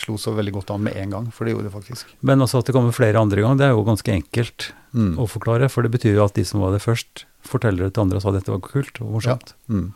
slo 0.00 0.14
så 0.16 0.32
veldig 0.32 0.54
godt 0.54 0.70
an 0.72 0.86
med 0.86 0.96
en 0.96 1.12
gang, 1.12 1.26
for 1.34 1.44
det 1.44 1.52
gjorde 1.52 1.68
det 1.68 1.74
faktisk. 1.74 2.14
Men 2.24 2.40
også 2.40 2.62
at 2.62 2.70
det 2.70 2.76
kommer 2.78 2.94
flere 2.96 3.20
andre 3.20 3.44
gang, 3.44 3.58
det 3.60 3.66
er 3.68 3.74
jo 3.76 3.84
ganske 3.84 4.14
enkelt 4.16 4.70
Mm. 4.94 5.16
å 5.18 5.24
forklare. 5.26 5.66
For 5.68 5.82
det 5.82 5.90
betyr 5.90 6.14
jo 6.14 6.24
at 6.24 6.36
de 6.38 6.44
som 6.46 6.60
var 6.62 6.70
det 6.70 6.78
først, 6.80 7.24
forteller 7.42 7.88
det 7.88 7.94
til 7.96 8.04
andre 8.04 8.20
og 8.20 8.22
sa 8.22 8.30
dette 8.30 8.52
var 8.54 8.60
kult 8.62 9.00
og 9.02 9.08
morsomt. 9.16 9.52
Mm. 9.68 9.88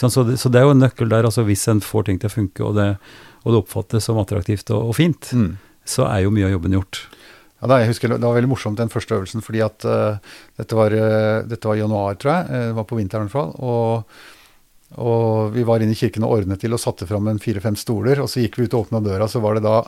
Sånn, 0.00 0.12
så, 0.14 0.24
det, 0.24 0.38
så 0.40 0.48
det 0.48 0.60
er 0.62 0.64
jo 0.68 0.72
en 0.74 0.80
nøkkel 0.80 1.10
der, 1.12 1.26
altså 1.28 1.44
hvis 1.44 1.66
en 1.68 1.82
får 1.84 2.06
ting 2.08 2.18
til 2.22 2.30
å 2.30 2.32
funke, 2.32 2.64
og 2.64 2.76
det, 2.78 2.88
og 3.44 3.52
det 3.52 3.58
oppfattes 3.60 4.06
som 4.08 4.18
attraktivt 4.22 4.70
og, 4.72 4.90
og 4.90 4.96
fint, 4.96 5.30
Mm. 5.36 5.50
så 5.84 6.06
er 6.08 6.22
jo 6.24 6.30
mye 6.32 6.48
av 6.48 6.54
jobben 6.56 6.72
gjort. 6.78 7.02
Ja, 7.60 7.68
da, 7.68 7.76
jeg 7.82 7.90
husker 7.90 8.08
Det 8.14 8.24
var 8.24 8.38
veldig 8.38 8.48
morsomt 8.48 8.78
den 8.80 8.88
første 8.88 9.18
øvelsen, 9.18 9.42
fordi 9.44 9.60
at 9.60 9.84
uh, 9.84 10.16
dette, 10.56 10.72
var, 10.78 10.94
uh, 10.96 11.42
dette 11.44 11.68
var 11.68 11.76
januar, 11.76 12.16
tror 12.16 12.32
jeg. 12.32 12.46
eh, 12.56 12.68
Det 12.70 12.76
var 12.78 12.86
på 12.88 12.96
vinteren 12.96 13.26
i 13.26 13.28
hvert 13.28 13.36
fall. 13.36 13.50
Og, 13.60 14.14
og 14.96 15.52
vi 15.52 15.62
var 15.68 15.84
inne 15.84 15.92
i 15.92 15.98
kirken 16.00 16.24
og 16.24 16.32
ordnet 16.38 16.58
til 16.64 16.72
og 16.72 16.80
satte 16.80 17.04
fram 17.06 17.28
en 17.28 17.38
fire-fem 17.42 17.76
stoler. 17.76 18.22
Og 18.24 18.30
så 18.32 18.40
gikk 18.40 18.56
vi 18.56 18.64
ut 18.64 18.72
og 18.78 18.86
åpna 18.86 19.02
døra, 19.04 19.28
så 19.28 19.42
var 19.44 19.58
det 19.60 19.66
da 19.68 19.82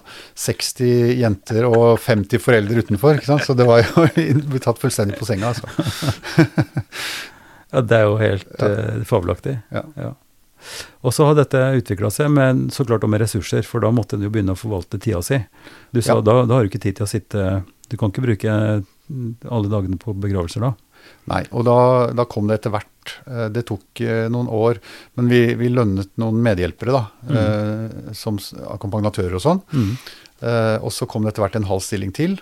60 0.45 1.17
jenter 1.23 1.65
og 1.71 1.97
50 2.05 2.45
foreldre 2.45 2.85
utenfor. 2.85 3.25
Så 3.41 3.57
det 3.57 3.65
var 3.67 3.81
jo 3.89 4.05
tatt 4.69 4.79
fullstendig 4.85 5.17
på 5.17 5.31
senga, 5.33 5.55
altså. 5.55 5.73
Ja, 7.73 7.81
det 7.81 7.97
er 7.99 8.05
jo 8.09 8.17
helt 8.21 8.47
Ja. 8.61 8.69
uh, 8.69 9.05
fabelaktig. 9.09 9.57
Ja. 9.73 10.15
Og 11.03 11.11
så 11.17 11.25
har 11.27 11.35
dette 11.35 11.59
utvikla 11.81 12.11
seg, 12.15 12.31
men 12.31 12.69
så 12.71 12.85
klart 12.87 13.03
også 13.03 13.11
med 13.11 13.21
ressurser, 13.25 13.65
for 13.67 13.83
da 13.83 13.91
måtte 13.91 14.15
en 14.15 14.23
jo 14.23 14.31
begynne 14.31 14.55
å 14.55 14.61
forvalte 14.61 15.01
tida 15.03 15.23
si. 15.27 15.41
Du 15.93 16.01
sa 16.01 16.15
Ja. 16.15 16.21
da, 16.21 16.45
da 16.47 16.55
har 16.55 16.63
du 16.63 16.69
ikke 16.71 16.81
tid 16.85 16.97
til 17.01 17.07
å 17.07 17.11
sitte 17.11 17.65
Du 17.91 17.97
kan 17.99 18.09
ikke 18.13 18.23
bruke 18.25 18.53
mm, 19.11 19.35
alle 19.51 19.69
dagene 19.69 19.99
på 20.01 20.15
begravelser 20.17 20.61
da. 20.65 20.71
Nei, 21.29 21.43
og 21.53 21.65
da, 21.67 21.75
da 22.15 22.25
kom 22.31 22.47
det 22.49 22.61
etter 22.61 22.71
hvert. 22.73 23.17
Eh, 23.27 23.49
Det 23.53 23.67
tok 23.69 24.01
eh, 24.01 24.29
noen 24.33 24.47
år, 24.49 24.79
men 25.19 25.29
vi, 25.29 25.41
vi 25.59 25.69
lønnet 25.69 26.09
noen 26.17 26.39
medhjelpere, 26.41 26.95
da. 26.95 27.03
Mm. 27.29 28.15
Som 28.15 28.39
akkompagnatører 28.39 29.35
og 29.35 29.43
sånn. 29.45 29.61
Mm. 29.75 29.97
Og 30.87 30.91
så 30.95 31.07
kom 31.11 31.23
det 31.27 31.35
etter 31.35 31.43
hvert 31.45 31.57
en 31.59 31.69
halv 31.69 31.83
stilling 31.85 32.15
til. 32.17 32.39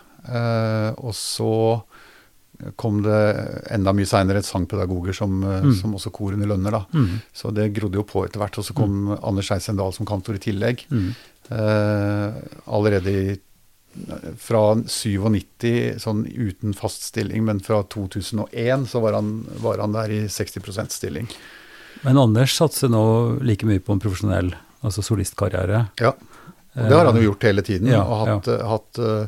Og 1.01 1.11
så 1.17 1.83
kom 2.77 3.03
det 3.03 3.21
enda 3.71 3.93
mye 3.97 4.07
seinere 4.09 4.43
sangpedagoger 4.45 5.15
som, 5.17 5.43
eh, 5.45 5.61
Mm. 5.63 5.75
som 5.81 5.95
også 5.95 6.11
korene 6.13 6.47
lønner. 6.47 6.71
da. 6.71 6.85
Mm. 6.95 7.21
Så 7.35 7.53
det 7.55 7.73
grodde 7.75 7.95
jo 7.99 8.03
på 8.05 8.25
etter 8.27 8.39
hvert. 8.41 8.59
Og 8.59 8.65
så 8.65 8.75
kom 8.75 9.17
Anders 9.23 9.47
Scheisien 9.49 9.77
Dahl 9.77 9.93
som 9.93 10.07
kantor 10.07 10.35
i 10.35 10.39
tillegg. 10.39 10.87
Mm. 10.91 11.15
Eh, 11.51 12.33
allerede 12.69 13.07
i, 13.11 13.39
fra 14.39 14.75
97, 14.87 15.99
sånn 15.99 16.25
uten 16.31 16.75
fast 16.79 17.03
stilling, 17.03 17.45
men 17.45 17.61
fra 17.61 17.83
2001 17.83 18.87
så 18.87 19.01
var 19.03 19.13
han, 19.19 19.47
var 19.61 19.79
han 19.83 19.93
der 19.93 20.13
i 20.15 20.21
60% 20.29 20.91
stilling. 20.95 21.29
Men 22.05 22.17
Anders 22.17 22.55
satser 22.57 22.89
nå 22.89 23.41
like 23.43 23.67
mye 23.67 23.81
på 23.83 23.93
en 23.97 24.01
profesjonell 24.01 24.53
altså 24.85 25.03
solistkarriere. 25.05 25.89
Ja, 26.01 26.13
og 26.15 26.87
det 26.89 26.95
har 26.97 27.05
han 27.11 27.17
jo 27.19 27.33
gjort 27.33 27.43
hele 27.49 27.63
tiden. 27.67 27.91
Ja, 27.91 28.05
og 28.07 28.23
hatt, 28.29 28.47
ja. 28.47 28.69
hatt 28.71 28.99
eh, 29.03 29.27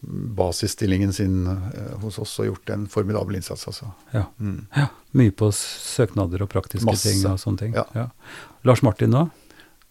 basisstillingen 0.00 1.12
sin 1.12 1.46
eh, 1.46 1.96
hos 2.02 2.18
oss 2.22 2.36
og 2.40 2.46
gjort 2.46 2.70
en 2.70 2.86
formidabel 2.90 3.36
innsats, 3.40 3.66
altså. 3.70 3.90
Ja. 4.14 4.26
Mm. 4.38 4.66
Ja, 4.76 4.86
Mye 5.18 5.32
på 5.34 5.48
søknader 5.56 6.42
og 6.44 6.50
praktiske 6.52 6.86
Masse. 6.86 7.10
ting 7.10 7.24
og 7.30 7.38
sånne 7.42 7.58
ting. 7.64 7.74
Ja. 7.96 8.08
Lars 8.68 8.82
Martin 8.86 9.10
nå? 9.14 9.28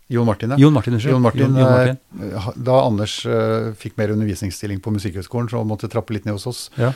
Jon 0.09 0.25
Martin, 0.29 0.53
ja. 0.55 0.57
Jon 0.61 0.71
Martin. 0.73 0.95
Jon 1.03 1.21
Martin, 1.21 1.41
Jon, 1.41 1.57
Jon 1.59 1.71
Martin. 1.73 1.97
eh, 2.31 2.45
Da 2.69 2.77
Anders 2.85 3.17
uh, 3.27 3.73
fikk 3.75 3.97
mer 3.99 4.13
undervisningsstilling 4.15 4.79
på 4.79 4.93
Musikkhøgskolen, 4.95 5.49
så 5.51 5.59
han 5.59 5.67
måtte 5.67 5.89
trappe 5.91 6.15
litt 6.15 6.23
ned 6.29 6.37
hos 6.39 6.47
oss, 6.47 6.69
Ja 6.79 6.93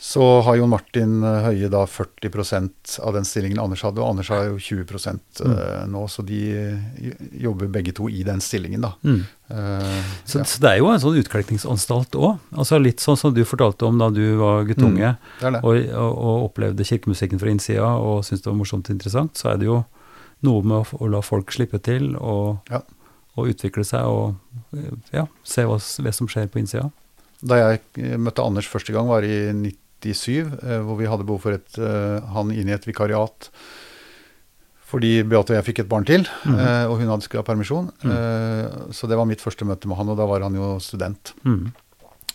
så 0.00 0.40
har 0.40 0.56
Jon 0.56 0.70
Martin 0.70 1.24
eh, 1.26 1.40
Høie 1.42 1.68
da 1.72 1.80
40 1.90 3.00
av 3.02 3.16
den 3.16 3.24
stillingen 3.26 3.58
Anders 3.58 3.82
hadde, 3.82 3.98
og 3.98 4.12
Anders 4.12 4.28
har 4.30 4.44
jo 4.46 4.58
20 4.62 4.84
eh, 4.94 5.16
mm. 5.42 5.90
nå, 5.90 6.04
så 6.06 6.22
de 6.22 6.38
eh, 6.54 7.08
jobber 7.42 7.66
begge 7.66 7.90
to 7.96 8.06
i 8.06 8.22
den 8.22 8.38
stillingen, 8.40 8.84
da. 8.86 8.92
Mm. 9.02 9.24
Uh, 9.48 10.12
så, 10.24 10.38
ja. 10.38 10.44
så, 10.44 10.60
det 10.62 10.70
er 10.70 10.78
jo 10.78 10.90
en 10.92 11.00
sånn 11.02 11.18
utklekningsanstalt 11.18 12.14
òg. 12.20 12.36
Altså 12.54 12.78
litt 12.78 13.02
sånn 13.02 13.18
som 13.18 13.34
du 13.34 13.40
fortalte 13.48 13.88
om 13.88 13.98
da 13.98 14.10
du 14.14 14.22
var 14.38 14.68
guttunge 14.68 15.14
mm. 15.16 15.32
det 15.40 15.52
det. 15.56 15.62
Og, 15.64 15.80
og, 15.88 16.12
og, 16.12 16.44
opplevde 16.50 16.86
kirkemusikken 16.86 17.42
fra 17.42 17.50
innsida 17.50 17.90
og 17.98 18.20
syntes 18.28 18.44
det 18.44 18.52
var 18.52 18.58
morsomt 18.60 18.92
og 18.92 18.94
interessant, 18.94 19.40
så 19.40 19.50
er 19.54 19.58
det 19.58 19.66
jo 19.66 19.80
noe 20.46 20.62
med 20.62 20.78
å, 20.78 21.02
å 21.02 21.10
la 21.10 21.24
folk 21.26 21.50
slippe 21.50 21.82
til 21.82 22.12
og, 22.20 22.60
ja. 22.70 22.84
og 23.34 23.50
utvikle 23.50 23.82
seg 23.88 24.06
og 24.06 24.78
ja, 25.10 25.26
se 25.42 25.66
hva, 25.66 25.80
hva 25.80 26.14
som 26.14 26.30
skjer 26.30 26.46
på 26.52 26.62
innsida. 26.62 26.86
Da 27.42 27.58
jeg 27.58 28.14
møtte 28.18 28.46
Anders 28.46 28.70
første 28.70 28.94
gang, 28.94 29.10
var 29.10 29.26
i 29.26 29.48
90 29.50 29.87
1997, 29.98 30.58
eh, 30.62 30.80
hvor 30.86 30.98
vi 30.98 31.10
hadde 31.10 31.26
behov 31.26 31.44
for 31.44 31.58
et, 31.58 31.78
eh, 31.78 32.18
han 32.34 32.50
inn 32.54 32.68
i 32.68 32.76
et 32.76 32.88
vikariat 32.88 33.50
fordi 34.88 35.18
Beate 35.20 35.52
og 35.52 35.58
jeg 35.58 35.66
fikk 35.66 35.82
et 35.82 35.88
barn 35.90 36.06
til, 36.08 36.22
mm. 36.48 36.54
og 36.88 36.94
hun 36.96 37.10
hadde 37.10 37.26
skrevet 37.26 37.44
permisjon. 37.44 37.90
Mm. 38.00 38.86
Så 38.96 39.04
det 39.04 39.18
var 39.20 39.26
mitt 39.28 39.42
første 39.44 39.66
møte 39.68 39.84
med 39.84 39.98
han, 39.98 40.08
og 40.08 40.16
da 40.16 40.24
var 40.24 40.40
han 40.40 40.56
jo 40.56 40.78
student. 40.80 41.34
Mm. 41.44 41.66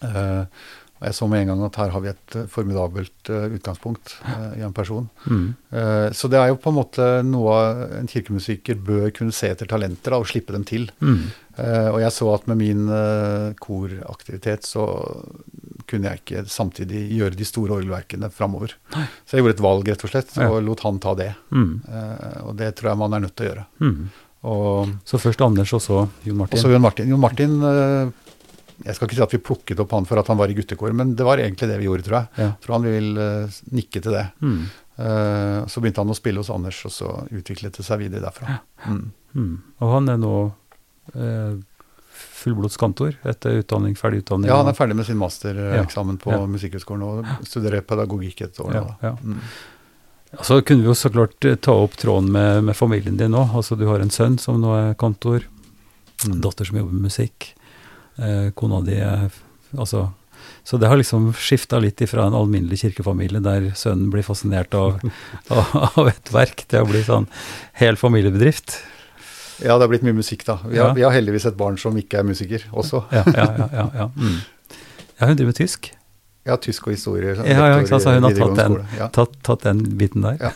Og 0.05 1.07
jeg 1.07 1.15
så 1.17 1.29
med 1.31 1.41
en 1.41 1.49
gang 1.49 1.63
at 1.65 1.79
her 1.81 1.95
har 1.95 2.03
vi 2.03 2.11
et 2.11 2.37
formidabelt 2.53 3.31
utgangspunkt 3.57 4.13
i 4.53 4.61
en 4.61 4.75
person. 4.77 5.09
Mhm. 5.25 5.47
Så 6.13 6.29
det 6.29 6.43
er 6.43 6.51
jo 6.51 6.61
på 6.61 6.69
en 6.69 6.77
måte 6.77 7.07
noe 7.25 7.57
en 7.97 8.11
kirkemusiker 8.13 8.77
bør 8.85 9.09
kunne 9.17 9.33
se 9.33 9.49
etter 9.49 9.73
talenter 9.73 10.13
da, 10.13 10.21
og 10.21 10.29
slippe 10.29 10.53
dem 10.53 10.69
til. 10.69 10.91
Mhm. 11.01 11.33
Eh, 11.53 11.89
og 11.91 11.99
jeg 12.01 12.13
så 12.15 12.29
at 12.33 12.47
med 12.49 12.57
min 12.57 12.87
eh, 12.89 13.51
koraktivitet 13.61 14.65
så 14.65 14.87
kunne 15.89 16.09
jeg 16.09 16.21
ikke 16.23 16.43
samtidig 16.49 17.03
gjøre 17.13 17.37
de 17.37 17.45
store 17.45 17.77
orgelverkene 17.77 18.29
framover. 18.33 18.73
Så 18.89 19.37
jeg 19.37 19.43
gjorde 19.43 19.57
et 19.59 19.65
valg, 19.65 19.91
rett 19.91 20.05
og 20.07 20.13
slett, 20.13 20.33
og 20.41 20.57
lot 20.65 20.83
han 20.87 20.99
ta 21.03 21.13
det. 21.19 21.29
Mm. 21.53 21.71
Eh, 21.85 22.37
og 22.47 22.57
det 22.57 22.71
tror 22.79 22.93
jeg 22.93 23.01
man 23.03 23.17
er 23.17 23.25
nødt 23.25 23.35
til 23.37 23.45
å 23.45 23.51
gjøre. 23.51 23.65
Mm. 23.83 23.97
Og 24.53 24.93
Så 25.07 25.21
først 25.21 25.41
Anders, 25.45 25.71
og 25.77 25.81
så 25.83 25.97
Jon 26.25 26.41
Martin. 26.41 26.57
også 26.57 26.71
Jon 26.73 26.83
Martin. 26.83 27.07
Jon 27.07 27.21
Martin 27.21 27.53
Jeg 28.83 28.95
skal 28.97 29.07
ikke 29.07 29.15
si 29.15 29.23
at 29.23 29.35
vi 29.35 29.39
plukket 29.39 29.79
opp 29.79 29.93
han 29.95 30.07
for 30.09 30.19
at 30.19 30.27
han 30.27 30.39
var 30.39 30.51
i 30.51 30.57
guttekor, 30.57 30.91
men 30.91 31.13
det 31.15 31.23
var 31.23 31.39
egentlig 31.39 31.69
det 31.69 31.77
vi 31.79 31.85
gjorde, 31.85 32.03
tror 32.03 32.17
jeg. 32.17 32.27
Ja. 32.35 32.47
Jeg 32.49 32.65
tror 32.65 32.75
han 32.75 32.87
vil 32.89 33.19
uh, 33.21 33.59
nikke 33.77 34.01
til 34.01 34.17
det. 34.17 34.25
Mm. 34.41 34.57
Uh, 34.97 35.59
så 35.69 35.79
begynte 35.79 36.03
han 36.03 36.11
å 36.11 36.17
spille 36.17 36.41
hos 36.41 36.51
Anders, 36.51 36.81
og 36.89 36.91
så 36.91 37.13
utviklet 37.31 37.77
det 37.77 37.85
seg 37.85 38.01
videre 38.01 38.25
derfra. 38.25 38.57
Mm. 38.89 39.05
Mm. 39.37 39.53
Og 39.79 39.93
han 39.93 40.11
er 40.11 40.19
nå 40.21 40.33
fullblodskantor 42.43 43.15
etter 43.23 43.61
utdanning, 43.61 43.95
ferdig 43.95 44.23
utdanning. 44.23 44.49
Ja, 44.51 44.59
han 44.61 44.69
er 44.71 44.77
ferdig 44.77 44.97
med 44.99 45.07
sin 45.07 45.19
mastereksamen 45.19 46.17
på 46.21 46.33
Ja. 46.33 46.41
Musikkhøgskolen 46.49 47.03
og 47.07 47.47
studerer 47.47 47.81
pedagogikk 47.87 48.41
et 48.41 48.59
år. 48.59 48.73
Ja, 48.73 48.85
ja. 49.01 49.13
Mm. 49.23 49.39
Så 50.41 50.61
kunne 50.65 50.81
vi 50.81 50.89
jo 50.89 50.95
så 50.97 51.11
klart 51.13 51.45
eh, 51.45 51.55
ta 51.55 51.75
opp 51.77 51.95
tråden 51.99 52.31
med, 52.33 52.63
med 52.63 52.75
familien 52.75 53.17
din 53.17 53.35
òg. 53.37 53.53
Altså 53.53 53.77
Du 53.77 53.85
har 53.87 54.01
en 54.01 54.13
sønn 54.13 54.39
som 54.41 54.59
nå 54.61 54.73
er 54.73 54.95
kantor, 54.97 55.45
en 56.25 56.41
datter 56.41 56.65
som 56.65 56.79
jobber 56.79 56.95
med 56.95 57.09
musikk. 57.11 57.53
Eh, 58.17 58.49
kona 58.57 58.81
di 58.85 58.97
er 59.01 59.31
Altså 59.73 60.11
Så 60.63 60.77
det 60.77 60.87
har 60.87 60.97
liksom 60.97 61.31
skifta 61.33 61.79
litt 61.81 62.01
ifra 62.01 62.27
en 62.27 62.35
alminnelig 62.37 62.83
kirkefamilie 62.83 63.41
der 63.41 63.71
sønnen 63.75 64.11
blir 64.13 64.23
fascinert 64.23 64.73
av, 64.73 64.99
av, 65.49 65.71
av 65.97 66.07
et 66.07 66.33
verk, 66.33 66.65
til 66.67 66.83
å 66.83 66.89
bli 66.89 67.01
sånn 67.03 67.27
hel 67.79 67.97
familiebedrift. 67.97 68.77
Ja, 69.61 69.75
det 69.77 69.85
har 69.85 69.89
blitt 69.91 70.05
mye 70.05 70.15
musikk, 70.17 70.45
da. 70.47 70.57
Vi 70.65 70.79
har, 70.81 70.93
vi 70.97 71.03
har 71.05 71.13
heldigvis 71.13 71.45
et 71.49 71.57
barn 71.59 71.77
som 71.77 71.95
ikke 71.99 72.21
er 72.21 72.27
musiker 72.27 72.63
også. 72.71 73.03
Ja, 73.13 73.23
ja, 73.27 73.49
ja. 73.59 73.67
ja, 73.73 73.89
ja. 74.03 74.07
Mm. 74.23 74.39
ja 75.19 75.27
hun 75.29 75.37
driver 75.37 75.51
med 75.53 75.59
tysk. 75.59 75.91
Ja, 76.43 76.57
tysk 76.59 76.87
og 76.89 76.95
historie. 76.95 77.35
Ja, 77.47 77.67
ja, 77.71 77.75
ikke 77.79 77.93
sant, 77.93 78.03
så 78.03 78.15
hun 78.17 78.25
har 78.27 78.33
tatt 78.35 78.57
den. 78.59 78.79
Ja. 78.97 79.07
Tatt, 79.15 79.35
tatt 79.47 79.61
den 79.63 79.83
biten 79.99 80.25
der. 80.25 80.41
Ja. 80.41 80.51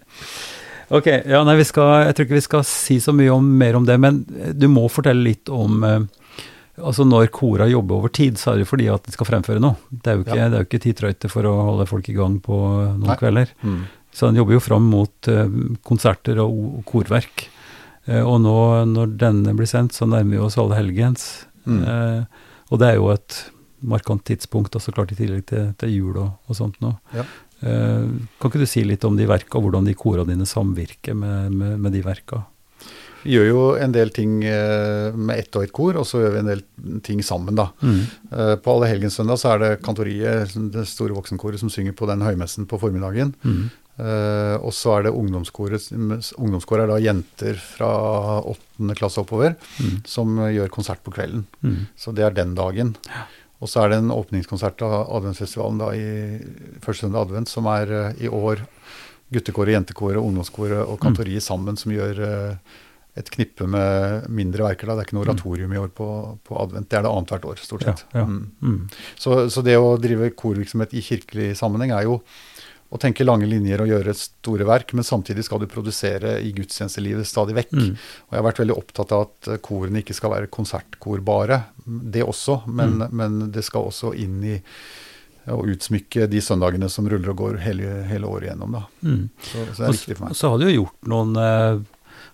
ok, 0.96 1.08
ja, 1.26 1.42
nei, 1.44 1.56
vi 1.58 1.66
skal, 1.68 2.06
jeg 2.06 2.16
tror 2.16 2.28
ikke 2.28 2.38
vi 2.38 2.46
skal 2.46 2.64
si 2.68 2.96
så 3.04 3.12
mye 3.16 3.34
om, 3.34 3.50
mer 3.60 3.76
om 3.76 3.88
det, 3.88 3.98
men 4.00 4.22
eh, 4.38 4.54
du 4.56 4.68
må 4.72 4.86
fortelle 4.92 5.26
litt 5.26 5.52
om 5.52 5.82
eh, 5.84 5.98
Altså 6.76 7.06
Når 7.08 7.30
kora 7.32 7.64
jobber 7.70 7.96
over 7.96 8.10
tid, 8.12 8.36
så 8.36 8.50
er 8.52 8.58
det 8.60 8.66
fordi 8.68 8.84
at 8.92 9.06
de 9.08 9.12
skal 9.14 9.24
fremføre 9.24 9.62
noe. 9.64 9.78
Det 9.88 10.10
er 10.12 10.18
jo 10.18 10.24
ikke, 10.26 10.34
Ja. 10.36 10.58
ikke 10.60 10.80
tidtrøyte 10.84 11.30
for 11.32 11.48
å 11.48 11.54
holde 11.70 11.86
folk 11.88 12.10
i 12.12 12.16
gang 12.18 12.34
på 12.44 12.52
noen 12.52 13.06
Nei. 13.06 13.16
kvelder. 13.16 13.54
Mm. 13.64 13.78
Så 14.12 14.28
den 14.28 14.36
jobber 14.42 14.58
jo 14.58 14.60
fram 14.60 14.84
mot 14.92 15.28
eh, 15.32 15.54
konserter 15.88 16.42
og, 16.44 16.82
korverk. 16.84 17.46
Eh, 18.06 18.22
og 18.22 18.40
nå 18.44 18.56
når 18.90 19.16
denne 19.20 19.54
blir 19.58 19.70
sendt, 19.70 19.96
så 19.96 20.08
nærmer 20.08 20.36
vi 20.36 20.42
oss 20.46 20.58
alle 20.60 20.78
helgens. 20.78 21.46
Mm. 21.66 21.82
Eh, 21.82 22.48
og 22.70 22.82
det 22.82 22.90
er 22.90 23.00
jo 23.00 23.12
et 23.14 23.40
markant 23.86 24.24
tidspunkt, 24.26 24.74
og 24.74 24.82
så 24.82 24.94
klart 24.94 25.12
i 25.12 25.18
tillegg 25.18 25.46
til, 25.50 25.70
til 25.78 25.92
jul 25.92 26.16
og, 26.22 26.30
og 26.48 26.58
sånt 26.58 26.80
noe. 26.82 26.96
Ja. 27.14 27.26
Eh, 27.60 28.10
kan 28.40 28.50
ikke 28.50 28.62
du 28.62 28.68
si 28.68 28.84
litt 28.86 29.04
om 29.06 29.16
de 29.18 29.28
verka, 29.28 29.58
og 29.58 29.68
hvordan 29.68 29.88
de 29.88 29.96
kora 29.98 30.26
dine 30.28 30.48
samvirker 30.48 31.16
med, 31.16 31.54
med, 31.54 31.80
med 31.82 31.96
de 31.96 32.04
verka? 32.06 32.44
Vi 33.26 33.34
gjør 33.34 33.48
jo 33.48 33.62
en 33.82 33.94
del 33.94 34.12
ting 34.14 34.38
eh, 34.46 35.14
med 35.16 35.40
ett 35.40 35.56
og 35.58 35.64
ett 35.66 35.72
kor, 35.74 35.96
og 35.98 36.06
så 36.06 36.20
gjør 36.22 36.34
vi 36.36 36.42
en 36.44 36.50
del 36.52 36.60
ting 37.06 37.22
sammen, 37.26 37.56
da. 37.58 37.70
Mm. 37.82 38.02
Eh, 38.30 38.52
På 38.62 38.76
Allehelgenssøndag 38.76 39.40
så 39.42 39.54
er 39.54 39.62
det 39.64 39.70
kantoriet, 39.86 40.54
det 40.74 40.84
store 40.86 41.16
voksenkoret, 41.16 41.58
som 41.58 41.72
synger 41.72 41.96
på 41.96 42.06
den 42.10 42.22
høymessen 42.22 42.68
på 42.70 42.78
formiddagen. 42.78 43.34
Mm. 43.42 43.64
Eh, 43.98 44.56
og 44.60 44.74
så 44.76 44.98
er 44.98 45.06
det 45.06 45.14
ungdomskoret. 45.16 45.86
Ungdomskoret 46.36 46.84
er 46.84 46.90
da 46.92 46.98
jenter 47.00 47.56
fra 47.56 47.88
åttende 48.44 48.96
klasse 48.98 49.22
oppover, 49.22 49.54
Mm. 49.80 50.02
som 50.04 50.38
eh, 50.44 50.52
gjør 50.58 50.68
konsert 50.74 51.02
på 51.04 51.14
kvelden. 51.16 51.46
Mm. 51.64 51.86
Så 51.96 52.12
det 52.14 52.24
er 52.26 52.30
den 52.36 52.54
dagen. 52.54 52.94
Og 53.60 53.68
så 53.72 53.80
er 53.84 53.88
det 53.94 53.98
en 54.02 54.10
åpningskonsert 54.12 54.82
av 54.84 55.06
adventsfestivalen 55.16 55.78
da 55.80 55.86
i 55.96 56.40
første 56.84 57.06
søndag 57.06 57.24
advent, 57.24 57.48
som 57.48 57.64
er 57.72 57.88
uh, 57.88 58.12
i 58.20 58.28
år 58.28 58.60
guttekoret, 59.32 59.72
jentekoret, 59.72 60.20
ungdomskoret 60.20 60.82
og 60.84 61.00
kantoriet 61.00 61.42
sammen 61.42 61.78
som 61.80 61.90
gjør 61.94 62.20
uh, 62.20 62.74
et 63.16 63.30
knippe 63.32 63.64
med 63.66 64.28
mindre 64.28 64.66
verker. 64.68 64.86
da. 64.90 64.98
Det 64.98 65.06
er 65.06 65.08
ikke 65.08 65.16
noe 65.16 65.24
oratorium 65.24 65.72
i 65.72 65.80
år 65.80 65.88
på, 65.96 66.08
på 66.44 66.58
advent. 66.60 66.90
Det 66.92 66.98
er 67.00 67.06
det 67.08 67.14
annethvert 67.16 67.48
år, 67.48 67.56
stort 67.64 67.86
Ja, 67.88 67.94
sett. 67.96 68.04
ja. 68.12 68.26
Mm. 68.28 68.42
Mm. 68.60 68.82
Så, 69.16 69.38
så 69.48 69.64
det 69.64 69.78
å 69.80 69.96
drive 69.96 70.28
korvirksomhet 70.36 70.92
i 70.92 71.00
kirkelig 71.08 71.54
sammenheng 71.56 71.96
er 71.96 72.04
jo 72.10 72.20
å 72.96 73.00
tenke 73.02 73.24
lange 73.26 73.46
linjer 73.48 73.80
og 73.84 73.88
gjøre 73.92 74.14
store 74.16 74.66
verk, 74.68 74.92
men 74.96 75.04
samtidig 75.04 75.44
skal 75.44 75.60
du 75.62 75.66
produsere 75.70 76.36
i 76.42 76.52
gudstjenestelivet 76.56 77.26
stadig 77.28 77.54
vekk. 77.58 77.72
Mm. 77.76 77.90
Og 77.96 78.34
jeg 78.36 78.40
har 78.42 78.46
vært 78.50 78.60
veldig 78.64 78.76
opptatt 78.76 79.12
av 79.16 79.26
at 79.28 79.48
eh, 79.54 79.60
korene 79.62 80.02
ikke 80.02 80.16
skal 80.16 80.32
være 80.34 80.50
konsertkorbare. 80.52 81.62
Det 81.86 82.24
også, 82.26 82.62
men, 82.66 82.98
Mm. 82.98 83.10
men 83.12 83.50
det 83.52 83.64
skal 83.64 83.86
også 83.90 84.14
inn 84.16 84.42
i 84.44 84.60
å 85.46 85.60
utsmykke 85.62 86.24
de 86.26 86.40
søndagene 86.42 86.88
som 86.90 87.06
ruller 87.06 87.30
og 87.30 87.36
går 87.38 87.58
hele, 87.62 88.02
hele 88.10 88.26
året 88.26 88.48
igjennom. 88.48 88.72
Da. 88.72 88.80
Mm. 89.06 89.28
Så, 89.46 89.62
så 89.62 89.76
det 89.76 89.84
er 89.84 89.92
Og 89.92 89.94
viktig 90.00 90.16
for 90.18 90.24
meg. 90.26 90.34
så 90.34 90.48
har 90.50 90.58
du 90.58 90.64
jo 90.66 90.80
gjort 90.82 91.12
noen 91.12 91.36
eh, 91.36 91.84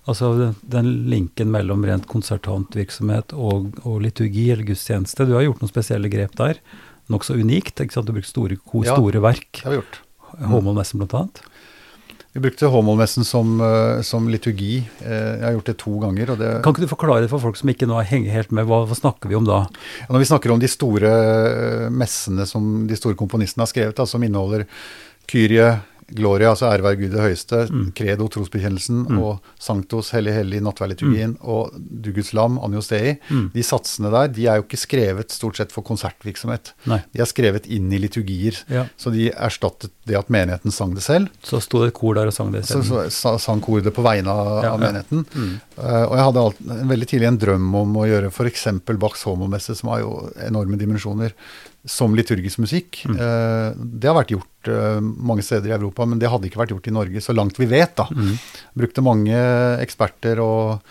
Altså 0.08 0.32
den- 0.38 0.54
den 0.66 0.88
linken 1.10 1.50
mellom 1.52 1.84
rent 1.86 2.08
konsertantvirksomhet 2.10 3.32
og, 3.38 3.68
og 3.86 4.00
liturgi 4.02 4.48
eller 4.50 4.64
gudstjeneste. 4.66 5.26
Du 5.28 5.34
har 5.36 5.44
gjort 5.46 5.60
noen 5.62 5.70
spesielle 5.70 6.10
grep 6.10 6.34
der. 6.40 6.58
Nokså 7.10 7.36
unikt. 7.38 7.78
ikke 7.78 7.92
sant? 7.94 8.06
Du 8.06 8.12
har 8.12 8.18
brukt 8.18 8.26
store, 8.30 8.56
store 8.82 9.14
Ja. 9.14 9.20
verk. 9.20 9.52
Det 9.52 9.62
har 9.62 9.70
vi 9.70 9.78
gjort. 9.78 9.98
Håmålmessen 10.40 11.02
annet. 11.02 11.42
Vi 12.32 12.40
brukte 12.40 12.66
Håmålmessen 12.72 13.24
som, 13.24 13.60
eh, 13.60 14.00
som 14.00 14.28
liturgi. 14.28 14.78
Eh, 15.04 15.10
Jeg 15.36 15.44
har 15.44 15.52
gjort 15.52 15.66
det 15.68 15.76
to 15.78 15.98
ganger. 16.00 16.30
og 16.30 16.38
det... 16.38 16.62
Kan 16.64 16.72
ikke 16.72 16.86
du 16.86 16.94
forklare 16.94 17.20
det 17.20 17.30
for 17.30 17.38
folk 17.38 17.56
som 17.60 17.68
ikke 17.68 17.86
nå 17.86 18.00
henger 18.08 18.32
helt 18.32 18.52
med, 18.52 18.64
hva, 18.66 18.86
hva 18.88 18.96
snakker 18.96 19.28
vi 19.28 19.36
om 19.36 19.44
da? 19.44 19.66
Når 20.08 20.18
vi 20.18 20.30
snakker 20.30 20.50
om 20.54 20.58
de 20.62 20.68
store 20.68 21.12
eh, 21.12 21.88
messene 21.90 22.46
som 22.48 22.86
de 22.88 22.96
store 22.96 23.18
komponistene 23.20 23.66
har 23.66 23.72
skrevet, 23.72 23.96
da, 23.96 24.06
som 24.08 24.22
inneholder 24.24 24.64
Kyrie, 25.28 25.82
Gloria, 26.14 26.50
altså 26.52 26.68
ære 26.70 26.82
være 26.84 26.96
Gud 27.00 27.10
det 27.14 27.20
høyeste, 27.20 27.70
Mm. 27.72 27.92
Credo, 27.94 28.28
trosbekjennelsen, 28.28 29.06
Mm. 29.08 29.18
og 29.22 29.40
Sanktos, 29.58 30.10
hellig, 30.12 30.32
hellig, 30.34 30.60
nattverdliturgien, 30.62 31.36
og 31.42 31.72
Du 32.02 32.12
Guds 32.12 32.32
lam, 32.34 32.58
Anjo 32.58 32.80
Stei, 32.82 33.18
Mm. 33.30 33.50
de 33.54 33.62
satsene 33.62 34.10
der, 34.10 34.28
de 34.28 34.46
er 34.46 34.56
jo 34.56 34.62
ikke 34.62 34.78
skrevet 34.86 35.30
stort 35.30 35.56
sett 35.56 35.72
for 35.72 35.82
konsertvirksomhet. 35.82 36.72
Nei. 36.86 37.02
De 37.14 37.20
er 37.20 37.24
skrevet 37.26 37.66
inn 37.66 37.90
i 37.92 37.98
liturgier, 37.98 38.62
Ja. 38.68 38.86
så 38.98 39.10
de 39.12 39.30
erstattet 39.30 39.90
det 40.06 40.16
at 40.16 40.28
menigheten 40.28 40.70
sang 40.72 40.94
det 40.94 41.02
selv. 41.02 41.28
Så 41.42 41.60
sto 41.62 41.80
det 41.80 41.88
et 41.88 41.94
kor 41.94 42.14
der 42.14 42.26
og 42.26 42.32
sang 42.32 42.52
det 42.52 42.64
selv. 42.66 42.82
så 42.84 43.06
så 43.10 43.38
sang 43.40 43.60
koret 43.60 43.84
det 43.84 43.94
på 43.94 44.02
vegne 44.02 44.26
av, 44.28 44.62
Ja, 44.64 44.72
av 44.74 44.80
menigheten. 44.80 45.24
Mm. 45.34 45.60
Eh, 45.78 46.04
og 46.04 46.12
jeg 46.16 46.24
hadde 46.26 46.36
alt, 46.44 46.58
veldig 46.88 47.06
tidlig 47.06 47.26
en 47.28 47.38
drøm 47.38 47.74
om 47.74 47.94
å 47.96 48.06
gjøre 48.06 48.26
f.eks. 48.32 48.64
Bachs 48.98 49.22
homomesse, 49.24 49.74
som 49.76 49.88
har 49.90 50.00
jo 50.00 50.30
enorme 50.36 50.76
dimensjoner, 50.76 51.32
som 51.84 52.14
liturgisk 52.14 52.58
musikk. 52.62 53.00
Mm. 53.10 53.16
Eh, 53.18 53.72
det 53.98 54.06
har 54.10 54.14
vært 54.20 54.34
gjort 54.36 54.68
eh, 54.70 55.00
mange 55.02 55.42
steder 55.42 55.72
i 55.72 55.76
Europa, 55.78 56.06
men 56.06 56.18
det 56.22 56.30
hadde 56.30 56.46
ikke 56.46 56.60
vært 56.62 56.70
gjort 56.76 56.86
i 56.86 56.94
Norge, 56.94 57.20
så 57.24 57.34
langt 57.34 57.58
vi 57.58 57.66
vet. 57.66 57.96
da. 57.98 58.06
Mm. 58.14 58.36
Brukte 58.78 59.02
mange 59.02 59.34
eksperter 59.82 60.38
og 60.44 60.82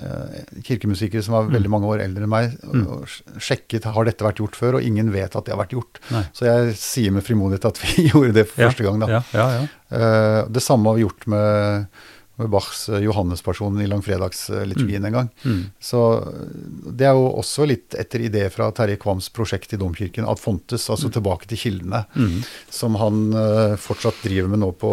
eh, 0.00 0.62
kirkemusikere 0.64 1.20
som 1.22 1.34
var 1.34 1.44
Mm. 1.44 1.52
veldig 1.58 1.70
mange 1.74 1.86
år 1.92 2.00
eldre 2.06 2.22
enn 2.24 2.30
meg, 2.32 2.54
Mm. 2.64 2.86
og 2.88 3.06
sjekket 3.38 3.84
har 3.84 4.04
dette 4.04 4.24
vært 4.24 4.36
gjort 4.40 4.56
før, 4.56 4.74
og 4.78 4.82
ingen 4.82 5.10
vet 5.12 5.36
at 5.36 5.44
det 5.44 5.52
har 5.54 5.60
vært 5.60 5.74
gjort. 5.76 5.98
Nei. 6.10 6.22
Så 6.32 6.46
jeg 6.48 6.74
sier 6.76 7.12
med 7.12 7.22
frimodighet 7.26 7.66
at 7.68 7.78
vi 7.82 8.08
gjorde 8.12 8.32
det 8.32 8.48
for 8.48 8.62
Ja, 8.62 8.70
første 8.70 8.84
gang. 8.84 8.98
da. 9.00 9.06
Ja, 9.08 9.22
ja, 9.34 9.48
ja. 9.60 9.66
Eh, 9.92 10.46
det 10.48 10.62
samme 10.62 10.86
har 10.88 10.94
vi 10.96 11.04
gjort 11.04 11.26
med, 11.26 11.86
med 12.40 12.50
Bachs 12.52 12.88
eh, 12.88 13.02
Johannespasjon 13.04 13.78
i 13.84 13.86
langfredagsliturgien 13.90 15.04
en 15.06 15.12
gang. 15.12 15.28
Mm. 15.44 15.60
Så 15.80 16.00
eh, 16.18 16.46
det 16.96 17.06
er 17.10 17.14
jo 17.18 17.26
også 17.40 17.66
litt 17.68 17.94
etter 18.00 18.24
idé 18.26 18.46
fra 18.52 18.70
Terje 18.76 18.96
Kvams 19.00 19.28
prosjekt 19.36 19.74
i 19.76 19.78
Domkirken, 19.80 20.26
Ad 20.28 20.40
Fontes, 20.40 20.88
altså 20.90 21.10
tilbake 21.12 21.46
til 21.50 21.60
kildene, 21.60 22.04
Mm. 22.16 22.40
som 22.72 22.94
han 23.00 23.18
uh, 23.34 23.76
fortsatt 23.80 24.18
driver 24.24 24.48
med 24.50 24.60
nå 24.62 24.70
på, 24.80 24.90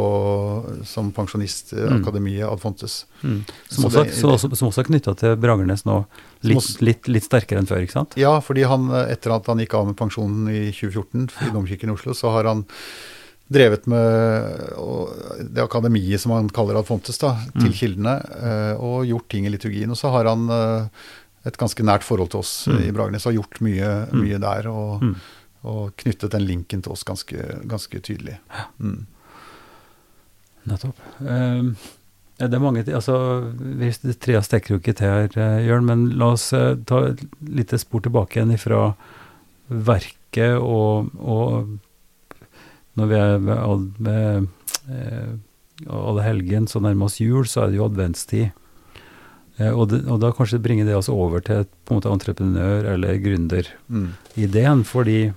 som 0.86 1.12
pensjonist 1.16 1.74
i 1.74 1.82
Mm. 1.88 2.02
Akademiet 2.02 2.48
Ad 2.52 2.60
Fontes. 2.62 3.06
Mm. 3.24 3.42
Som, 3.70 3.84
Så 3.84 3.88
også, 3.88 4.04
det- 4.04 4.16
som, 4.20 4.30
også, 4.36 4.50
som 4.60 4.68
også 4.70 4.82
er 4.84 4.90
knytta 4.92 5.16
til 5.18 5.36
Bragernes 5.40 5.86
nå, 5.88 6.06
litt, 6.44 6.58
også- 6.58 6.82
litt, 6.86 7.08
litt 7.08 7.24
sterkere 7.26 7.60
enn 7.64 7.68
før, 7.70 7.82
ikke 7.86 7.96
sant? 7.96 8.18
Ja, 8.20 8.40
fordi 8.44 8.64
han, 8.68 8.90
eh, 8.92 9.12
etter 9.14 9.32
at 9.36 9.46
han 9.48 9.58
gikk 9.64 9.74
av 9.74 9.88
med 9.88 9.96
pensjonen 9.98 10.48
i 10.52 10.72
2014 10.72 11.30
i 11.48 11.54
Domkirken 11.54 11.90
i 11.90 11.94
Oslo, 11.96 12.14
så 12.14 12.32
har 12.32 12.44
han 12.52 12.66
drevet 13.50 13.86
med 13.88 15.54
det 15.54 15.64
akademiet 15.64 16.20
som 16.20 16.34
han 16.36 16.50
kaller 16.50 16.76
Ad 16.80 16.86
Fontes, 16.90 17.18
da, 17.22 17.36
til 17.60 17.70
Mm. 17.72 17.78
kildene, 17.80 18.16
eh, 18.44 18.74
og 18.80 19.06
gjort 19.08 19.30
ting 19.30 19.46
i 19.46 19.50
liturgien. 19.54 19.90
Og 19.90 19.98
så 19.98 20.12
har 20.12 20.26
han 20.28 20.50
eh, 20.50 20.88
et 21.46 21.58
ganske 21.58 21.84
nært 21.84 22.04
forhold 22.04 22.30
til 22.32 22.40
oss 22.40 22.68
Mm. 22.68 22.80
i 22.84 22.92
Bragernes 22.92 23.26
og 23.26 23.34
gjort 23.38 23.62
mye, 23.62 24.08
Mm. 24.12 24.20
mye 24.22 24.40
der. 24.40 24.68
Og, 24.70 25.02
Mm. 25.02 25.16
og 25.64 25.96
knyttet 25.98 26.32
den 26.32 26.46
linken 26.48 26.82
til 26.84 26.92
oss 26.92 27.04
ganske, 27.04 27.38
ganske 27.68 28.00
tydelig. 28.02 28.38
Mm. 28.82 29.06
Nettopp. 30.68 30.96
Um, 31.22 31.78
det 32.38 32.54
er 32.54 32.60
mange 32.60 32.84
altså, 32.84 33.54
vi 33.58 33.90
Trea 34.20 34.42
stikker 34.42 34.76
jo 34.76 34.80
ikke 34.80 34.94
til 34.96 35.08
her, 35.08 35.30
eh, 35.38 35.66
Jørn, 35.68 35.86
men 35.86 36.10
la 36.20 36.34
oss 36.34 36.50
ta 36.52 37.00
et 37.08 37.24
lite 37.42 37.80
spor 37.80 38.02
tilbake 38.02 38.36
igjen 38.38 38.52
ifra 38.54 38.96
verket 39.70 40.60
og, 40.62 41.10
og 41.18 41.80
når 42.98 43.08
vi 43.12 43.16
er 43.22 43.38
ved, 43.46 43.88
ved 44.00 44.48
eh, 44.90 45.34
alle 45.94 46.24
helgen, 46.26 46.68
så 46.68 46.82
nærmer 46.82 47.06
oss 47.06 47.20
jul, 47.22 47.46
så 47.46 47.64
er 47.66 47.72
det 47.74 47.78
jo 47.80 47.86
adventstid. 47.86 48.48
Eh, 49.58 49.72
og, 49.74 49.88
det, 49.92 50.04
og 50.10 50.20
da 50.22 50.32
kanskje 50.34 50.60
bringe 50.62 50.86
det 50.88 50.96
altså 50.98 51.14
over 51.14 51.42
til 51.46 51.66
på 51.86 51.94
en 51.94 52.00
måte 52.02 52.12
entreprenør- 52.14 52.92
eller 52.96 53.20
gründerideen, 53.22 54.82
Mm. 54.82 54.84
fordi 54.86 55.34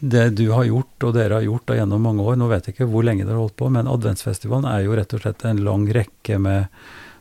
det 0.00 0.34
du 0.36 0.50
har 0.52 0.64
gjort, 0.68 1.02
og 1.08 1.14
dere 1.16 1.38
har 1.38 1.46
gjort 1.46 1.66
da 1.66 1.74
gjennom 1.78 2.02
mange 2.04 2.22
år, 2.22 2.36
nå 2.36 2.48
vet 2.50 2.66
jeg 2.68 2.74
ikke 2.76 2.88
hvor 2.92 3.02
lenge 3.06 3.24
dere 3.24 3.34
har 3.38 3.46
holdt 3.46 3.56
på, 3.56 3.70
men 3.72 3.88
adventsfestivalen 3.88 4.68
er 4.68 4.84
jo 4.84 4.96
rett 4.98 5.14
og 5.16 5.22
slett 5.24 5.44
en 5.48 5.62
lang 5.64 5.86
rekke 5.96 6.36
med, 6.38 6.66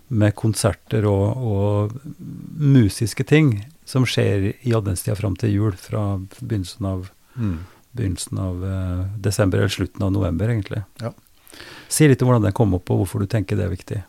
med 0.09 0.35
konserter 0.35 1.07
og, 1.07 1.39
og 1.39 1.95
musiske 2.59 3.23
ting 3.25 3.63
som 3.87 4.03
skjer 4.05 4.51
i 4.65 4.73
adventstida 4.75 5.15
fram 5.17 5.37
til 5.39 5.53
jul, 5.55 5.71
fra 5.79 6.17
begynnelsen 6.41 6.85
av, 6.91 7.11
Mm. 7.35 7.57
Begynnelsen 7.95 8.37
av 8.41 8.65
eh, 8.65 9.05
desember, 9.23 9.57
eller 9.63 9.71
slutten 9.73 10.03
av 10.03 10.11
november, 10.11 10.49
egentlig. 10.51 10.83
Ja. 11.01 11.13
Si 11.87 12.07
litt 12.09 12.21
om 12.21 12.29
hvordan 12.31 12.43
den 12.49 12.55
kom 12.57 12.73
opp, 12.75 12.89
og 12.91 13.03
hvorfor 13.03 13.23
du 13.23 13.27
tenker 13.31 13.55
det 13.59 13.65
er 13.69 13.73
viktig. 13.75 14.01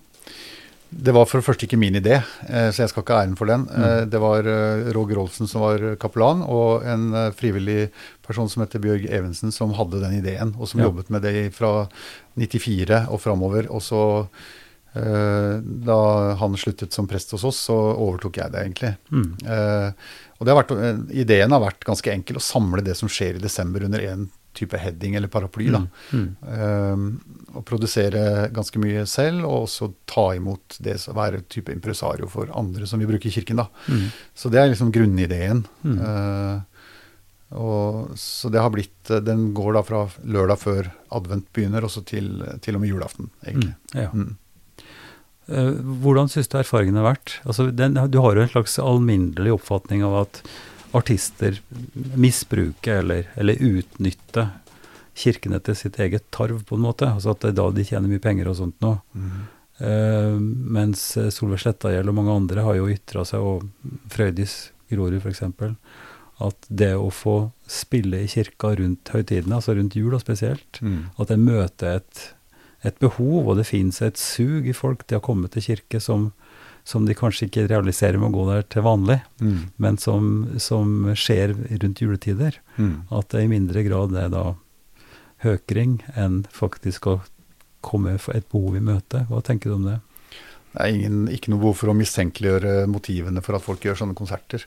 Det 0.97 1.13
var 1.13 1.27
for 1.27 1.41
det 1.41 1.45
første 1.49 1.67
ikke 1.67 1.79
min 1.79 1.97
idé, 1.99 2.21
eh, 2.47 2.69
så 2.71 2.85
jeg 2.85 2.91
skal 2.93 3.03
ikke 3.03 3.15
ha 3.17 3.23
æren 3.25 3.37
for 3.39 3.51
den. 3.51 3.65
Mm. 3.67 3.85
Eh, 3.85 4.05
Det 4.11 4.21
var 4.23 4.47
Roger 4.95 5.19
Olsen 5.23 5.49
som 5.51 5.61
var 5.67 5.83
kapellan, 6.03 6.43
og 6.47 6.85
en 6.87 7.09
frivillig 7.35 7.91
person 8.27 8.49
som 8.49 8.63
heter 8.63 8.83
Bjørg 8.83 9.09
Evensen, 9.11 9.53
som 9.53 9.75
hadde 9.75 10.01
den 10.03 10.19
ideen, 10.23 10.55
og 10.59 10.69
som 10.69 10.81
Ja. 10.81 10.87
jobbet 10.87 11.11
med 11.11 11.23
det 11.23 11.53
fra 11.55 11.89
94 12.39 13.07
og 13.11 13.21
framover. 13.21 13.67
Og 13.71 13.83
så, 13.83 14.29
da 15.87 16.35
han 16.41 16.57
sluttet 16.57 16.93
som 16.95 17.07
prest 17.07 17.31
hos 17.35 17.45
oss, 17.45 17.59
så 17.69 17.75
overtok 17.77 18.39
jeg 18.41 18.53
det, 18.53 18.63
egentlig. 18.65 18.93
Mm. 19.13 19.35
Eh, 19.45 19.93
og 20.39 20.47
det 20.47 20.53
har 20.53 20.63
vært, 20.63 20.75
eh, 20.77 20.99
ideen 21.23 21.55
har 21.55 21.63
vært 21.63 21.87
ganske 21.87 22.13
enkel, 22.13 22.37
å 22.37 22.45
samle 22.45 22.85
det 22.85 22.97
som 22.99 23.09
skjer 23.09 23.39
i 23.39 23.45
desember 23.45 23.85
under 23.87 24.03
én 24.05 24.29
type 24.57 24.79
heading 24.81 25.15
eller 25.15 25.29
paraply. 25.29 25.69
da. 25.71 25.83
Mm. 26.13 26.37
Um, 26.41 27.09
og 27.57 27.65
produsere 27.69 28.49
ganske 28.57 28.81
mye 28.81 29.05
selv, 29.09 29.45
og 29.45 29.67
også 29.67 29.91
ta 30.09 30.31
imot 30.37 30.79
det 30.81 30.97
som 31.03 31.17
være 31.17 31.45
type 31.53 31.73
impresario 31.73 32.29
for 32.33 32.49
andre 32.57 32.89
som 32.89 33.01
vi 33.01 33.09
bruker 33.09 33.29
i 33.29 33.35
kirken. 33.37 33.61
da. 33.61 33.69
Mm. 33.89 34.09
Så 34.35 34.51
det 34.53 34.63
er 34.63 34.73
liksom 34.73 34.93
grunnideen. 34.93 35.67
Mm. 35.85 36.01
Uh, 36.01 36.61
og, 37.57 38.17
så 38.19 38.51
det 38.51 38.59
har 38.59 38.73
blitt 38.75 39.11
uh, 39.13 39.21
Den 39.23 39.53
går 39.55 39.77
da 39.77 39.85
fra 39.87 40.01
lørdag 40.25 40.59
før 40.59 40.91
advent 41.15 41.53
begynner, 41.53 41.85
også 41.85 42.05
til, 42.09 42.41
til 42.65 42.77
og 42.77 42.83
med 42.83 42.93
julaften, 42.95 43.31
egentlig. 43.45 43.77
Mm. 43.95 44.01
Ja. 44.01 44.11
Eh, 45.49 45.73
hvordan 46.03 46.29
syns 46.33 46.49
du 46.51 46.57
erfaringen 46.59 46.97
har 46.99 47.07
vært? 47.15 47.37
Altså, 47.47 47.69
den, 47.71 47.95
du 48.11 48.19
har 48.25 48.35
jo 48.39 48.43
en 48.47 48.53
slags 48.55 48.79
alminnelig 48.83 49.53
oppfatning 49.59 50.03
av 50.07 50.17
at 50.25 50.41
artister 50.97 51.59
misbruker 52.17 53.03
eller, 53.03 53.27
eller 53.37 53.59
utnytter 53.61 54.49
kirkene 55.17 55.59
til 55.65 55.77
sitt 55.79 55.99
eget 56.03 56.25
tarv, 56.35 56.63
på 56.69 56.77
en 56.77 56.85
måte. 56.85 57.09
Altså 57.09 57.33
at 57.33 57.43
det 57.45 57.53
er 57.55 57.59
da 57.61 57.69
de 57.73 57.85
tjener 57.89 58.11
mye 58.11 58.23
penger 58.23 58.51
og 58.51 58.59
sånt 58.59 58.77
nå. 58.85 58.97
Mm. 59.17 59.37
Uh, 59.77 60.37
mens 60.73 61.03
eh, 61.21 61.29
Solveig 61.33 61.61
Slettagjeld 61.61 62.09
og 62.09 62.17
mange 62.17 62.33
andre 62.33 62.63
har 62.65 62.79
jo 62.79 62.87
ytra 62.89 63.27
seg, 63.29 63.45
og 63.45 63.67
Frøydis 64.13 64.71
Grorud 64.93 65.19
f.eks., 65.21 65.43
at 66.47 66.67
det 66.69 66.91
å 67.01 67.09
få 67.13 67.35
spille 67.71 68.19
i 68.25 68.29
kirka 68.29 68.75
rundt 68.77 69.09
høytidene, 69.13 69.57
altså 69.57 69.73
rundt 69.77 69.97
jul 69.97 70.13
og 70.17 70.21
spesielt, 70.25 70.81
Mm. 70.85 71.07
at 71.17 71.29
det 71.33 71.39
møter 71.41 71.95
et, 71.97 72.25
et 72.85 72.99
behov, 72.99 73.49
og 73.49 73.57
det 73.57 73.67
finnes 73.67 74.03
et 74.03 74.17
sug 74.21 74.67
i 74.69 74.73
folk 74.77 75.07
til 75.07 75.19
å 75.19 75.25
komme 75.25 75.49
til 75.49 75.63
kirke 75.63 76.01
som, 76.01 76.33
som 76.85 77.07
de 77.07 77.15
kanskje 77.19 77.49
ikke 77.49 77.67
realiserer 77.71 78.19
med 78.21 78.31
å 78.31 78.37
gå 78.37 78.45
der 78.53 78.63
til 78.71 78.83
vanlig, 78.87 79.21
Mm. 79.41 79.71
men 79.79 79.97
som, 79.99 80.29
som 80.59 81.13
skjer 81.15 81.55
rundt 81.83 82.01
juletider. 82.03 82.61
Mm. 82.77 83.03
At 83.11 83.31
det 83.31 83.43
i 83.45 83.49
mindre 83.51 83.83
grad 83.83 84.15
er 84.15 84.29
da 84.31 84.45
høkring 85.45 86.01
enn 86.17 86.45
faktisk 86.53 87.07
å 87.11 87.21
komme 87.87 88.17
et 88.17 88.49
behov 88.51 88.77
i 88.77 88.81
møte. 88.83 89.27
Hva 89.31 89.43
tenker 89.45 89.71
du 89.71 89.77
om 89.77 89.85
det? 89.87 90.01
Det 90.77 90.85
er 90.85 90.93
ingen, 90.93 91.21
ikke 91.33 91.49
noe 91.49 91.63
behov 91.63 91.79
for 91.79 91.89
å 91.89 91.97
mistenkeliggjøre 91.97 92.85
motivene 92.93 93.41
for 93.45 93.57
at 93.57 93.65
folk 93.65 93.85
gjør 93.87 93.97
sånne 94.03 94.17
konserter. 94.19 94.67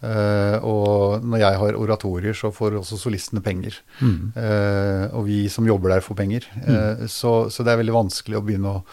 Uh, 0.00 0.56
og 0.64 1.26
når 1.26 1.42
jeg 1.42 1.60
har 1.60 1.76
oratorier, 1.76 2.36
så 2.36 2.48
får 2.54 2.78
også 2.80 2.96
solistene 3.02 3.44
penger. 3.44 3.76
Mm. 4.00 4.32
Uh, 4.36 5.04
og 5.18 5.26
vi 5.28 5.42
som 5.52 5.68
jobber 5.68 5.92
der, 5.92 6.04
får 6.04 6.16
penger. 6.16 6.46
Eh, 6.64 7.02
så, 7.10 7.32
så 7.52 7.64
det 7.66 7.74
er 7.74 7.80
veldig 7.82 7.96
vanskelig 7.98 8.38
å 8.38 8.44
begynne 8.44 8.76
å 8.78 8.84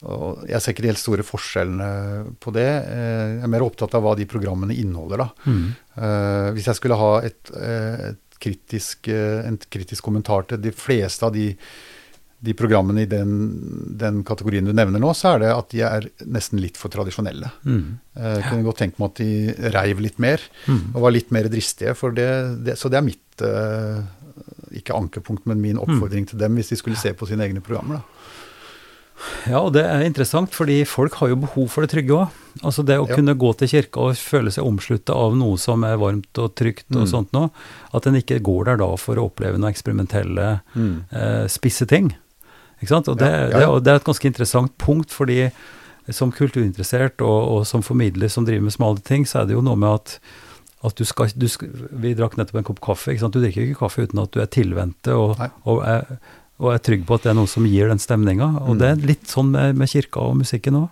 og 0.00 0.46
Jeg 0.48 0.64
ser 0.64 0.72
ikke 0.72 0.80
de 0.86 0.88
helt 0.88 1.00
store 1.02 1.24
forskjellene 1.28 1.86
på 2.40 2.52
det. 2.56 2.64
Jeg 2.64 3.42
er 3.44 3.50
mer 3.52 3.66
opptatt 3.66 3.92
av 3.98 4.00
hva 4.06 4.14
de 4.16 4.24
programmene 4.24 4.72
inneholder. 4.72 5.20
da. 5.20 5.26
Mm. 5.44 5.66
Hvis 6.56 6.70
jeg 6.70 6.78
skulle 6.78 6.96
ha 6.96 7.10
et, 7.28 7.50
et 7.52 8.38
kritisk, 8.40 9.10
en 9.12 9.58
kritisk 9.60 10.06
kommentar 10.08 10.48
til 10.48 10.62
de 10.64 10.72
fleste 10.72 11.28
av 11.28 11.36
de, 11.36 11.50
de 12.42 12.54
programmene 12.56 13.02
i 13.02 13.08
den, 13.10 13.32
den 14.00 14.22
kategorien 14.24 14.64
du 14.64 14.72
nevner 14.72 14.98
nå, 15.02 15.10
så 15.14 15.34
er 15.34 15.38
det 15.42 15.50
at 15.52 15.68
de 15.74 15.82
er 15.84 16.06
nesten 16.24 16.60
litt 16.62 16.76
for 16.80 16.88
tradisjonelle. 16.88 17.50
Mm. 17.68 17.98
Eh, 18.16 18.38
kunne 18.48 18.64
godt 18.64 18.78
tenke 18.80 18.96
meg 18.98 19.10
at 19.10 19.20
de 19.20 19.70
reiv 19.76 20.00
litt 20.00 20.18
mer 20.18 20.40
Mm. 20.66 20.94
og 20.94 21.02
var 21.02 21.10
litt 21.12 21.30
mer 21.30 21.48
dristige. 21.52 21.94
For 21.94 22.10
det, 22.16 22.30
det, 22.64 22.78
så 22.80 22.88
det 22.88 22.96
er 22.96 23.04
mitt 23.10 23.44
eh, 23.44 24.00
ikke 24.80 24.94
ankepunkt, 24.96 25.44
men 25.50 25.60
min 25.60 25.76
oppfordring 25.82 26.26
til 26.30 26.38
dem 26.40 26.54
hvis 26.56 26.70
de 26.72 26.76
skulle 26.80 26.96
se 26.96 27.12
på 27.12 27.26
sine 27.28 27.44
egne 27.44 27.60
programmer. 27.60 28.00
da. 28.00 28.02
Ja, 29.50 29.58
og 29.60 29.74
det 29.74 29.82
er 29.84 30.00
interessant, 30.06 30.48
fordi 30.56 30.78
folk 30.88 31.18
har 31.20 31.28
jo 31.28 31.36
behov 31.42 31.66
for 31.68 31.84
det 31.84 31.90
trygge 31.92 32.14
òg. 32.22 32.30
Altså 32.64 32.82
det 32.88 32.96
å 32.98 33.06
Ja. 33.06 33.14
kunne 33.16 33.34
gå 33.36 33.50
til 33.58 33.68
kirka 33.68 34.00
og 34.00 34.14
føle 34.16 34.50
seg 34.50 34.64
omslutta 34.64 35.12
av 35.14 35.36
noe 35.36 35.58
som 35.58 35.84
er 35.84 35.98
varmt 36.00 36.38
og 36.38 36.54
trygt 36.56 36.88
og 36.96 37.04
Mm. 37.04 37.10
sånt 37.10 37.32
noe. 37.32 37.50
At 37.92 38.06
en 38.06 38.14
ikke 38.16 38.40
går 38.40 38.64
der 38.64 38.76
da 38.78 38.96
for 38.96 39.16
å 39.16 39.28
oppleve 39.30 39.58
noen 39.58 39.72
eksperimentelle, 39.74 40.62
eh, 41.12 41.46
spisse 41.48 41.86
ting. 41.86 42.14
Ikke 42.80 42.88
sant? 42.94 43.08
Og 43.12 43.18
det, 43.20 43.28
Ja, 43.30 43.40
ja, 43.40 43.46
det, 43.54 43.60
ja. 43.66 43.78
det 43.80 43.92
er 43.92 44.00
et 44.00 44.04
ganske 44.08 44.26
interessant 44.30 44.72
punkt, 44.78 45.12
fordi 45.12 45.50
som 46.10 46.32
kulturinteressert 46.32 47.20
og, 47.22 47.48
og 47.54 47.66
som 47.68 47.82
formidler 47.86 48.28
som 48.32 48.44
driver 48.48 48.64
med 48.66 48.72
smale 48.74 48.98
ting, 49.04 49.26
så 49.28 49.42
er 49.42 49.46
det 49.50 49.54
jo 49.58 49.62
noe 49.62 49.76
med 49.76 49.94
at 50.00 50.20
at 50.82 50.94
du 50.96 51.04
skal, 51.04 51.28
du 51.36 51.44
skal, 51.46 51.68
Vi 51.92 52.14
drakk 52.16 52.38
nettopp 52.38 52.56
en 52.56 52.64
kopp 52.64 52.78
kaffe. 52.80 53.12
ikke 53.12 53.20
sant? 53.20 53.34
Du 53.36 53.42
drikker 53.42 53.66
ikke 53.66 53.82
kaffe 53.82 54.06
uten 54.08 54.18
at 54.22 54.30
du 54.32 54.40
er 54.40 54.46
tilvendte 54.48 55.12
og, 55.12 55.36
og, 55.68 55.82
er, 55.84 56.06
og 56.58 56.70
er 56.72 56.78
trygg 56.80 57.02
på 57.04 57.18
at 57.18 57.26
det 57.26 57.30
er 57.34 57.36
noe 57.36 57.50
som 57.52 57.66
gir 57.68 57.90
den 57.92 58.00
stemninga. 58.00 58.46
Og 58.64 58.70
Mm. 58.74 58.78
det 58.80 58.88
er 58.88 59.02
litt 59.10 59.26
sånn 59.28 59.50
med, 59.52 59.76
med 59.76 59.90
kirka 59.92 60.20
og 60.24 60.38
musikken 60.40 60.78
òg. 60.80 60.88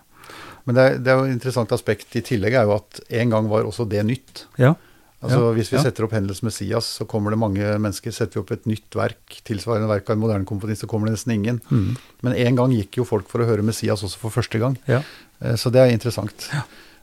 Men 0.69 0.75
det 0.77 0.83
er, 0.85 0.97
det 1.01 1.09
er 1.09 1.17
jo 1.17 1.25
et 1.25 1.33
interessant 1.33 1.71
aspekt 1.73 2.13
i 2.15 2.21
tillegg 2.21 2.53
er 2.53 2.69
jo 2.69 2.75
at 2.75 2.99
en 3.09 3.29
gang 3.33 3.49
var 3.49 3.65
også 3.65 3.87
det 3.89 4.05
nytt. 4.05 4.45
Ja. 4.61 4.75
Altså 5.21 5.39
Ja, 5.39 5.53
Hvis 5.57 5.69
vi 5.71 5.75
ja. 5.77 5.83
setter 5.83 6.05
opp 6.05 6.13
Hendels 6.15 6.41
Messias, 6.41 6.85
så 6.99 7.05
kommer 7.05 7.31
det 7.31 7.39
mange 7.41 7.59
mennesker. 7.83 8.13
Setter 8.15 8.39
vi 8.39 8.43
opp 8.45 8.51
et 8.55 8.65
nytt 8.71 8.95
verk, 8.95 9.41
tilsvarende 9.43 9.89
verk 9.91 10.07
av 10.09 10.15
en 10.15 10.21
moderne 10.21 10.45
komponist, 10.47 10.85
så 10.85 10.87
kommer 10.87 11.09
det 11.09 11.17
nesten 11.17 11.33
ingen. 11.35 11.59
Mm. 11.69 11.97
Men 12.23 12.33
en 12.39 12.55
gang 12.55 12.71
gikk 12.71 13.01
jo 13.01 13.03
folk 13.09 13.27
for 13.27 13.43
å 13.43 13.47
høre 13.49 13.65
Messias 13.67 14.01
også 14.07 14.17
for 14.21 14.31
første 14.31 14.59
gang. 14.61 14.77
ja. 14.87 15.01
Eh, 15.41 15.55
Så 15.59 15.71
det 15.71 15.79
er 15.83 15.91
interessant. 15.91 16.47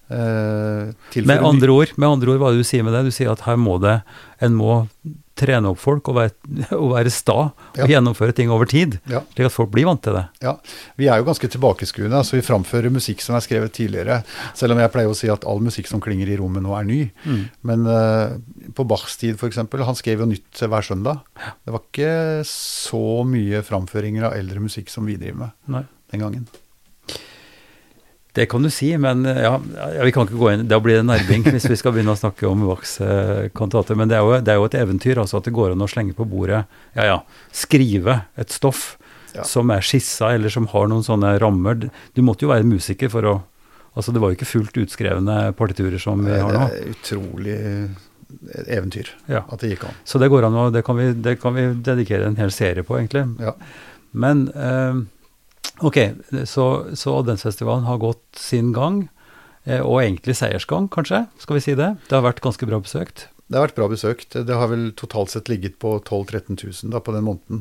Eh, 0.09 0.93
Med 1.27 1.43
andre 1.43 1.69
ord, 1.73 1.93
med 1.99 2.09
andre 2.09 2.31
ord, 2.31 2.39
hva 2.41 2.53
du 2.57 2.62
sier 2.64 2.85
med 2.87 2.93
det? 2.95 3.05
Du 3.09 3.11
sier 3.11 3.31
at 3.33 3.41
her 3.47 3.57
må 3.57 3.81
det, 3.83 4.03
en 4.41 4.55
må 4.55 4.87
trene 5.37 5.68
opp 5.68 5.78
folk 5.82 6.09
og 6.09 6.16
være, 6.16 6.32
og 6.80 6.95
være 6.95 7.11
sta 7.12 7.34
og 7.51 7.76
Ja. 7.76 7.87
gjennomføre 7.91 8.32
ting 8.34 8.51
over 8.51 8.64
tid, 8.66 8.99
Ja. 9.11 9.20
slik 9.34 9.47
at 9.51 9.53
folk 9.53 9.70
blir 9.70 9.84
vant 9.84 10.03
til 10.03 10.14
det. 10.16 10.24
Ja, 10.43 10.57
Vi 10.97 11.09
er 11.12 11.18
jo 11.20 11.26
ganske 11.28 11.49
tilbakeskuende. 11.53 12.16
altså 12.16 12.37
Vi 12.39 12.43
framfører 12.47 12.91
musikk 12.91 13.20
som 13.20 13.37
er 13.37 13.45
skrevet 13.45 13.72
tidligere. 13.76 14.22
Selv 14.55 14.72
om 14.72 14.78
jeg 14.80 14.91
pleier 14.93 15.09
å 15.12 15.16
si 15.16 15.28
at 15.28 15.45
all 15.45 15.61
musikk 15.61 15.87
som 15.89 16.01
klinger 16.01 16.28
i 16.28 16.37
rommet 16.41 16.62
nå, 16.64 16.72
er 16.78 16.84
ny. 16.89 17.11
Mm. 17.26 17.45
Men 17.62 17.87
uh, 17.87 18.39
på 18.72 18.87
Bachs 18.89 19.16
tid, 19.20 19.37
f.eks., 19.37 19.57
han 19.57 19.95
skrev 20.01 20.20
jo 20.24 20.26
nytt 20.26 20.64
hver 20.66 20.82
søndag. 20.82 21.20
Det 21.64 21.72
var 21.72 21.80
ikke 21.84 22.45
så 22.49 23.24
mye 23.28 23.62
framføringer 23.62 24.24
av 24.30 24.32
eldre 24.39 24.61
musikk 24.61 24.89
som 24.89 25.05
vi 25.07 25.16
driver 25.20 25.37
med 25.47 25.51
Nei. 25.68 25.84
den 26.12 26.20
gangen. 26.20 26.47
Det 28.37 28.45
kan 28.53 28.62
du 28.62 28.68
si, 28.70 28.91
men 29.01 29.24
eh, 29.26 29.39
ja, 29.47 29.55
vi 30.05 30.12
kan 30.12 30.26
ikke 30.28 30.37
gå 30.37 30.51
inn 30.53 30.66
Da 30.68 30.76
blir 30.84 30.99
det 31.01 31.07
nerving 31.09 31.47
hvis 31.55 31.66
vi 31.72 31.76
skal 31.80 31.95
begynne 31.97 32.12
å 32.12 32.20
snakke 32.20 32.45
om 32.51 32.66
Bachs 32.68 32.99
eh, 33.01 33.47
kantater. 33.57 33.97
Men 33.97 34.11
det 34.12 34.18
er, 34.18 34.26
jo, 34.26 34.37
det 34.45 34.53
er 34.53 34.61
jo 34.61 34.66
et 34.68 34.76
eventyr, 34.82 35.16
altså 35.22 35.41
at 35.41 35.49
det 35.49 35.55
går 35.57 35.72
an 35.72 35.84
å 35.87 35.89
slenge 35.91 36.12
på 36.18 36.26
bordet 36.28 36.62
Ja, 36.99 37.05
ja, 37.14 37.18
skrive 37.57 38.22
et 38.37 38.53
stoff 38.53 38.95
Ja. 39.37 39.43
som 39.45 39.68
er 39.74 39.82
skissa, 39.84 40.30
eller 40.37 40.49
som 40.53 40.64
har 40.72 40.87
noen 40.89 41.03
sånne 41.05 41.34
rammer. 41.43 41.91
Du 42.16 42.22
måtte 42.24 42.47
jo 42.47 42.53
være 42.55 42.64
musiker 42.68 43.09
for 43.12 43.22
å 43.32 43.37
Altså, 43.97 44.12
det 44.12 44.20
var 44.20 44.28
jo 44.28 44.37
ikke 44.37 44.49
fullt 44.49 44.76
utskrevne 44.76 45.34
partiturer 45.57 45.97
som 46.01 46.20
vi 46.20 46.28
Det 46.34 46.43
har 46.45 46.53
nå. 46.53 46.64
er 46.68 46.91
utrolig 46.93 47.55
eventyr 48.68 49.09
Ja. 49.28 49.41
at 49.49 49.61
det 49.61 49.70
gikk 49.70 49.84
an. 49.89 49.95
Så 50.05 50.18
det 50.20 50.28
går 50.28 50.45
an 50.45 50.53
å 50.61 50.70
Det 50.72 50.82
kan 50.84 50.97
vi, 50.99 51.12
det 51.14 51.39
kan 51.41 51.55
vi 51.55 51.62
dedikere 51.80 52.26
en 52.26 52.37
hel 52.37 52.51
serie 52.53 52.82
på, 52.84 52.99
egentlig. 52.99 53.24
Ja. 53.41 53.55
Men 54.12 54.49
eh, 54.53 55.01
ok, 55.81 55.99
så, 56.49 56.67
så 56.97 57.19
adventsfestivalen 57.21 57.85
har 57.89 57.99
gått 58.03 58.25
sin 58.41 58.73
gang, 58.77 59.09
eh, 59.64 59.81
og 59.81 60.01
egentlig 60.03 60.37
seiersgang, 60.39 60.89
kanskje, 60.93 61.25
skal 61.43 61.59
vi 61.59 61.64
si 61.64 61.75
det. 61.79 61.93
Det 62.09 62.17
har 62.19 62.25
vært 62.27 62.41
ganske 62.45 62.67
bra 62.69 62.79
besøkt. 62.81 63.27
Det 63.47 63.59
har 63.61 63.69
vært 63.69 63.77
bra 63.79 63.87
besøkt. 63.93 64.35
Det 64.47 64.57
har 64.59 64.69
vel 64.73 64.89
totalt 64.99 65.31
sett 65.31 65.49
ligget 65.49 65.79
på 65.79 65.97
12 66.03 66.25
000-13 66.33 66.83
000 66.87 66.91
da, 66.97 66.99
på 67.01 67.12
den 67.14 67.27
måneden. 67.29 67.61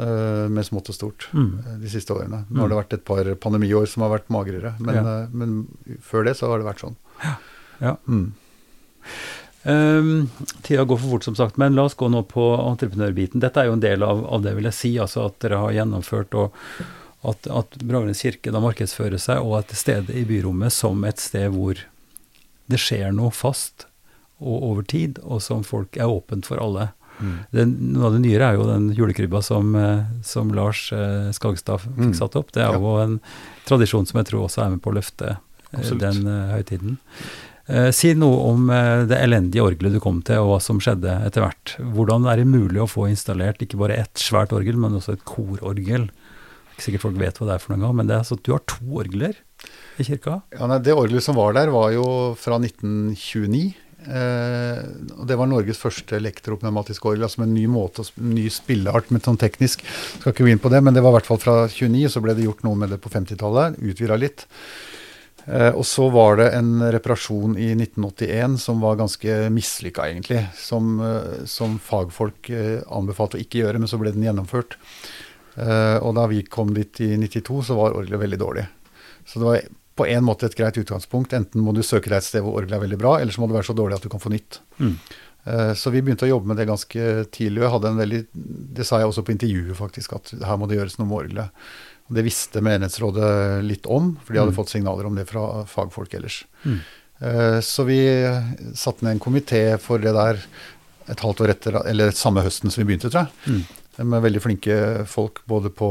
Eh, 0.00 0.46
med 0.48 0.64
smått 0.64 0.88
og 0.88 0.96
stort 0.96 1.26
Mm. 1.36 1.50
eh, 1.66 1.74
de 1.82 1.88
siste 1.92 2.14
årene. 2.14 2.46
Nå 2.48 2.62
har 2.64 2.68
det 2.72 2.78
vært 2.78 2.94
et 2.96 3.04
par 3.04 3.24
pandemiår 3.36 3.86
som 3.92 4.06
har 4.06 4.14
vært 4.14 4.30
magrere, 4.32 4.72
men, 4.80 4.94
Ja. 4.94 5.26
men 5.32 5.66
før 6.00 6.24
det 6.24 6.36
så 6.38 6.48
har 6.48 6.58
det 6.62 6.66
vært 6.70 6.80
sånn. 6.80 6.96
Ja. 7.82 7.96
Mm. 8.08 8.32
Um, 9.64 10.30
tida 10.62 10.82
går 10.84 10.98
for 10.98 11.10
fort, 11.12 11.24
som 11.24 11.36
sagt, 11.38 11.56
men 11.60 11.76
la 11.76 11.84
oss 11.86 11.94
gå 11.94 12.08
nå 12.10 12.24
på 12.26 12.42
entreprenørbiten. 12.58 13.38
Dette 13.44 13.60
er 13.62 13.68
jo 13.68 13.76
en 13.76 13.84
del 13.84 14.02
av, 14.02 14.24
av 14.26 14.42
det, 14.42 14.56
vil 14.56 14.64
jeg 14.66 14.74
si. 14.74 14.90
Altså 14.98 15.26
at 15.28 15.36
dere 15.44 15.60
har 15.60 15.76
gjennomført 15.76 16.34
og 16.34 16.56
at, 17.24 17.46
at 17.46 17.76
Bravernes 17.86 18.22
kirke 18.24 18.50
da 18.54 18.60
markedsfører 18.62 19.20
seg 19.22 19.42
og 19.44 19.58
er 19.60 19.68
til 19.70 19.78
stede 19.78 20.14
i 20.18 20.24
byrommet 20.26 20.74
som 20.74 21.04
et 21.06 21.20
sted 21.22 21.52
hvor 21.54 21.78
det 22.72 22.80
skjer 22.80 23.12
noe 23.14 23.30
fast 23.34 23.86
og 24.42 24.64
over 24.72 24.82
tid, 24.90 25.20
og 25.22 25.38
som 25.44 25.62
folk 25.62 25.94
er 26.00 26.10
åpent 26.10 26.48
for 26.48 26.58
alle. 26.58 26.88
Mm. 27.22 27.34
Den, 27.54 27.74
noe 27.94 28.08
av 28.08 28.16
det 28.16 28.22
nyere 28.24 28.48
er 28.48 28.56
jo 28.58 28.64
den 28.66 28.88
julekrybba 28.96 29.38
som, 29.46 29.68
eh, 29.78 30.00
som 30.26 30.50
Lars 30.56 30.88
eh, 30.96 31.28
Skagstad 31.36 31.84
fikk 31.84 32.00
Mm. 32.08 32.14
satt 32.18 32.34
opp. 32.40 32.50
Det 32.50 32.62
er 32.64 32.72
Ja. 32.72 32.78
jo 32.80 32.96
en 32.98 33.20
tradisjon 33.68 34.06
som 34.08 34.18
jeg 34.18 34.26
tror 34.32 34.48
også 34.48 34.64
er 34.64 34.70
med 34.70 34.82
på 34.82 34.90
å 34.90 34.96
løfte 34.98 35.28
eh, 35.36 35.78
Absolutt. 35.78 36.00
den 36.00 36.26
uh, 36.26 36.50
høytiden. 36.56 36.98
Uh, 37.70 37.90
si 37.94 38.10
noe 38.18 38.40
om 38.50 38.66
uh, 38.68 39.06
det 39.06 39.20
elendige 39.22 39.62
orgelet 39.62 39.92
du 39.94 40.00
kom 40.02 40.18
til, 40.26 40.42
og 40.42 40.48
hva 40.56 40.60
som 40.60 40.80
skjedde 40.82 41.14
etter 41.28 41.44
hvert. 41.46 41.76
Hvordan 41.94 42.26
er 42.26 42.42
det 42.42 42.48
mulig 42.50 42.82
å 42.82 42.90
få 42.90 43.06
installert 43.12 43.62
ikke 43.62 43.78
bare 43.78 44.00
ett 44.02 44.18
svært 44.18 44.50
orgel, 44.52 44.74
men 44.76 44.98
også 44.98 45.12
et 45.14 45.24
kororgel? 45.24 46.08
Ikke 46.72 46.86
sikkert 46.86 47.06
folk 47.06 47.20
vet 47.20 47.38
hva 47.38 47.48
det 47.48 47.56
er 47.56 47.62
for 47.62 47.76
noe, 47.76 47.94
men 47.96 48.10
det 48.10 48.18
er 48.18 48.26
sånn 48.26 48.40
at 48.40 48.46
du 48.48 48.52
har 48.54 48.64
to 48.70 48.80
orgler 49.02 49.38
i 50.00 50.06
kirka. 50.08 50.40
Ja, 50.56 50.66
nei, 50.70 50.80
det 50.82 50.96
orgelet 50.96 51.24
som 51.24 51.38
var 51.38 51.54
der, 51.56 51.72
var 51.74 51.92
jo 51.94 52.04
fra 52.40 52.58
1929. 52.58 53.64
Eh, 54.02 54.78
og 55.14 55.26
Det 55.30 55.36
var 55.38 55.46
Norges 55.46 55.78
første 55.78 56.16
elektropneumatiske 56.18 57.06
orgel, 57.06 57.26
altså 57.28 57.42
med 57.42 57.52
en 57.52 57.58
ny 57.60 57.66
måte, 57.70 58.06
en 58.18 58.32
ny 58.34 58.48
spilleart 58.50 59.12
med 59.14 59.22
sånn 59.26 59.38
teknisk. 59.40 59.84
Skal 60.18 60.32
ikke 60.32 60.46
gå 60.46 60.54
inn 60.54 60.62
på 60.62 60.72
det, 60.72 60.82
men 60.82 60.96
det 60.96 61.04
var 61.04 61.14
i 61.14 61.20
hvert 61.20 61.30
fall 61.30 61.42
fra 61.42 61.58
29, 61.68 62.08
så 62.10 62.24
ble 62.24 62.34
det 62.38 62.48
gjort 62.48 62.64
noe 62.66 62.80
med 62.80 62.94
det 62.94 62.98
på 63.02 63.12
50-tallet. 63.12 63.78
Utvida 63.92 64.18
litt. 64.18 64.48
Eh, 65.46 65.70
og 65.74 65.82
så 65.86 66.06
var 66.14 66.38
det 66.38 66.50
en 66.54 66.76
reparasjon 66.94 67.56
i 67.58 67.72
1981 67.74 68.58
som 68.62 68.82
var 68.82 69.00
ganske 69.00 69.38
mislykka, 69.54 70.06
egentlig. 70.10 70.44
Som, 70.58 71.00
eh, 71.02 71.44
som 71.50 71.78
fagfolk 71.82 72.50
eh, 72.50 72.80
anbefalte 72.90 73.38
å 73.38 73.42
ikke 73.42 73.64
gjøre, 73.64 73.82
men 73.82 73.90
så 73.90 73.98
ble 74.00 74.14
den 74.14 74.26
gjennomført. 74.26 74.78
Eh, 75.56 75.98
og 76.00 76.14
da 76.16 76.26
vi 76.30 76.42
kom 76.48 76.72
dit 76.74 77.00
i 77.04 77.16
92, 77.16 77.62
så 77.68 77.76
var 77.76 77.92
orgelet 77.98 78.20
veldig 78.20 78.38
dårlig. 78.40 78.66
Så 79.26 79.38
det 79.38 79.44
var 79.48 79.60
på 79.96 80.06
en 80.08 80.24
måte 80.24 80.46
et 80.48 80.56
greit 80.56 80.78
utgangspunkt. 80.80 81.34
Enten 81.36 81.60
må 81.60 81.74
du 81.76 81.82
søke 81.84 82.08
deg 82.08 82.16
et 82.22 82.24
sted 82.24 82.40
hvor 82.42 82.56
orgelet 82.62 82.78
er 82.78 82.86
veldig 82.86 82.98
bra, 82.98 83.18
eller 83.20 83.32
så 83.34 83.40
må 83.42 83.48
det 83.50 83.58
være 83.58 83.68
så 83.68 83.76
dårlig 83.76 83.98
at 83.98 84.02
du 84.02 84.08
kan 84.08 84.20
få 84.22 84.32
nytt. 84.32 84.60
Mm. 84.80 84.94
Eh, 85.44 85.72
Så 85.74 85.90
vi 85.92 86.00
begynte 86.00 86.24
å 86.24 86.30
jobbe 86.32 86.46
med 86.48 86.56
det 86.56 86.68
ganske 86.70 87.30
tidlig. 87.30 87.60
og 87.60 87.66
jeg 87.66 87.72
hadde 87.76 87.88
en 87.92 88.00
veldig, 88.02 88.26
Det 88.78 88.86
sa 88.86 88.98
jeg 88.98 89.06
også 89.10 89.24
på 89.26 89.32
intervjuet, 89.36 89.76
faktisk, 89.76 90.12
at 90.16 90.32
her 90.46 90.56
må 90.56 90.66
det 90.68 90.78
gjøres 90.78 90.98
noe 90.98 91.06
med 91.08 91.18
orgelet. 91.18 91.50
Det 92.12 92.24
visste 92.24 92.60
menighetsrådet 92.60 93.62
litt 93.64 93.86
om, 93.86 94.16
for 94.24 94.32
de 94.32 94.38
hadde 94.40 94.52
Mm. 94.52 94.56
fått 94.56 94.68
signaler 94.70 95.06
om 95.06 95.14
det 95.14 95.28
fra 95.28 95.64
fagfolk 95.64 96.14
ellers. 96.14 96.44
Mm. 96.64 96.80
Eh, 97.20 97.60
Så 97.60 97.84
vi 97.84 98.00
satte 98.74 99.02
ned 99.02 99.12
en 99.12 99.20
komité 99.20 99.78
for 99.78 99.98
det 99.98 100.12
der 100.14 100.38
et 101.08 101.18
halvt 101.20 101.40
år 101.40 101.50
etter, 101.50 101.86
eller 101.86 102.10
samme 102.12 102.42
høsten 102.42 102.70
som 102.70 102.84
vi 102.84 102.96
begynte, 102.96 103.10
tror 103.10 103.26
jeg. 103.26 103.30
Mm. 103.46 103.64
Med 103.98 104.22
veldig 104.24 104.40
flinke 104.40 104.76
folk 105.10 105.42
både 105.50 105.68
på 105.76 105.88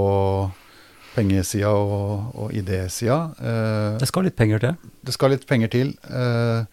pengesida 1.14 1.70
og, 1.76 2.32
og 2.40 2.54
idésida. 2.56 3.20
Eh, 3.38 4.00
Det 4.02 4.08
skal 4.10 4.26
litt 4.26 4.38
penger 4.40 4.64
til. 4.64 4.76
det 5.06 5.14
skal 5.14 5.34
litt 5.36 5.46
penger 5.50 5.70
til. 5.74 5.94
Eh, 6.10 6.64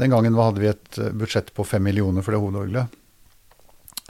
den 0.00 0.14
gangen 0.14 0.38
hadde 0.38 0.62
vi 0.62 0.70
et 0.70 1.00
budsjett 1.18 1.50
på 1.52 1.66
fem 1.66 1.82
millioner 1.84 2.24
for 2.24 2.32
det 2.32 2.40
hovedorgelet. 2.40 2.96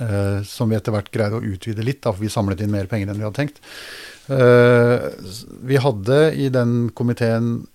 Eh, 0.01 0.43
som 0.47 0.71
vi 0.71 0.77
etter 0.79 0.95
hvert 0.95 1.11
greide 1.13 1.41
å 1.41 1.45
utvide 1.45 1.85
litt, 1.85 2.03
da, 2.05 2.13
for 2.13 2.23
vi 2.23 2.31
samlet 2.33 2.61
inn 2.65 2.71
mer 2.73 2.87
penger 2.89 3.11
enn 3.11 3.19
vi 3.19 3.27
hadde 3.27 3.41
tenkt. 3.41 3.59
Eh, 4.31 5.11
vi 5.67 5.81
hadde 5.83 6.21
i 6.39 6.49
den 6.55 6.91
komiteen 6.97 7.67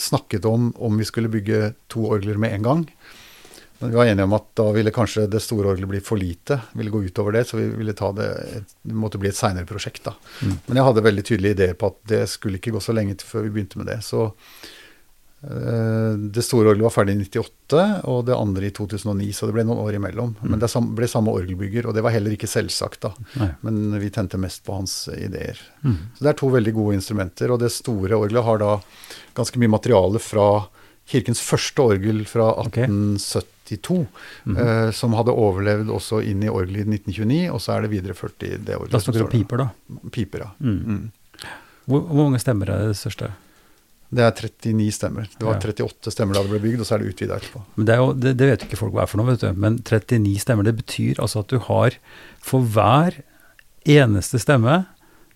snakket 0.00 0.44
om 0.48 0.70
om 0.80 0.96
vi 0.98 1.04
skulle 1.04 1.30
bygge 1.32 1.74
to 1.92 2.08
orgler 2.08 2.40
med 2.40 2.56
en 2.56 2.66
gang. 2.66 2.82
Men 3.82 3.90
vi 3.90 3.98
var 3.98 4.06
enige 4.06 4.24
om 4.28 4.36
at 4.38 4.44
da 4.54 4.68
ville 4.72 4.92
kanskje 4.94 5.24
det 5.30 5.40
store 5.42 5.72
orgelet 5.72 5.90
bli 5.90 6.00
for 6.06 6.20
lite. 6.20 6.60
ville 6.78 6.92
gå 6.94 7.00
utover 7.02 7.34
det, 7.34 7.48
Så 7.50 7.58
vi 7.58 7.66
ville 7.66 7.92
ta 7.98 8.12
det 8.14 8.28
Det 8.82 8.94
måtte 8.94 9.18
bli 9.18 9.28
et 9.28 9.38
seinere 9.38 9.66
prosjekt. 9.66 10.04
da. 10.04 10.14
Mm. 10.42 10.58
Men 10.66 10.76
jeg 10.78 10.84
hadde 10.88 11.08
veldig 11.08 11.24
tydelige 11.26 11.56
ideer 11.58 11.74
på 11.74 11.90
at 11.90 11.98
det 12.06 12.28
skulle 12.30 12.60
ikke 12.62 12.72
gå 12.76 12.80
så 12.80 12.94
lenge 12.94 13.18
til 13.18 13.26
før 13.26 13.42
vi 13.48 13.50
begynte 13.56 13.78
med 13.80 13.90
det. 13.90 13.98
Så 14.06 14.30
øh, 15.42 16.14
det 16.30 16.44
store 16.46 16.70
orgelet 16.70 16.86
var 16.86 16.94
ferdig 16.94 17.16
i 17.16 17.24
98, 17.24 18.04
og 18.06 18.26
det 18.28 18.36
andre 18.36 18.68
i 18.68 18.74
2009, 18.74 19.32
så 19.34 19.48
det 19.48 19.56
ble 19.56 19.64
noen 19.66 19.82
år 19.82 19.98
imellom. 19.98 20.36
Men 20.46 20.62
det 20.62 20.70
ble 20.70 21.08
samme 21.10 21.34
orgelbygger, 21.34 21.88
og 21.88 21.96
det 21.96 22.04
var 22.06 22.14
heller 22.14 22.36
ikke 22.36 22.50
selvsagt, 22.50 23.00
da. 23.02 23.10
Nei. 23.40 23.50
Men 23.66 23.98
vi 23.98 24.10
tente 24.14 24.38
mest 24.38 24.62
på 24.66 24.76
hans 24.78 25.08
ideer. 25.16 25.58
Mm. 25.82 25.98
Så 26.14 26.22
det 26.22 26.30
er 26.30 26.38
to 26.38 26.52
veldig 26.54 26.76
gode 26.78 27.00
instrumenter, 27.00 27.50
og 27.50 27.58
det 27.64 27.72
store 27.74 28.14
orgelet 28.14 28.46
har 28.46 28.62
da 28.62 28.76
ganske 29.34 29.58
mye 29.58 29.74
materiale 29.74 30.22
fra 30.22 30.68
kirkens 31.10 31.42
første 31.42 31.82
orgel 31.82 32.22
fra 32.30 32.52
Ok. 33.72 33.82
1872, 33.82 34.06
Mhm. 34.44 34.56
eh, 34.58 34.90
som 34.92 35.12
hadde 35.14 35.32
overlevd 35.34 35.88
også 35.90 36.22
inn 36.24 36.42
i 36.42 36.48
orgelet 36.52 36.86
i 36.86 36.90
1929, 36.98 37.50
og 37.52 37.60
så 37.60 37.76
er 37.76 37.82
det 37.82 37.90
videreført 37.90 38.42
i 38.42 38.56
det 38.56 38.76
orgelet. 38.76 38.90
Da 38.92 38.98
snakker 38.98 39.18
du 39.18 39.24
om 39.24 39.30
piper, 39.30 39.56
da. 39.56 39.68
Piper, 40.10 40.38
ja. 40.46 40.50
Mm. 40.60 40.82
Mm. 40.86 41.10
Hvor, 41.88 42.00
hvor 42.06 42.28
mange 42.30 42.38
stemmer 42.40 42.68
er 42.70 42.86
det 42.88 42.96
største? 42.96 43.32
Det 44.12 44.20
er 44.20 44.30
39 44.36 44.92
stemmer. 44.92 45.24
Det 45.38 45.46
var 45.46 45.56
38 45.56 46.10
stemmer 46.12 46.34
da 46.36 46.42
det 46.44 46.50
ble 46.52 46.60
bygd, 46.60 46.80
og 46.80 46.86
så 46.86 46.94
er 46.94 46.98
det 47.02 47.14
utvida 47.14 47.38
etterpå. 47.40 47.62
Men 47.76 47.86
det, 47.88 47.96
jo, 47.96 48.12
det, 48.12 48.36
det 48.36 48.48
vet 48.50 48.64
ikke 48.66 48.76
folk 48.76 48.92
hva 48.92 49.02
er 49.06 49.08
for 49.08 49.16
noe, 49.22 49.30
vet 49.32 49.40
du. 49.40 49.52
Men 49.58 49.78
39 49.80 50.38
stemmer, 50.44 50.64
det 50.68 50.76
betyr 50.76 51.16
altså 51.18 51.40
at 51.40 51.48
du 51.48 51.58
har 51.58 51.96
For 52.44 52.60
hver 52.60 53.22
eneste 53.88 54.38
stemme 54.38 54.86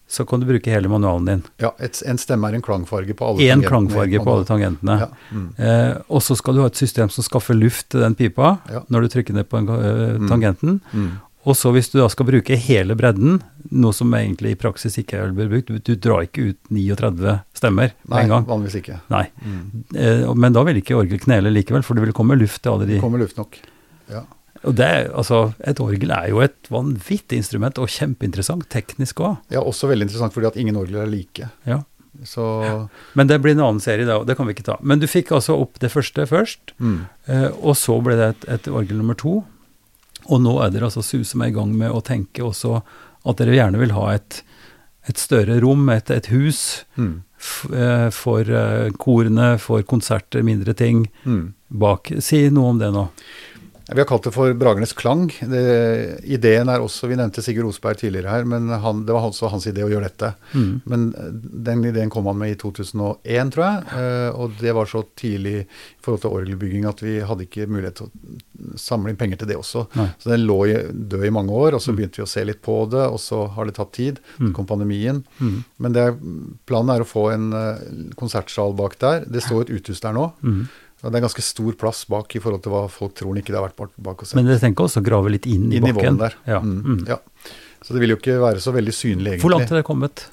så 0.08 0.24
kan 0.28 0.38
du 0.40 0.46
bruke 0.46 0.70
hele 0.70 0.88
manualen 0.88 1.26
din. 1.26 1.42
Ja, 1.58 1.72
et, 1.82 1.98
en 2.06 2.18
stemme 2.22 2.46
er 2.48 2.54
en 2.54 2.62
klangfarge 2.62 3.14
på 3.18 3.26
alle 3.26 3.42
en 3.42 3.58
tangentene 3.58 3.64
En 3.64 3.68
klangfarge 3.70 4.20
på 4.22 4.34
alle 4.36 4.46
tangentene. 4.46 4.96
Ja. 5.02 5.08
Mm. 5.34 5.46
Eh, 5.58 5.94
og 6.08 6.22
så 6.22 6.36
skal 6.38 6.54
du 6.54 6.60
ha 6.62 6.68
et 6.70 6.78
system 6.78 7.10
som 7.10 7.26
skaffer 7.26 7.58
luft 7.58 7.88
til 7.90 8.00
den 8.04 8.14
pipa 8.14 8.58
Ja. 8.70 8.84
når 8.88 9.02
du 9.02 9.08
trykker 9.16 9.34
ned 9.34 9.48
på 9.50 9.58
en, 9.58 9.66
Mm. 9.66 10.28
tangenten. 10.30 10.80
Mm. 10.94 11.10
Og 11.46 11.54
så 11.54 11.70
hvis 11.74 11.90
du 11.92 11.98
da 12.00 12.08
skal 12.10 12.26
bruke 12.26 12.56
hele 12.58 12.94
bredden, 12.98 13.40
noe 13.70 13.92
som 13.94 14.10
egentlig 14.14 14.50
i 14.54 14.58
praksis 14.58 14.96
ikke 14.98 15.14
er 15.18 15.32
blir 15.34 15.48
brukt, 15.50 15.66
du, 15.70 15.78
du 15.78 15.94
drar 15.94 16.22
ikke 16.26 16.50
ut 16.50 16.56
39 16.70 17.40
stemmer 17.54 17.92
på 18.06 18.18
en 18.18 18.28
gang. 18.28 18.42
Nei, 18.46 18.50
vanligvis 18.50 18.78
ikke. 18.80 19.00
Nei. 19.10 19.24
Mm. 19.42 19.84
Eh, 19.94 20.34
men 20.34 20.52
da 20.52 20.62
vil 20.66 20.80
ikke 20.82 20.96
orgelet 20.98 21.22
knele 21.26 21.50
likevel, 21.54 21.82
for 21.86 21.94
det 21.94 22.02
vil 22.06 22.12
komme 22.12 22.34
luft 22.38 22.62
til 22.62 22.72
alle 22.72 22.86
de 22.86 22.94
Det 22.98 23.02
kommer 23.02 23.18
luft 23.22 23.36
nok. 23.38 23.58
Ja. 24.10 24.22
Og 24.66 24.74
det, 24.74 24.86
altså, 25.14 25.54
Et 25.64 25.78
orgel 25.80 26.10
er 26.10 26.28
jo 26.32 26.40
et 26.42 26.70
vanvittig 26.72 27.38
instrument, 27.38 27.78
og 27.78 27.88
kjempeinteressant 27.92 28.66
teknisk 28.72 29.20
òg. 29.22 29.36
Ja, 29.54 29.60
også 29.62 29.88
veldig 29.88 30.08
interessant 30.08 30.34
fordi 30.34 30.46
at 30.50 30.56
ingen 30.58 30.76
orgler 30.80 31.04
er 31.04 31.10
like. 31.12 31.50
Ja. 31.66 31.82
Så 32.24 32.88
Men 33.14 33.26
det 33.28 33.40
blir 33.44 33.52
en 33.52 33.60
annen 33.60 33.80
serie, 33.84 34.06
da, 34.08 34.16
og 34.18 34.26
det 34.26 34.36
kan 34.38 34.46
vi 34.48 34.54
ikke 34.56 34.64
ta. 34.70 34.78
Men 34.80 34.98
du 35.02 35.06
fikk 35.06 35.30
altså 35.36 35.58
opp 35.60 35.78
det 35.82 35.90
første 35.92 36.24
først, 36.26 36.72
mm. 36.80 36.98
eh, 37.28 37.50
og 37.60 37.76
så 37.76 37.98
ble 38.02 38.16
det 38.16 38.28
et, 38.32 38.48
et 38.56 38.68
orgel 38.72 38.96
nummer 38.96 39.14
to. 39.20 39.44
Og 40.26 40.40
nå 40.42 40.56
er 40.64 40.72
dere 40.74 40.88
altså 40.88 41.04
suser 41.04 41.38
meg 41.38 41.52
i 41.52 41.56
gang 41.58 41.74
med 41.76 41.92
å 41.92 42.00
tenke 42.02 42.42
også 42.42 42.80
at 43.26 43.36
dere 43.38 43.54
gjerne 43.58 43.78
vil 43.78 43.92
ha 43.94 44.08
et, 44.16 44.40
et 45.06 45.20
større 45.20 45.60
rom, 45.62 45.88
et, 45.92 46.10
et 46.10 46.26
hus, 46.32 46.84
Mm. 46.96 47.20
eh, 47.76 48.08
for 48.10 48.40
eh, 48.48 48.88
korene, 48.98 49.58
for 49.60 49.82
konserter, 49.86 50.42
mindre 50.42 50.74
ting 50.74 51.04
Mm. 51.26 51.52
bak. 51.70 52.10
Si 52.24 52.48
noe 52.50 52.70
om 52.72 52.78
det 52.80 52.90
nå. 52.94 53.08
Vi 53.88 54.00
har 54.00 54.06
kalt 54.10 54.24
det 54.26 54.32
for 54.34 54.50
Bragernes 54.58 54.92
klang. 54.98 55.28
Det, 55.46 55.60
ideen 56.26 56.66
er 56.72 56.82
også 56.82 57.06
Vi 57.06 57.14
nevnte 57.20 57.42
Sigurd 57.44 57.68
Osberg 57.70 58.00
tidligere 58.00 58.32
her, 58.32 58.44
men 58.48 58.66
han, 58.82 59.04
det 59.06 59.14
var 59.14 59.28
også 59.28 59.46
hans 59.52 59.66
idé 59.70 59.84
å 59.86 59.90
gjøre 59.92 60.08
dette. 60.08 60.32
Mm. 60.58 60.72
Men 60.90 61.04
eh, 61.14 61.28
den 61.68 61.84
ideen 61.86 62.10
kom 62.10 62.26
han 62.26 62.38
med 62.40 62.50
i 62.56 62.58
2001, 62.58 63.52
tror 63.54 63.64
jeg. 63.66 63.84
eh, 64.00 64.30
Og 64.42 64.56
det 64.58 64.74
var 64.74 64.90
så 64.90 65.04
tidlig 65.14 65.54
i 65.60 65.66
forhold 66.02 66.24
til 66.24 66.34
orgelbygging 66.40 66.88
at 66.90 67.02
vi 67.06 67.14
hadde 67.28 67.46
ikke 67.46 67.68
mulighet 67.70 68.00
til 68.00 68.08
å 68.10 68.80
samle 68.80 69.12
inn 69.14 69.20
penger 69.20 69.38
til 69.44 69.52
det 69.52 69.58
også. 69.60 69.84
Nei. 70.00 70.08
Så 70.18 70.32
den 70.32 70.46
lå 70.50 70.58
i, 70.66 70.74
død 70.90 71.28
i 71.28 71.34
mange 71.38 71.54
år, 71.54 71.76
og 71.78 71.82
så 71.84 71.92
Mm. 71.94 72.00
begynte 72.00 72.18
vi 72.18 72.26
å 72.26 72.32
se 72.34 72.42
litt 72.44 72.62
på 72.66 72.80
det, 72.90 73.04
og 73.06 73.20
så 73.22 73.44
har 73.54 73.66
det 73.70 73.76
tatt 73.78 73.92
tid. 73.94 74.18
Mm. 74.40 74.48
Så 74.50 74.54
kom 74.58 74.66
pandemien. 74.66 75.22
Mm. 75.38 75.62
Men 75.78 75.92
det, 75.94 76.08
planen 76.66 76.90
er 76.96 77.04
å 77.04 77.08
få 77.08 77.28
en 77.32 77.46
eh, 77.54 77.86
konsertsal 78.18 78.74
bak 78.74 78.98
der. 78.98 79.22
Det 79.30 79.44
står 79.46 79.62
et 79.68 79.74
uthus 79.78 80.02
der 80.02 80.12
nå. 80.18 80.32
Mm. 80.42 80.66
Og 81.04 81.12
det 81.12 81.18
er 81.18 81.26
ganske 81.26 81.44
stor 81.44 81.74
plass 81.78 82.04
bak 82.08 82.32
i 82.38 82.40
forhold 82.40 82.62
til 82.64 82.72
hva 82.72 82.86
folk 82.90 83.12
tror 83.18 83.34
den 83.34 83.42
ikke 83.42 83.52
det 83.52 83.60
har 83.60 83.66
vært 83.68 83.92
bak, 84.00 84.22
oss. 84.24 84.32
Men 84.34 84.48
dere 84.48 84.62
tenker 84.62 84.86
også 84.86 85.02
å 85.02 85.06
grave 85.06 85.30
litt 85.34 85.46
inn 85.46 85.68
i 85.70 85.76
I 85.76 85.82
bakken? 85.84 86.16
der. 86.22 86.38
Ja. 86.48 86.60
Mm, 86.64 86.78
Mm. 86.84 87.02
ja. 87.10 87.18
Så 87.84 87.92
det 87.94 88.00
vil 88.00 88.14
jo 88.14 88.16
ikke 88.16 88.38
være 88.40 88.60
så 88.64 88.72
veldig 88.72 88.94
synlig, 88.96 89.28
egentlig. 89.36 89.44
Hvor 89.44 89.52
langt 89.52 89.70
er 89.70 89.76
det 89.82 89.84
kommet? 89.86 90.24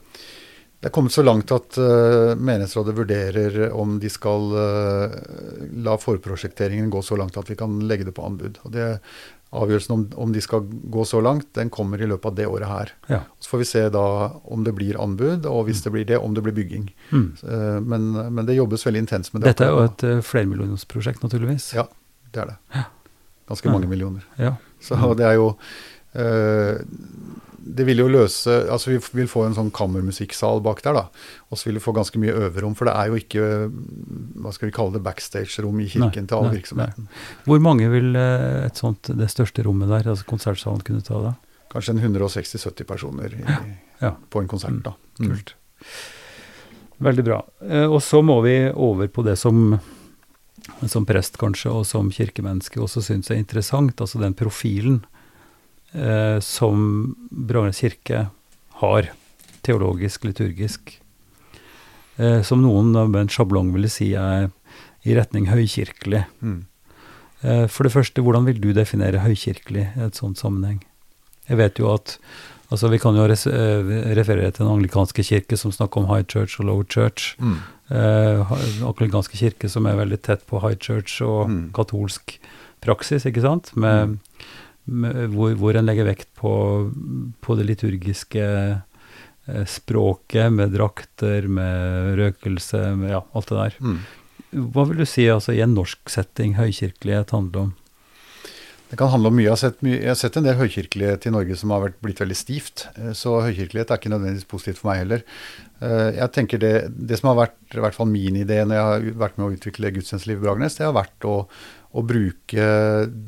Det 0.83 0.89
er 0.89 0.93
kommet 0.95 1.13
så 1.15 1.23
langt 1.23 1.51
at 1.55 1.77
uh, 1.79 2.33
menighetsrådet 2.35 2.95
vurderer 2.95 3.59
om 3.71 3.99
de 3.99 4.09
skal 4.11 4.49
uh, 4.51 5.13
la 5.83 5.93
forprosjekteringen 5.99 6.89
gå 6.91 6.99
så 7.03 7.15
langt 7.19 7.37
at 7.39 7.47
vi 7.51 7.55
kan 7.59 7.77
legge 7.87 8.03
det 8.07 8.15
på 8.15 8.25
anbud. 8.25 8.57
Og 8.63 8.71
det 8.73 8.87
Avgjørelsen 9.53 9.93
om, 9.93 10.03
om 10.25 10.31
de 10.33 10.41
skal 10.41 10.63
gå 10.65 11.03
så 11.05 11.19
langt, 11.21 11.51
den 11.53 11.69
kommer 11.69 12.01
i 12.01 12.07
løpet 12.09 12.25
av 12.31 12.35
det 12.39 12.47
året 12.49 12.67
her. 12.67 12.93
Ja. 13.11 13.19
Så 13.39 13.51
får 13.53 13.61
vi 13.61 13.67
se 13.69 13.83
da 13.93 14.05
om 14.49 14.63
det 14.65 14.73
blir 14.73 14.97
anbud, 15.01 15.45
og 15.45 15.67
hvis 15.67 15.83
det 15.85 15.91
blir 15.93 16.07
det, 16.09 16.17
om 16.17 16.33
det 16.33 16.41
blir 16.45 16.55
bygging. 16.57 16.87
Mm. 17.11 17.27
Så, 17.37 17.59
men, 17.85 18.09
men 18.33 18.45
det 18.49 18.55
jobbes 18.57 18.85
veldig 18.87 19.03
intenst 19.05 19.33
med 19.35 19.43
det. 19.43 19.53
Dette 19.53 19.67
er 19.69 19.75
jo 19.75 19.83
et 19.85 20.05
uh, 20.09 20.21
flermillionersprosjekt, 20.25 21.21
naturligvis. 21.23 21.69
Ja. 21.77 21.85
Det 22.33 22.41
er 22.41 22.53
det. 22.55 22.85
Ganske 23.51 23.69
Ja. 23.69 23.73
mange 23.75 23.87
millioner. 23.91 24.25
Ja. 24.41 24.55
Så 24.81 24.97
det 25.19 25.25
er 25.27 25.35
jo 25.37 25.51
eh, 26.17 26.79
Det 27.63 27.85
vil 27.87 28.01
jo 28.01 28.09
løse 28.11 28.51
Altså 28.67 28.91
vi 28.91 28.97
vil 29.15 29.29
få 29.31 29.45
en 29.47 29.53
sånn 29.55 29.69
kammermusikksal 29.71 30.59
bak 30.65 30.81
der, 30.83 30.97
da. 30.97 31.03
Og 31.49 31.57
så 31.59 31.69
vil 31.69 31.77
vi 31.79 31.83
få 31.85 31.93
ganske 31.95 32.19
mye 32.19 32.33
øverom, 32.47 32.75
for 32.75 32.89
det 32.89 32.95
er 32.99 33.11
jo 33.11 33.19
ikke 33.21 33.45
hva 34.43 34.51
skal 34.51 34.67
vi 34.69 34.75
kalle 34.75 34.97
det, 34.97 35.03
backstage-rom 35.05 35.79
i 35.79 35.87
kirken 35.87 36.09
Nei, 36.25 36.27
til 36.27 36.37
all 36.39 36.49
nei, 36.49 36.57
virksomheten. 36.57 37.07
Hvor 37.47 37.63
mange 37.63 37.87
vil 37.93 38.11
eh, 38.19 38.65
et 38.67 38.81
sånt, 38.81 39.11
det 39.15 39.29
største 39.31 39.63
rommet 39.63 39.91
der, 39.93 40.11
altså 40.11 40.27
konsertsalen, 40.27 40.83
kunne 40.83 41.05
ta 41.05 41.21
da? 41.29 41.33
Kanskje 41.73 41.95
en 41.95 42.03
160-70 42.03 42.89
personer 42.89 43.33
i, 43.39 43.45
Ja. 44.03 44.11
på 44.29 44.41
en 44.43 44.51
konsert, 44.51 44.83
da. 44.83 44.93
Mm. 45.21 45.29
Kult. 45.31 45.55
Veldig 47.03 47.23
bra. 47.25 47.39
Eh, 47.63 47.87
og 47.87 48.01
så 48.03 48.21
må 48.25 48.41
vi 48.45 48.57
over 48.71 49.07
på 49.07 49.23
det 49.25 49.37
som 49.39 49.79
som 50.87 51.03
prest 51.05 51.35
kanskje, 51.39 51.71
og 51.71 51.83
som 51.87 52.11
kirkemenneske 52.13 52.79
også 52.79 53.01
syns 53.03 53.31
er 53.31 53.39
interessant, 53.41 53.99
altså 53.99 54.19
den 54.21 54.35
profilen 54.37 55.01
som 56.41 57.15
Bragernes 57.31 57.79
kirke 57.83 58.27
har, 58.81 59.09
teologisk, 59.63 60.23
liturgisk, 60.25 60.99
eh, 62.17 62.41
som 62.41 62.61
noen 62.65 62.91
med 63.11 63.21
en 63.21 63.29
sjablong 63.31 63.71
ville 63.75 63.89
si 63.91 64.13
er 64.17 64.49
i 65.05 65.15
retning 65.17 65.45
høykirkelig. 65.51 66.25
Mm. 66.41 66.63
Eh, 67.43 67.67
For 67.67 67.83
det 67.83 67.93
første, 67.93 68.21
hvordan 68.23 68.45
vil 68.47 68.59
du 68.63 68.71
definere 68.73 69.21
høykirkelig 69.23 69.85
i 69.97 70.03
et 70.07 70.15
sånt 70.19 70.39
sammenheng? 70.39 70.81
Jeg 71.49 71.57
vet 71.59 71.79
jo 71.79 71.93
at 71.93 72.17
altså 72.71 72.89
Vi 72.89 72.97
kan 72.97 73.13
jo 73.13 73.25
eh, 73.27 74.15
referere 74.17 74.49
til 74.51 74.65
den 74.65 74.71
anglikanske 74.73 75.21
kirke 75.27 75.57
som 75.59 75.71
snakker 75.71 76.01
om 76.01 76.07
high 76.09 76.23
church 76.25 76.59
og 76.59 76.65
low 76.65 76.83
church. 76.83 77.35
Mm. 77.37 77.57
Eh, 77.91 78.53
anglikanske 78.87 79.37
kirke 79.37 79.69
som 79.69 79.85
er 79.85 79.99
veldig 79.99 80.21
tett 80.25 80.47
på 80.47 80.61
high 80.63 80.79
church 80.79 81.21
og 81.21 81.49
Mm. 81.49 81.71
katolsk 81.73 82.39
praksis, 82.81 83.25
ikke 83.25 83.41
sant? 83.43 83.75
Med, 83.75 84.07
med, 84.09 84.17
hvor, 84.85 85.53
hvor 85.59 85.77
en 85.79 85.87
legger 85.87 86.09
vekt 86.09 86.29
på, 86.39 86.51
på 87.43 87.55
det 87.59 87.67
liturgiske 87.69 88.47
eh, 88.47 89.63
språket, 89.69 90.51
med 90.51 90.73
drakter, 90.75 91.47
med 91.47 92.17
røkelse, 92.19 92.81
med 92.99 93.15
ja, 93.15 93.23
alt 93.33 93.51
det 93.53 93.61
der. 93.61 93.79
Mm. 93.79 94.01
Hva 94.73 94.83
vil 94.89 94.99
du 95.01 95.07
si 95.09 95.25
altså, 95.31 95.55
i 95.55 95.63
en 95.65 95.73
norsk 95.73 96.11
setting 96.11 96.57
høykirkelighet 96.59 97.31
handler 97.33 97.67
om? 97.69 97.71
Det 98.93 98.99
kan 98.99 99.09
handle 99.09 99.31
om 99.31 99.37
mye. 99.39 99.47
Jeg 99.47 99.53
har 99.55 99.57
sett, 99.63 99.79
mye, 99.81 99.95
jeg 99.97 100.11
har 100.11 100.17
sett 100.19 100.35
en 100.37 100.45
del 100.45 100.59
høykirkelighet 100.59 101.23
i 101.25 101.31
Norge 101.33 101.55
som 101.57 101.71
har 101.73 101.81
vært, 101.81 101.95
blitt 102.05 102.19
veldig 102.21 102.35
stivt. 102.37 102.83
Eh, 102.93 103.15
Så 103.17 103.39
høykirkelighet 103.41 103.89
er 103.89 103.97
ikke 104.01 104.11
nødvendigvis 104.13 104.49
positivt 104.51 104.83
for 104.83 104.91
meg 104.91 104.99
heller. 105.01 105.23
Eh, 105.81 106.09
Jeg 106.19 106.29
tenker 106.35 106.61
Det, 106.61 106.73
det 106.93 107.17
som 107.17 107.31
har 107.31 107.39
vært 107.47 107.73
i 107.73 107.81
hvert 107.81 107.97
fall 107.97 108.11
min 108.11 108.37
idé 108.43 108.59
når 108.61 108.75
jeg 108.77 108.89
har 108.91 109.07
vært 109.23 109.39
med 109.39 109.47
å 109.47 109.55
utvikle 109.55 109.95
gudstjenestelivet 109.95 110.43
i 110.43 110.45
Bragernes, 110.45 110.77
det 110.77 110.85
har 110.85 110.93
vært 110.93 111.25
å, 111.25 111.47
å 111.93 112.01
bruke 112.01 112.65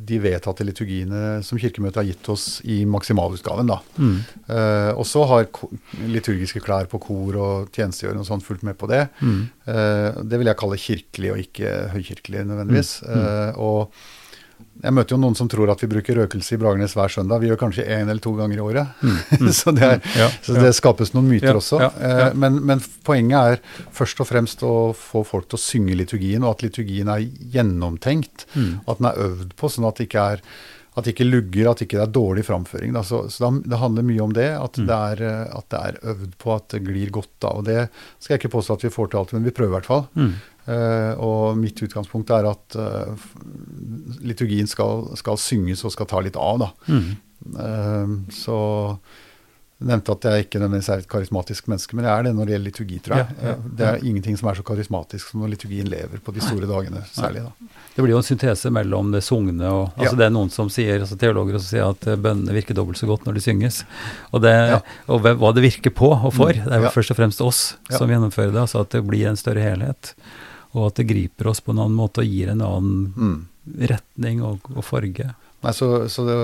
de 0.09 0.17
vedtatte 0.23 0.65
liturgiene 0.65 1.39
som 1.45 1.59
Kirkemøtet 1.61 1.99
har 2.01 2.07
gitt 2.07 2.29
oss 2.33 2.45
i 2.65 2.79
maksimalutgaven. 2.89 3.69
da. 3.69 3.77
Mm. 4.01 4.15
Uh, 4.49 4.91
og 4.97 5.05
så 5.05 5.21
har 5.29 5.45
liturgiske 6.09 6.63
klær 6.65 6.89
på 6.89 6.99
kor 7.03 7.37
og 7.37 7.75
tjenestegjørende 7.75 8.25
og 8.25 8.29
sånn 8.31 8.45
fulgt 8.45 8.65
med 8.65 8.79
på 8.81 8.89
det. 8.89 9.03
Mm. 9.21 9.41
Uh, 9.69 10.21
det 10.25 10.41
vil 10.41 10.49
jeg 10.49 10.61
kalle 10.63 10.81
kirkelig 10.81 11.33
og 11.33 11.43
ikke 11.45 11.73
høykirkelig 11.93 12.45
nødvendigvis. 12.49 12.95
Mm. 13.05 13.15
Eh, 13.15 13.59
og 13.61 13.93
jeg 14.85 14.93
møter 14.93 15.15
jo 15.15 15.19
noen 15.23 15.35
som 15.37 15.49
tror 15.49 15.71
at 15.73 15.81
vi 15.81 15.89
bruker 15.89 16.19
røkelse 16.21 16.55
i 16.55 16.59
Bragernes 16.61 16.93
hver 16.97 17.11
søndag. 17.11 17.41
Vi 17.41 17.49
gjør 17.49 17.59
kanskje 17.63 17.85
én 17.97 18.05
eller 18.05 18.21
to 18.23 18.35
ganger 18.37 18.59
i 18.59 18.63
året. 18.63 19.01
Mm. 19.01 19.49
så 19.59 19.73
det, 19.75 19.89
er, 19.95 20.11
Ja, 20.19 20.29
så 20.45 20.57
det 20.59 20.71
skapes 20.77 21.15
noen 21.15 21.29
myter 21.31 21.51
Ja, 21.53 21.57
også. 21.59 21.81
ja, 21.81 21.89
ja. 21.97 22.13
Eh, 22.29 22.37
men, 22.37 22.61
men 22.69 22.83
poenget 23.07 23.57
er 23.57 23.83
først 23.95 24.21
og 24.21 24.29
fremst 24.29 24.61
å 24.65 24.75
få 24.97 25.25
folk 25.27 25.49
til 25.49 25.59
å 25.59 25.63
synge 25.65 25.97
liturgien, 25.97 26.45
og 26.45 26.55
at 26.57 26.67
liturgien 26.67 27.09
er 27.11 27.25
gjennomtenkt. 27.55 28.45
Mm. 28.53 28.71
At 28.85 29.01
den 29.01 29.09
er 29.11 29.21
øvd 29.25 29.55
på, 29.57 29.71
sånn 29.73 29.89
at 29.89 29.99
det 29.99 30.09
ikke 30.09 30.29
er 30.35 30.45
at 30.95 31.03
det 31.03 31.11
ikke 31.13 31.27
lugger, 31.27 31.67
at 31.69 31.79
det 31.81 31.85
ikke 31.89 32.01
er 32.05 32.11
dårlig 32.15 32.45
framføring. 32.47 32.93
Da. 32.95 33.01
Så, 33.03 33.25
så 33.29 33.49
det 33.65 33.79
handler 33.81 34.05
mye 34.07 34.21
om 34.23 34.31
det, 34.33 34.47
at, 34.55 34.77
Mm. 34.79 34.85
det 34.87 34.95
er, 34.95 35.23
eh, 35.27 35.57
at 35.57 35.69
det 35.69 35.79
er 35.81 35.97
øvd 36.13 36.35
på, 36.39 36.53
at 36.55 36.67
det 36.71 36.83
glir 36.85 37.09
godt. 37.11 37.31
da, 37.43 37.47
og 37.49 37.65
Det 37.65 37.89
skal 38.19 38.33
jeg 38.35 38.39
ikke 38.43 38.53
påstå 38.57 38.73
at 38.77 38.83
vi 38.87 38.93
får 38.95 39.09
til 39.11 39.19
alltid, 39.19 39.33
men 39.39 39.47
vi 39.49 39.55
prøver 39.57 39.73
i 39.73 39.79
hvert 39.79 39.89
fall. 39.91 40.05
Mm. 40.15 40.33
Uh, 40.65 41.13
og 41.21 41.57
mitt 41.61 41.77
utgangspunkt 41.77 42.31
er 42.33 42.47
at 42.49 42.75
uh, 42.79 43.13
liturgien 44.25 44.65
skal, 44.65 45.11
skal 45.19 45.37
synges 45.37 45.83
og 45.85 45.93
skal 45.93 46.07
ta 46.09 46.21
litt 46.25 46.39
av, 46.41 46.63
da. 46.63 46.69
Mm. 46.89 47.11
Uh, 47.53 48.15
så 48.33 48.57
jeg 49.75 49.87
nevnte 49.89 50.13
at 50.15 50.25
jeg 50.29 50.43
ikke 50.45 50.59
nødvendigvis 50.61 50.87
er 50.93 51.01
et 51.03 51.07
karismatisk 51.11 51.65
menneske, 51.67 51.95
men 51.97 52.05
jeg 52.07 52.13
er 52.19 52.23
det 52.23 52.31
når 52.35 52.45
det 52.47 52.53
gjelder 52.53 52.69
liturgi, 52.69 52.99
tror 53.03 53.17
jeg. 53.19 53.25
Ja, 53.35 53.43
ja, 53.43 53.49
ja. 53.55 53.71
Det 53.79 53.87
er 53.89 54.05
ingenting 54.07 54.37
som 54.39 54.47
er 54.47 54.55
så 54.55 54.63
karismatisk 54.63 55.33
som 55.33 55.41
når 55.43 55.51
liturgien 55.51 55.89
lever 55.91 56.21
på 56.23 56.31
de 56.31 56.39
store 56.45 56.69
dagene, 56.69 57.01
særlig. 57.11 57.43
da. 57.43 57.67
Det 57.97 58.05
blir 58.05 58.13
jo 58.15 58.21
en 58.21 58.27
syntese 58.29 58.71
mellom 58.71 59.11
det 59.11 59.21
sugne 59.27 59.67
og 59.67 59.91
altså. 59.99 60.15
Det 60.15 60.25
er 60.29 60.31
noen 60.31 60.49
som 60.55 60.69
sier, 60.71 60.99
altså 61.03 61.17
teologer 61.19 61.59
som 61.59 61.67
sier 61.67 61.89
at 61.91 62.07
eh, 62.07 62.15
bønnene 62.23 62.55
virker 62.55 62.73
dobbelt 62.79 62.97
så 63.03 63.09
godt 63.11 63.27
når 63.27 63.35
de 63.35 63.43
synges. 63.43 63.81
Og, 64.31 64.41
det, 64.47 64.55
og 65.11 65.21
hva 65.27 65.51
det 65.57 65.63
virker 65.67 65.91
på 65.91 66.13
og 66.15 66.31
for, 66.33 66.55
Mm, 66.55 66.69
det 66.71 66.73
er 66.79 66.87
jo 66.87 66.95
først 66.95 67.11
og 67.11 67.17
fremst 67.19 67.41
oss 67.43 67.61
som 67.91 68.07
gjennomfører 68.09 68.53
det. 68.55 68.61
Altså 68.63 68.79
at 68.85 68.95
det 68.95 69.03
blir 69.07 69.27
en 69.27 69.35
større 69.39 69.59
helhet. 69.63 70.13
Og 70.75 70.87
at 70.87 70.95
det 70.99 71.07
griper 71.11 71.47
oss 71.51 71.59
på 71.63 71.71
en 71.75 71.79
annen 71.83 71.95
måte 71.99 72.23
og 72.23 72.27
gir 72.31 72.49
en 72.55 72.61
annen 72.63 73.11
Mm. 73.15 73.47
retning 73.91 74.41
og, 74.45 74.59
og 74.75 74.83
farge. 74.85 75.33
Nei, 75.65 75.73
så, 75.73 75.87
så 76.11 76.23
det, 76.27 76.35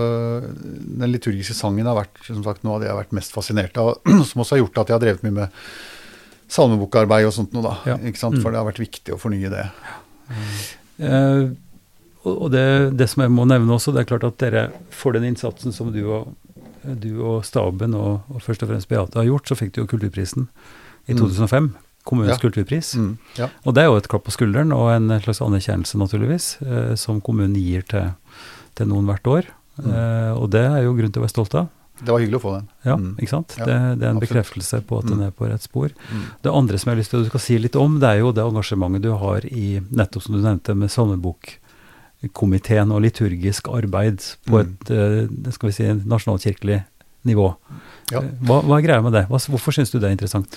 Den 0.99 1.11
liturgiske 1.13 1.53
sangen 1.57 1.86
har 1.89 1.95
vært 1.99 2.22
som 2.26 2.41
sagt, 2.45 2.63
noe 2.65 2.76
av 2.76 2.82
det 2.82 2.88
jeg 2.89 2.95
har 2.95 3.01
vært 3.03 3.15
mest 3.17 3.34
fascinert 3.36 3.78
av, 3.82 3.93
som 4.30 4.41
også 4.43 4.55
har 4.57 4.63
gjort 4.65 4.82
at 4.82 4.89
jeg 4.91 4.97
har 4.97 5.03
drevet 5.05 5.26
mye 5.28 5.38
med 5.43 5.59
salmebokarbeid 6.51 7.28
og 7.30 7.34
sånt 7.36 7.53
noe, 7.55 7.63
da. 7.63 7.76
Ja. 7.93 7.97
Ikke 8.03 8.19
sant? 8.19 8.36
Mm. 8.39 8.41
For 8.43 8.51
det 8.51 8.59
har 8.59 8.67
vært 8.67 8.82
viktig 8.84 9.13
å 9.15 9.19
fornye 9.22 9.51
det. 9.53 9.67
Eh, 11.01 11.43
og 12.28 12.47
det, 12.53 12.65
det 12.99 13.07
som 13.09 13.24
jeg 13.26 13.34
må 13.34 13.45
nevne 13.49 13.74
også, 13.78 13.93
det 13.95 14.03
er 14.03 14.09
klart 14.11 14.26
at 14.28 14.38
dere 14.43 14.65
for 14.93 15.15
den 15.15 15.26
innsatsen 15.32 15.74
som 15.74 15.89
du 15.93 16.01
og, 16.13 16.34
du 17.01 17.15
og 17.24 17.45
staben 17.47 17.95
og, 17.97 18.28
og 18.30 18.43
først 18.45 18.65
og 18.65 18.69
fremst 18.74 18.89
Beate 18.91 19.17
har 19.22 19.26
gjort, 19.30 19.49
så 19.49 19.57
fikk 19.57 19.74
du 19.78 19.84
jo 19.84 19.89
Kulturprisen 19.95 20.49
i 21.09 21.15
Mm. 21.15 21.17
2005. 21.24 21.72
Kommunens 22.05 22.34
Ja. 22.34 22.41
kulturpris. 22.41 22.95
Mm. 22.97 23.17
Ja. 23.38 23.47
Og 23.65 23.74
det 23.78 23.82
er 23.84 23.88
jo 23.91 23.95
et 23.97 24.07
klapp 24.09 24.24
på 24.26 24.32
skulderen 24.34 24.72
og 24.74 24.88
en 24.89 25.09
slags 25.22 25.41
anerkjennelse, 25.45 25.97
naturligvis, 26.01 26.45
eh, 26.65 26.95
som 26.97 27.19
kommunen 27.22 27.53
gir 27.57 27.84
til, 27.86 28.07
til 28.82 28.90
noen 28.92 29.06
hvert 29.08 29.24
år. 29.30 29.44
Mm. 29.82 29.92
Eh, 29.94 30.34
og 30.42 30.50
det 30.52 30.66
er 30.68 30.82
jo 30.84 30.96
grunn 30.98 31.12
til 31.14 31.22
å 31.22 31.26
være 31.28 31.36
stolt 31.38 31.56
av. 31.62 31.70
Det 32.02 32.10
var 32.10 32.18
hyggelig 32.24 32.40
å 32.40 32.42
få 32.42 32.52
den. 32.58 32.66
Ja, 32.88 32.96
Mm. 32.98 33.12
ikke 33.22 33.30
sant? 33.30 33.54
Ja, 33.60 33.66
det, 33.70 33.76
det 34.02 34.06
er 34.08 34.10
en 34.10 34.18
absolutt. 34.18 34.26
bekreftelse 34.26 34.80
på 34.90 34.98
at 35.00 35.06
den 35.06 35.18
Mm. 35.22 35.28
er 35.28 35.32
på 35.38 35.46
rett 35.52 35.62
spor. 35.62 35.90
Mm. 36.10 36.24
Det 36.42 36.50
andre 36.52 36.78
som 36.82 36.90
jeg 36.90 36.96
har 36.96 37.00
lyst 37.02 37.10
til 37.14 37.20
at 37.20 37.24
du 37.26 37.30
skal 37.30 37.40
si 37.46 37.58
litt 37.62 37.76
om, 37.78 38.00
det 38.02 38.10
er 38.10 38.18
jo 38.24 38.32
det 38.34 38.42
engasjementet 38.44 39.02
du 39.06 39.12
har 39.14 39.42
i, 39.46 39.80
nettopp 39.94 40.24
som 40.26 40.34
du 40.34 40.42
nevnte, 40.42 40.74
med 40.76 40.90
salmebokkomiteen 40.90 42.90
og 42.92 43.02
liturgisk 43.06 43.70
arbeid 43.70 44.18
på 44.50 44.58
Mm. 44.58 44.66
et 44.82 44.92
eh, 44.92 45.52
skal 45.52 45.70
vi 45.70 45.74
si, 45.74 45.84
nasjonalkirkelig 46.06 46.84
nivå. 47.26 47.56
Ja. 48.12 48.20
Eh, 48.22 48.30
Hva, 48.46 48.62
hva 48.66 48.78
er 48.80 48.88
greia 48.88 49.02
med 49.04 49.14
det? 49.14 49.28
Hvorfor 49.30 49.72
syns 49.72 49.92
du 49.92 50.00
det 50.00 50.08
er 50.10 50.18
interessant? 50.18 50.48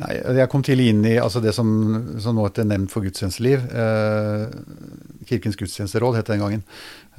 Nei, 0.00 0.12
jeg 0.38 0.48
kom 0.48 0.62
tidlig 0.64 0.86
inn 0.88 1.02
i 1.04 1.18
altså 1.20 1.42
det 1.44 1.52
som, 1.52 1.68
som 2.22 2.36
nå 2.38 2.46
heter 2.46 2.64
Nemnd 2.64 2.88
for 2.88 3.04
gudstjenesteliv. 3.04 3.66
Eh, 3.76 4.44
Kirkens 5.28 5.58
gudstjenesteråd 5.60 6.16
het 6.16 6.30
det 6.30 6.38
den 6.38 6.44
gangen. 6.46 6.62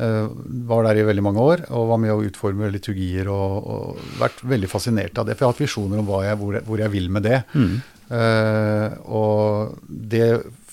Eh, 0.01 0.25
var 0.65 0.87
der 0.87 0.97
i 0.97 1.05
veldig 1.05 1.25
mange 1.25 1.43
år 1.43 1.65
og 1.69 1.91
var 1.91 2.01
med 2.01 2.15
å 2.15 2.23
utforme 2.25 2.71
liturgier 2.73 3.29
og, 3.29 3.67
og 3.69 4.07
vært 4.17 4.41
veldig 4.55 4.71
fascinert 4.71 5.21
av 5.21 5.29
det. 5.29 5.37
For 5.37 5.45
jeg 5.45 5.51
har 5.51 5.53
hatt 5.53 5.65
visjoner 5.67 6.01
om 6.01 6.09
jeg, 6.25 6.39
hvor, 6.41 6.57
jeg, 6.57 6.65
hvor 6.65 6.81
jeg 6.81 6.95
vil 6.95 7.11
med 7.13 7.27
det. 7.29 7.43
Mm. 7.53 7.75
Eh, 8.17 8.97
og 9.05 9.77
det 9.87 10.27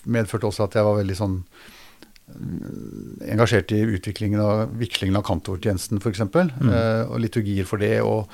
medførte 0.09 0.49
også 0.49 0.71
at 0.71 0.81
jeg 0.81 0.89
var 0.89 1.03
veldig 1.03 1.19
sånn 1.21 1.37
engasjert 3.31 3.73
i 3.73 3.81
utviklingen 3.97 4.41
av 4.41 4.75
vikslingen 4.81 5.19
av 5.19 5.25
kantortjenesten 5.27 6.01
f.eks. 6.01 6.23
Mm. 6.25 6.71
Eh, 6.71 7.03
og 7.09 7.21
liturgier 7.23 7.69
for 7.69 7.83
det. 7.83 7.99
Og, 8.07 8.31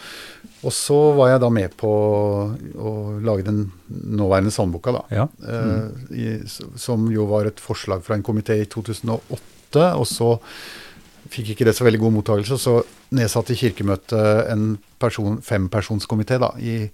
og 0.63 0.75
så 0.75 0.99
var 1.19 1.33
jeg 1.33 1.43
da 1.45 1.51
med 1.53 1.77
på 1.81 1.91
å 1.91 2.95
lage 3.25 3.47
den 3.49 3.67
nåværende 3.89 4.55
salmeboka, 4.55 4.97
da. 4.97 5.05
Ja. 5.23 5.29
Eh, 5.43 6.17
i, 6.17 6.27
som 6.47 7.09
jo 7.13 7.29
var 7.31 7.51
et 7.51 7.63
forslag 7.63 8.05
fra 8.07 8.19
en 8.19 8.27
komité 8.27 8.59
i 8.63 8.69
2008. 8.71 9.87
Og 9.99 10.07
så 10.09 10.35
fikk 11.33 11.55
ikke 11.55 11.67
det 11.69 11.75
så 11.77 11.87
veldig 11.87 12.01
god 12.05 12.19
mottakelse, 12.21 12.59
så 12.63 12.81
nedsatte 13.17 13.57
Kirkemøtet 13.59 14.51
en 14.53 14.77
person, 15.03 15.41
fempersonskomité 15.45 16.39
da, 16.43 16.53
i 16.59 16.87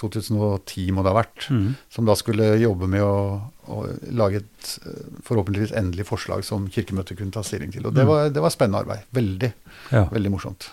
2010 0.00 0.90
må 0.92 1.02
det 1.04 1.12
ha 1.12 1.18
vært, 1.22 1.48
Mm. 1.50 1.74
som 1.90 2.04
da 2.06 2.14
skulle 2.14 2.58
jobbe 2.60 2.88
med 2.88 3.02
å, 3.02 3.40
å 3.68 3.82
lage 4.12 4.36
et 4.42 4.78
eh, 4.86 5.02
forhåpentligvis 5.26 5.72
endelig 5.76 6.06
forslag 6.06 6.44
som 6.44 6.68
Kirkemøtet 6.68 7.16
kunne 7.18 7.32
ta 7.32 7.42
stilling 7.42 7.72
til. 7.72 7.86
Og 7.86 7.94
det 7.94 8.04
Mm. 8.04 8.08
var, 8.08 8.30
det 8.30 8.42
var 8.42 8.50
spennende 8.50 8.80
arbeid. 8.84 9.04
Veldig, 9.12 9.52
ja. 9.92 10.04
veldig 10.08 10.30
morsomt. 10.30 10.70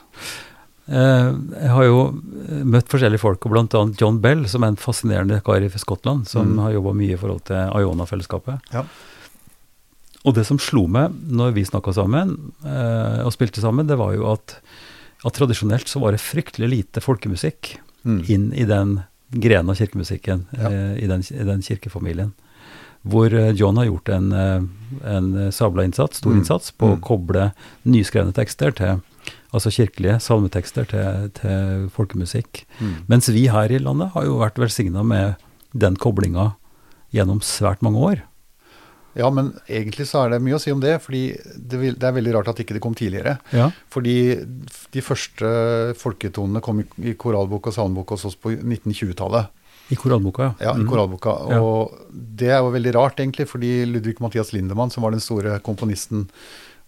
Eh, 0.90 1.32
jeg 1.62 1.70
har 1.70 1.84
jo 1.86 2.00
eh, 2.50 2.64
møtt 2.66 2.88
forskjellige 2.90 3.20
folk, 3.22 3.46
og 3.46 3.52
bl.a. 3.54 3.84
John 4.00 4.20
Bell, 4.20 4.48
som 4.50 4.64
er 4.64 4.68
en 4.74 4.76
fascinerende 4.82 5.42
kar 5.46 5.62
i 5.62 5.70
Skottland, 5.70 6.28
som 6.28 6.48
Mm. 6.56 6.60
har 6.64 6.72
jobba 6.74 6.94
mye 6.96 7.14
i 7.14 7.18
forhold 7.22 7.44
til 7.46 7.56
Iona-fellesskapet. 7.78 8.60
Ja. 8.74 8.84
Og 10.26 10.34
det 10.36 10.46
som 10.46 10.58
slo 10.60 10.88
meg 10.88 11.14
når 11.32 11.54
vi 11.56 11.64
snakka 11.64 11.94
sammen 11.96 12.52
eh, 12.66 13.22
og 13.24 13.32
spilte 13.32 13.62
sammen, 13.62 13.88
det 13.88 13.98
var 13.98 14.14
jo 14.18 14.26
at, 14.34 14.58
at 15.24 15.34
tradisjonelt 15.38 15.88
så 15.88 16.02
var 16.02 16.12
det 16.12 16.20
fryktelig 16.20 16.68
lite 16.70 17.00
folkemusikk 17.02 17.78
Mm. 18.06 18.24
inn 18.30 18.54
i 18.54 18.64
den 18.66 19.02
grenen 19.32 19.70
av 19.70 19.76
kirkemusikken, 19.76 20.45
Ja. 20.58 20.70
eh, 20.70 21.04
i, 21.04 21.08
den, 21.08 21.22
i 21.22 21.43
den 21.43 21.62
kirkefamilien. 21.62 22.32
Hvor 23.08 23.32
eh, 23.34 23.52
John 23.56 23.78
har 23.78 23.86
gjort 23.86 24.10
en, 24.10 24.32
eh, 24.32 24.62
en 25.06 25.52
sabla 25.52 25.84
innsats, 25.84 26.18
stor 26.18 26.32
Mm. 26.32 26.39
innsats, 26.39 26.72
på 26.72 26.88
å 26.88 26.95
Mm. 26.97 27.02
koble 27.02 27.52
nyskrevne 27.86 28.34
tekster 28.34 28.72
til 28.76 29.02
Altså 29.52 29.70
kirkelige 29.72 30.20
salmetekster 30.22 30.86
til, 30.88 31.30
til 31.34 31.89
folkemusikk. 31.89 32.66
Mm. 32.80 32.93
Mens 33.08 33.28
vi 33.30 33.47
her 33.47 33.72
i 33.72 33.80
landet 33.80 34.12
har 34.14 34.24
jo 34.24 34.38
vært 34.38 34.56
velsigna 34.62 35.04
med 35.04 35.36
den 35.76 35.95
koblinga 35.95 36.54
gjennom 37.12 37.39
svært 37.41 37.82
mange 37.82 37.97
år. 37.97 38.22
Ja, 39.20 39.30
men 39.36 39.52
egentlig 39.68 40.08
så 40.10 40.24
er 40.26 40.34
det 40.34 40.42
mye 40.46 40.56
å 40.58 40.62
si 40.64 40.72
om 40.72 40.80
det, 40.84 40.96
fordi 41.04 41.22
det, 41.60 41.80
vil, 41.82 41.96
det 42.00 42.08
er 42.10 42.16
veldig 42.16 42.34
rart 42.38 42.52
at 42.54 42.60
ikke 42.64 42.78
det 42.78 42.82
kom 42.86 42.96
tidligere. 42.98 43.38
Ja. 43.56 43.70
Fordi 43.92 44.16
de 44.96 45.04
første 45.06 45.50
folketonene 46.00 46.62
kom 46.64 46.80
i, 46.84 46.86
i 47.12 47.16
koralbok 47.20 47.68
og 47.70 47.76
salmebok 47.76 48.16
hos 48.16 48.26
oss 48.32 48.38
på 48.40 48.54
1920-tallet. 48.58 49.52
I 49.90 49.98
koralboka, 49.98 50.44
ja. 50.44 50.54
Ja, 50.70 50.74
i 50.78 50.84
Mm. 50.84 50.90
koralboka. 50.92 51.32
Ja. 51.50 51.60
Og 51.66 51.96
det 52.14 52.52
er 52.54 52.60
jo 52.62 52.70
veldig 52.76 52.92
rart, 52.94 53.18
egentlig, 53.20 53.48
fordi 53.50 53.86
Ludvig 53.90 54.20
Mathias 54.22 54.52
Lindemann, 54.54 54.92
som 54.94 55.02
var 55.04 55.12
den 55.16 55.24
store 55.24 55.60
komponisten 55.66 56.28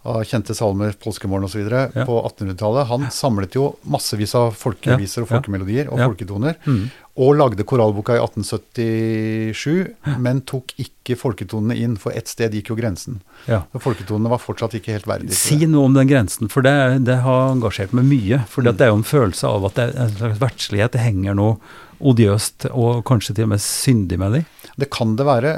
av 0.04 0.24
kjente 0.26 0.54
salmer, 0.54 0.92
Påskemorgen 0.98 1.44
osv., 1.46 1.60
Ja. 1.94 2.04
på 2.04 2.16
1800-tallet, 2.26 2.86
han 2.88 3.06
samlet 3.10 3.54
jo 3.54 3.76
massevis 3.86 4.34
av 4.34 4.52
folkeviser 4.58 5.22
og 5.22 5.28
folkemelodier 5.30 5.88
og 5.92 5.98
folketoner. 6.02 6.56
Mm. 6.66 6.90
Og 7.22 7.34
lagde 7.36 7.62
koralboka 7.68 8.16
i 8.16 8.22
1877, 8.24 9.94
men 10.22 10.40
tok 10.48 10.72
ikke 10.80 11.16
folketonene 11.18 11.76
inn, 11.78 11.96
for 12.00 12.14
ett 12.16 12.30
sted 12.30 12.54
gikk 12.56 12.70
jo 12.72 12.76
grensen. 12.78 13.20
ja. 13.46 13.62
Så 13.72 13.80
folketonene 13.82 14.30
var 14.32 14.38
fortsatt 14.42 14.74
ikke 14.78 14.92
helt 14.96 15.06
verdige. 15.10 15.34
Si 15.36 15.58
noe 15.66 15.84
om 15.88 15.94
den 15.96 16.08
grensen, 16.10 16.48
for 16.52 16.62
det, 16.62 17.04
det 17.06 17.20
har 17.24 17.52
engasjert 17.52 17.92
meg 17.92 18.04
mye. 18.08 18.42
For 18.48 18.62
Mm. 18.62 18.76
det 18.76 18.80
er 18.86 18.90
jo 18.92 18.96
en 19.00 19.02
følelse 19.04 19.44
av 19.48 19.64
at 19.66 19.74
det 19.74 19.86
er 19.94 20.02
en 20.02 20.10
slags 20.16 20.38
verdslighet. 20.38 20.92
Det 20.92 21.00
henger 21.00 21.34
noe 21.34 21.58
odiøst 22.02 22.66
og 22.72 23.02
kanskje 23.08 23.34
til 23.38 23.46
og 23.46 23.52
med 23.54 23.62
syndig 23.64 24.18
med 24.20 24.36
dem? 24.38 24.46
Det 24.78 24.88
kan 24.94 25.14
det 25.18 25.26
være. 25.28 25.52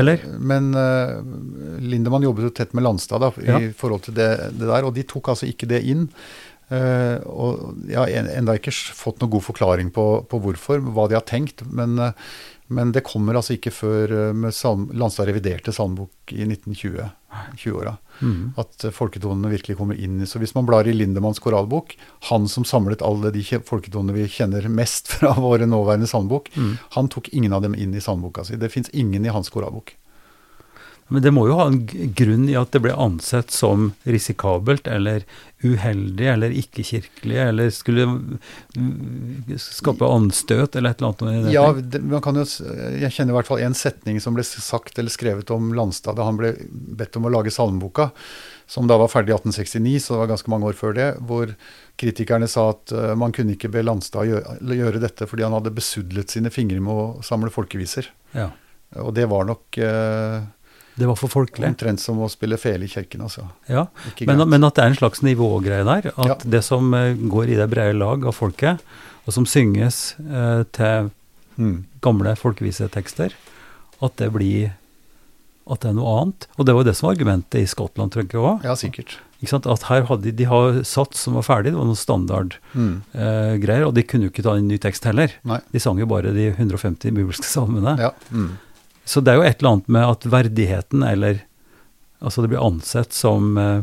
Eh? 0.00 0.24
Men 0.40 0.72
eh, 0.78 1.18
Lindemann 1.84 2.24
jobbet 2.26 2.48
jo 2.48 2.54
tett 2.56 2.74
med 2.74 2.86
Landstad 2.86 3.20
da, 3.24 3.30
i 3.42 3.46
Ja. 3.50 3.60
forhold 3.76 4.02
til 4.08 4.14
det, 4.18 4.30
det 4.58 4.66
der, 4.66 4.84
og 4.88 4.94
de 4.96 5.04
tok 5.06 5.28
altså 5.34 5.46
ikke 5.50 5.68
det 5.70 5.82
inn. 5.84 6.08
Eh, 6.72 7.18
og 7.28 7.76
jeg 7.90 7.98
har 8.00 8.08
ennå 8.38 8.54
ikke 8.56 8.72
fått 8.72 9.20
noen 9.20 9.34
god 9.36 9.44
forklaring 9.50 9.90
på, 9.94 10.06
på 10.30 10.40
hvorfor, 10.40 10.80
hva 10.80 11.06
de 11.10 11.18
har 11.18 11.26
tenkt. 11.28 11.60
Men, 11.70 11.98
eh, 12.00 12.12
men 12.66 12.92
det 12.92 13.02
kommer 13.04 13.36
altså 13.36 13.56
ikke 13.58 13.72
før 13.74 14.12
eh, 14.12 14.32
med 14.36 14.54
Landstad 14.96 15.28
reviderte 15.28 15.72
salmebok 15.72 16.32
i 16.32 16.46
1920. 16.46 17.10
20-åra. 17.58 17.96
Mm. 18.22 18.52
At 18.60 18.84
eh, 18.86 18.92
folketonene 18.94 19.50
virkelig 19.50 19.76
kommer 19.80 19.98
inn. 19.98 20.20
Så 20.26 20.38
hvis 20.38 20.54
man 20.54 20.66
blar 20.68 20.86
i 20.88 20.94
Lindemanns 20.94 21.42
koralbok, 21.42 21.96
han 22.30 22.46
som 22.48 22.64
samlet 22.64 23.02
alle 23.02 23.32
de 23.34 23.42
folketonene 23.42 24.14
vi 24.16 24.28
kjenner 24.30 24.68
mest 24.70 25.10
fra 25.16 25.34
våre 25.38 25.66
nåværende 25.68 26.08
salmebok, 26.10 26.50
Mm. 26.54 26.76
han 26.94 27.08
tok 27.10 27.28
ingen 27.34 27.52
av 27.52 27.62
dem 27.64 27.74
inn 27.74 27.94
i 27.94 28.00
salmeboka 28.00 28.44
si. 28.46 28.56
Det 28.56 28.70
fins 28.70 28.88
ingen 28.94 29.24
i 29.26 29.32
hans 29.34 29.50
koralbok. 29.50 29.96
Men 31.12 31.22
det 31.22 31.34
må 31.36 31.44
jo 31.50 31.56
ha 31.58 31.66
en 31.68 31.82
grunn 32.16 32.46
i 32.48 32.54
at 32.56 32.72
det 32.72 32.80
ble 32.86 32.94
ansett 32.96 33.52
som 33.52 33.90
risikabelt 34.08 34.86
eller 34.88 35.26
uheldig 35.64 36.26
eller 36.32 36.54
ikke-kirkelig, 36.56 37.36
eller 37.40 37.68
skulle 37.72 38.06
skape 39.60 40.08
anstøt 40.08 40.76
eller 40.76 40.94
et 40.94 41.04
eller 41.04 41.28
annet. 41.28 41.50
Ja, 41.52 41.66
det, 41.76 42.00
man 42.08 42.24
kan 42.24 42.40
jo, 42.40 42.46
jeg 43.00 43.12
kjenner 43.12 43.34
i 43.34 43.38
hvert 43.38 43.50
fall 43.50 43.62
en 43.66 43.76
setning 43.76 44.20
som 44.20 44.36
ble 44.36 44.44
sagt 44.48 44.98
eller 45.00 45.12
skrevet 45.12 45.52
om 45.52 45.72
Landstad 45.76 46.16
da 46.16 46.28
han 46.28 46.40
ble 46.40 46.54
bedt 46.70 47.20
om 47.20 47.28
å 47.28 47.34
lage 47.36 47.52
salmeboka, 47.52 48.10
som 48.66 48.88
da 48.88 48.96
var 49.00 49.12
ferdig 49.12 49.34
i 49.34 49.36
1869, 49.36 49.94
så 50.00 50.16
det 50.16 50.22
var 50.22 50.32
ganske 50.34 50.52
mange 50.52 50.72
år 50.72 50.80
før 50.80 50.96
det, 50.96 51.08
hvor 51.28 51.52
kritikerne 52.00 52.48
sa 52.48 52.70
at 52.72 52.96
eh, 52.96 53.14
man 53.20 53.32
kunne 53.36 53.58
ikke 53.58 53.72
be 53.72 53.84
Landstad 53.84 54.28
gjøre, 54.30 54.58
gjøre 54.80 55.04
dette 55.04 55.28
fordi 55.28 55.44
han 55.44 55.56
hadde 55.56 55.76
besudlet 55.76 56.32
sine 56.32 56.52
fingre 56.52 56.80
med 56.80 56.92
å 56.96 57.08
samle 57.24 57.52
folkeviser. 57.52 58.08
ja. 58.32 58.50
Og 59.02 59.10
det 59.10 59.24
var 59.26 59.42
nok 59.48 59.74
eh, 59.82 60.44
Det 60.96 61.06
var 61.08 61.16
for 61.18 61.28
folkelig. 61.28 61.66
omtrent 61.72 61.98
som 62.00 62.18
å 62.22 62.28
spille 62.30 62.56
fele 62.56 62.84
i 62.84 62.88
kirken, 62.88 63.20
altså. 63.26 63.48
Ja. 63.68 63.86
Men, 64.26 64.44
men 64.48 64.64
at 64.64 64.74
det 64.76 64.84
er 64.84 64.92
en 64.92 64.96
slags 65.00 65.22
nivågreie 65.26 65.84
der. 65.84 66.12
At 66.16 66.26
Ja. 66.26 66.34
det 66.44 66.62
som 66.64 66.92
eh, 66.94 67.14
går 67.14 67.48
i 67.50 67.56
det 67.58 67.68
brede 67.70 67.96
lag 67.98 68.24
av 68.26 68.32
folket, 68.36 68.78
og 69.26 69.32
som 69.32 69.44
synges 69.46 70.14
eh, 70.20 70.64
til 70.72 71.10
Mm. 71.56 71.84
gamle 72.02 72.32
folkevisetekster, 72.34 73.30
at 74.02 74.16
det 74.16 74.32
blir 74.34 74.72
at 75.70 75.80
det 75.80 75.88
er 75.90 75.94
noe 75.94 76.20
annet. 76.20 76.46
Og 76.58 76.66
det 76.66 76.74
var 76.74 76.82
jo 76.82 76.88
det 76.90 76.96
som 76.98 77.06
var 77.06 77.14
argumentet 77.14 77.54
i 77.62 77.66
Skottland, 77.70 78.10
tror 78.12 78.24
jeg 78.26 78.40
òg. 78.42 78.64
Ja, 78.66 78.74
sikkert. 78.74 79.14
At 79.70 79.82
her 79.88 80.02
hadde 80.08 80.32
de, 80.34 80.44
har 80.44 80.82
sats 80.84 81.20
som 81.24 81.34
var 81.38 81.42
ferdig, 81.46 81.70
det 81.72 81.78
var 81.78 81.84
noen 81.86 81.94
Mm. 81.94 83.02
standardgreier, 83.14 83.86
og 83.86 83.94
de 83.94 84.02
kunne 84.02 84.24
jo 84.26 84.30
ikke 84.32 84.42
ta 84.42 84.54
en 84.58 84.66
ny 84.68 84.78
tekst 84.82 85.04
heller. 85.04 85.30
Nei. 85.44 85.60
De 85.72 85.78
sang 85.80 85.98
jo 85.98 86.06
bare 86.06 86.32
de 86.34 86.50
150 86.52 87.10
bibelske 87.14 87.44
salmene. 87.46 87.96
Ja. 88.00 88.10
Mm. 88.32 88.58
Så 89.04 89.20
det 89.20 89.32
er 89.34 89.40
jo 89.40 89.44
et 89.46 89.58
eller 89.60 89.74
annet 89.76 89.90
med 89.98 90.06
at 90.14 90.24
verdigheten, 90.32 91.02
eller 91.06 91.42
Altså 92.24 92.40
det 92.40 92.48
blir 92.54 92.62
ansett 92.64 93.12
som 93.12 93.58
eh, 93.60 93.82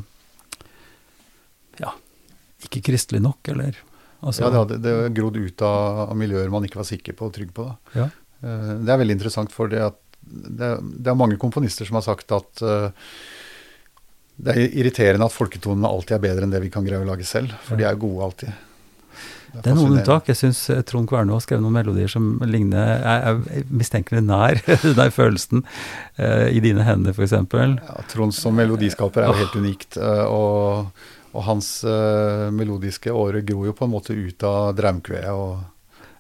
ja, 1.78 1.91
ikke 2.65 2.80
kristelig 2.88 3.19
nok, 3.22 3.38
eller 3.53 3.76
altså, 4.24 4.41
ja, 4.41 4.49
det 4.49 4.57
hadde 4.61 4.80
det 4.82 4.93
grodd 5.19 5.38
ut 5.38 5.61
av, 5.61 6.15
miljøer 6.17 6.49
man 6.49 6.65
ikke 6.65 6.80
var 6.80 6.88
sikker 6.89 7.13
på 7.19 7.28
og 7.30 7.36
trygg 7.36 7.51
på. 7.53 7.67
Ja. 7.93 8.07
Eh, 8.41 8.72
Det 8.82 8.89
er 8.95 9.01
veldig 9.03 9.17
interessant, 9.19 9.53
for 9.53 9.69
det, 9.69 9.84
at 9.91 9.99
det, 10.26 10.72
det 10.82 11.13
er 11.13 11.19
mange 11.22 11.38
komponister 11.38 11.86
som 11.86 11.99
har 11.99 12.07
sagt 12.07 12.34
at 12.34 12.65
eh, 12.65 12.89
det 14.41 14.55
er 14.55 14.74
irriterende 14.82 15.28
at 15.30 15.38
folketonene 15.38 15.93
alltid 15.93 16.17
er 16.17 16.26
bedre 16.26 16.47
enn 16.47 16.55
det 16.55 16.63
vi 16.65 16.74
kan 16.74 16.88
greie 16.88 17.03
å 17.03 17.09
lage 17.11 17.28
selv, 17.30 17.53
for 17.67 17.78
de 17.78 17.86
er 17.86 17.99
gode 18.01 18.26
alltid. 18.26 18.57
Det 19.52 19.68
er 19.68 19.76
noen 19.76 19.97
unntak. 19.97 20.30
Jeg 20.32 20.39
syns 20.39 20.62
Trond 20.88 21.10
Kvernå 21.10 21.36
har 21.36 21.43
skrevet 21.43 21.64
noen 21.66 21.76
melodier 21.76 22.12
som 22.12 22.38
ligner 22.47 22.93
Jeg 23.02 23.24
er 23.32 23.66
mistenkelig 23.68 24.22
nær 24.24 24.62
den 25.02 25.16
følelsen 25.16 25.66
Uh, 26.22 26.52
i 26.52 26.60
dine 26.62 26.84
hender, 26.86 27.16
f.eks. 27.16 27.32
Ja, 27.34 27.93
Trond 28.12 28.36
som 28.36 28.54
melodiskaper 28.60 29.24
er 29.24 29.32
jo 29.32 29.39
helt 29.39 29.56
unikt. 29.58 29.95
Uh, 29.97 30.26
og, 30.30 31.06
og 31.32 31.45
hans 31.47 31.70
uh, 31.88 32.52
melodiske 32.54 33.10
åre 33.16 33.41
gror 33.47 33.70
jo 33.72 33.74
på 33.74 33.88
en 33.88 33.93
måte 33.95 34.14
ut 34.14 34.43
av 34.45 34.76
draumkveet 34.78 35.32
og 35.32 35.62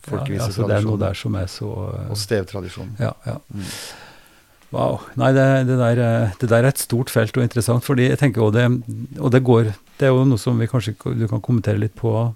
Ja, 0.09 0.17
altså, 0.17 0.65
det 0.65 0.77
er 0.79 0.85
noe 0.87 0.97
folkevisetradisjonen. 0.97 1.01
der 1.01 1.13
som 1.19 1.35
er 1.37 1.49
så 1.51 1.71
eh, 1.91 2.07
og 2.09 2.17
stevtradisjonen. 2.17 2.95
Ja, 2.99 3.11
ja. 3.25 3.35
Mm. 3.53 3.67
Wow. 4.71 5.01
Nei, 5.19 5.31
det, 5.35 5.45
det, 5.67 5.77
der, 5.77 6.01
eh, 6.01 6.35
det 6.39 6.49
der 6.49 6.63
er 6.63 6.69
et 6.71 6.81
stort 6.81 7.11
felt 7.11 7.37
og 7.37 7.43
interessant, 7.43 7.85
fordi 7.85 8.07
jeg 8.07 8.19
tenker 8.21 8.41
også 8.41 8.57
det, 8.57 8.65
og 9.19 9.31
det 9.31 9.43
går 9.43 9.73
Det 9.99 10.07
er 10.07 10.15
jo 10.15 10.23
noe 10.25 10.41
som 10.41 10.57
vi 10.57 10.65
kanskje 10.65 10.95
du 10.97 11.27
kan 11.29 11.43
kommentere 11.43 11.77
litt 11.77 11.93
på. 11.93 12.33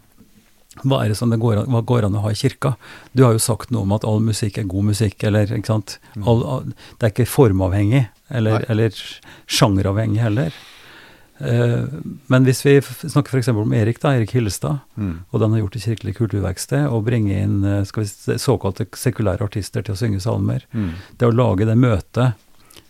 Hva 0.84 1.03
er 1.05 1.09
det 1.13 1.17
som 1.17 1.30
det 1.32 1.39
går, 1.39 1.61
an- 1.63 1.86
går 1.86 2.03
an 2.09 2.15
å 2.19 2.21
ha 2.26 2.30
i 2.34 2.36
kirka? 2.36 2.76
Du 3.15 3.23
har 3.23 3.32
jo 3.34 3.39
sagt 3.39 3.71
noe 3.71 3.82
om 3.88 3.93
at 3.95 4.03
all 4.03 4.19
musikk 4.19 4.57
er 4.59 4.63
god 4.67 4.84
musikk, 4.91 5.23
eller 5.23 5.45
ikke 5.55 5.71
sant. 5.71 5.99
Mm. 6.15 6.28
All, 6.28 6.43
all, 6.43 6.63
det 6.99 7.07
er 7.07 7.13
ikke 7.13 7.30
formavhengig, 7.32 8.07
eller, 8.30 8.65
eller 8.69 8.91
sjangeravhengig 9.47 10.19
heller. 10.21 10.51
Uh, 11.36 11.88
men 12.32 12.45
hvis 12.47 12.61
vi 12.63 12.78
snakker 12.82 13.34
f.eks. 13.36 13.49
om 13.51 13.73
Erik, 13.76 13.97
da, 13.99 14.13
Erik 14.15 14.32
Hillestad, 14.38 14.78
Mm. 14.95 15.17
og 15.32 15.39
den 15.41 15.51
har 15.51 15.59
gjort 15.59 15.76
i 15.76 15.80
Kirkelig 15.84 16.13
kulturverksted, 16.15 16.86
og 16.88 17.03
bringe 17.05 17.36
inn 17.43 17.57
eh, 17.67 17.82
skal 17.84 18.05
vi 18.05 18.38
såkalte 18.39 18.86
sekulære 18.95 19.43
artister 19.43 19.84
til 19.84 19.91
å 19.95 19.99
synge 19.99 20.21
salmer. 20.23 20.63
Mm. 20.71 20.93
Det 21.19 21.28
å 21.28 21.34
lage 21.36 21.65
det 21.67 21.76
møtet, 21.76 22.34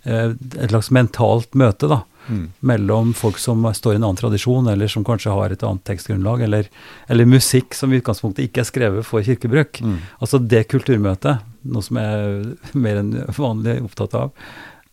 eh, 0.05 0.36
et 0.61 0.69
slags 0.69 0.91
mentalt 0.93 1.57
møte, 1.57 1.89
da, 1.89 2.03
Mm. 2.28 2.45
mellom 2.59 3.13
folk 3.13 3.38
som 3.38 3.61
står 3.73 3.93
i 3.93 3.99
en 3.99 4.03
annen 4.07 4.17
tradisjon, 4.17 4.67
eller 4.71 4.88
som 4.89 5.03
kanskje 5.05 5.34
har 5.34 5.53
et 5.53 5.63
annet 5.63 5.84
tekstgrunnlag, 5.86 6.41
eller, 6.47 6.69
eller 7.07 7.26
musikk 7.30 7.73
som 7.78 7.93
i 7.93 7.99
utgangspunktet 8.01 8.47
ikke 8.47 8.63
er 8.63 8.69
skrevet 8.69 9.05
for 9.05 9.21
kirkebruk. 9.21 9.82
Mm. 9.86 9.99
Altså 10.19 10.39
det 10.41 10.63
kulturmøtet, 10.71 11.43
noe 11.69 11.86
som 11.86 11.97
jeg 12.01 12.26
er 12.26 12.76
mer 12.88 13.01
enn 13.03 13.13
vanlig 13.38 13.78
opptatt 13.86 14.15
av, 14.17 14.34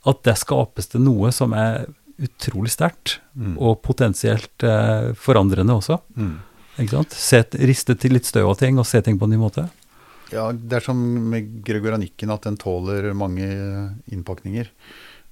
at 0.05 0.23
der 0.27 0.35
skapes 0.37 0.89
det 0.93 1.01
noe 1.01 1.31
som 1.33 1.53
er 1.57 1.87
utrolig 2.23 2.71
sterkt, 2.75 3.19
Mm. 3.33 3.55
og 3.57 3.79
potensielt 3.81 4.61
eh, 4.69 5.15
forandrende 5.17 5.73
også. 5.73 5.97
Mm. 6.21 6.35
Ikke 6.83 6.99
sant? 6.99 7.15
Se, 7.17 7.39
riste 7.65 7.95
til 7.97 8.13
litt 8.13 8.27
støv 8.29 8.51
av 8.51 8.59
ting, 8.61 8.77
og 8.77 8.85
se 8.85 9.01
ting 9.01 9.17
på 9.17 9.25
en 9.25 9.33
ny 9.33 9.39
måte. 9.41 9.65
Ja, 10.33 10.51
det 10.53 10.77
er 10.79 10.85
som 10.85 11.01
med 11.33 11.49
gregoranikken, 11.65 12.31
at 12.33 12.45
den 12.45 12.59
tåler 12.61 13.09
mange 13.17 13.49
innpakninger. 14.13 14.69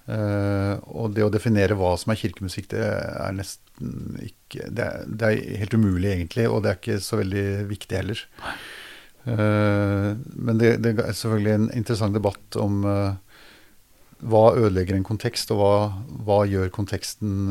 Eh, 0.09 0.75
og 0.97 1.13
det 1.15 1.23
å 1.27 1.31
definere 1.33 1.77
hva 1.79 1.93
som 2.01 2.13
er 2.13 2.19
kirkemusikk, 2.21 2.71
det 2.73 2.81
er 2.83 3.35
nesten 3.37 4.17
ikke 4.25 4.67
Det 4.69 4.85
er, 4.85 5.05
det 5.07 5.29
er 5.29 5.59
helt 5.61 5.75
umulig, 5.77 6.11
egentlig, 6.11 6.45
og 6.51 6.63
det 6.65 6.71
er 6.73 6.79
ikke 6.81 7.01
så 7.05 7.21
veldig 7.21 7.45
viktig 7.71 7.97
heller. 7.97 8.23
Uh, 9.21 10.17
men 10.35 10.59
det, 10.59 10.79
det 10.83 10.95
er 10.99 11.13
selvfølgelig 11.13 11.53
en 11.53 11.67
interessant 11.77 12.17
debatt 12.17 12.57
om 12.61 12.81
uh, 12.89 13.15
hva 14.21 14.43
ødelegger 14.57 14.97
en 14.97 15.07
kontekst, 15.07 15.53
og 15.55 15.61
hva, 15.61 15.73
hva 16.27 16.39
gjør 16.49 16.73
konteksten 16.75 17.49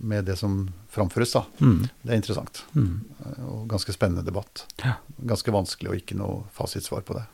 med 0.00 0.26
det 0.26 0.34
som 0.40 0.56
framføres. 0.90 1.36
da. 1.36 1.44
Mm. 1.60 1.84
Det 2.02 2.10
er 2.10 2.18
interessant, 2.18 2.64
Mm. 2.74 3.04
og 3.46 3.68
ganske 3.70 3.94
spennende 3.94 4.24
debatt. 4.26 4.64
Ja. 4.82 4.96
Ganske 5.22 5.54
vanskelig 5.54 5.92
og 5.92 6.00
ikke 6.00 6.16
noe 6.18 6.42
fasitsvar 6.56 7.04
på 7.06 7.14
det. 7.14 7.26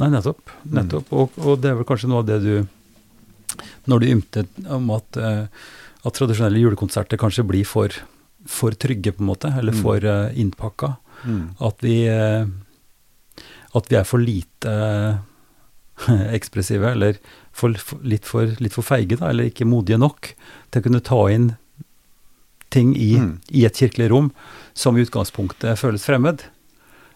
Nei, 0.00 0.08
nettopp. 0.10 0.50
nettopp. 0.64 1.12
Og, 1.12 1.38
og 1.44 1.60
det 1.62 1.70
er 1.70 1.78
vel 1.78 1.86
kanskje 1.86 2.10
noe 2.10 2.24
av 2.24 2.26
det 2.32 2.40
du 2.42 2.54
Når 3.86 4.00
du 4.00 4.06
ymtet 4.12 4.48
om 4.70 4.90
at, 4.96 5.16
eh, 5.16 5.46
at 6.04 6.16
tradisjonelle 6.16 6.60
julekonserter 6.62 7.18
kanskje 7.20 7.44
blir 7.46 7.66
for, 7.68 7.88
for 8.46 8.70
trygge, 8.72 9.12
på 9.16 9.20
en 9.24 9.30
måte, 9.32 9.50
eller 9.58 9.72
Mm. 9.76 9.82
for 9.82 10.04
uh, 10.04 10.30
innpakka. 10.34 10.96
Mm. 11.24 11.42
At 11.60 11.76
vi, 11.84 11.96
eh, 12.08 12.46
at 13.74 13.88
vi 13.90 13.96
er 13.96 14.04
for 14.08 14.18
lite 14.18 14.70
eh, 14.70 15.16
ekspressive, 16.36 16.92
eller 16.94 17.18
for, 17.52 17.74
for, 17.74 17.98
litt, 18.02 18.24
for, 18.24 18.46
litt 18.60 18.72
for 18.72 18.82
feige, 18.86 19.18
da, 19.20 19.28
eller 19.30 19.50
ikke 19.50 19.68
modige 19.68 19.98
nok 20.00 20.32
til 20.70 20.80
å 20.80 20.84
kunne 20.86 21.02
ta 21.04 21.20
inn 21.30 21.50
ting 22.70 22.94
i, 22.96 23.16
Mm. 23.18 23.40
i 23.50 23.64
et 23.66 23.74
kirkelig 23.76 24.10
rom 24.12 24.30
som 24.74 24.96
i 24.96 25.02
utgangspunktet 25.04 25.76
føles 25.78 26.04
fremmed. 26.06 26.44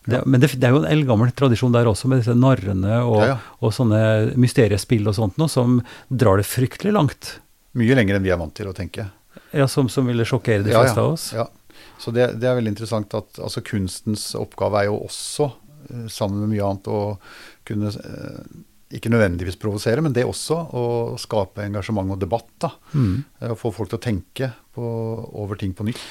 Det, 0.04 0.20
Men 0.28 0.40
det, 0.42 0.50
det 0.60 0.68
er 0.68 0.74
jo 0.74 0.82
en 0.82 0.90
eldgammel 0.90 1.30
tradisjon 1.32 1.72
der 1.72 1.88
også, 1.88 2.08
med 2.12 2.20
disse 2.20 2.34
narrene 2.36 2.98
og, 3.06 3.20
Ja, 3.22 3.28
ja. 3.32 3.36
og 3.64 3.72
sånne 3.72 4.00
mysteriespill 4.36 5.06
og 5.08 5.14
sånt 5.16 5.38
noe, 5.40 5.48
som 5.48 5.78
drar 6.12 6.36
det 6.40 6.44
fryktelig 6.48 6.92
langt. 6.92 7.30
Mye 7.74 7.96
lenger 7.96 8.18
enn 8.18 8.26
vi 8.26 8.32
er 8.34 8.40
vant 8.40 8.52
til 8.54 8.68
å 8.68 8.74
tenke. 8.76 9.08
Ja, 9.54 9.64
som, 9.70 9.88
som 9.88 10.06
ville 10.06 10.26
sjokkere 10.28 10.62
de 10.66 10.74
fleste 10.74 11.00
av 11.00 11.14
oss. 11.16 11.30
Ja. 11.34 11.46
Så 11.98 12.12
det, 12.14 12.34
det 12.42 12.46
er 12.50 12.58
veldig 12.58 12.72
interessant 12.74 13.14
at 13.16 13.38
altså, 13.40 13.62
kunstens 13.64 14.28
oppgave 14.38 14.82
er 14.82 14.90
jo 14.90 14.98
også, 15.06 15.48
eh, 15.88 16.04
sammen 16.12 16.42
med 16.44 16.52
mye 16.52 16.68
annet, 16.68 16.90
å 16.90 17.64
kunne 17.66 17.88
eh, 17.94 18.44
ikke 18.98 19.10
nødvendigvis 19.10 19.56
provosere, 19.62 20.02
men 20.04 20.12
det 20.14 20.26
også 20.28 20.58
å 20.76 20.84
skape 21.18 21.64
engasjement 21.64 22.12
og 22.14 22.20
debatt. 22.22 22.50
da. 22.62 22.70
Mm. 22.92 23.24
Eh, 23.40 23.50
Og 23.54 23.58
få 23.62 23.72
folk 23.74 23.90
til 23.94 23.98
å 23.98 24.04
tenke 24.04 24.52
på, 24.76 24.84
over 25.40 25.56
ting 25.58 25.72
på 25.74 25.86
nytt. 25.88 26.04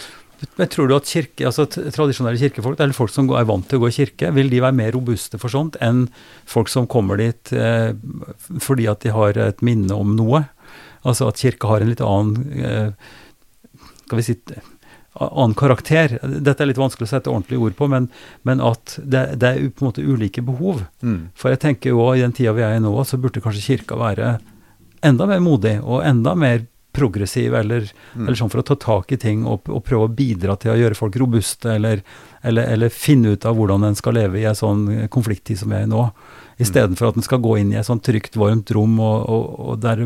Men 0.58 0.70
tror 0.72 0.90
du 0.90 0.96
at 0.96 1.10
kirke, 1.10 1.46
altså 1.50 1.66
tradisjonelle 1.68 2.40
kirkefolk, 2.42 2.80
eller 2.80 2.96
folk 2.98 3.14
som 3.14 3.30
er 3.34 3.48
vant 3.50 3.68
til 3.70 3.80
å 3.80 3.86
gå 3.86 3.92
i 3.92 3.96
kirke, 3.96 4.32
vil 4.36 4.52
de 4.52 4.62
være 4.64 4.78
mer 4.78 4.94
robuste 4.96 5.40
for 5.42 5.54
sånt 5.54 5.80
enn 5.84 6.06
folk 6.50 6.72
som 6.72 6.90
kommer 6.90 7.22
dit 7.22 7.54
eh, 7.56 7.94
fordi 8.62 8.90
at 8.92 9.06
de 9.06 9.14
har 9.16 9.40
et 9.40 9.66
minne 9.66 9.96
om 9.96 10.16
noe? 10.18 10.46
Altså 11.04 11.28
at 11.32 11.42
kirka 11.42 11.72
har 11.72 11.84
en 11.84 11.92
litt 11.92 12.04
annen 12.04 12.64
eh, 12.64 13.10
skal 14.06 14.20
vi 14.20 14.28
si, 14.28 14.38
annen 15.14 15.56
karakter. 15.58 16.18
Dette 16.22 16.64
er 16.64 16.70
litt 16.70 16.82
vanskelig 16.82 17.08
å 17.08 17.12
sette 17.14 17.32
ordentlige 17.32 17.62
ord 17.68 17.78
på, 17.78 17.88
men, 17.92 18.10
men 18.48 18.62
at 18.64 18.98
det, 19.00 19.26
det 19.42 19.50
er 19.50 19.70
på 19.70 19.86
en 19.86 19.92
måte 19.92 20.06
ulike 20.06 20.44
behov. 20.46 20.84
Mm. 21.06 21.30
For 21.38 21.54
jeg 21.54 21.62
tenker 21.64 21.94
jo 21.94 22.08
i 22.14 22.24
den 22.24 22.36
tida 22.36 22.56
vi 22.58 22.66
er 22.66 22.78
i 22.78 22.84
nå, 22.84 22.94
så 23.08 23.20
burde 23.22 23.44
kanskje 23.44 23.66
kirka 23.68 24.00
være 24.00 24.38
enda 25.04 25.28
mer 25.28 25.42
modig 25.44 25.78
og 25.84 26.04
enda 26.08 26.34
mer 26.40 26.64
progressiv, 26.94 27.54
eller, 27.58 27.90
Mm. 28.16 28.28
eller 28.28 28.36
sånn 28.38 28.52
for 28.54 28.62
å 28.62 28.66
ta 28.66 28.76
tak 28.76 29.12
i 29.12 29.18
ting 29.18 29.46
og, 29.50 29.68
og 29.70 29.84
prøve 29.84 30.06
å 30.08 30.14
bidra 30.16 30.56
til 30.60 30.72
å 30.72 30.78
gjøre 30.78 30.96
folk 30.96 31.16
robuste, 31.18 31.74
eller, 31.76 32.04
eller, 32.44 32.64
eller 32.76 32.90
finne 32.94 33.34
ut 33.34 33.46
av 33.50 33.56
hvordan 33.58 33.84
en 33.88 33.96
skal 33.98 34.14
leve 34.14 34.40
i 34.40 34.46
en 34.46 34.56
sånn 34.56 34.86
konflikttid 35.10 35.58
som 35.58 35.70
vi 35.74 35.76
er 35.82 35.88
i 35.88 35.92
nå. 35.92 36.06
Istedenfor 36.62 37.10
at 37.10 37.18
en 37.18 37.26
skal 37.26 37.42
gå 37.42 37.58
inn 37.60 37.72
i 37.74 37.80
et 37.80 37.86
sånt 37.88 38.04
trygt, 38.06 38.38
varmt 38.38 38.70
rom 38.72 39.00
og, 39.02 39.30
og, 39.30 39.60
og 39.74 39.80
der, 39.82 40.06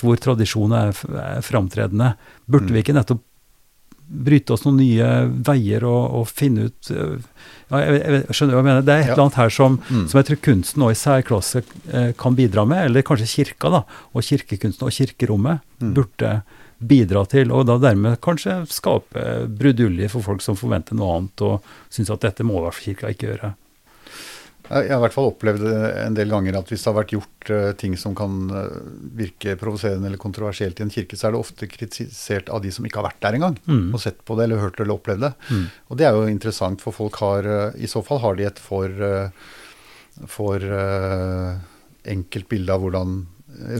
hvor 0.00 0.16
tradisjonen 0.16 0.72
er, 0.88 0.94
er 1.20 1.42
framtredende. 1.44 2.14
Burde 2.48 2.70
Mm. 2.70 2.72
vi 2.74 2.82
ikke 2.82 2.96
nettopp 2.96 3.20
bryte 4.10 4.52
oss 4.56 4.64
noen 4.66 4.80
nye 4.82 5.08
veier 5.46 5.84
og, 5.86 6.14
og 6.18 6.26
finne 6.28 6.64
ut 6.66 6.90
øh, 6.90 7.20
ja, 7.70 7.78
jeg, 7.84 8.00
jeg, 8.02 8.22
skjønner 8.34 8.56
hva 8.56 8.60
jeg 8.62 8.66
mener. 8.66 8.82
Det 8.82 8.94
er 8.94 9.02
et 9.04 9.10
eller 9.12 9.22
annet 9.28 9.38
her 9.38 9.52
som, 9.54 9.76
Mm. 9.90 10.06
som 10.10 10.18
jeg 10.18 10.26
tror 10.30 10.40
kunsten 10.42 10.82
og 10.82 10.90
i 10.90 10.98
særklasse 10.98 11.62
eh, 11.92 12.10
kan 12.18 12.34
bidra 12.34 12.64
med, 12.66 12.84
eller 12.88 13.02
kanskje 13.06 13.28
kirka, 13.30 13.70
da, 13.70 13.84
og 14.12 14.26
kirkekunsten 14.26 14.88
og 14.88 14.96
kirkerommet 14.96 15.60
Mm. 15.80 15.94
burde 15.96 16.32
bidra 16.80 17.22
til, 17.28 17.52
og 17.52 17.66
da 17.68 17.78
dermed 17.80 18.18
kanskje 18.24 18.58
skape 18.72 19.22
brudulje 19.48 20.08
for 20.12 20.20
folk 20.24 20.42
som 20.44 20.56
forventer 20.56 20.96
noe 20.98 21.14
annet, 21.18 21.40
og 21.44 21.62
syns 21.92 22.10
at 22.12 22.20
dette 22.24 22.44
må 22.44 22.58
i 22.58 22.62
hvert 22.66 22.76
fall 22.76 22.86
kirka 22.94 23.10
ikke 23.14 23.28
gjøre. 23.30 23.50
Jeg 24.70 24.92
har 24.92 25.00
i 25.00 25.02
hvert 25.02 25.14
fall 25.16 25.28
opplevd 25.32 25.64
eh, 25.66 25.96
en 26.04 26.14
del 26.14 26.30
ganger 26.30 26.60
at 26.60 26.68
hvis 26.70 26.84
det 26.84 26.88
har 26.92 26.96
vært 27.00 27.14
gjort 27.16 27.50
eh, 27.50 27.70
ting 27.78 27.96
som 27.98 28.14
kan 28.18 28.34
eh, 28.54 28.76
virke 29.18 29.56
provoserende 29.58 30.06
eller 30.06 30.20
kontroversielt 30.22 30.78
i 30.78 30.84
en 30.84 30.92
kirke, 30.94 31.18
så 31.18 31.26
er 31.26 31.34
det 31.34 31.40
ofte 31.40 31.66
kritisert 31.70 32.52
av 32.54 32.62
de 32.62 32.70
som 32.74 32.86
ikke 32.86 33.00
har 33.00 33.08
vært 33.08 33.18
der 33.24 33.38
engang. 33.40 33.56
Mm. 33.66 33.88
Og 33.90 34.02
sett 34.02 34.20
på 34.26 34.36
det 34.38 34.46
eller 34.46 34.62
hørt 34.62 34.78
det 34.78 34.84
eller 34.86 35.00
opplevd 35.00 35.24
det. 35.26 35.32
Mm. 35.50 35.64
Og 35.90 35.98
det 35.98 36.06
er 36.06 36.14
jo 36.14 36.30
interessant, 36.30 36.84
for 36.84 36.94
folk 36.94 37.18
har 37.18 37.48
I 37.74 37.90
så 37.90 38.02
fall 38.06 38.22
har 38.22 38.38
de 38.38 38.46
et 38.46 38.62
for, 38.62 38.94
for 40.30 40.66
enkelt 42.14 42.48
bilde 42.50 42.74
av 42.74 42.86
hvordan 42.86 43.20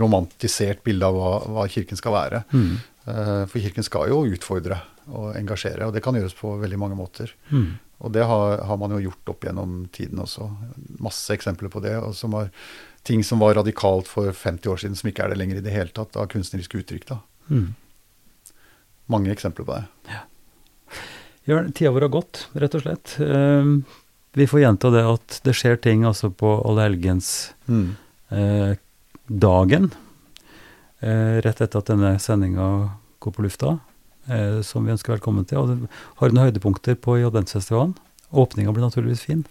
Romantisert 0.01 0.83
bilde 0.85 1.07
av 1.07 1.15
hva, 1.15 1.35
hva 1.55 1.65
kirken 1.71 1.97
skal 1.97 2.13
være. 2.17 2.41
Mm. 2.51 2.73
For 3.07 3.63
kirken 3.63 3.87
skal 3.87 4.11
jo 4.11 4.25
utfordre 4.27 4.81
og 5.15 5.37
engasjere, 5.39 5.87
og 5.87 5.95
det 5.95 6.03
kan 6.03 6.19
gjøres 6.19 6.35
på 6.37 6.51
veldig 6.59 6.81
mange 6.83 6.99
måter. 6.99 7.31
Mm. 7.55 7.79
Og 8.01 8.13
det 8.15 8.25
har, 8.25 8.63
har 8.65 8.79
man 8.81 8.95
jo 8.97 9.03
gjort 9.05 9.33
opp 9.35 9.45
gjennom 9.45 9.85
tiden 9.93 10.23
også. 10.23 10.49
Masse 11.05 11.35
eksempler 11.37 11.73
på 11.73 11.83
det. 11.85 11.95
Og 12.01 12.15
som 12.17 12.33
var 12.37 12.49
ting 13.07 13.25
som 13.25 13.43
var 13.43 13.59
radikalt 13.59 14.09
for 14.09 14.33
50 14.33 14.73
år 14.73 14.83
siden, 14.83 14.97
som 14.97 15.11
ikke 15.11 15.25
er 15.25 15.33
det 15.33 15.41
lenger 15.41 15.61
i 15.61 15.65
det 15.65 15.75
hele 15.75 15.93
tatt, 15.95 16.17
av 16.17 16.29
kunstneriske 16.33 16.81
uttrykk. 16.81 17.07
da. 17.13 17.21
Mm. 17.51 17.71
Mange 19.11 19.33
eksempler 19.33 19.69
på 19.69 19.79
det. 19.79 20.19
Ja, 21.49 21.65
tida 21.75 21.93
vår 21.93 22.07
har 22.07 22.15
gått, 22.15 22.45
rett 22.53 22.77
og 22.79 22.85
slett. 22.85 23.17
Uh, 23.21 23.81
vi 24.33 24.47
får 24.47 24.61
gjenta 24.63 24.91
det 24.95 25.03
at 25.09 25.41
det 25.45 25.57
skjer 25.59 25.81
ting 25.83 26.05
altså 26.07 26.31
på 26.31 26.53
allehelgensdagen. 26.69 27.57
Mm. 27.71 27.97
eh, 28.31 28.77
dagen, 29.27 29.91
eh, 31.01 31.39
rett 31.43 31.61
etter 31.61 31.79
at 31.79 31.91
denne 31.91 32.13
sendinga 32.23 32.67
går 33.19 33.35
på 33.35 33.43
lufta, 33.43 33.79
som 34.63 34.85
vi 34.87 34.93
ønsker 34.93 35.15
velkommen 35.17 35.47
til. 35.49 35.59
Og 35.59 35.69
det 35.71 35.89
har 36.21 36.29
du 36.29 36.35
noen 36.37 36.51
høydepunkter 36.51 36.95
på 37.03 37.19
i 37.19 37.25
adventsfestivalen? 37.27 37.95
Åpninga 38.31 38.73
blir 38.73 38.85
naturligvis 38.85 39.25
fin. 39.27 39.45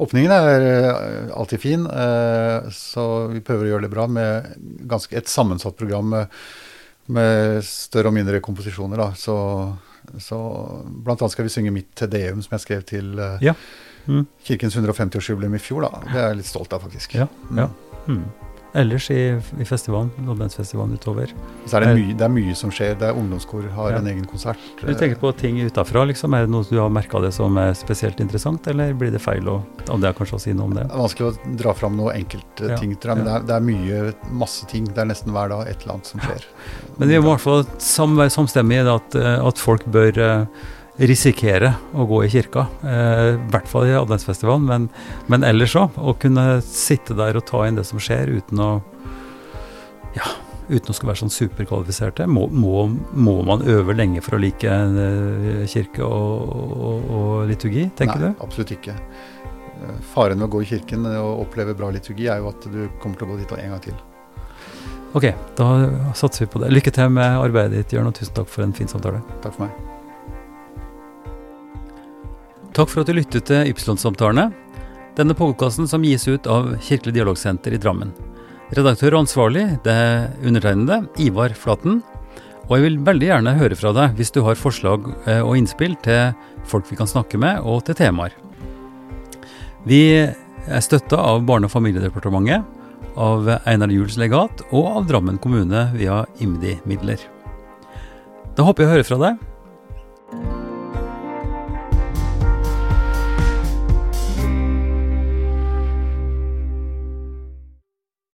Åpningen 0.00 0.32
er 0.32 0.62
eh, 0.64 1.32
alltid 1.36 1.60
fin, 1.60 1.82
eh, 1.84 2.70
så 2.72 3.02
vi 3.28 3.42
prøver 3.44 3.66
å 3.66 3.70
gjøre 3.74 3.84
det 3.84 3.92
bra 3.92 4.06
med 4.08 4.54
ganske 4.88 5.12
et 5.18 5.28
sammensatt 5.28 5.76
program 5.76 6.08
med, 6.14 6.38
med 7.12 7.60
større 7.68 8.08
og 8.08 8.16
mindre 8.16 8.40
komposisjoner. 8.40 8.96
Da. 8.96 9.10
Så, 9.20 9.36
så 10.24 10.38
blant 11.04 11.20
annet 11.20 11.34
skal 11.34 11.44
vi 11.44 11.52
synge 11.52 11.74
mitt 11.76 11.92
Tedeum, 12.00 12.40
som 12.40 12.56
jeg 12.56 12.64
skrev 12.64 12.86
til 12.88 13.12
eh, 13.20 13.44
Ja. 13.50 13.56
Mm. 14.08 14.24
Kirkens 14.48 14.78
150-årsjubileum 14.80 15.58
i 15.58 15.60
fjor. 15.60 15.84
Da. 15.84 16.00
Det 16.08 16.16
er 16.16 16.30
jeg 16.30 16.38
litt 16.40 16.48
stolt 16.48 16.72
av, 16.72 16.80
faktisk. 16.88 17.18
Ja, 17.20 17.28
Mm. 17.50 17.58
ja. 17.60 17.68
Mm. 18.08 18.24
Ellers 18.72 19.08
i, 19.10 19.34
i 19.58 19.64
festivalen, 19.66 20.10
adventsfestivalen 20.30 20.94
utover. 20.94 21.32
Så 21.66 21.76
er 21.80 21.84
det, 21.88 21.94
mye, 21.98 22.14
det 22.14 22.22
er 22.26 22.30
mye 22.30 22.54
som 22.54 22.70
skjer. 22.70 22.92
Det 23.00 23.08
er 23.08 23.16
Ungdomskor 23.18 23.64
har 23.74 23.90
Ja. 23.90 23.98
en 23.98 24.06
egen 24.06 24.24
konsert. 24.30 24.58
Du 24.78 24.92
tenker 24.94 25.18
på 25.18 25.32
ting 25.36 25.58
utafra, 25.64 26.04
liksom. 26.06 26.34
Er 26.38 26.46
det 26.46 26.52
noe 26.54 26.62
du 26.68 26.76
har 26.78 26.88
merka 26.88 27.18
det 27.20 27.32
som 27.34 27.58
er 27.58 27.72
spesielt 27.74 28.20
interessant, 28.22 28.66
eller 28.70 28.94
blir 28.94 29.10
det 29.10 29.20
feil 29.20 29.42
å 29.50 29.56
om 29.90 30.00
det 30.00 30.12
er 30.12 30.14
kanskje 30.14 30.38
å 30.38 30.40
si 30.40 30.52
noe 30.54 30.68
om 30.70 30.74
det? 30.78 30.86
Det 30.86 30.94
er 30.94 31.02
vanskelig 31.02 31.30
å 31.32 31.56
dra 31.64 31.74
fram 31.74 31.96
noe 31.98 32.14
enkelte 32.14 32.70
Ja, 32.70 32.76
ting, 32.78 32.94
tror 32.94 33.16
jeg, 33.16 33.24
men 33.24 33.26
det, 33.26 33.34
er, 33.34 33.46
det 33.50 33.56
er 33.56 33.66
mye, 33.66 34.14
masse 34.30 34.66
ting. 34.70 34.84
Det 34.86 34.98
er 35.02 35.10
nesten 35.10 35.32
hver 35.34 35.48
dag 35.50 35.66
et 35.66 35.82
eller 35.82 35.94
annet 35.98 36.06
som 36.06 36.20
skjer. 36.20 36.46
Men 36.98 37.08
vi 37.08 37.18
må 37.18 37.32
i 37.34 37.34
hvert 37.34 37.46
fall 37.46 38.14
være 38.20 38.30
samstemmige 38.30 38.86
i 38.86 38.94
at, 38.94 39.14
eh, 39.18 39.46
at 39.50 39.58
folk 39.58 39.84
bør 39.90 40.18
eh, 40.18 40.46
risikere 41.00 41.72
å 41.96 42.04
gå 42.08 42.24
i 42.24 42.30
kirka. 42.32 42.66
eh, 42.84 43.34
I 43.34 43.50
hvert 43.52 43.68
fall 43.68 43.88
i 43.88 43.96
adventsfestivalen, 43.96 44.66
men, 44.68 44.88
men 45.32 45.46
ellers 45.46 45.76
òg. 45.78 45.96
Å 45.96 46.14
kunne 46.20 46.60
sitte 46.66 47.16
der 47.18 47.38
og 47.38 47.46
ta 47.48 47.64
inn 47.66 47.80
det 47.80 47.86
som 47.88 48.00
skjer, 48.02 48.32
uten 48.40 48.60
å 48.60 48.70
ja, 50.16 50.26
uten 50.68 50.90
å 50.90 50.94
skulle 50.94 51.12
være 51.12 51.22
sånn 51.22 51.34
superkvalifiserte? 51.34 52.26
Må, 52.30 52.48
må, 52.50 52.86
må 53.14 53.36
man 53.46 53.62
øve 53.62 53.94
lenge 53.96 54.22
for 54.24 54.36
å 54.36 54.42
like 54.42 54.66
uh, 54.66 55.62
kirke 55.70 56.02
og, 56.06 56.54
og, 56.54 57.10
og, 57.10 57.34
liturgi, 57.50 57.88
tenker 57.98 58.22
Nei, 58.22 58.32
du? 58.34 58.44
absolutt 58.44 58.74
ikke. 58.76 58.96
Faren 60.12 60.36
med 60.36 60.50
å 60.50 60.52
gå 60.52 60.64
i 60.64 60.70
kirken 60.74 61.06
og 61.08 61.46
oppleve 61.46 61.72
bra 61.78 61.88
liturgi 61.94 62.26
er 62.28 62.42
jo 62.42 62.50
at 62.50 62.66
du 62.68 62.82
kommer 63.00 63.16
til 63.16 63.30
å 63.30 63.32
gå 63.32 63.38
dit 63.40 63.54
en 63.56 63.76
gang 63.76 63.84
til. 63.86 64.00
Ok, 65.16 65.30
da 65.58 65.70
satser 66.14 66.44
vi 66.44 66.50
på 66.52 66.60
det. 66.62 66.70
Lykke 66.74 66.92
til 66.94 67.08
med 67.16 67.38
arbeidet 67.40 67.80
ditt, 67.80 67.96
Jørn, 67.96 68.12
og 68.12 68.18
tusen 68.18 68.36
takk 68.36 68.52
for 68.52 68.66
en 68.66 68.76
fin 68.76 68.90
samtale. 68.90 69.24
Takk 69.40 69.56
for 69.56 69.66
meg. 69.66 69.89
Takk 72.70 72.86
for 72.86 73.02
at 73.02 73.08
du 73.10 73.16
lyttet 73.16 73.48
til 73.48 73.66
Ypsilon-samtalene. 73.72 74.50
Denne 75.18 75.34
podkasten 75.34 75.88
som 75.90 76.04
gis 76.06 76.28
ut 76.30 76.46
av 76.46 76.68
Kirkelig 76.86 77.16
dialogsenter 77.16 77.74
i 77.74 77.80
Drammen. 77.82 78.12
Redaktør 78.76 79.16
og 79.16 79.24
ansvarlig 79.24 79.64
det 79.82 79.90
er 79.90 80.28
undertegnede, 80.46 81.00
Ivar 81.18 81.50
Flaten. 81.58 81.98
Og 82.68 82.76
jeg 82.76 82.84
vil 82.84 83.00
veldig 83.08 83.26
gjerne 83.26 83.56
høre 83.58 83.78
fra 83.78 83.90
deg 83.96 84.14
hvis 84.20 84.30
du 84.30 84.44
har 84.46 84.60
forslag 84.60 85.08
eh, 85.24 85.42
og 85.42 85.56
innspill 85.58 85.98
til 86.04 86.30
folk 86.70 86.86
vi 86.86 87.00
kan 87.00 87.10
snakke 87.10 87.40
med, 87.42 87.58
og 87.66 87.82
til 87.88 87.98
temaer. 87.98 88.38
Vi 89.82 90.00
er 90.22 90.86
støtta 90.86 91.18
av 91.18 91.42
Barne- 91.48 91.66
og 91.66 91.74
familiedepartementet, 91.74 92.62
av 93.18 93.50
Einar 93.66 93.90
Juels 93.90 94.14
legat 94.20 94.62
og 94.70 94.86
av 94.94 95.10
Drammen 95.10 95.42
kommune 95.42 95.88
via 95.98 96.22
IMDi-midler. 96.38 97.26
Da 98.54 98.62
håper 98.62 98.86
jeg 98.86 98.92
å 98.92 98.94
høre 98.94 99.10
fra 99.10 99.22
deg. 99.26 100.59